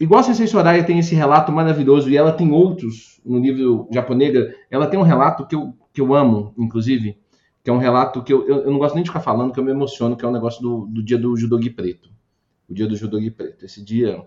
Igual 0.00 0.20
a 0.20 0.22
Sensei 0.24 0.48
Soraya 0.48 0.82
tem 0.82 0.98
esse 0.98 1.14
relato 1.14 1.52
maravilhoso 1.52 2.10
e 2.10 2.16
ela 2.16 2.32
tem 2.32 2.50
outros 2.50 3.20
no 3.24 3.38
livro 3.38 3.88
Japonega, 3.92 4.52
ela 4.70 4.88
tem 4.88 4.98
um 4.98 5.04
relato 5.04 5.46
que 5.46 5.54
eu, 5.54 5.72
que 5.92 6.00
eu 6.00 6.12
amo, 6.12 6.52
inclusive, 6.58 7.16
que 7.66 7.70
é 7.70 7.72
um 7.72 7.78
relato 7.78 8.22
que 8.22 8.32
eu, 8.32 8.46
eu, 8.46 8.58
eu, 8.58 8.70
não 8.70 8.78
gosto 8.78 8.94
nem 8.94 9.02
de 9.02 9.10
ficar 9.10 9.18
falando, 9.18 9.52
que 9.52 9.58
eu 9.58 9.64
me 9.64 9.72
emociono, 9.72 10.16
que 10.16 10.24
é 10.24 10.28
um 10.28 10.30
negócio 10.30 10.62
do, 10.62 10.86
do 10.86 11.02
dia 11.02 11.18
do 11.18 11.36
judogi 11.36 11.68
preto. 11.68 12.08
O 12.70 12.72
dia 12.72 12.86
do 12.86 12.94
judogi 12.94 13.28
preto. 13.28 13.64
Esse 13.64 13.84
dia. 13.84 14.24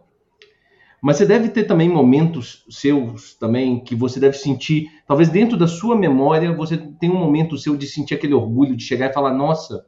Mas 1.01 1.15
você 1.15 1.25
deve 1.25 1.47
ter 1.47 1.63
também 1.63 1.87
momentos 1.87 2.65
seus 2.69 3.33
também 3.35 3.81
que 3.81 3.95
você 3.95 4.19
deve 4.19 4.35
sentir, 4.35 4.89
talvez 5.07 5.29
dentro 5.29 5.55
da 5.55 5.69
sua 5.69 5.95
memória, 5.95 6.51
você 6.51 6.75
tem 6.75 7.09
um 7.09 7.17
momento 7.17 7.57
seu 7.57 7.77
de 7.77 7.87
sentir 7.87 8.13
aquele 8.13 8.33
orgulho, 8.33 8.75
de 8.75 8.83
chegar 8.83 9.09
e 9.09 9.13
falar, 9.13 9.33
nossa, 9.33 9.85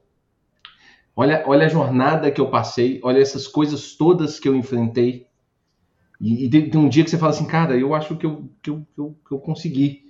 olha, 1.14 1.44
olha 1.46 1.66
a 1.66 1.70
jornada 1.70 2.32
que 2.32 2.40
eu 2.40 2.50
passei, 2.50 3.02
olha 3.04 3.20
essas 3.20 3.48
coisas 3.48 3.98
todas 3.98 4.40
que 4.40 4.48
eu 4.48 4.56
enfrentei. 4.56 5.28
E, 6.22 6.46
e 6.46 6.50
tem, 6.50 6.80
um 6.80 6.88
dia 6.88 7.04
que 7.04 7.10
você 7.10 7.18
fala 7.18 7.34
assim, 7.34 7.46
cara, 7.46 7.78
eu 7.78 7.94
acho 7.94 8.16
que 8.16 8.26
eu, 8.26 8.50
que 8.62 8.70
eu, 8.70 8.88
que 8.96 9.02
eu, 9.02 9.18
que 9.28 9.36
eu 9.36 9.40
consegui 9.40 10.01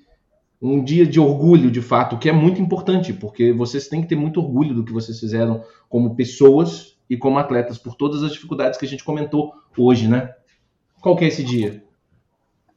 um 0.61 0.83
dia 0.83 1.07
de 1.07 1.19
orgulho, 1.19 1.71
de 1.71 1.81
fato, 1.81 2.19
que 2.19 2.29
é 2.29 2.31
muito 2.31 2.61
importante, 2.61 3.11
porque 3.11 3.51
vocês 3.51 3.87
têm 3.87 4.01
que 4.01 4.07
ter 4.07 4.15
muito 4.15 4.39
orgulho 4.39 4.75
do 4.75 4.85
que 4.85 4.93
vocês 4.93 5.19
fizeram 5.19 5.63
como 5.89 6.15
pessoas 6.15 6.95
e 7.09 7.17
como 7.17 7.39
atletas, 7.39 7.77
por 7.77 7.95
todas 7.95 8.21
as 8.21 8.31
dificuldades 8.31 8.77
que 8.77 8.85
a 8.85 8.87
gente 8.87 9.03
comentou 9.03 9.53
hoje, 9.75 10.07
né? 10.07 10.33
Qual 11.01 11.15
que 11.15 11.25
é 11.25 11.27
esse 11.27 11.43
dia? 11.43 11.83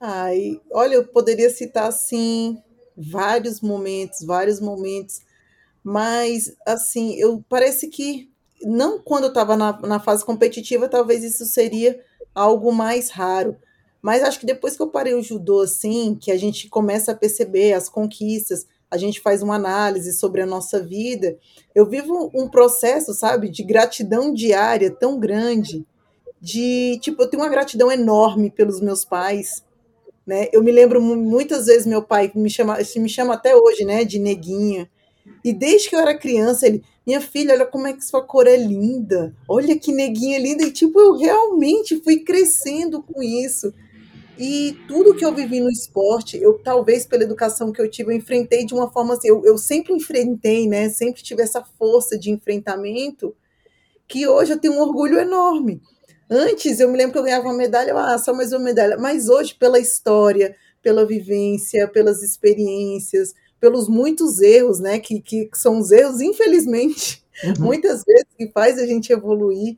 Ai, 0.00 0.60
olha, 0.72 0.94
eu 0.94 1.06
poderia 1.06 1.50
citar, 1.50 1.88
assim, 1.88 2.58
vários 2.96 3.60
momentos, 3.60 4.24
vários 4.24 4.60
momentos, 4.60 5.20
mas, 5.82 6.56
assim, 6.66 7.14
eu 7.16 7.44
parece 7.48 7.88
que, 7.88 8.30
não 8.62 8.98
quando 8.98 9.24
eu 9.24 9.28
estava 9.28 9.56
na, 9.56 9.78
na 9.82 10.00
fase 10.00 10.24
competitiva, 10.24 10.88
talvez 10.88 11.22
isso 11.22 11.44
seria 11.44 12.00
algo 12.34 12.72
mais 12.72 13.10
raro, 13.10 13.56
mas 14.04 14.22
acho 14.22 14.38
que 14.38 14.44
depois 14.44 14.76
que 14.76 14.82
eu 14.82 14.88
parei 14.88 15.14
o 15.14 15.22
judô, 15.22 15.62
assim, 15.62 16.14
que 16.14 16.30
a 16.30 16.36
gente 16.36 16.68
começa 16.68 17.12
a 17.12 17.14
perceber 17.14 17.72
as 17.72 17.88
conquistas, 17.88 18.66
a 18.90 18.98
gente 18.98 19.18
faz 19.18 19.42
uma 19.42 19.54
análise 19.54 20.12
sobre 20.12 20.42
a 20.42 20.46
nossa 20.46 20.78
vida, 20.78 21.38
eu 21.74 21.86
vivo 21.86 22.30
um 22.34 22.46
processo, 22.46 23.14
sabe, 23.14 23.48
de 23.48 23.62
gratidão 23.62 24.30
diária 24.30 24.90
tão 24.90 25.18
grande, 25.18 25.86
de, 26.38 26.98
tipo, 27.00 27.22
eu 27.22 27.30
tenho 27.30 27.42
uma 27.42 27.48
gratidão 27.48 27.90
enorme 27.90 28.50
pelos 28.50 28.78
meus 28.78 29.06
pais, 29.06 29.64
né? 30.26 30.48
Eu 30.52 30.62
me 30.62 30.70
lembro 30.70 31.00
muitas 31.00 31.64
vezes 31.64 31.86
meu 31.86 32.02
pai 32.02 32.30
me 32.34 32.50
chama, 32.50 32.76
me 32.96 33.08
chama 33.08 33.32
até 33.32 33.56
hoje, 33.56 33.86
né, 33.86 34.04
de 34.04 34.18
neguinha. 34.18 34.86
E 35.42 35.50
desde 35.50 35.88
que 35.88 35.96
eu 35.96 36.00
era 36.00 36.14
criança, 36.14 36.66
ele, 36.66 36.84
minha 37.06 37.22
filha, 37.22 37.54
olha 37.54 37.64
como 37.64 37.86
é 37.86 37.94
que 37.94 38.04
sua 38.04 38.20
cor 38.20 38.46
é 38.46 38.56
linda. 38.56 39.34
Olha 39.48 39.78
que 39.78 39.92
neguinha 39.92 40.38
linda. 40.38 40.62
E 40.62 40.70
tipo, 40.70 41.00
eu 41.00 41.16
realmente 41.16 42.02
fui 42.02 42.18
crescendo 42.18 43.02
com 43.02 43.22
isso. 43.22 43.72
E 44.36 44.76
tudo 44.88 45.14
que 45.14 45.24
eu 45.24 45.34
vivi 45.34 45.60
no 45.60 45.70
esporte, 45.70 46.36
eu 46.36 46.58
talvez 46.58 47.06
pela 47.06 47.22
educação 47.22 47.72
que 47.72 47.80
eu 47.80 47.88
tive, 47.88 48.12
eu 48.12 48.16
enfrentei 48.16 48.66
de 48.66 48.74
uma 48.74 48.90
forma 48.90 49.14
assim, 49.14 49.28
eu, 49.28 49.44
eu 49.44 49.56
sempre 49.56 49.92
enfrentei, 49.92 50.68
né? 50.68 50.88
Sempre 50.88 51.22
tive 51.22 51.42
essa 51.42 51.62
força 51.78 52.18
de 52.18 52.30
enfrentamento, 52.30 53.34
que 54.08 54.26
hoje 54.26 54.52
eu 54.52 54.58
tenho 54.58 54.74
um 54.74 54.80
orgulho 54.80 55.18
enorme. 55.18 55.80
Antes 56.28 56.80
eu 56.80 56.88
me 56.90 56.96
lembro 56.96 57.12
que 57.12 57.18
eu 57.18 57.22
ganhava 57.22 57.44
uma 57.44 57.54
medalha, 57.54 57.94
ah, 57.94 58.18
só 58.18 58.34
mais 58.34 58.52
uma 58.52 58.60
medalha. 58.60 58.96
Mas 58.96 59.28
hoje, 59.28 59.54
pela 59.54 59.78
história, 59.78 60.56
pela 60.82 61.06
vivência, 61.06 61.86
pelas 61.86 62.22
experiências, 62.22 63.34
pelos 63.60 63.88
muitos 63.88 64.40
erros, 64.40 64.80
né? 64.80 64.98
Que, 64.98 65.20
que 65.20 65.48
são 65.54 65.78
os 65.78 65.92
erros, 65.92 66.20
infelizmente, 66.20 67.24
uhum. 67.44 67.66
muitas 67.66 68.02
vezes 68.04 68.26
que 68.36 68.50
faz 68.50 68.78
a 68.78 68.86
gente 68.86 69.12
evoluir. 69.12 69.76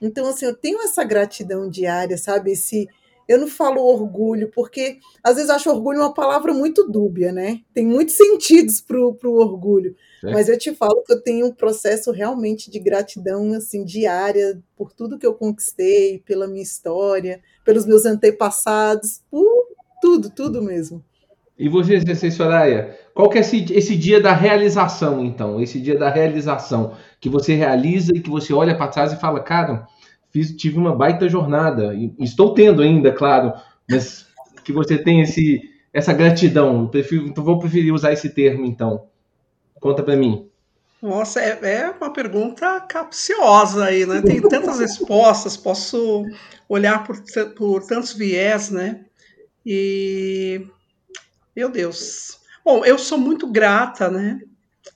Então, 0.00 0.26
assim, 0.26 0.46
eu 0.46 0.54
tenho 0.54 0.80
essa 0.80 1.04
gratidão 1.04 1.68
diária, 1.68 2.16
sabe? 2.16 2.52
Esse 2.52 2.88
eu 3.28 3.38
não 3.38 3.46
falo 3.46 3.82
orgulho, 3.82 4.50
porque 4.54 4.98
às 5.22 5.36
vezes 5.36 5.50
acho 5.50 5.70
orgulho 5.70 6.00
uma 6.00 6.14
palavra 6.14 6.54
muito 6.54 6.90
dúbia, 6.90 7.30
né? 7.30 7.60
Tem 7.74 7.86
muitos 7.86 8.14
sentidos 8.14 8.80
para 8.80 8.98
o 8.98 9.36
orgulho. 9.36 9.94
É. 10.24 10.32
Mas 10.32 10.48
eu 10.48 10.58
te 10.58 10.74
falo 10.74 11.02
que 11.06 11.12
eu 11.12 11.22
tenho 11.22 11.46
um 11.46 11.52
processo 11.52 12.10
realmente 12.10 12.70
de 12.70 12.78
gratidão 12.78 13.52
assim 13.52 13.84
diária 13.84 14.58
por 14.74 14.92
tudo 14.92 15.18
que 15.18 15.26
eu 15.26 15.34
conquistei, 15.34 16.20
pela 16.24 16.48
minha 16.48 16.62
história, 16.62 17.40
pelos 17.64 17.84
meus 17.84 18.06
antepassados, 18.06 19.20
por 19.30 19.68
tudo, 20.00 20.30
tudo 20.30 20.62
mesmo. 20.62 21.04
E 21.58 21.68
você, 21.68 22.30
Soraya, 22.30 22.96
qual 23.12 23.28
que 23.28 23.36
é 23.36 23.40
esse, 23.40 23.66
esse 23.72 23.96
dia 23.96 24.20
da 24.20 24.32
realização, 24.32 25.24
então? 25.24 25.60
Esse 25.60 25.80
dia 25.80 25.98
da 25.98 26.08
realização, 26.08 26.94
que 27.20 27.28
você 27.28 27.54
realiza 27.54 28.12
e 28.14 28.20
que 28.20 28.30
você 28.30 28.54
olha 28.54 28.76
para 28.76 28.86
trás 28.86 29.12
e 29.12 29.20
fala, 29.20 29.40
cara, 29.40 29.84
fiz, 30.30 30.54
tive 30.56 30.78
uma 30.78 30.94
baita 30.94 31.28
jornada. 31.28 31.94
E 31.94 32.12
estou 32.18 32.54
tendo 32.54 32.82
ainda, 32.82 33.12
claro, 33.12 33.52
mas 33.88 34.26
que 34.64 34.72
você 34.72 34.98
tem 34.98 35.20
esse, 35.22 35.62
essa 35.92 36.12
gratidão. 36.12 36.86
Prefiro, 36.88 37.26
então 37.26 37.44
vou 37.44 37.58
preferir 37.58 37.92
usar 37.92 38.12
esse 38.12 38.30
termo, 38.30 38.64
então. 38.64 39.06
Conta 39.80 40.02
para 40.02 40.16
mim. 40.16 40.48
Nossa, 41.00 41.40
é, 41.40 41.58
é, 41.62 41.90
uma 41.90 42.12
pergunta 42.12 42.80
capciosa 42.80 43.84
aí, 43.84 44.04
né? 44.04 44.20
Tem 44.20 44.40
tantas 44.40 44.80
respostas, 44.80 45.56
posso 45.56 46.24
olhar 46.68 47.04
por, 47.04 47.16
por 47.56 47.86
tantos 47.86 48.12
viés, 48.12 48.70
né? 48.70 49.04
E. 49.64 50.66
Meu 51.54 51.70
Deus. 51.70 52.38
Bom, 52.64 52.84
eu 52.84 52.98
sou 52.98 53.16
muito 53.16 53.46
grata, 53.46 54.10
né? 54.10 54.40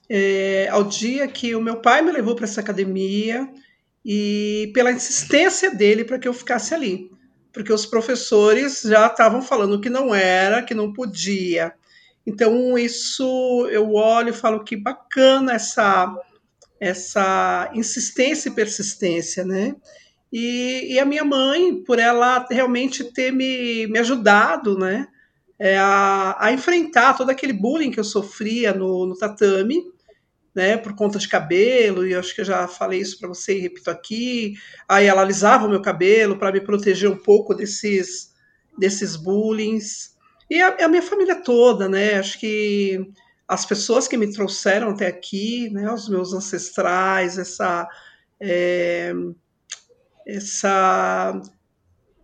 É, 0.09 0.67
ao 0.69 0.83
dia 0.83 1.27
que 1.27 1.55
o 1.55 1.61
meu 1.61 1.77
pai 1.77 2.01
me 2.01 2.11
levou 2.11 2.35
para 2.35 2.45
essa 2.45 2.59
academia, 2.59 3.49
e 4.05 4.71
pela 4.73 4.91
insistência 4.91 5.71
dele 5.73 6.03
para 6.03 6.19
que 6.19 6.27
eu 6.27 6.33
ficasse 6.33 6.73
ali, 6.73 7.09
porque 7.51 7.71
os 7.71 7.85
professores 7.85 8.81
já 8.81 9.07
estavam 9.07 9.41
falando 9.41 9.79
que 9.79 9.89
não 9.89 10.13
era, 10.13 10.61
que 10.61 10.73
não 10.73 10.91
podia. 10.91 11.73
Então 12.25 12.77
isso 12.77 13.67
eu 13.71 13.93
olho 13.93 14.29
e 14.29 14.33
falo 14.33 14.63
que 14.63 14.75
bacana 14.75 15.53
essa 15.53 16.13
essa 16.79 17.71
insistência 17.73 18.49
e 18.49 18.53
persistência, 18.53 19.45
né? 19.45 19.73
E, 20.31 20.95
e 20.95 20.99
a 20.99 21.05
minha 21.05 21.23
mãe, 21.23 21.81
por 21.83 21.97
ela 21.97 22.45
realmente 22.49 23.05
ter 23.05 23.31
me, 23.31 23.87
me 23.87 23.99
ajudado, 23.99 24.77
né? 24.77 25.07
É, 25.57 25.77
a, 25.77 26.35
a 26.37 26.51
enfrentar 26.51 27.13
todo 27.13 27.29
aquele 27.29 27.53
bullying 27.53 27.91
que 27.91 27.99
eu 27.99 28.03
sofria 28.03 28.73
no, 28.73 29.05
no 29.05 29.15
tatame, 29.15 29.92
né, 30.55 30.77
por 30.77 30.95
conta 30.95 31.17
de 31.17 31.27
cabelo, 31.27 32.05
e 32.05 32.13
acho 32.13 32.35
que 32.35 32.41
eu 32.41 32.45
já 32.45 32.67
falei 32.67 32.99
isso 32.99 33.19
para 33.19 33.27
você 33.27 33.57
e 33.57 33.61
repito 33.61 33.89
aqui. 33.89 34.53
Aí 34.87 35.07
ela 35.07 35.21
alisava 35.21 35.65
o 35.65 35.69
meu 35.69 35.81
cabelo 35.81 36.37
para 36.37 36.51
me 36.51 36.61
proteger 36.61 37.09
um 37.09 37.17
pouco 37.17 37.55
desses, 37.55 38.31
desses 38.77 39.15
bullying. 39.15 39.79
E 40.49 40.61
a, 40.61 40.85
a, 40.85 40.87
minha 40.87 41.01
família 41.01 41.35
toda, 41.35 41.89
né? 41.89 42.15
Acho 42.15 42.39
que 42.39 43.11
as 43.47 43.65
pessoas 43.65 44.07
que 44.07 44.17
me 44.17 44.31
trouxeram 44.31 44.89
até 44.89 45.07
aqui, 45.07 45.69
né, 45.71 45.91
os 45.91 46.07
meus 46.07 46.33
ancestrais, 46.33 47.37
essa. 47.37 47.87
É, 48.39 49.13
essa, 50.25 51.41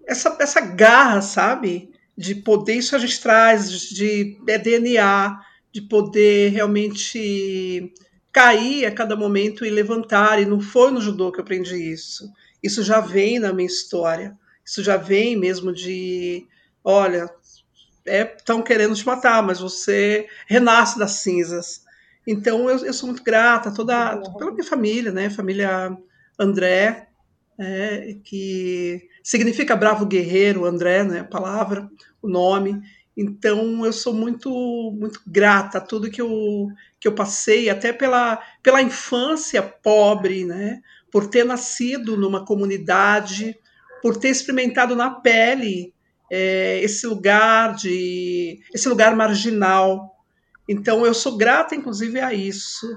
essa, 0.07 0.38
essa 0.39 0.61
garra, 0.61 1.22
sabe? 1.22 1.91
De 2.18 2.35
poder, 2.35 2.76
isso 2.76 2.95
a 2.95 2.99
gente 2.99 3.19
traz 3.22 3.72
de, 3.72 4.38
de 4.43 4.57
DNA, 4.57 5.39
de 5.72 5.81
poder 5.81 6.51
realmente 6.51 7.93
cair 8.31 8.85
a 8.85 8.91
cada 8.91 9.15
momento 9.15 9.65
e 9.65 9.69
levantar, 9.69 10.41
e 10.41 10.45
não 10.45 10.60
foi 10.60 10.91
no 10.91 11.01
judô 11.01 11.31
que 11.31 11.39
eu 11.39 11.43
aprendi 11.43 11.76
isso. 11.76 12.31
Isso 12.64 12.84
já 12.84 12.99
vem 12.99 13.39
na 13.39 13.53
minha 13.53 13.68
história. 13.68 14.38
Isso 14.65 14.84
já 14.84 14.97
vem 14.97 15.35
mesmo 15.35 15.73
de, 15.73 16.45
olha, 16.84 17.30
estão 18.06 18.60
é, 18.60 18.64
querendo 18.64 18.95
te 18.95 19.06
matar, 19.06 19.41
mas 19.41 19.60
você 19.60 20.27
renasce 20.47 20.99
das 20.99 21.11
cinzas. 21.11 21.84
Então 22.27 22.69
eu, 22.69 22.85
eu 22.85 22.93
sou 22.93 23.07
muito 23.07 23.23
grata 23.23 23.73
toda 23.73 24.18
pela 24.38 24.51
minha 24.51 24.64
família, 24.64 25.11
né? 25.11 25.30
Família 25.30 25.97
André, 26.38 27.07
é, 27.57 28.15
que 28.23 29.07
significa 29.23 29.76
bravo 29.76 30.06
guerreiro, 30.06 30.65
André, 30.65 31.03
né? 31.03 31.19
A 31.22 31.26
palavra, 31.26 31.89
o 32.22 32.30
nome. 32.30 32.81
Então 33.18 33.85
eu 33.85 33.91
sou 33.91 34.14
muito 34.14 34.49
muito 34.97 35.22
grata 35.26 35.80
a 35.80 35.81
tudo 35.81 36.11
que 36.11 36.22
eu 36.22 36.68
que 36.99 37.07
eu 37.07 37.13
passei, 37.13 37.69
até 37.69 37.93
pela 37.93 38.41
pela 38.61 38.81
infância 38.81 39.61
pobre, 39.61 40.45
né? 40.45 40.81
Por 41.11 41.27
ter 41.27 41.45
nascido 41.45 42.17
numa 42.17 42.45
comunidade, 42.45 43.57
por 44.01 44.17
ter 44.17 44.30
experimentado 44.30 44.95
na 44.95 45.09
pele 45.09 45.93
é, 46.30 46.80
esse 46.84 47.07
lugar 47.07 47.76
de 47.76 48.59
esse 48.73 48.88
lugar 48.88 49.15
marginal. 49.15 50.15
Então 50.67 51.05
eu 51.05 51.13
sou 51.13 51.35
grata, 51.35 51.76
inclusive, 51.76 52.19
a 52.19 52.34
isso, 52.34 52.88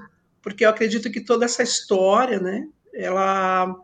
porque 0.41 0.65
eu 0.65 0.69
acredito 0.69 1.09
que 1.09 1.21
toda 1.21 1.45
essa 1.45 1.63
história, 1.63 2.39
né, 2.39 2.67
ela 2.93 3.75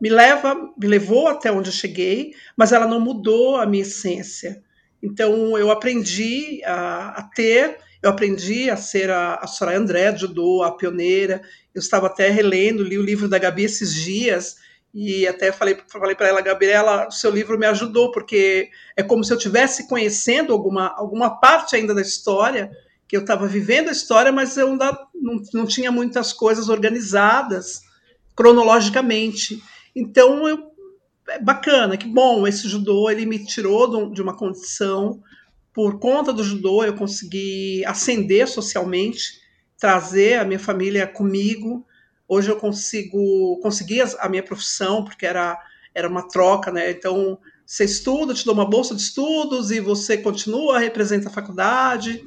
me 0.00 0.08
leva, 0.08 0.54
me 0.76 0.86
levou 0.86 1.28
até 1.28 1.50
onde 1.50 1.70
eu 1.70 1.74
cheguei, 1.74 2.34
mas 2.56 2.72
ela 2.72 2.86
não 2.86 3.00
mudou 3.00 3.56
a 3.56 3.66
minha 3.66 3.82
essência. 3.82 4.62
Então 5.02 5.56
eu 5.56 5.70
aprendi 5.70 6.62
a, 6.64 7.20
a 7.20 7.22
ter, 7.22 7.78
eu 8.02 8.10
aprendi 8.10 8.70
a 8.70 8.76
ser 8.76 9.10
a, 9.10 9.34
a 9.36 9.46
Soraya 9.46 9.78
André 9.78 10.16
judô, 10.16 10.62
a 10.62 10.72
pioneira. 10.72 11.42
Eu 11.74 11.80
estava 11.80 12.06
até 12.06 12.30
relendo, 12.30 12.82
li 12.82 12.98
o 12.98 13.02
livro 13.02 13.28
da 13.28 13.38
Gabi 13.38 13.64
esses 13.64 13.94
dias 13.94 14.56
e 14.92 15.26
até 15.26 15.52
falei, 15.52 15.78
falei 15.88 16.16
para 16.16 16.28
ela, 16.28 16.40
Gabriela, 16.40 17.06
o 17.06 17.12
seu 17.12 17.30
livro 17.30 17.58
me 17.58 17.66
ajudou 17.66 18.10
porque 18.10 18.70
é 18.96 19.02
como 19.02 19.22
se 19.22 19.32
eu 19.32 19.38
tivesse 19.38 19.86
conhecendo 19.86 20.52
alguma 20.52 20.88
alguma 20.96 21.38
parte 21.38 21.76
ainda 21.76 21.94
da 21.94 22.00
história 22.00 22.70
que 23.10 23.16
eu 23.16 23.22
estava 23.22 23.46
vivendo 23.46 23.88
a 23.88 23.92
história, 23.92 24.30
mas 24.30 24.56
eu 24.56 24.68
ainda 24.68 24.96
não, 25.12 25.42
não 25.52 25.66
tinha 25.66 25.90
muitas 25.90 26.32
coisas 26.32 26.68
organizadas 26.68 27.82
cronologicamente. 28.36 29.60
Então, 29.96 30.46
eu, 30.46 30.70
é 31.28 31.40
bacana, 31.40 31.96
que 31.96 32.06
bom, 32.06 32.46
esse 32.46 32.68
judô 32.68 33.10
ele 33.10 33.26
me 33.26 33.44
tirou 33.44 34.12
de 34.12 34.22
uma 34.22 34.36
condição, 34.36 35.20
por 35.72 35.98
conta 35.98 36.32
do 36.32 36.42
judô 36.42 36.84
eu 36.84 36.94
consegui 36.94 37.84
ascender 37.84 38.48
socialmente, 38.48 39.40
trazer 39.78 40.38
a 40.38 40.44
minha 40.44 40.58
família 40.58 41.06
comigo. 41.06 41.86
Hoje 42.28 42.50
eu 42.50 42.56
consigo 42.56 43.58
conseguir 43.62 44.02
a 44.18 44.28
minha 44.28 44.42
profissão, 44.42 45.04
porque 45.04 45.26
era, 45.26 45.58
era 45.94 46.08
uma 46.08 46.28
troca, 46.28 46.70
né? 46.70 46.90
Então, 46.90 47.38
você 47.64 47.84
estuda, 47.84 48.34
te 48.34 48.44
dou 48.44 48.54
uma 48.54 48.68
bolsa 48.68 48.94
de 48.94 49.00
estudos 49.00 49.70
e 49.70 49.80
você 49.80 50.18
continua, 50.18 50.78
representa 50.78 51.28
a 51.28 51.32
faculdade. 51.32 52.24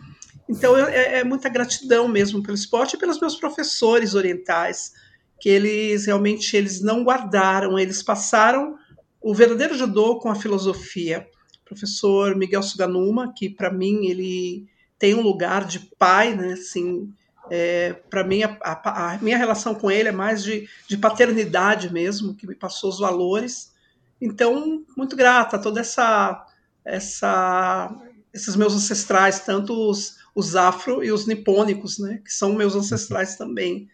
Então, 0.47 0.77
é, 0.77 1.19
é 1.19 1.23
muita 1.23 1.49
gratidão 1.49 2.07
mesmo 2.07 2.41
pelo 2.41 2.55
esporte 2.55 2.95
e 2.95 2.99
pelos 2.99 3.19
meus 3.19 3.35
professores 3.35 4.13
orientais, 4.13 4.93
que 5.39 5.49
eles 5.49 6.05
realmente 6.05 6.55
eles 6.55 6.81
não 6.81 7.03
guardaram, 7.03 7.77
eles 7.77 8.01
passaram 8.01 8.77
o 9.21 9.33
verdadeiro 9.33 9.77
judô 9.77 10.19
com 10.19 10.29
a 10.29 10.35
filosofia. 10.35 11.27
Professor 11.65 12.35
Miguel 12.35 12.63
Suganuma, 12.63 13.33
que 13.33 13.49
para 13.49 13.71
mim 13.71 14.05
ele 14.05 14.67
tem 14.99 15.13
um 15.15 15.21
lugar 15.21 15.65
de 15.65 15.79
pai, 15.79 16.35
né? 16.35 16.53
Assim, 16.53 17.11
é, 17.49 17.93
para 18.09 18.23
mim 18.23 18.43
a, 18.43 18.57
a, 18.61 19.13
a, 19.13 19.17
minha 19.19 19.37
relação 19.37 19.75
com 19.75 19.91
ele 19.91 20.09
é 20.09 20.13
mais 20.13 20.43
de, 20.43 20.67
de 20.87 20.97
paternidade 20.97 21.91
mesmo, 21.91 22.35
que 22.35 22.47
me 22.47 22.55
passou 22.55 22.89
os 22.89 22.99
valores. 22.99 23.73
Então, 24.21 24.85
muito 24.95 25.15
grata 25.15 25.57
a 25.57 25.59
toda 25.59 25.81
essa, 25.81 26.45
essa 26.85 27.93
esses 28.33 28.55
meus 28.55 28.73
ancestrais, 28.73 29.41
tanto 29.41 29.73
os, 29.89 30.17
os 30.33 30.55
afro 30.55 31.03
e 31.03 31.11
os 31.11 31.27
nipônicos, 31.27 31.99
né, 31.99 32.21
que 32.23 32.33
são 32.33 32.53
meus 32.53 32.75
ancestrais 32.75 33.35
também. 33.35 33.89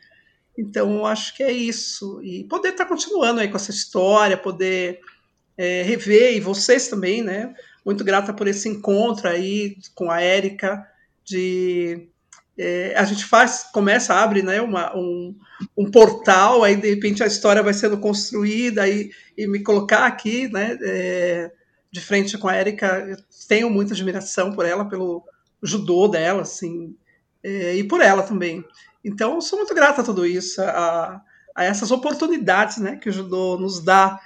Então, 0.58 0.98
eu 0.98 1.06
acho 1.06 1.36
que 1.36 1.44
é 1.44 1.52
isso. 1.52 2.22
E 2.22 2.44
poder 2.44 2.70
estar 2.70 2.86
tá 2.86 2.90
continuando 2.90 3.40
aí 3.40 3.50
com 3.50 3.58
essa 3.58 3.72
história, 3.72 4.38
poder 4.38 5.00
é, 5.60 5.82
rever, 5.82 6.38
e 6.38 6.40
vocês 6.40 6.88
também, 6.88 7.22
né? 7.22 7.54
Muito 7.86 8.02
grata 8.06 8.32
por 8.32 8.48
esse 8.48 8.70
encontro 8.70 9.28
aí 9.28 9.76
com 9.94 10.10
a 10.10 10.22
Érica, 10.22 10.88
de 11.26 12.08
é, 12.58 12.94
a 12.96 13.04
gente 13.04 13.26
faz, 13.26 13.66
começa, 13.74 14.14
abre 14.14 14.42
né, 14.42 14.62
uma, 14.62 14.96
um, 14.96 15.36
um, 15.78 15.92
portal, 15.92 16.64
aí 16.64 16.78
de 16.78 16.90
repente 16.90 17.22
a 17.22 17.28
história 17.28 17.62
vai 17.62 17.74
sendo 17.74 17.98
construída 17.98 18.88
e, 18.88 19.12
e 19.38 19.48
me 19.48 19.62
colocar 19.62 20.06
aqui, 20.06 20.48
né, 20.48 20.78
é, 20.82 21.52
de 21.92 22.00
frente 22.00 22.38
com 22.38 22.48
a 22.48 22.56
Érica, 22.56 23.18
tenho 23.50 23.70
muita 23.70 23.94
admiração 23.94 24.54
por 24.54 24.66
ela, 24.66 24.86
pelo 24.86 25.26
judô 25.62 26.08
dela, 26.08 26.44
assim, 26.44 26.96
é, 27.44 27.76
e 27.76 27.84
por 27.84 28.00
ela 28.00 28.24
também. 28.24 28.64
Então, 29.04 29.42
sou 29.42 29.60
muito 29.60 29.76
grata 29.76 30.02
a 30.02 30.06
tudo 30.06 30.26
isso, 30.26 30.62
a, 30.62 31.22
a 31.54 31.64
essas 31.66 31.92
oportunidades 31.92 32.78
né, 32.78 32.96
que 32.96 33.10
o 33.10 33.14
judô 33.14 33.58
nos 33.58 33.84
dá 33.84 34.20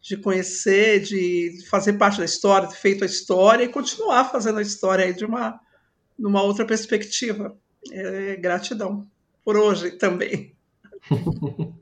de 0.00 0.16
conhecer, 0.16 1.00
de 1.00 1.64
fazer 1.68 1.94
parte 1.94 2.18
da 2.18 2.24
história, 2.24 2.68
de 2.68 2.76
feito 2.76 3.04
a 3.04 3.06
história 3.06 3.64
e 3.64 3.68
continuar 3.68 4.24
fazendo 4.24 4.58
a 4.58 4.62
história 4.62 5.04
aí 5.04 5.12
de 5.12 5.24
uma 5.24 5.60
numa 6.18 6.42
outra 6.42 6.64
perspectiva. 6.64 7.56
É, 7.90 8.36
gratidão 8.36 9.06
por 9.44 9.56
hoje 9.56 9.92
também. 9.92 10.54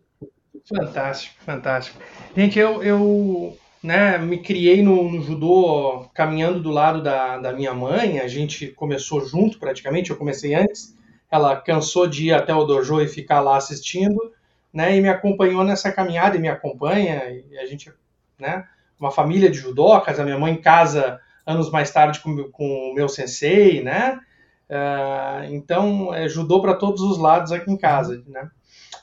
fantástico, 0.65 1.35
fantástico. 1.45 1.99
Gente, 2.37 2.59
eu, 2.59 2.83
eu 2.83 3.59
né, 3.83 4.17
me 4.19 4.41
criei 4.41 4.81
no, 4.81 5.11
no, 5.11 5.23
judô 5.23 6.09
caminhando 6.15 6.61
do 6.61 6.71
lado 6.71 7.03
da, 7.03 7.39
da 7.39 7.53
minha 7.53 7.75
mãe. 7.75 8.21
A 8.21 8.29
gente 8.29 8.69
começou 8.69 9.27
junto 9.27 9.59
praticamente. 9.59 10.11
Eu 10.11 10.17
comecei 10.17 10.55
antes 10.55 10.97
ela 11.31 11.57
cansou 11.57 12.07
de 12.07 12.27
ir 12.27 12.33
até 12.33 12.55
o 12.55 12.65
dojo 12.65 13.01
e 13.01 13.09
ficar 13.09 13.41
lá 13.41 13.57
assistindo, 13.57 14.33
né? 14.73 14.97
E 14.97 15.01
me 15.01 15.09
acompanhou 15.09 15.63
nessa 15.63 15.93
caminhada 15.93 16.37
e 16.37 16.41
me 16.41 16.49
acompanha. 16.49 17.23
E 17.31 17.59
a 17.59 17.67
gente, 17.67 17.93
né? 18.39 18.65
Uma 18.99 19.11
família 19.11 19.51
de 19.51 19.59
judocas, 19.59 20.19
a 20.19 20.25
minha 20.25 20.39
mãe 20.39 20.57
casa 20.57 21.21
anos 21.47 21.71
mais 21.71 21.91
tarde 21.91 22.21
com, 22.21 22.51
com 22.51 22.91
o 22.91 22.95
meu 22.95 23.09
sensei, 23.09 23.83
né? 23.83 24.21
Uh, 24.69 25.55
então, 25.55 26.13
é 26.13 26.29
judô 26.29 26.61
para 26.61 26.75
todos 26.75 27.01
os 27.01 27.17
lados 27.17 27.53
aqui 27.53 27.71
em 27.71 27.77
casa, 27.77 28.23
né? 28.27 28.51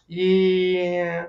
E 0.07 1.25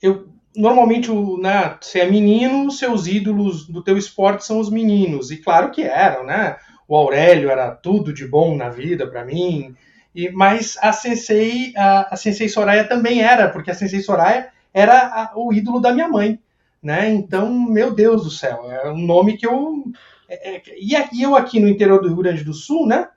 eu 0.00 0.28
normalmente, 0.56 1.10
né, 1.40 1.76
você 1.80 2.00
é 2.00 2.08
menino, 2.08 2.70
seus 2.70 3.08
ídolos 3.08 3.66
do 3.66 3.82
teu 3.82 3.98
esporte 3.98 4.44
são 4.44 4.60
os 4.60 4.70
meninos, 4.70 5.30
e 5.32 5.38
claro 5.38 5.70
que 5.70 5.82
eram, 5.82 6.24
né? 6.24 6.56
O 6.86 6.96
Aurélio 6.96 7.50
era 7.50 7.72
tudo 7.72 8.12
de 8.12 8.26
bom 8.26 8.56
na 8.56 8.68
vida 8.68 9.06
para 9.06 9.24
mim, 9.24 9.74
e, 10.14 10.30
mas 10.30 10.78
a 10.80 10.92
Sensei, 10.92 11.72
a, 11.76 12.14
a 12.14 12.16
Sensei 12.16 12.48
Soraya 12.48 12.86
também 12.86 13.20
era, 13.20 13.48
porque 13.48 13.70
a 13.70 13.74
Sensei 13.74 14.00
Soraya 14.00 14.48
era 14.72 14.98
a, 14.98 15.32
o 15.34 15.52
ídolo 15.52 15.80
da 15.80 15.92
minha 15.92 16.08
mãe, 16.08 16.38
né? 16.84 17.08
Então, 17.08 17.50
meu 17.50 17.94
Deus 17.94 18.24
do 18.24 18.30
céu, 18.30 18.70
é 18.70 18.90
um 18.90 18.98
nome 18.98 19.38
que 19.38 19.46
eu 19.46 19.84
é, 20.28 20.56
é, 20.56 20.62
e 20.78 21.22
eu 21.22 21.34
aqui 21.34 21.58
no 21.58 21.68
interior 21.68 22.00
do 22.00 22.08
Rio 22.08 22.18
Grande 22.18 22.44
do 22.44 22.52
Sul, 22.52 22.86
né? 22.86 23.08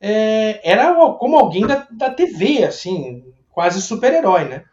É, 0.00 0.60
era 0.68 0.94
como 1.14 1.38
alguém 1.38 1.66
da, 1.66 1.86
da 1.90 2.10
TV, 2.10 2.64
assim, 2.64 3.24
quase 3.50 3.80
super-herói, 3.80 4.44
né? 4.46 4.64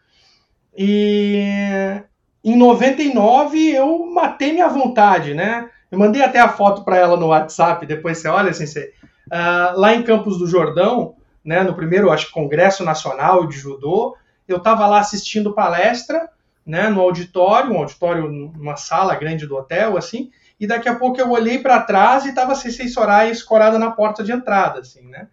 E 0.75 2.01
em 2.43 2.55
99 2.55 3.71
eu 3.71 4.05
matei 4.05 4.53
minha 4.53 4.67
vontade, 4.67 5.33
né? 5.33 5.69
Eu 5.91 5.99
mandei 5.99 6.21
até 6.21 6.39
a 6.39 6.49
foto 6.49 6.83
para 6.83 6.97
ela 6.97 7.17
no 7.17 7.27
WhatsApp, 7.27 7.85
depois 7.85 8.17
você 8.17 8.27
olha, 8.27 8.51
assim, 8.51 8.65
você, 8.65 8.93
uh, 9.27 9.79
lá 9.79 9.93
em 9.93 10.03
Campos 10.03 10.37
do 10.37 10.47
Jordão, 10.47 11.15
né, 11.43 11.63
no 11.63 11.75
primeiro, 11.75 12.11
acho 12.11 12.31
Congresso 12.31 12.83
Nacional 12.83 13.47
de 13.47 13.57
Judô, 13.57 14.15
eu 14.47 14.57
estava 14.57 14.85
lá 14.87 14.99
assistindo 14.99 15.53
palestra, 15.53 16.29
né, 16.69 16.87
no 16.87 17.01
auditório, 17.01 17.73
um 17.73 17.79
auditório 17.79 18.31
numa 18.31 18.75
sala 18.75 19.15
grande 19.15 19.47
do 19.47 19.57
hotel, 19.57 19.97
assim, 19.97 20.29
e 20.59 20.67
daqui 20.67 20.87
a 20.87 20.93
pouco 20.93 21.19
eu 21.19 21.31
olhei 21.31 21.57
para 21.57 21.81
trás 21.81 22.25
e 22.25 22.29
estava 22.29 22.51
a 22.51 22.55
Sensei 22.55 22.87
Soraya 22.87 23.31
escorada 23.31 23.79
na 23.79 23.89
porta 23.89 24.23
de 24.23 24.31
entrada, 24.31 24.81
assim, 24.81 25.01
né. 25.01 25.27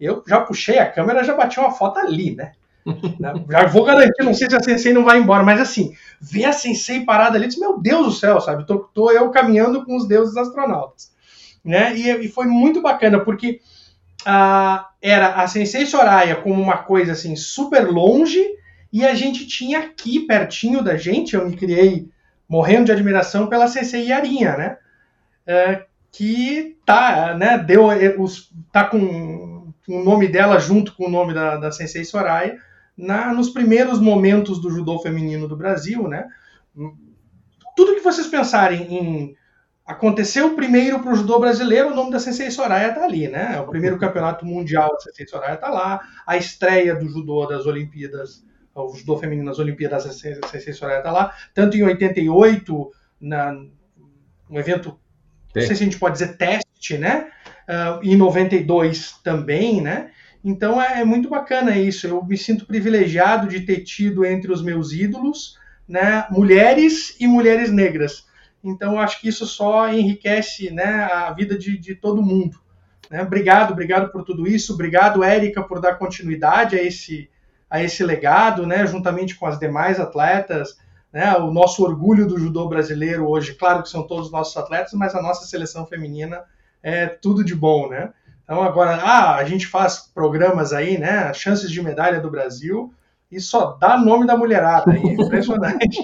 Eu 0.00 0.24
já 0.26 0.40
puxei 0.40 0.80
a 0.80 0.90
câmera, 0.90 1.22
já 1.22 1.36
bati 1.36 1.60
uma 1.60 1.70
foto 1.70 2.00
ali, 2.00 2.34
né. 2.34 2.54
já 3.48 3.66
vou 3.66 3.84
garantir, 3.84 4.24
não 4.24 4.34
sei 4.34 4.50
se 4.50 4.56
a 4.56 4.60
Sensei 4.60 4.92
não 4.92 5.04
vai 5.04 5.18
embora, 5.18 5.44
mas 5.44 5.60
assim, 5.60 5.94
ver 6.20 6.46
a 6.46 6.52
Sensei 6.52 7.04
parada 7.04 7.36
ali, 7.36 7.46
disse, 7.46 7.60
meu 7.60 7.78
Deus 7.78 8.06
do 8.06 8.12
céu, 8.12 8.40
sabe, 8.40 8.66
tô, 8.66 8.80
tô 8.80 9.12
eu 9.12 9.30
caminhando 9.30 9.84
com 9.84 9.96
os 9.96 10.08
deuses 10.08 10.36
astronautas, 10.36 11.12
né, 11.64 11.96
e, 11.96 12.24
e 12.24 12.28
foi 12.28 12.46
muito 12.46 12.82
bacana, 12.82 13.20
porque 13.20 13.60
a, 14.26 14.88
era 15.00 15.34
a 15.34 15.46
Sensei 15.46 15.86
Soraya 15.86 16.34
como 16.34 16.60
uma 16.60 16.78
coisa 16.78 17.12
assim 17.12 17.36
super 17.36 17.88
longe 17.88 18.58
e 18.92 19.04
a 19.04 19.14
gente 19.14 19.46
tinha 19.46 19.80
aqui 19.80 20.20
pertinho 20.20 20.82
da 20.82 20.96
gente, 20.96 21.34
eu 21.34 21.48
me 21.48 21.56
criei 21.56 22.08
morrendo 22.48 22.86
de 22.86 22.92
admiração 22.92 23.46
pela 23.46 23.68
Sensei 23.68 24.06
Yarinha, 24.06 24.56
né? 24.56 24.78
É, 25.46 25.86
que 26.12 26.76
tá, 26.84 27.34
né, 27.36 27.56
deu 27.58 27.90
é, 27.90 28.16
os, 28.18 28.52
tá 28.72 28.84
com 28.84 29.72
o 29.88 30.04
nome 30.04 30.28
dela 30.28 30.58
junto 30.58 30.94
com 30.94 31.06
o 31.06 31.10
nome 31.10 31.32
da, 31.32 31.56
da 31.56 31.70
Sensei 31.70 32.04
Soraya 32.04 32.58
na, 32.96 33.32
nos 33.32 33.50
primeiros 33.50 34.00
momentos 34.00 34.60
do 34.60 34.70
judô 34.70 34.98
feminino 34.98 35.46
do 35.48 35.56
Brasil, 35.56 36.08
né? 36.08 36.28
Tudo 37.76 37.94
que 37.94 38.00
vocês 38.00 38.26
pensarem 38.26 38.82
em 38.92 39.36
Aconteceu 39.90 40.54
primeiro 40.54 41.00
para 41.00 41.12
o 41.12 41.16
judô 41.16 41.40
brasileiro, 41.40 41.90
o 41.90 41.94
nome 41.96 42.12
da 42.12 42.20
Sensei 42.20 42.48
Soraya 42.48 42.90
está 42.90 43.02
ali, 43.02 43.26
né? 43.26 43.58
O 43.60 43.66
primeiro 43.66 43.98
campeonato 43.98 44.46
mundial 44.46 44.88
da 44.92 45.00
Sensei 45.00 45.26
Soraya 45.26 45.54
está 45.54 45.68
lá, 45.68 46.00
a 46.24 46.36
estreia 46.36 46.94
do 46.94 47.08
judô 47.08 47.44
das 47.46 47.66
Olimpíadas, 47.66 48.44
o 48.74 48.94
judô 48.94 49.18
feminino 49.18 49.46
nas 49.46 49.58
Olimpíadas 49.58 50.04
Sensei 50.04 50.72
Soraya 50.72 50.98
está 50.98 51.10
lá, 51.10 51.34
tanto 51.54 51.76
em 51.76 51.82
88, 51.82 52.90
na, 53.20 53.52
um 54.48 54.58
evento, 54.58 54.98
não 55.54 55.62
sei 55.62 55.76
se 55.76 55.82
a 55.82 55.86
gente 55.86 55.98
pode 55.98 56.14
dizer 56.14 56.36
teste, 56.36 56.96
né? 56.96 57.30
Uh, 57.68 58.04
em 58.04 58.16
92 58.16 59.20
também, 59.22 59.80
né? 59.80 60.10
Então 60.42 60.80
é, 60.80 61.00
é 61.00 61.04
muito 61.04 61.28
bacana 61.28 61.76
isso. 61.76 62.06
Eu 62.06 62.24
me 62.24 62.36
sinto 62.36 62.66
privilegiado 62.66 63.46
de 63.46 63.60
ter 63.60 63.80
tido 63.80 64.24
entre 64.24 64.50
os 64.50 64.62
meus 64.62 64.92
ídolos, 64.92 65.58
né, 65.86 66.26
mulheres 66.30 67.16
e 67.20 67.26
mulheres 67.26 67.70
negras 67.70 68.24
então, 68.62 68.98
acho 68.98 69.20
que 69.20 69.28
isso 69.28 69.46
só 69.46 69.92
enriquece 69.92 70.70
né, 70.70 70.84
a 70.84 71.32
vida 71.32 71.56
de, 71.56 71.78
de 71.78 71.94
todo 71.94 72.22
mundo. 72.22 72.58
Né? 73.10 73.22
Obrigado, 73.22 73.72
obrigado 73.72 74.12
por 74.12 74.22
tudo 74.22 74.46
isso. 74.46 74.74
Obrigado, 74.74 75.24
Érica, 75.24 75.62
por 75.62 75.80
dar 75.80 75.94
continuidade 75.94 76.78
a 76.78 76.82
esse, 76.82 77.30
a 77.70 77.82
esse 77.82 78.02
legado, 78.02 78.66
né, 78.66 78.84
juntamente 78.84 79.36
com 79.36 79.46
as 79.46 79.58
demais 79.58 80.00
atletas, 80.00 80.76
né, 81.12 81.36
o 81.36 81.52
nosso 81.52 81.84
orgulho 81.84 82.26
do 82.26 82.38
judô 82.38 82.68
brasileiro 82.68 83.28
hoje, 83.28 83.54
claro 83.54 83.82
que 83.82 83.88
são 83.88 84.02
todos 84.02 84.30
nossos 84.30 84.56
atletas, 84.56 84.92
mas 84.92 85.14
a 85.14 85.22
nossa 85.22 85.46
seleção 85.46 85.86
feminina 85.86 86.42
é 86.82 87.06
tudo 87.06 87.44
de 87.44 87.54
bom, 87.54 87.88
né? 87.88 88.12
Então 88.42 88.62
agora, 88.62 88.96
ah, 88.96 89.36
a 89.36 89.44
gente 89.44 89.66
faz 89.66 90.10
programas 90.12 90.72
aí, 90.72 90.98
né, 90.98 91.32
chances 91.32 91.70
de 91.70 91.80
medalha 91.80 92.20
do 92.20 92.30
Brasil, 92.30 92.92
e 93.30 93.40
só 93.40 93.76
dá 93.80 93.96
nome 93.96 94.26
da 94.26 94.36
mulherada 94.36 94.90
aí, 94.90 95.00
impressionante. 95.14 96.00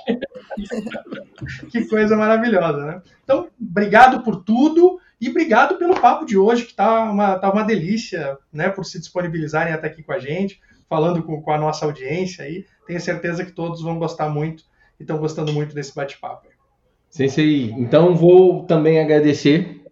que 1.70 1.84
coisa 1.86 2.16
maravilhosa, 2.16 2.86
né? 2.86 3.02
Então, 3.24 3.48
obrigado 3.60 4.22
por 4.22 4.44
tudo 4.44 5.00
e 5.20 5.28
obrigado 5.28 5.76
pelo 5.76 6.00
papo 6.00 6.24
de 6.24 6.38
hoje, 6.38 6.66
que 6.66 6.74
tá 6.74 7.02
uma, 7.10 7.36
tá 7.38 7.50
uma 7.50 7.64
delícia, 7.64 8.38
né, 8.52 8.68
por 8.68 8.84
se 8.84 8.98
disponibilizarem 9.00 9.72
até 9.72 9.88
aqui 9.88 10.02
com 10.02 10.12
a 10.12 10.18
gente, 10.18 10.60
falando 10.88 11.22
com, 11.22 11.40
com 11.40 11.50
a 11.50 11.58
nossa 11.58 11.84
audiência 11.84 12.44
aí. 12.44 12.64
Tenho 12.86 13.00
certeza 13.00 13.44
que 13.44 13.52
todos 13.52 13.82
vão 13.82 13.98
gostar 13.98 14.28
muito 14.28 14.64
e 14.98 15.02
estão 15.02 15.18
gostando 15.18 15.52
muito 15.52 15.74
desse 15.74 15.94
bate-papo. 15.94 16.46
Sensei, 17.08 17.70
então 17.72 18.14
vou 18.14 18.64
também 18.64 19.00
agradecer. 19.00 19.82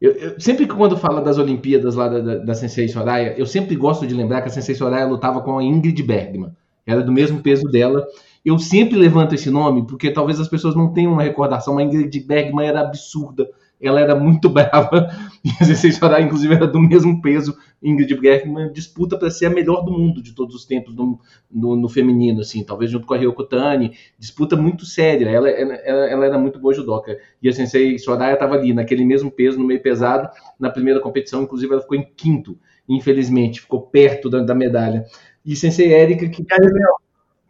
Eu, 0.00 0.12
eu, 0.12 0.40
sempre 0.40 0.66
que 0.66 0.74
quando 0.74 0.96
fala 0.96 1.20
das 1.20 1.38
Olimpíadas 1.38 1.94
lá 1.94 2.08
da, 2.08 2.20
da, 2.20 2.34
da 2.38 2.54
Sensei 2.54 2.88
Soraya, 2.88 3.34
eu 3.36 3.46
sempre 3.46 3.76
gosto 3.76 4.06
de 4.06 4.14
lembrar 4.14 4.42
que 4.42 4.48
a 4.48 4.52
Sensei 4.52 4.74
Soraya 4.74 5.06
lutava 5.06 5.40
com 5.40 5.58
a 5.58 5.62
Ingrid 5.62 6.02
Bergman. 6.02 6.52
Era 6.86 7.02
do 7.02 7.12
mesmo 7.12 7.40
peso 7.40 7.64
dela. 7.64 8.06
Eu 8.44 8.58
sempre 8.58 8.96
levanto 8.98 9.34
esse 9.34 9.50
nome 9.50 9.86
porque 9.86 10.10
talvez 10.10 10.38
as 10.38 10.48
pessoas 10.48 10.74
não 10.74 10.92
tenham 10.92 11.12
uma 11.12 11.22
recordação. 11.22 11.78
A 11.78 11.82
Ingrid 11.82 12.20
Bergman 12.20 12.66
era 12.66 12.80
absurda 12.80 13.48
ela 13.86 14.00
era 14.00 14.14
muito 14.14 14.48
brava, 14.50 15.08
e 15.44 15.50
a 15.60 15.64
Sensei 15.64 15.92
Soraya, 15.92 16.24
inclusive, 16.24 16.54
era 16.54 16.66
do 16.66 16.80
mesmo 16.80 17.20
peso. 17.20 17.56
Ingrid 17.82 18.14
Bergman 18.14 18.72
disputa 18.72 19.18
para 19.18 19.30
ser 19.30 19.46
a 19.46 19.50
melhor 19.50 19.82
do 19.82 19.92
mundo 19.92 20.22
de 20.22 20.32
todos 20.32 20.54
os 20.54 20.64
tempos 20.64 20.94
no, 20.94 21.20
no, 21.50 21.76
no 21.76 21.88
feminino, 21.88 22.40
assim, 22.40 22.64
talvez 22.64 22.90
junto 22.90 23.06
com 23.06 23.14
a 23.14 23.16
Ryoko 23.16 23.44
Tani, 23.44 23.92
disputa 24.18 24.56
muito 24.56 24.86
séria, 24.86 25.28
ela, 25.28 25.50
ela, 25.50 25.74
ela 25.74 26.26
era 26.26 26.38
muito 26.38 26.58
boa 26.58 26.72
judoca, 26.72 27.18
e 27.42 27.48
a 27.48 27.52
Sensei 27.52 27.98
Soraya 27.98 28.34
estava 28.34 28.54
ali, 28.54 28.72
naquele 28.72 29.04
mesmo 29.04 29.30
peso, 29.30 29.58
no 29.58 29.66
meio 29.66 29.82
pesado, 29.82 30.28
na 30.58 30.70
primeira 30.70 31.00
competição, 31.00 31.42
inclusive 31.42 31.72
ela 31.72 31.82
ficou 31.82 31.96
em 31.98 32.08
quinto, 32.16 32.58
infelizmente, 32.88 33.60
ficou 33.60 33.82
perto 33.82 34.30
da, 34.30 34.40
da 34.40 34.54
medalha. 34.54 35.04
E 35.44 35.54
Sensei 35.54 35.92
Érica, 35.92 36.28
que... 36.28 36.44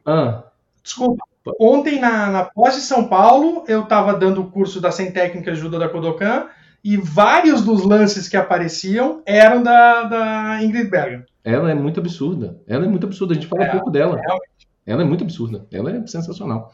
Ah. 0.05 0.45
Desculpa, 0.83 1.25
Ontem, 1.61 2.01
na, 2.01 2.31
na 2.31 2.45
pós 2.45 2.75
de 2.75 2.81
São 2.81 3.07
Paulo, 3.07 3.65
eu 3.69 3.83
estava 3.83 4.15
dando 4.15 4.41
o 4.41 4.51
curso 4.51 4.81
da 4.81 4.91
100 4.91 5.13
Técnicas 5.13 5.57
de 5.57 5.61
Judo 5.61 5.79
da 5.79 5.89
Kodokan 5.89 6.47
e 6.83 6.97
vários 6.97 7.63
dos 7.63 7.85
lances 7.85 8.29
que 8.29 8.37
apareciam 8.37 9.23
eram 9.27 9.63
da, 9.63 10.03
da 10.05 10.63
Ingrid 10.63 10.91
Berger. 10.91 11.25
Ela 11.43 11.71
é 11.71 11.75
muito 11.75 12.01
absurda. 12.01 12.61
Ela 12.67 12.85
é 12.85 12.89
muito 12.89 13.07
absurda. 13.07 13.33
A 13.33 13.35
gente 13.35 13.47
fala 13.47 13.65
é, 13.65 13.71
pouco 13.71 13.91
dela. 13.91 14.19
Realmente. 14.19 14.69
Ela 14.87 15.03
é 15.03 15.05
muito 15.05 15.25
absurda. 15.25 15.67
Ela 15.71 15.91
é 15.91 16.07
sensacional. 16.07 16.73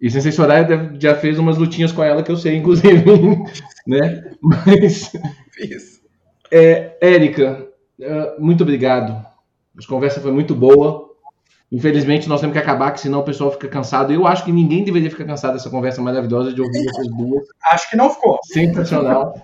E 0.00 0.10
Sensei 0.10 0.32
Soraya 0.32 0.94
já 0.98 1.14
fez 1.14 1.38
umas 1.38 1.58
lutinhas 1.58 1.92
com 1.92 2.02
ela 2.02 2.22
que 2.22 2.30
eu 2.32 2.36
sei, 2.36 2.56
inclusive. 2.56 3.04
né? 3.86 4.32
Mas. 4.42 5.12
Isso. 5.58 6.00
É, 6.50 6.98
Érica, 7.00 7.68
é, 8.00 8.36
muito 8.38 8.62
obrigado. 8.62 9.12
A 9.12 9.86
conversa 9.86 10.20
foi 10.20 10.32
muito 10.32 10.54
boa. 10.54 11.11
Infelizmente, 11.72 12.28
nós 12.28 12.38
temos 12.38 12.52
que 12.52 12.58
acabar, 12.58 12.90
que 12.90 13.00
senão 13.00 13.20
o 13.20 13.24
pessoal 13.24 13.50
fica 13.50 13.66
cansado. 13.66 14.12
Eu 14.12 14.26
acho 14.26 14.44
que 14.44 14.52
ninguém 14.52 14.84
deveria 14.84 15.10
ficar 15.10 15.24
cansado 15.24 15.54
dessa 15.54 15.70
conversa 15.70 16.02
maravilhosa 16.02 16.52
de 16.52 16.60
ouvir 16.60 16.86
essas 16.86 17.08
duas. 17.08 17.46
Acho 17.72 17.88
que 17.88 17.96
não 17.96 18.10
ficou. 18.10 18.38
Sensacional. 18.44 19.40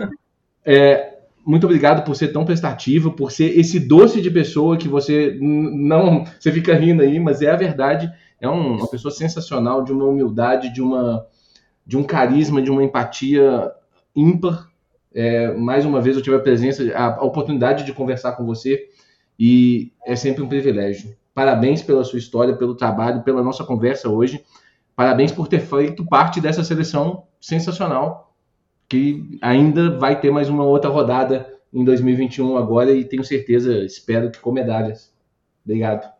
É, 0.62 1.20
muito 1.42 1.64
obrigado 1.64 2.04
por 2.04 2.14
ser 2.14 2.28
tão 2.28 2.44
prestativa, 2.44 3.10
por 3.10 3.32
ser 3.32 3.58
esse 3.58 3.80
doce 3.80 4.20
de 4.20 4.30
pessoa 4.30 4.76
que 4.76 4.86
você 4.86 5.38
não. 5.40 6.24
Você 6.38 6.52
fica 6.52 6.74
rindo 6.74 7.02
aí, 7.02 7.18
mas 7.18 7.40
é 7.40 7.50
a 7.50 7.56
verdade. 7.56 8.12
É 8.38 8.46
um, 8.46 8.76
uma 8.76 8.88
pessoa 8.88 9.10
sensacional, 9.10 9.82
de 9.82 9.90
uma 9.90 10.04
humildade, 10.04 10.70
de, 10.70 10.82
uma, 10.82 11.26
de 11.86 11.96
um 11.96 12.04
carisma, 12.04 12.60
de 12.60 12.70
uma 12.70 12.84
empatia 12.84 13.72
ímpar. 14.14 14.68
É, 15.14 15.54
mais 15.54 15.86
uma 15.86 16.02
vez 16.02 16.14
eu 16.14 16.22
tive 16.22 16.36
a 16.36 16.40
presença, 16.40 16.82
a, 16.94 17.14
a 17.14 17.24
oportunidade 17.24 17.86
de 17.86 17.92
conversar 17.94 18.32
com 18.32 18.44
você 18.44 18.86
e 19.38 19.92
é 20.04 20.14
sempre 20.14 20.42
um 20.42 20.48
privilégio. 20.48 21.16
Parabéns 21.38 21.80
pela 21.82 22.02
sua 22.02 22.18
história, 22.18 22.56
pelo 22.56 22.74
trabalho, 22.74 23.22
pela 23.22 23.44
nossa 23.44 23.62
conversa 23.62 24.08
hoje. 24.08 24.44
Parabéns 24.96 25.30
por 25.30 25.46
ter 25.46 25.60
feito 25.60 26.04
parte 26.04 26.40
dessa 26.40 26.64
seleção 26.64 27.28
sensacional, 27.40 28.34
que 28.88 29.38
ainda 29.40 29.96
vai 29.96 30.20
ter 30.20 30.32
mais 30.32 30.48
uma 30.48 30.64
outra 30.64 30.90
rodada 30.90 31.48
em 31.72 31.84
2021 31.84 32.56
agora 32.56 32.90
e 32.90 33.04
tenho 33.04 33.22
certeza, 33.22 33.72
espero 33.84 34.32
que 34.32 34.40
com 34.40 34.50
medalhas. 34.50 35.12
Obrigado. 35.64 36.12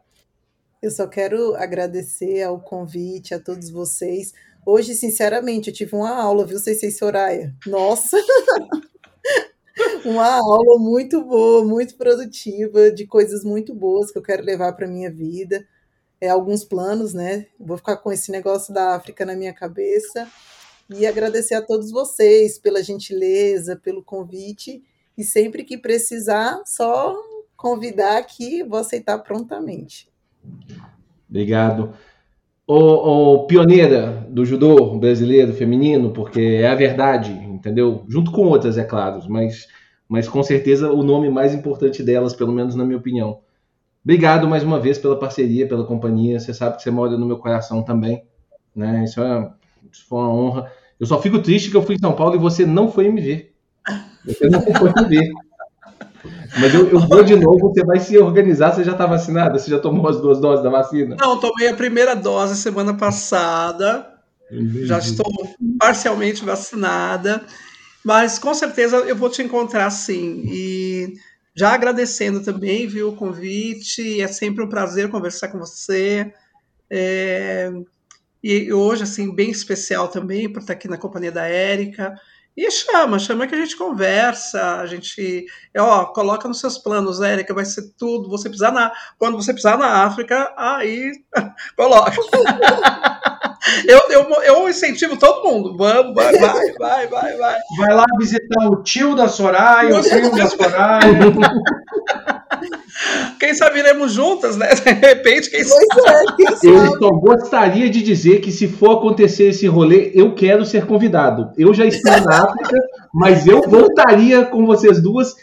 Eu 0.81 0.93
só 0.93 1.09
quero 1.09 1.57
agradecer 1.57 2.45
ao 2.45 2.61
convite 2.61 3.35
a 3.35 3.41
todos 3.41 3.71
vocês. 3.71 4.33
Hoje, 4.65 4.95
sinceramente, 4.95 5.71
eu 5.71 5.75
tive 5.75 5.97
uma 5.97 6.15
aula, 6.15 6.47
viu, 6.47 6.61
Cecília 6.61 6.95
Soraya? 6.95 7.55
Nossa! 7.67 8.17
uma 10.05 10.27
aula 10.27 10.79
muito 10.79 11.23
boa, 11.25 11.65
muito 11.65 11.97
produtiva, 11.97 12.91
de 12.91 13.07
coisas 13.07 13.45
muito 13.45 13.75
boas 13.75 14.11
que 14.11 14.19
eu 14.19 14.23
quero 14.23 14.45
levar 14.45 14.73
para 14.73 14.87
minha 14.87 15.11
vida. 15.11 15.67
É, 16.21 16.29
alguns 16.29 16.65
planos, 16.65 17.15
né? 17.15 17.47
Vou 17.59 17.77
ficar 17.77 17.97
com 17.99 18.11
esse 18.11 18.31
negócio 18.33 18.75
da 18.75 18.95
África 18.95 19.25
na 19.25 19.37
minha 19.37 19.53
cabeça. 19.53 20.29
E 20.91 21.07
agradecer 21.07 21.55
a 21.55 21.63
todos 21.63 21.91
vocês 21.91 22.59
pela 22.59 22.83
gentileza, 22.83 23.77
pelo 23.77 24.03
convite. 24.03 24.83
E 25.17 25.23
sempre 25.23 25.65
que 25.65 25.77
precisar, 25.77 26.63
só 26.65 27.17
convidar 27.57 28.19
aqui, 28.19 28.63
vou 28.63 28.79
aceitar 28.79 29.19
prontamente. 29.19 30.09
Obrigado. 31.29 31.93
O, 32.67 32.75
o, 32.75 33.47
pioneira 33.47 34.27
do 34.29 34.45
judô 34.45 34.99
brasileiro 34.99 35.53
feminino, 35.55 36.13
porque 36.13 36.41
é 36.41 36.69
a 36.69 36.75
verdade, 36.75 37.33
entendeu? 37.33 38.05
Junto 38.09 38.31
com 38.31 38.43
outras, 38.43 38.77
é 38.77 38.85
claro, 38.85 39.21
mas 39.29 39.67
mas 40.09 40.29
com 40.29 40.43
certeza 40.43 40.91
o 40.91 41.03
nome 41.03 41.29
mais 41.29 41.55
importante 41.55 42.03
delas, 42.03 42.35
pelo 42.35 42.53
menos 42.53 42.75
na 42.75 42.85
minha 42.85 42.99
opinião. 42.99 43.41
Obrigado 44.03 44.49
mais 44.49 44.63
uma 44.63 44.81
vez 44.81 44.99
pela 44.99 45.19
parceria, 45.19 45.69
pela 45.69 45.85
companhia. 45.85 46.41
Você 46.41 46.55
sabe 46.55 46.77
que 46.77 46.83
você 46.83 46.91
mora 46.91 47.17
no 47.19 47.27
meu 47.27 47.37
coração 47.37 47.83
também, 47.83 48.25
né? 48.75 49.05
Isso, 49.05 49.21
é, 49.21 49.51
isso 49.93 50.07
foi 50.09 50.19
uma 50.19 50.33
honra. 50.33 50.73
Eu 50.99 51.07
só 51.07 51.21
fico 51.21 51.41
triste 51.41 51.71
que 51.71 51.77
eu 51.77 51.83
fui 51.83 51.97
em 51.97 51.99
São 51.99 52.15
Paulo 52.15 52.35
e 52.35 52.39
você 52.39 52.65
não 52.65 52.91
foi 52.91 53.11
me 53.11 53.21
ver. 53.21 53.55
Você 54.25 54.49
não 54.49 54.63
foi 54.63 54.93
me 54.97 55.09
ver. 55.09 55.31
Mas 56.59 56.75
eu, 56.75 56.89
eu, 56.89 57.01
vou 57.01 57.23
de 57.23 57.37
novo, 57.37 57.69
você 57.69 57.85
vai 57.85 58.01
se 58.01 58.19
organizar, 58.19 58.73
você 58.73 58.83
já 58.83 58.93
está 58.93 59.07
vacinada? 59.07 59.59
Você 59.59 59.71
já 59.71 59.79
tomou 59.79 60.09
as 60.09 60.21
duas 60.21 60.41
doses 60.41 60.63
da 60.63 60.71
vacina? 60.71 61.17
Não, 61.21 61.39
tomei 61.39 61.69
a 61.69 61.75
primeira 61.75 62.17
dose 62.17 62.57
semana 62.57 62.95
passada. 62.95 64.15
Entendi. 64.51 64.87
Já 64.87 64.99
estou 64.99 65.27
parcialmente 65.79 66.45
vacinada. 66.45 67.43
Mas 68.09 68.39
com 68.39 68.55
certeza 68.55 68.97
eu 69.01 69.15
vou 69.15 69.29
te 69.29 69.43
encontrar 69.43 69.91
sim. 69.91 70.43
E 70.47 71.13
já 71.55 71.75
agradecendo 71.75 72.43
também, 72.43 72.87
viu, 72.87 73.11
o 73.11 73.17
convite. 73.17 74.23
É 74.23 74.27
sempre 74.27 74.65
um 74.65 74.69
prazer 74.69 75.11
conversar 75.11 75.49
com 75.49 75.59
você. 75.59 76.33
É... 76.89 77.71
E 78.43 78.73
hoje, 78.73 79.03
assim, 79.03 79.35
bem 79.35 79.51
especial 79.51 80.09
também, 80.09 80.51
por 80.51 80.61
estar 80.61 80.73
aqui 80.73 80.89
na 80.89 80.97
companhia 80.97 81.31
da 81.31 81.45
Érica. 81.45 82.15
E 82.57 82.71
chama, 82.71 83.19
chama 83.19 83.47
que 83.47 83.55
a 83.55 83.59
gente 83.59 83.77
conversa, 83.77 84.81
a 84.81 84.87
gente, 84.87 85.45
ó, 85.77 86.07
coloca 86.07 86.49
nos 86.49 86.61
seus 86.61 86.79
planos, 86.79 87.21
Érica, 87.21 87.53
vai 87.53 87.67
ser 87.67 87.93
tudo. 87.99 88.31
Você 88.31 88.49
pisar 88.49 88.73
na, 88.73 88.91
quando 89.19 89.37
você 89.37 89.53
pisar 89.53 89.77
na 89.77 90.03
África, 90.07 90.51
aí 90.57 91.13
coloca. 91.77 92.13
Eu, 93.87 94.01
eu, 94.11 94.27
eu 94.45 94.69
incentivo 94.69 95.19
todo 95.19 95.47
mundo. 95.47 95.77
Vamos, 95.77 96.15
vai, 96.15 96.33
vai, 96.39 96.73
vai, 96.79 97.07
vai, 97.07 97.37
vai. 97.37 97.59
Vai 97.77 97.95
lá 97.95 98.05
visitar 98.19 98.67
o 98.67 98.83
tio 98.83 99.15
da 99.15 99.29
Soraya, 99.29 99.95
o 99.95 100.03
primo 100.03 100.35
da 100.35 100.47
Soraya. 100.47 101.03
Quem 103.39 103.55
sabe 103.55 103.79
iremos 103.79 104.13
juntas, 104.13 104.57
né? 104.57 104.69
De 104.75 104.91
repente, 104.91 105.51
quem 105.51 105.63
sabe. 105.63 105.85
É, 106.07 106.37
quem 106.37 106.47
sabe. 106.47 106.67
Eu 106.67 106.99
só 106.99 107.11
gostaria 107.11 107.89
de 107.89 108.03
dizer 108.03 108.41
que 108.41 108.51
se 108.51 108.67
for 108.67 108.99
acontecer 108.99 109.51
esse 109.51 109.67
rolê, 109.67 110.11
eu 110.15 110.35
quero 110.35 110.65
ser 110.65 110.87
convidado. 110.87 111.53
Eu 111.57 111.73
já 111.73 111.87
estou 111.87 112.21
na 112.23 112.45
África, 112.45 112.77
mas 113.15 113.47
eu 113.47 113.63
voltaria 113.63 114.45
com 114.45 114.67
vocês 114.67 115.01
duas 115.01 115.37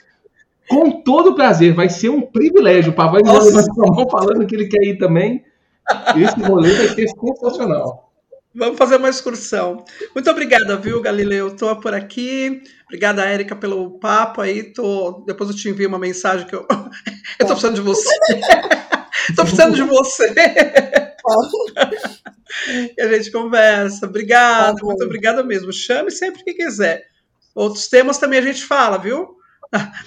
com 0.67 1.03
todo 1.03 1.35
prazer. 1.35 1.73
Vai 1.73 1.89
ser 1.89 2.09
um 2.09 2.21
privilégio. 2.21 2.91
O 2.91 2.95
Papai 2.95 3.21
vai 3.23 4.05
falando 4.11 4.45
que 4.45 4.55
ele 4.55 4.67
quer 4.67 4.83
ir 4.83 4.97
também. 4.97 5.43
Esse 6.15 6.41
rolê 6.41 6.73
vai 6.73 6.87
ser 6.89 7.07
sensacional. 7.07 8.05
Vamos 8.57 8.77
fazer 8.77 8.95
uma 8.95 9.09
excursão. 9.09 9.83
Muito 10.13 10.31
obrigada, 10.31 10.77
viu, 10.77 11.01
Galileu? 11.01 11.49
Estou 11.49 11.75
por 11.75 11.93
aqui. 11.93 12.63
Obrigada, 12.85 13.25
Érica, 13.25 13.53
pelo 13.53 13.99
papo 13.99 14.39
aí. 14.39 14.71
Tô... 14.71 15.25
Depois 15.27 15.49
eu 15.49 15.55
te 15.55 15.67
envio 15.67 15.89
uma 15.89 15.99
mensagem 15.99 16.47
que 16.47 16.55
eu. 16.55 16.65
eu 17.37 17.45
tô 17.45 17.47
precisando 17.47 17.75
de 17.75 17.81
você. 17.81 18.15
tô 19.35 19.43
precisando 19.43 19.75
de 19.75 19.83
você. 19.83 20.33
e 22.97 23.01
a 23.01 23.13
gente 23.13 23.29
conversa. 23.29 24.05
Obrigada, 24.05 24.77
tá 24.77 24.85
muito 24.85 25.03
obrigada 25.03 25.43
mesmo. 25.43 25.73
Chame 25.73 26.09
sempre 26.09 26.41
que 26.41 26.53
quiser. 26.53 27.03
Outros 27.53 27.89
temas 27.89 28.17
também 28.17 28.39
a 28.39 28.43
gente 28.43 28.63
fala, 28.63 28.97
viu? 28.97 29.35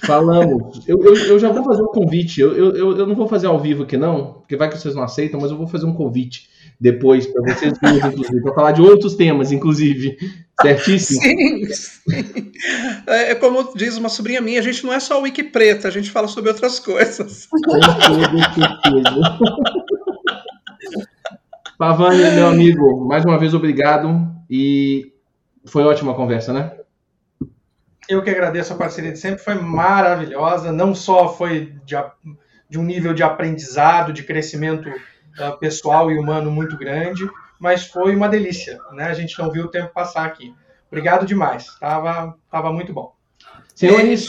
Falamos. 0.03 0.87
Eu, 0.87 1.03
eu, 1.03 1.15
eu, 1.15 1.39
já 1.39 1.51
vou 1.51 1.63
fazer 1.63 1.81
um 1.81 1.87
convite. 1.87 2.41
Eu, 2.41 2.53
eu, 2.53 2.97
eu 2.97 3.05
não 3.05 3.15
vou 3.15 3.27
fazer 3.27 3.47
ao 3.47 3.59
vivo 3.59 3.83
aqui, 3.83 3.97
não, 3.97 4.33
porque 4.33 4.55
vai 4.55 4.69
que 4.69 4.77
vocês 4.77 4.95
não 4.95 5.03
aceitam, 5.03 5.39
mas 5.39 5.51
eu 5.51 5.57
vou 5.57 5.67
fazer 5.67 5.85
um 5.85 5.93
convite 5.93 6.49
depois 6.79 7.27
para 7.27 7.41
vocês 7.53 7.73
duas, 7.77 7.97
inclusive, 8.05 8.41
para 8.41 8.53
falar 8.53 8.71
de 8.71 8.81
outros 8.81 9.15
temas, 9.15 9.51
inclusive. 9.51 10.17
Certíssimo? 10.61 11.21
Sim, 11.21 11.65
sim. 11.73 12.51
É, 13.07 13.31
é 13.31 13.35
como 13.35 13.73
diz 13.75 13.97
uma 13.97 14.09
sobrinha 14.09 14.41
minha, 14.41 14.59
a 14.59 14.63
gente 14.63 14.85
não 14.85 14.93
é 14.93 14.99
só 14.99 15.21
wiki 15.21 15.43
preta, 15.43 15.87
a 15.87 15.91
gente 15.91 16.11
fala 16.11 16.27
sobre 16.27 16.49
outras 16.49 16.79
coisas. 16.79 17.47
Com 17.47 17.81
certeza. 17.81 19.39
Pavani, 21.77 22.31
meu 22.31 22.47
amigo, 22.47 23.07
mais 23.07 23.23
uma 23.23 23.39
vez 23.39 23.53
obrigado 23.53 24.27
e 24.49 25.13
foi 25.65 25.83
ótima 25.83 26.11
a 26.11 26.15
conversa, 26.15 26.51
né? 26.51 26.73
Eu 28.09 28.23
que 28.23 28.29
agradeço 28.31 28.73
a 28.73 28.75
parceria 28.75 29.11
de 29.11 29.19
sempre, 29.19 29.43
foi 29.43 29.53
maravilhosa. 29.53 30.71
Não 30.71 30.95
só 30.95 31.31
foi 31.31 31.75
de, 31.85 31.95
de 32.67 32.79
um 32.79 32.83
nível 32.83 33.13
de 33.13 33.21
aprendizado, 33.21 34.11
de 34.11 34.23
crescimento 34.23 34.89
uh, 34.89 35.57
pessoal 35.59 36.11
e 36.11 36.17
humano 36.17 36.49
muito 36.49 36.75
grande, 36.75 37.29
mas 37.59 37.85
foi 37.85 38.15
uma 38.15 38.27
delícia. 38.27 38.79
Né? 38.93 39.03
A 39.03 39.13
gente 39.13 39.37
não 39.37 39.51
viu 39.51 39.65
o 39.65 39.67
tempo 39.67 39.93
passar 39.93 40.25
aqui. 40.25 40.51
Obrigado 40.87 41.23
demais. 41.23 41.67
Tava, 41.79 42.35
tava 42.49 42.73
muito 42.73 42.91
bom. 42.91 43.13
Senhores, 43.75 44.27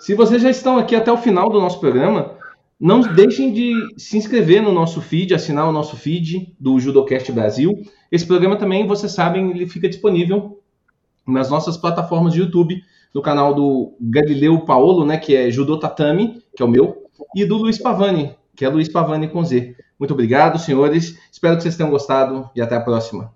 se 0.00 0.14
vocês 0.14 0.42
já 0.42 0.50
estão 0.50 0.76
aqui 0.76 0.96
até 0.96 1.12
o 1.12 1.16
final 1.16 1.48
do 1.48 1.60
nosso 1.60 1.78
programa, 1.78 2.36
não 2.78 3.02
deixem 3.02 3.52
de 3.52 3.72
se 3.96 4.18
inscrever 4.18 4.62
no 4.62 4.72
nosso 4.72 5.00
feed, 5.00 5.32
assinar 5.32 5.68
o 5.68 5.72
nosso 5.72 5.96
feed 5.96 6.56
do 6.58 6.80
Judocast 6.80 7.30
Brasil. 7.30 7.72
Esse 8.10 8.26
programa 8.26 8.56
também, 8.56 8.84
vocês 8.84 9.12
sabem, 9.12 9.50
ele 9.50 9.68
fica 9.68 9.88
disponível 9.88 10.59
nas 11.26 11.50
nossas 11.50 11.76
plataformas 11.76 12.32
de 12.32 12.40
YouTube, 12.40 12.82
no 13.14 13.22
canal 13.22 13.54
do 13.54 13.94
Galileu 14.00 14.60
Paolo, 14.64 15.04
né, 15.04 15.18
que 15.18 15.34
é 15.34 15.50
Judô 15.50 15.78
Tatami, 15.78 16.42
que 16.56 16.62
é 16.62 16.66
o 16.66 16.68
meu, 16.68 17.04
e 17.34 17.44
do 17.44 17.56
Luiz 17.56 17.78
Pavani, 17.78 18.34
que 18.56 18.64
é 18.64 18.68
Luiz 18.68 18.88
Pavani 18.88 19.28
com 19.28 19.44
Z. 19.44 19.76
Muito 19.98 20.14
obrigado, 20.14 20.58
senhores. 20.58 21.18
Espero 21.30 21.56
que 21.56 21.62
vocês 21.62 21.76
tenham 21.76 21.90
gostado 21.90 22.48
e 22.54 22.60
até 22.60 22.76
a 22.76 22.80
próxima. 22.80 23.32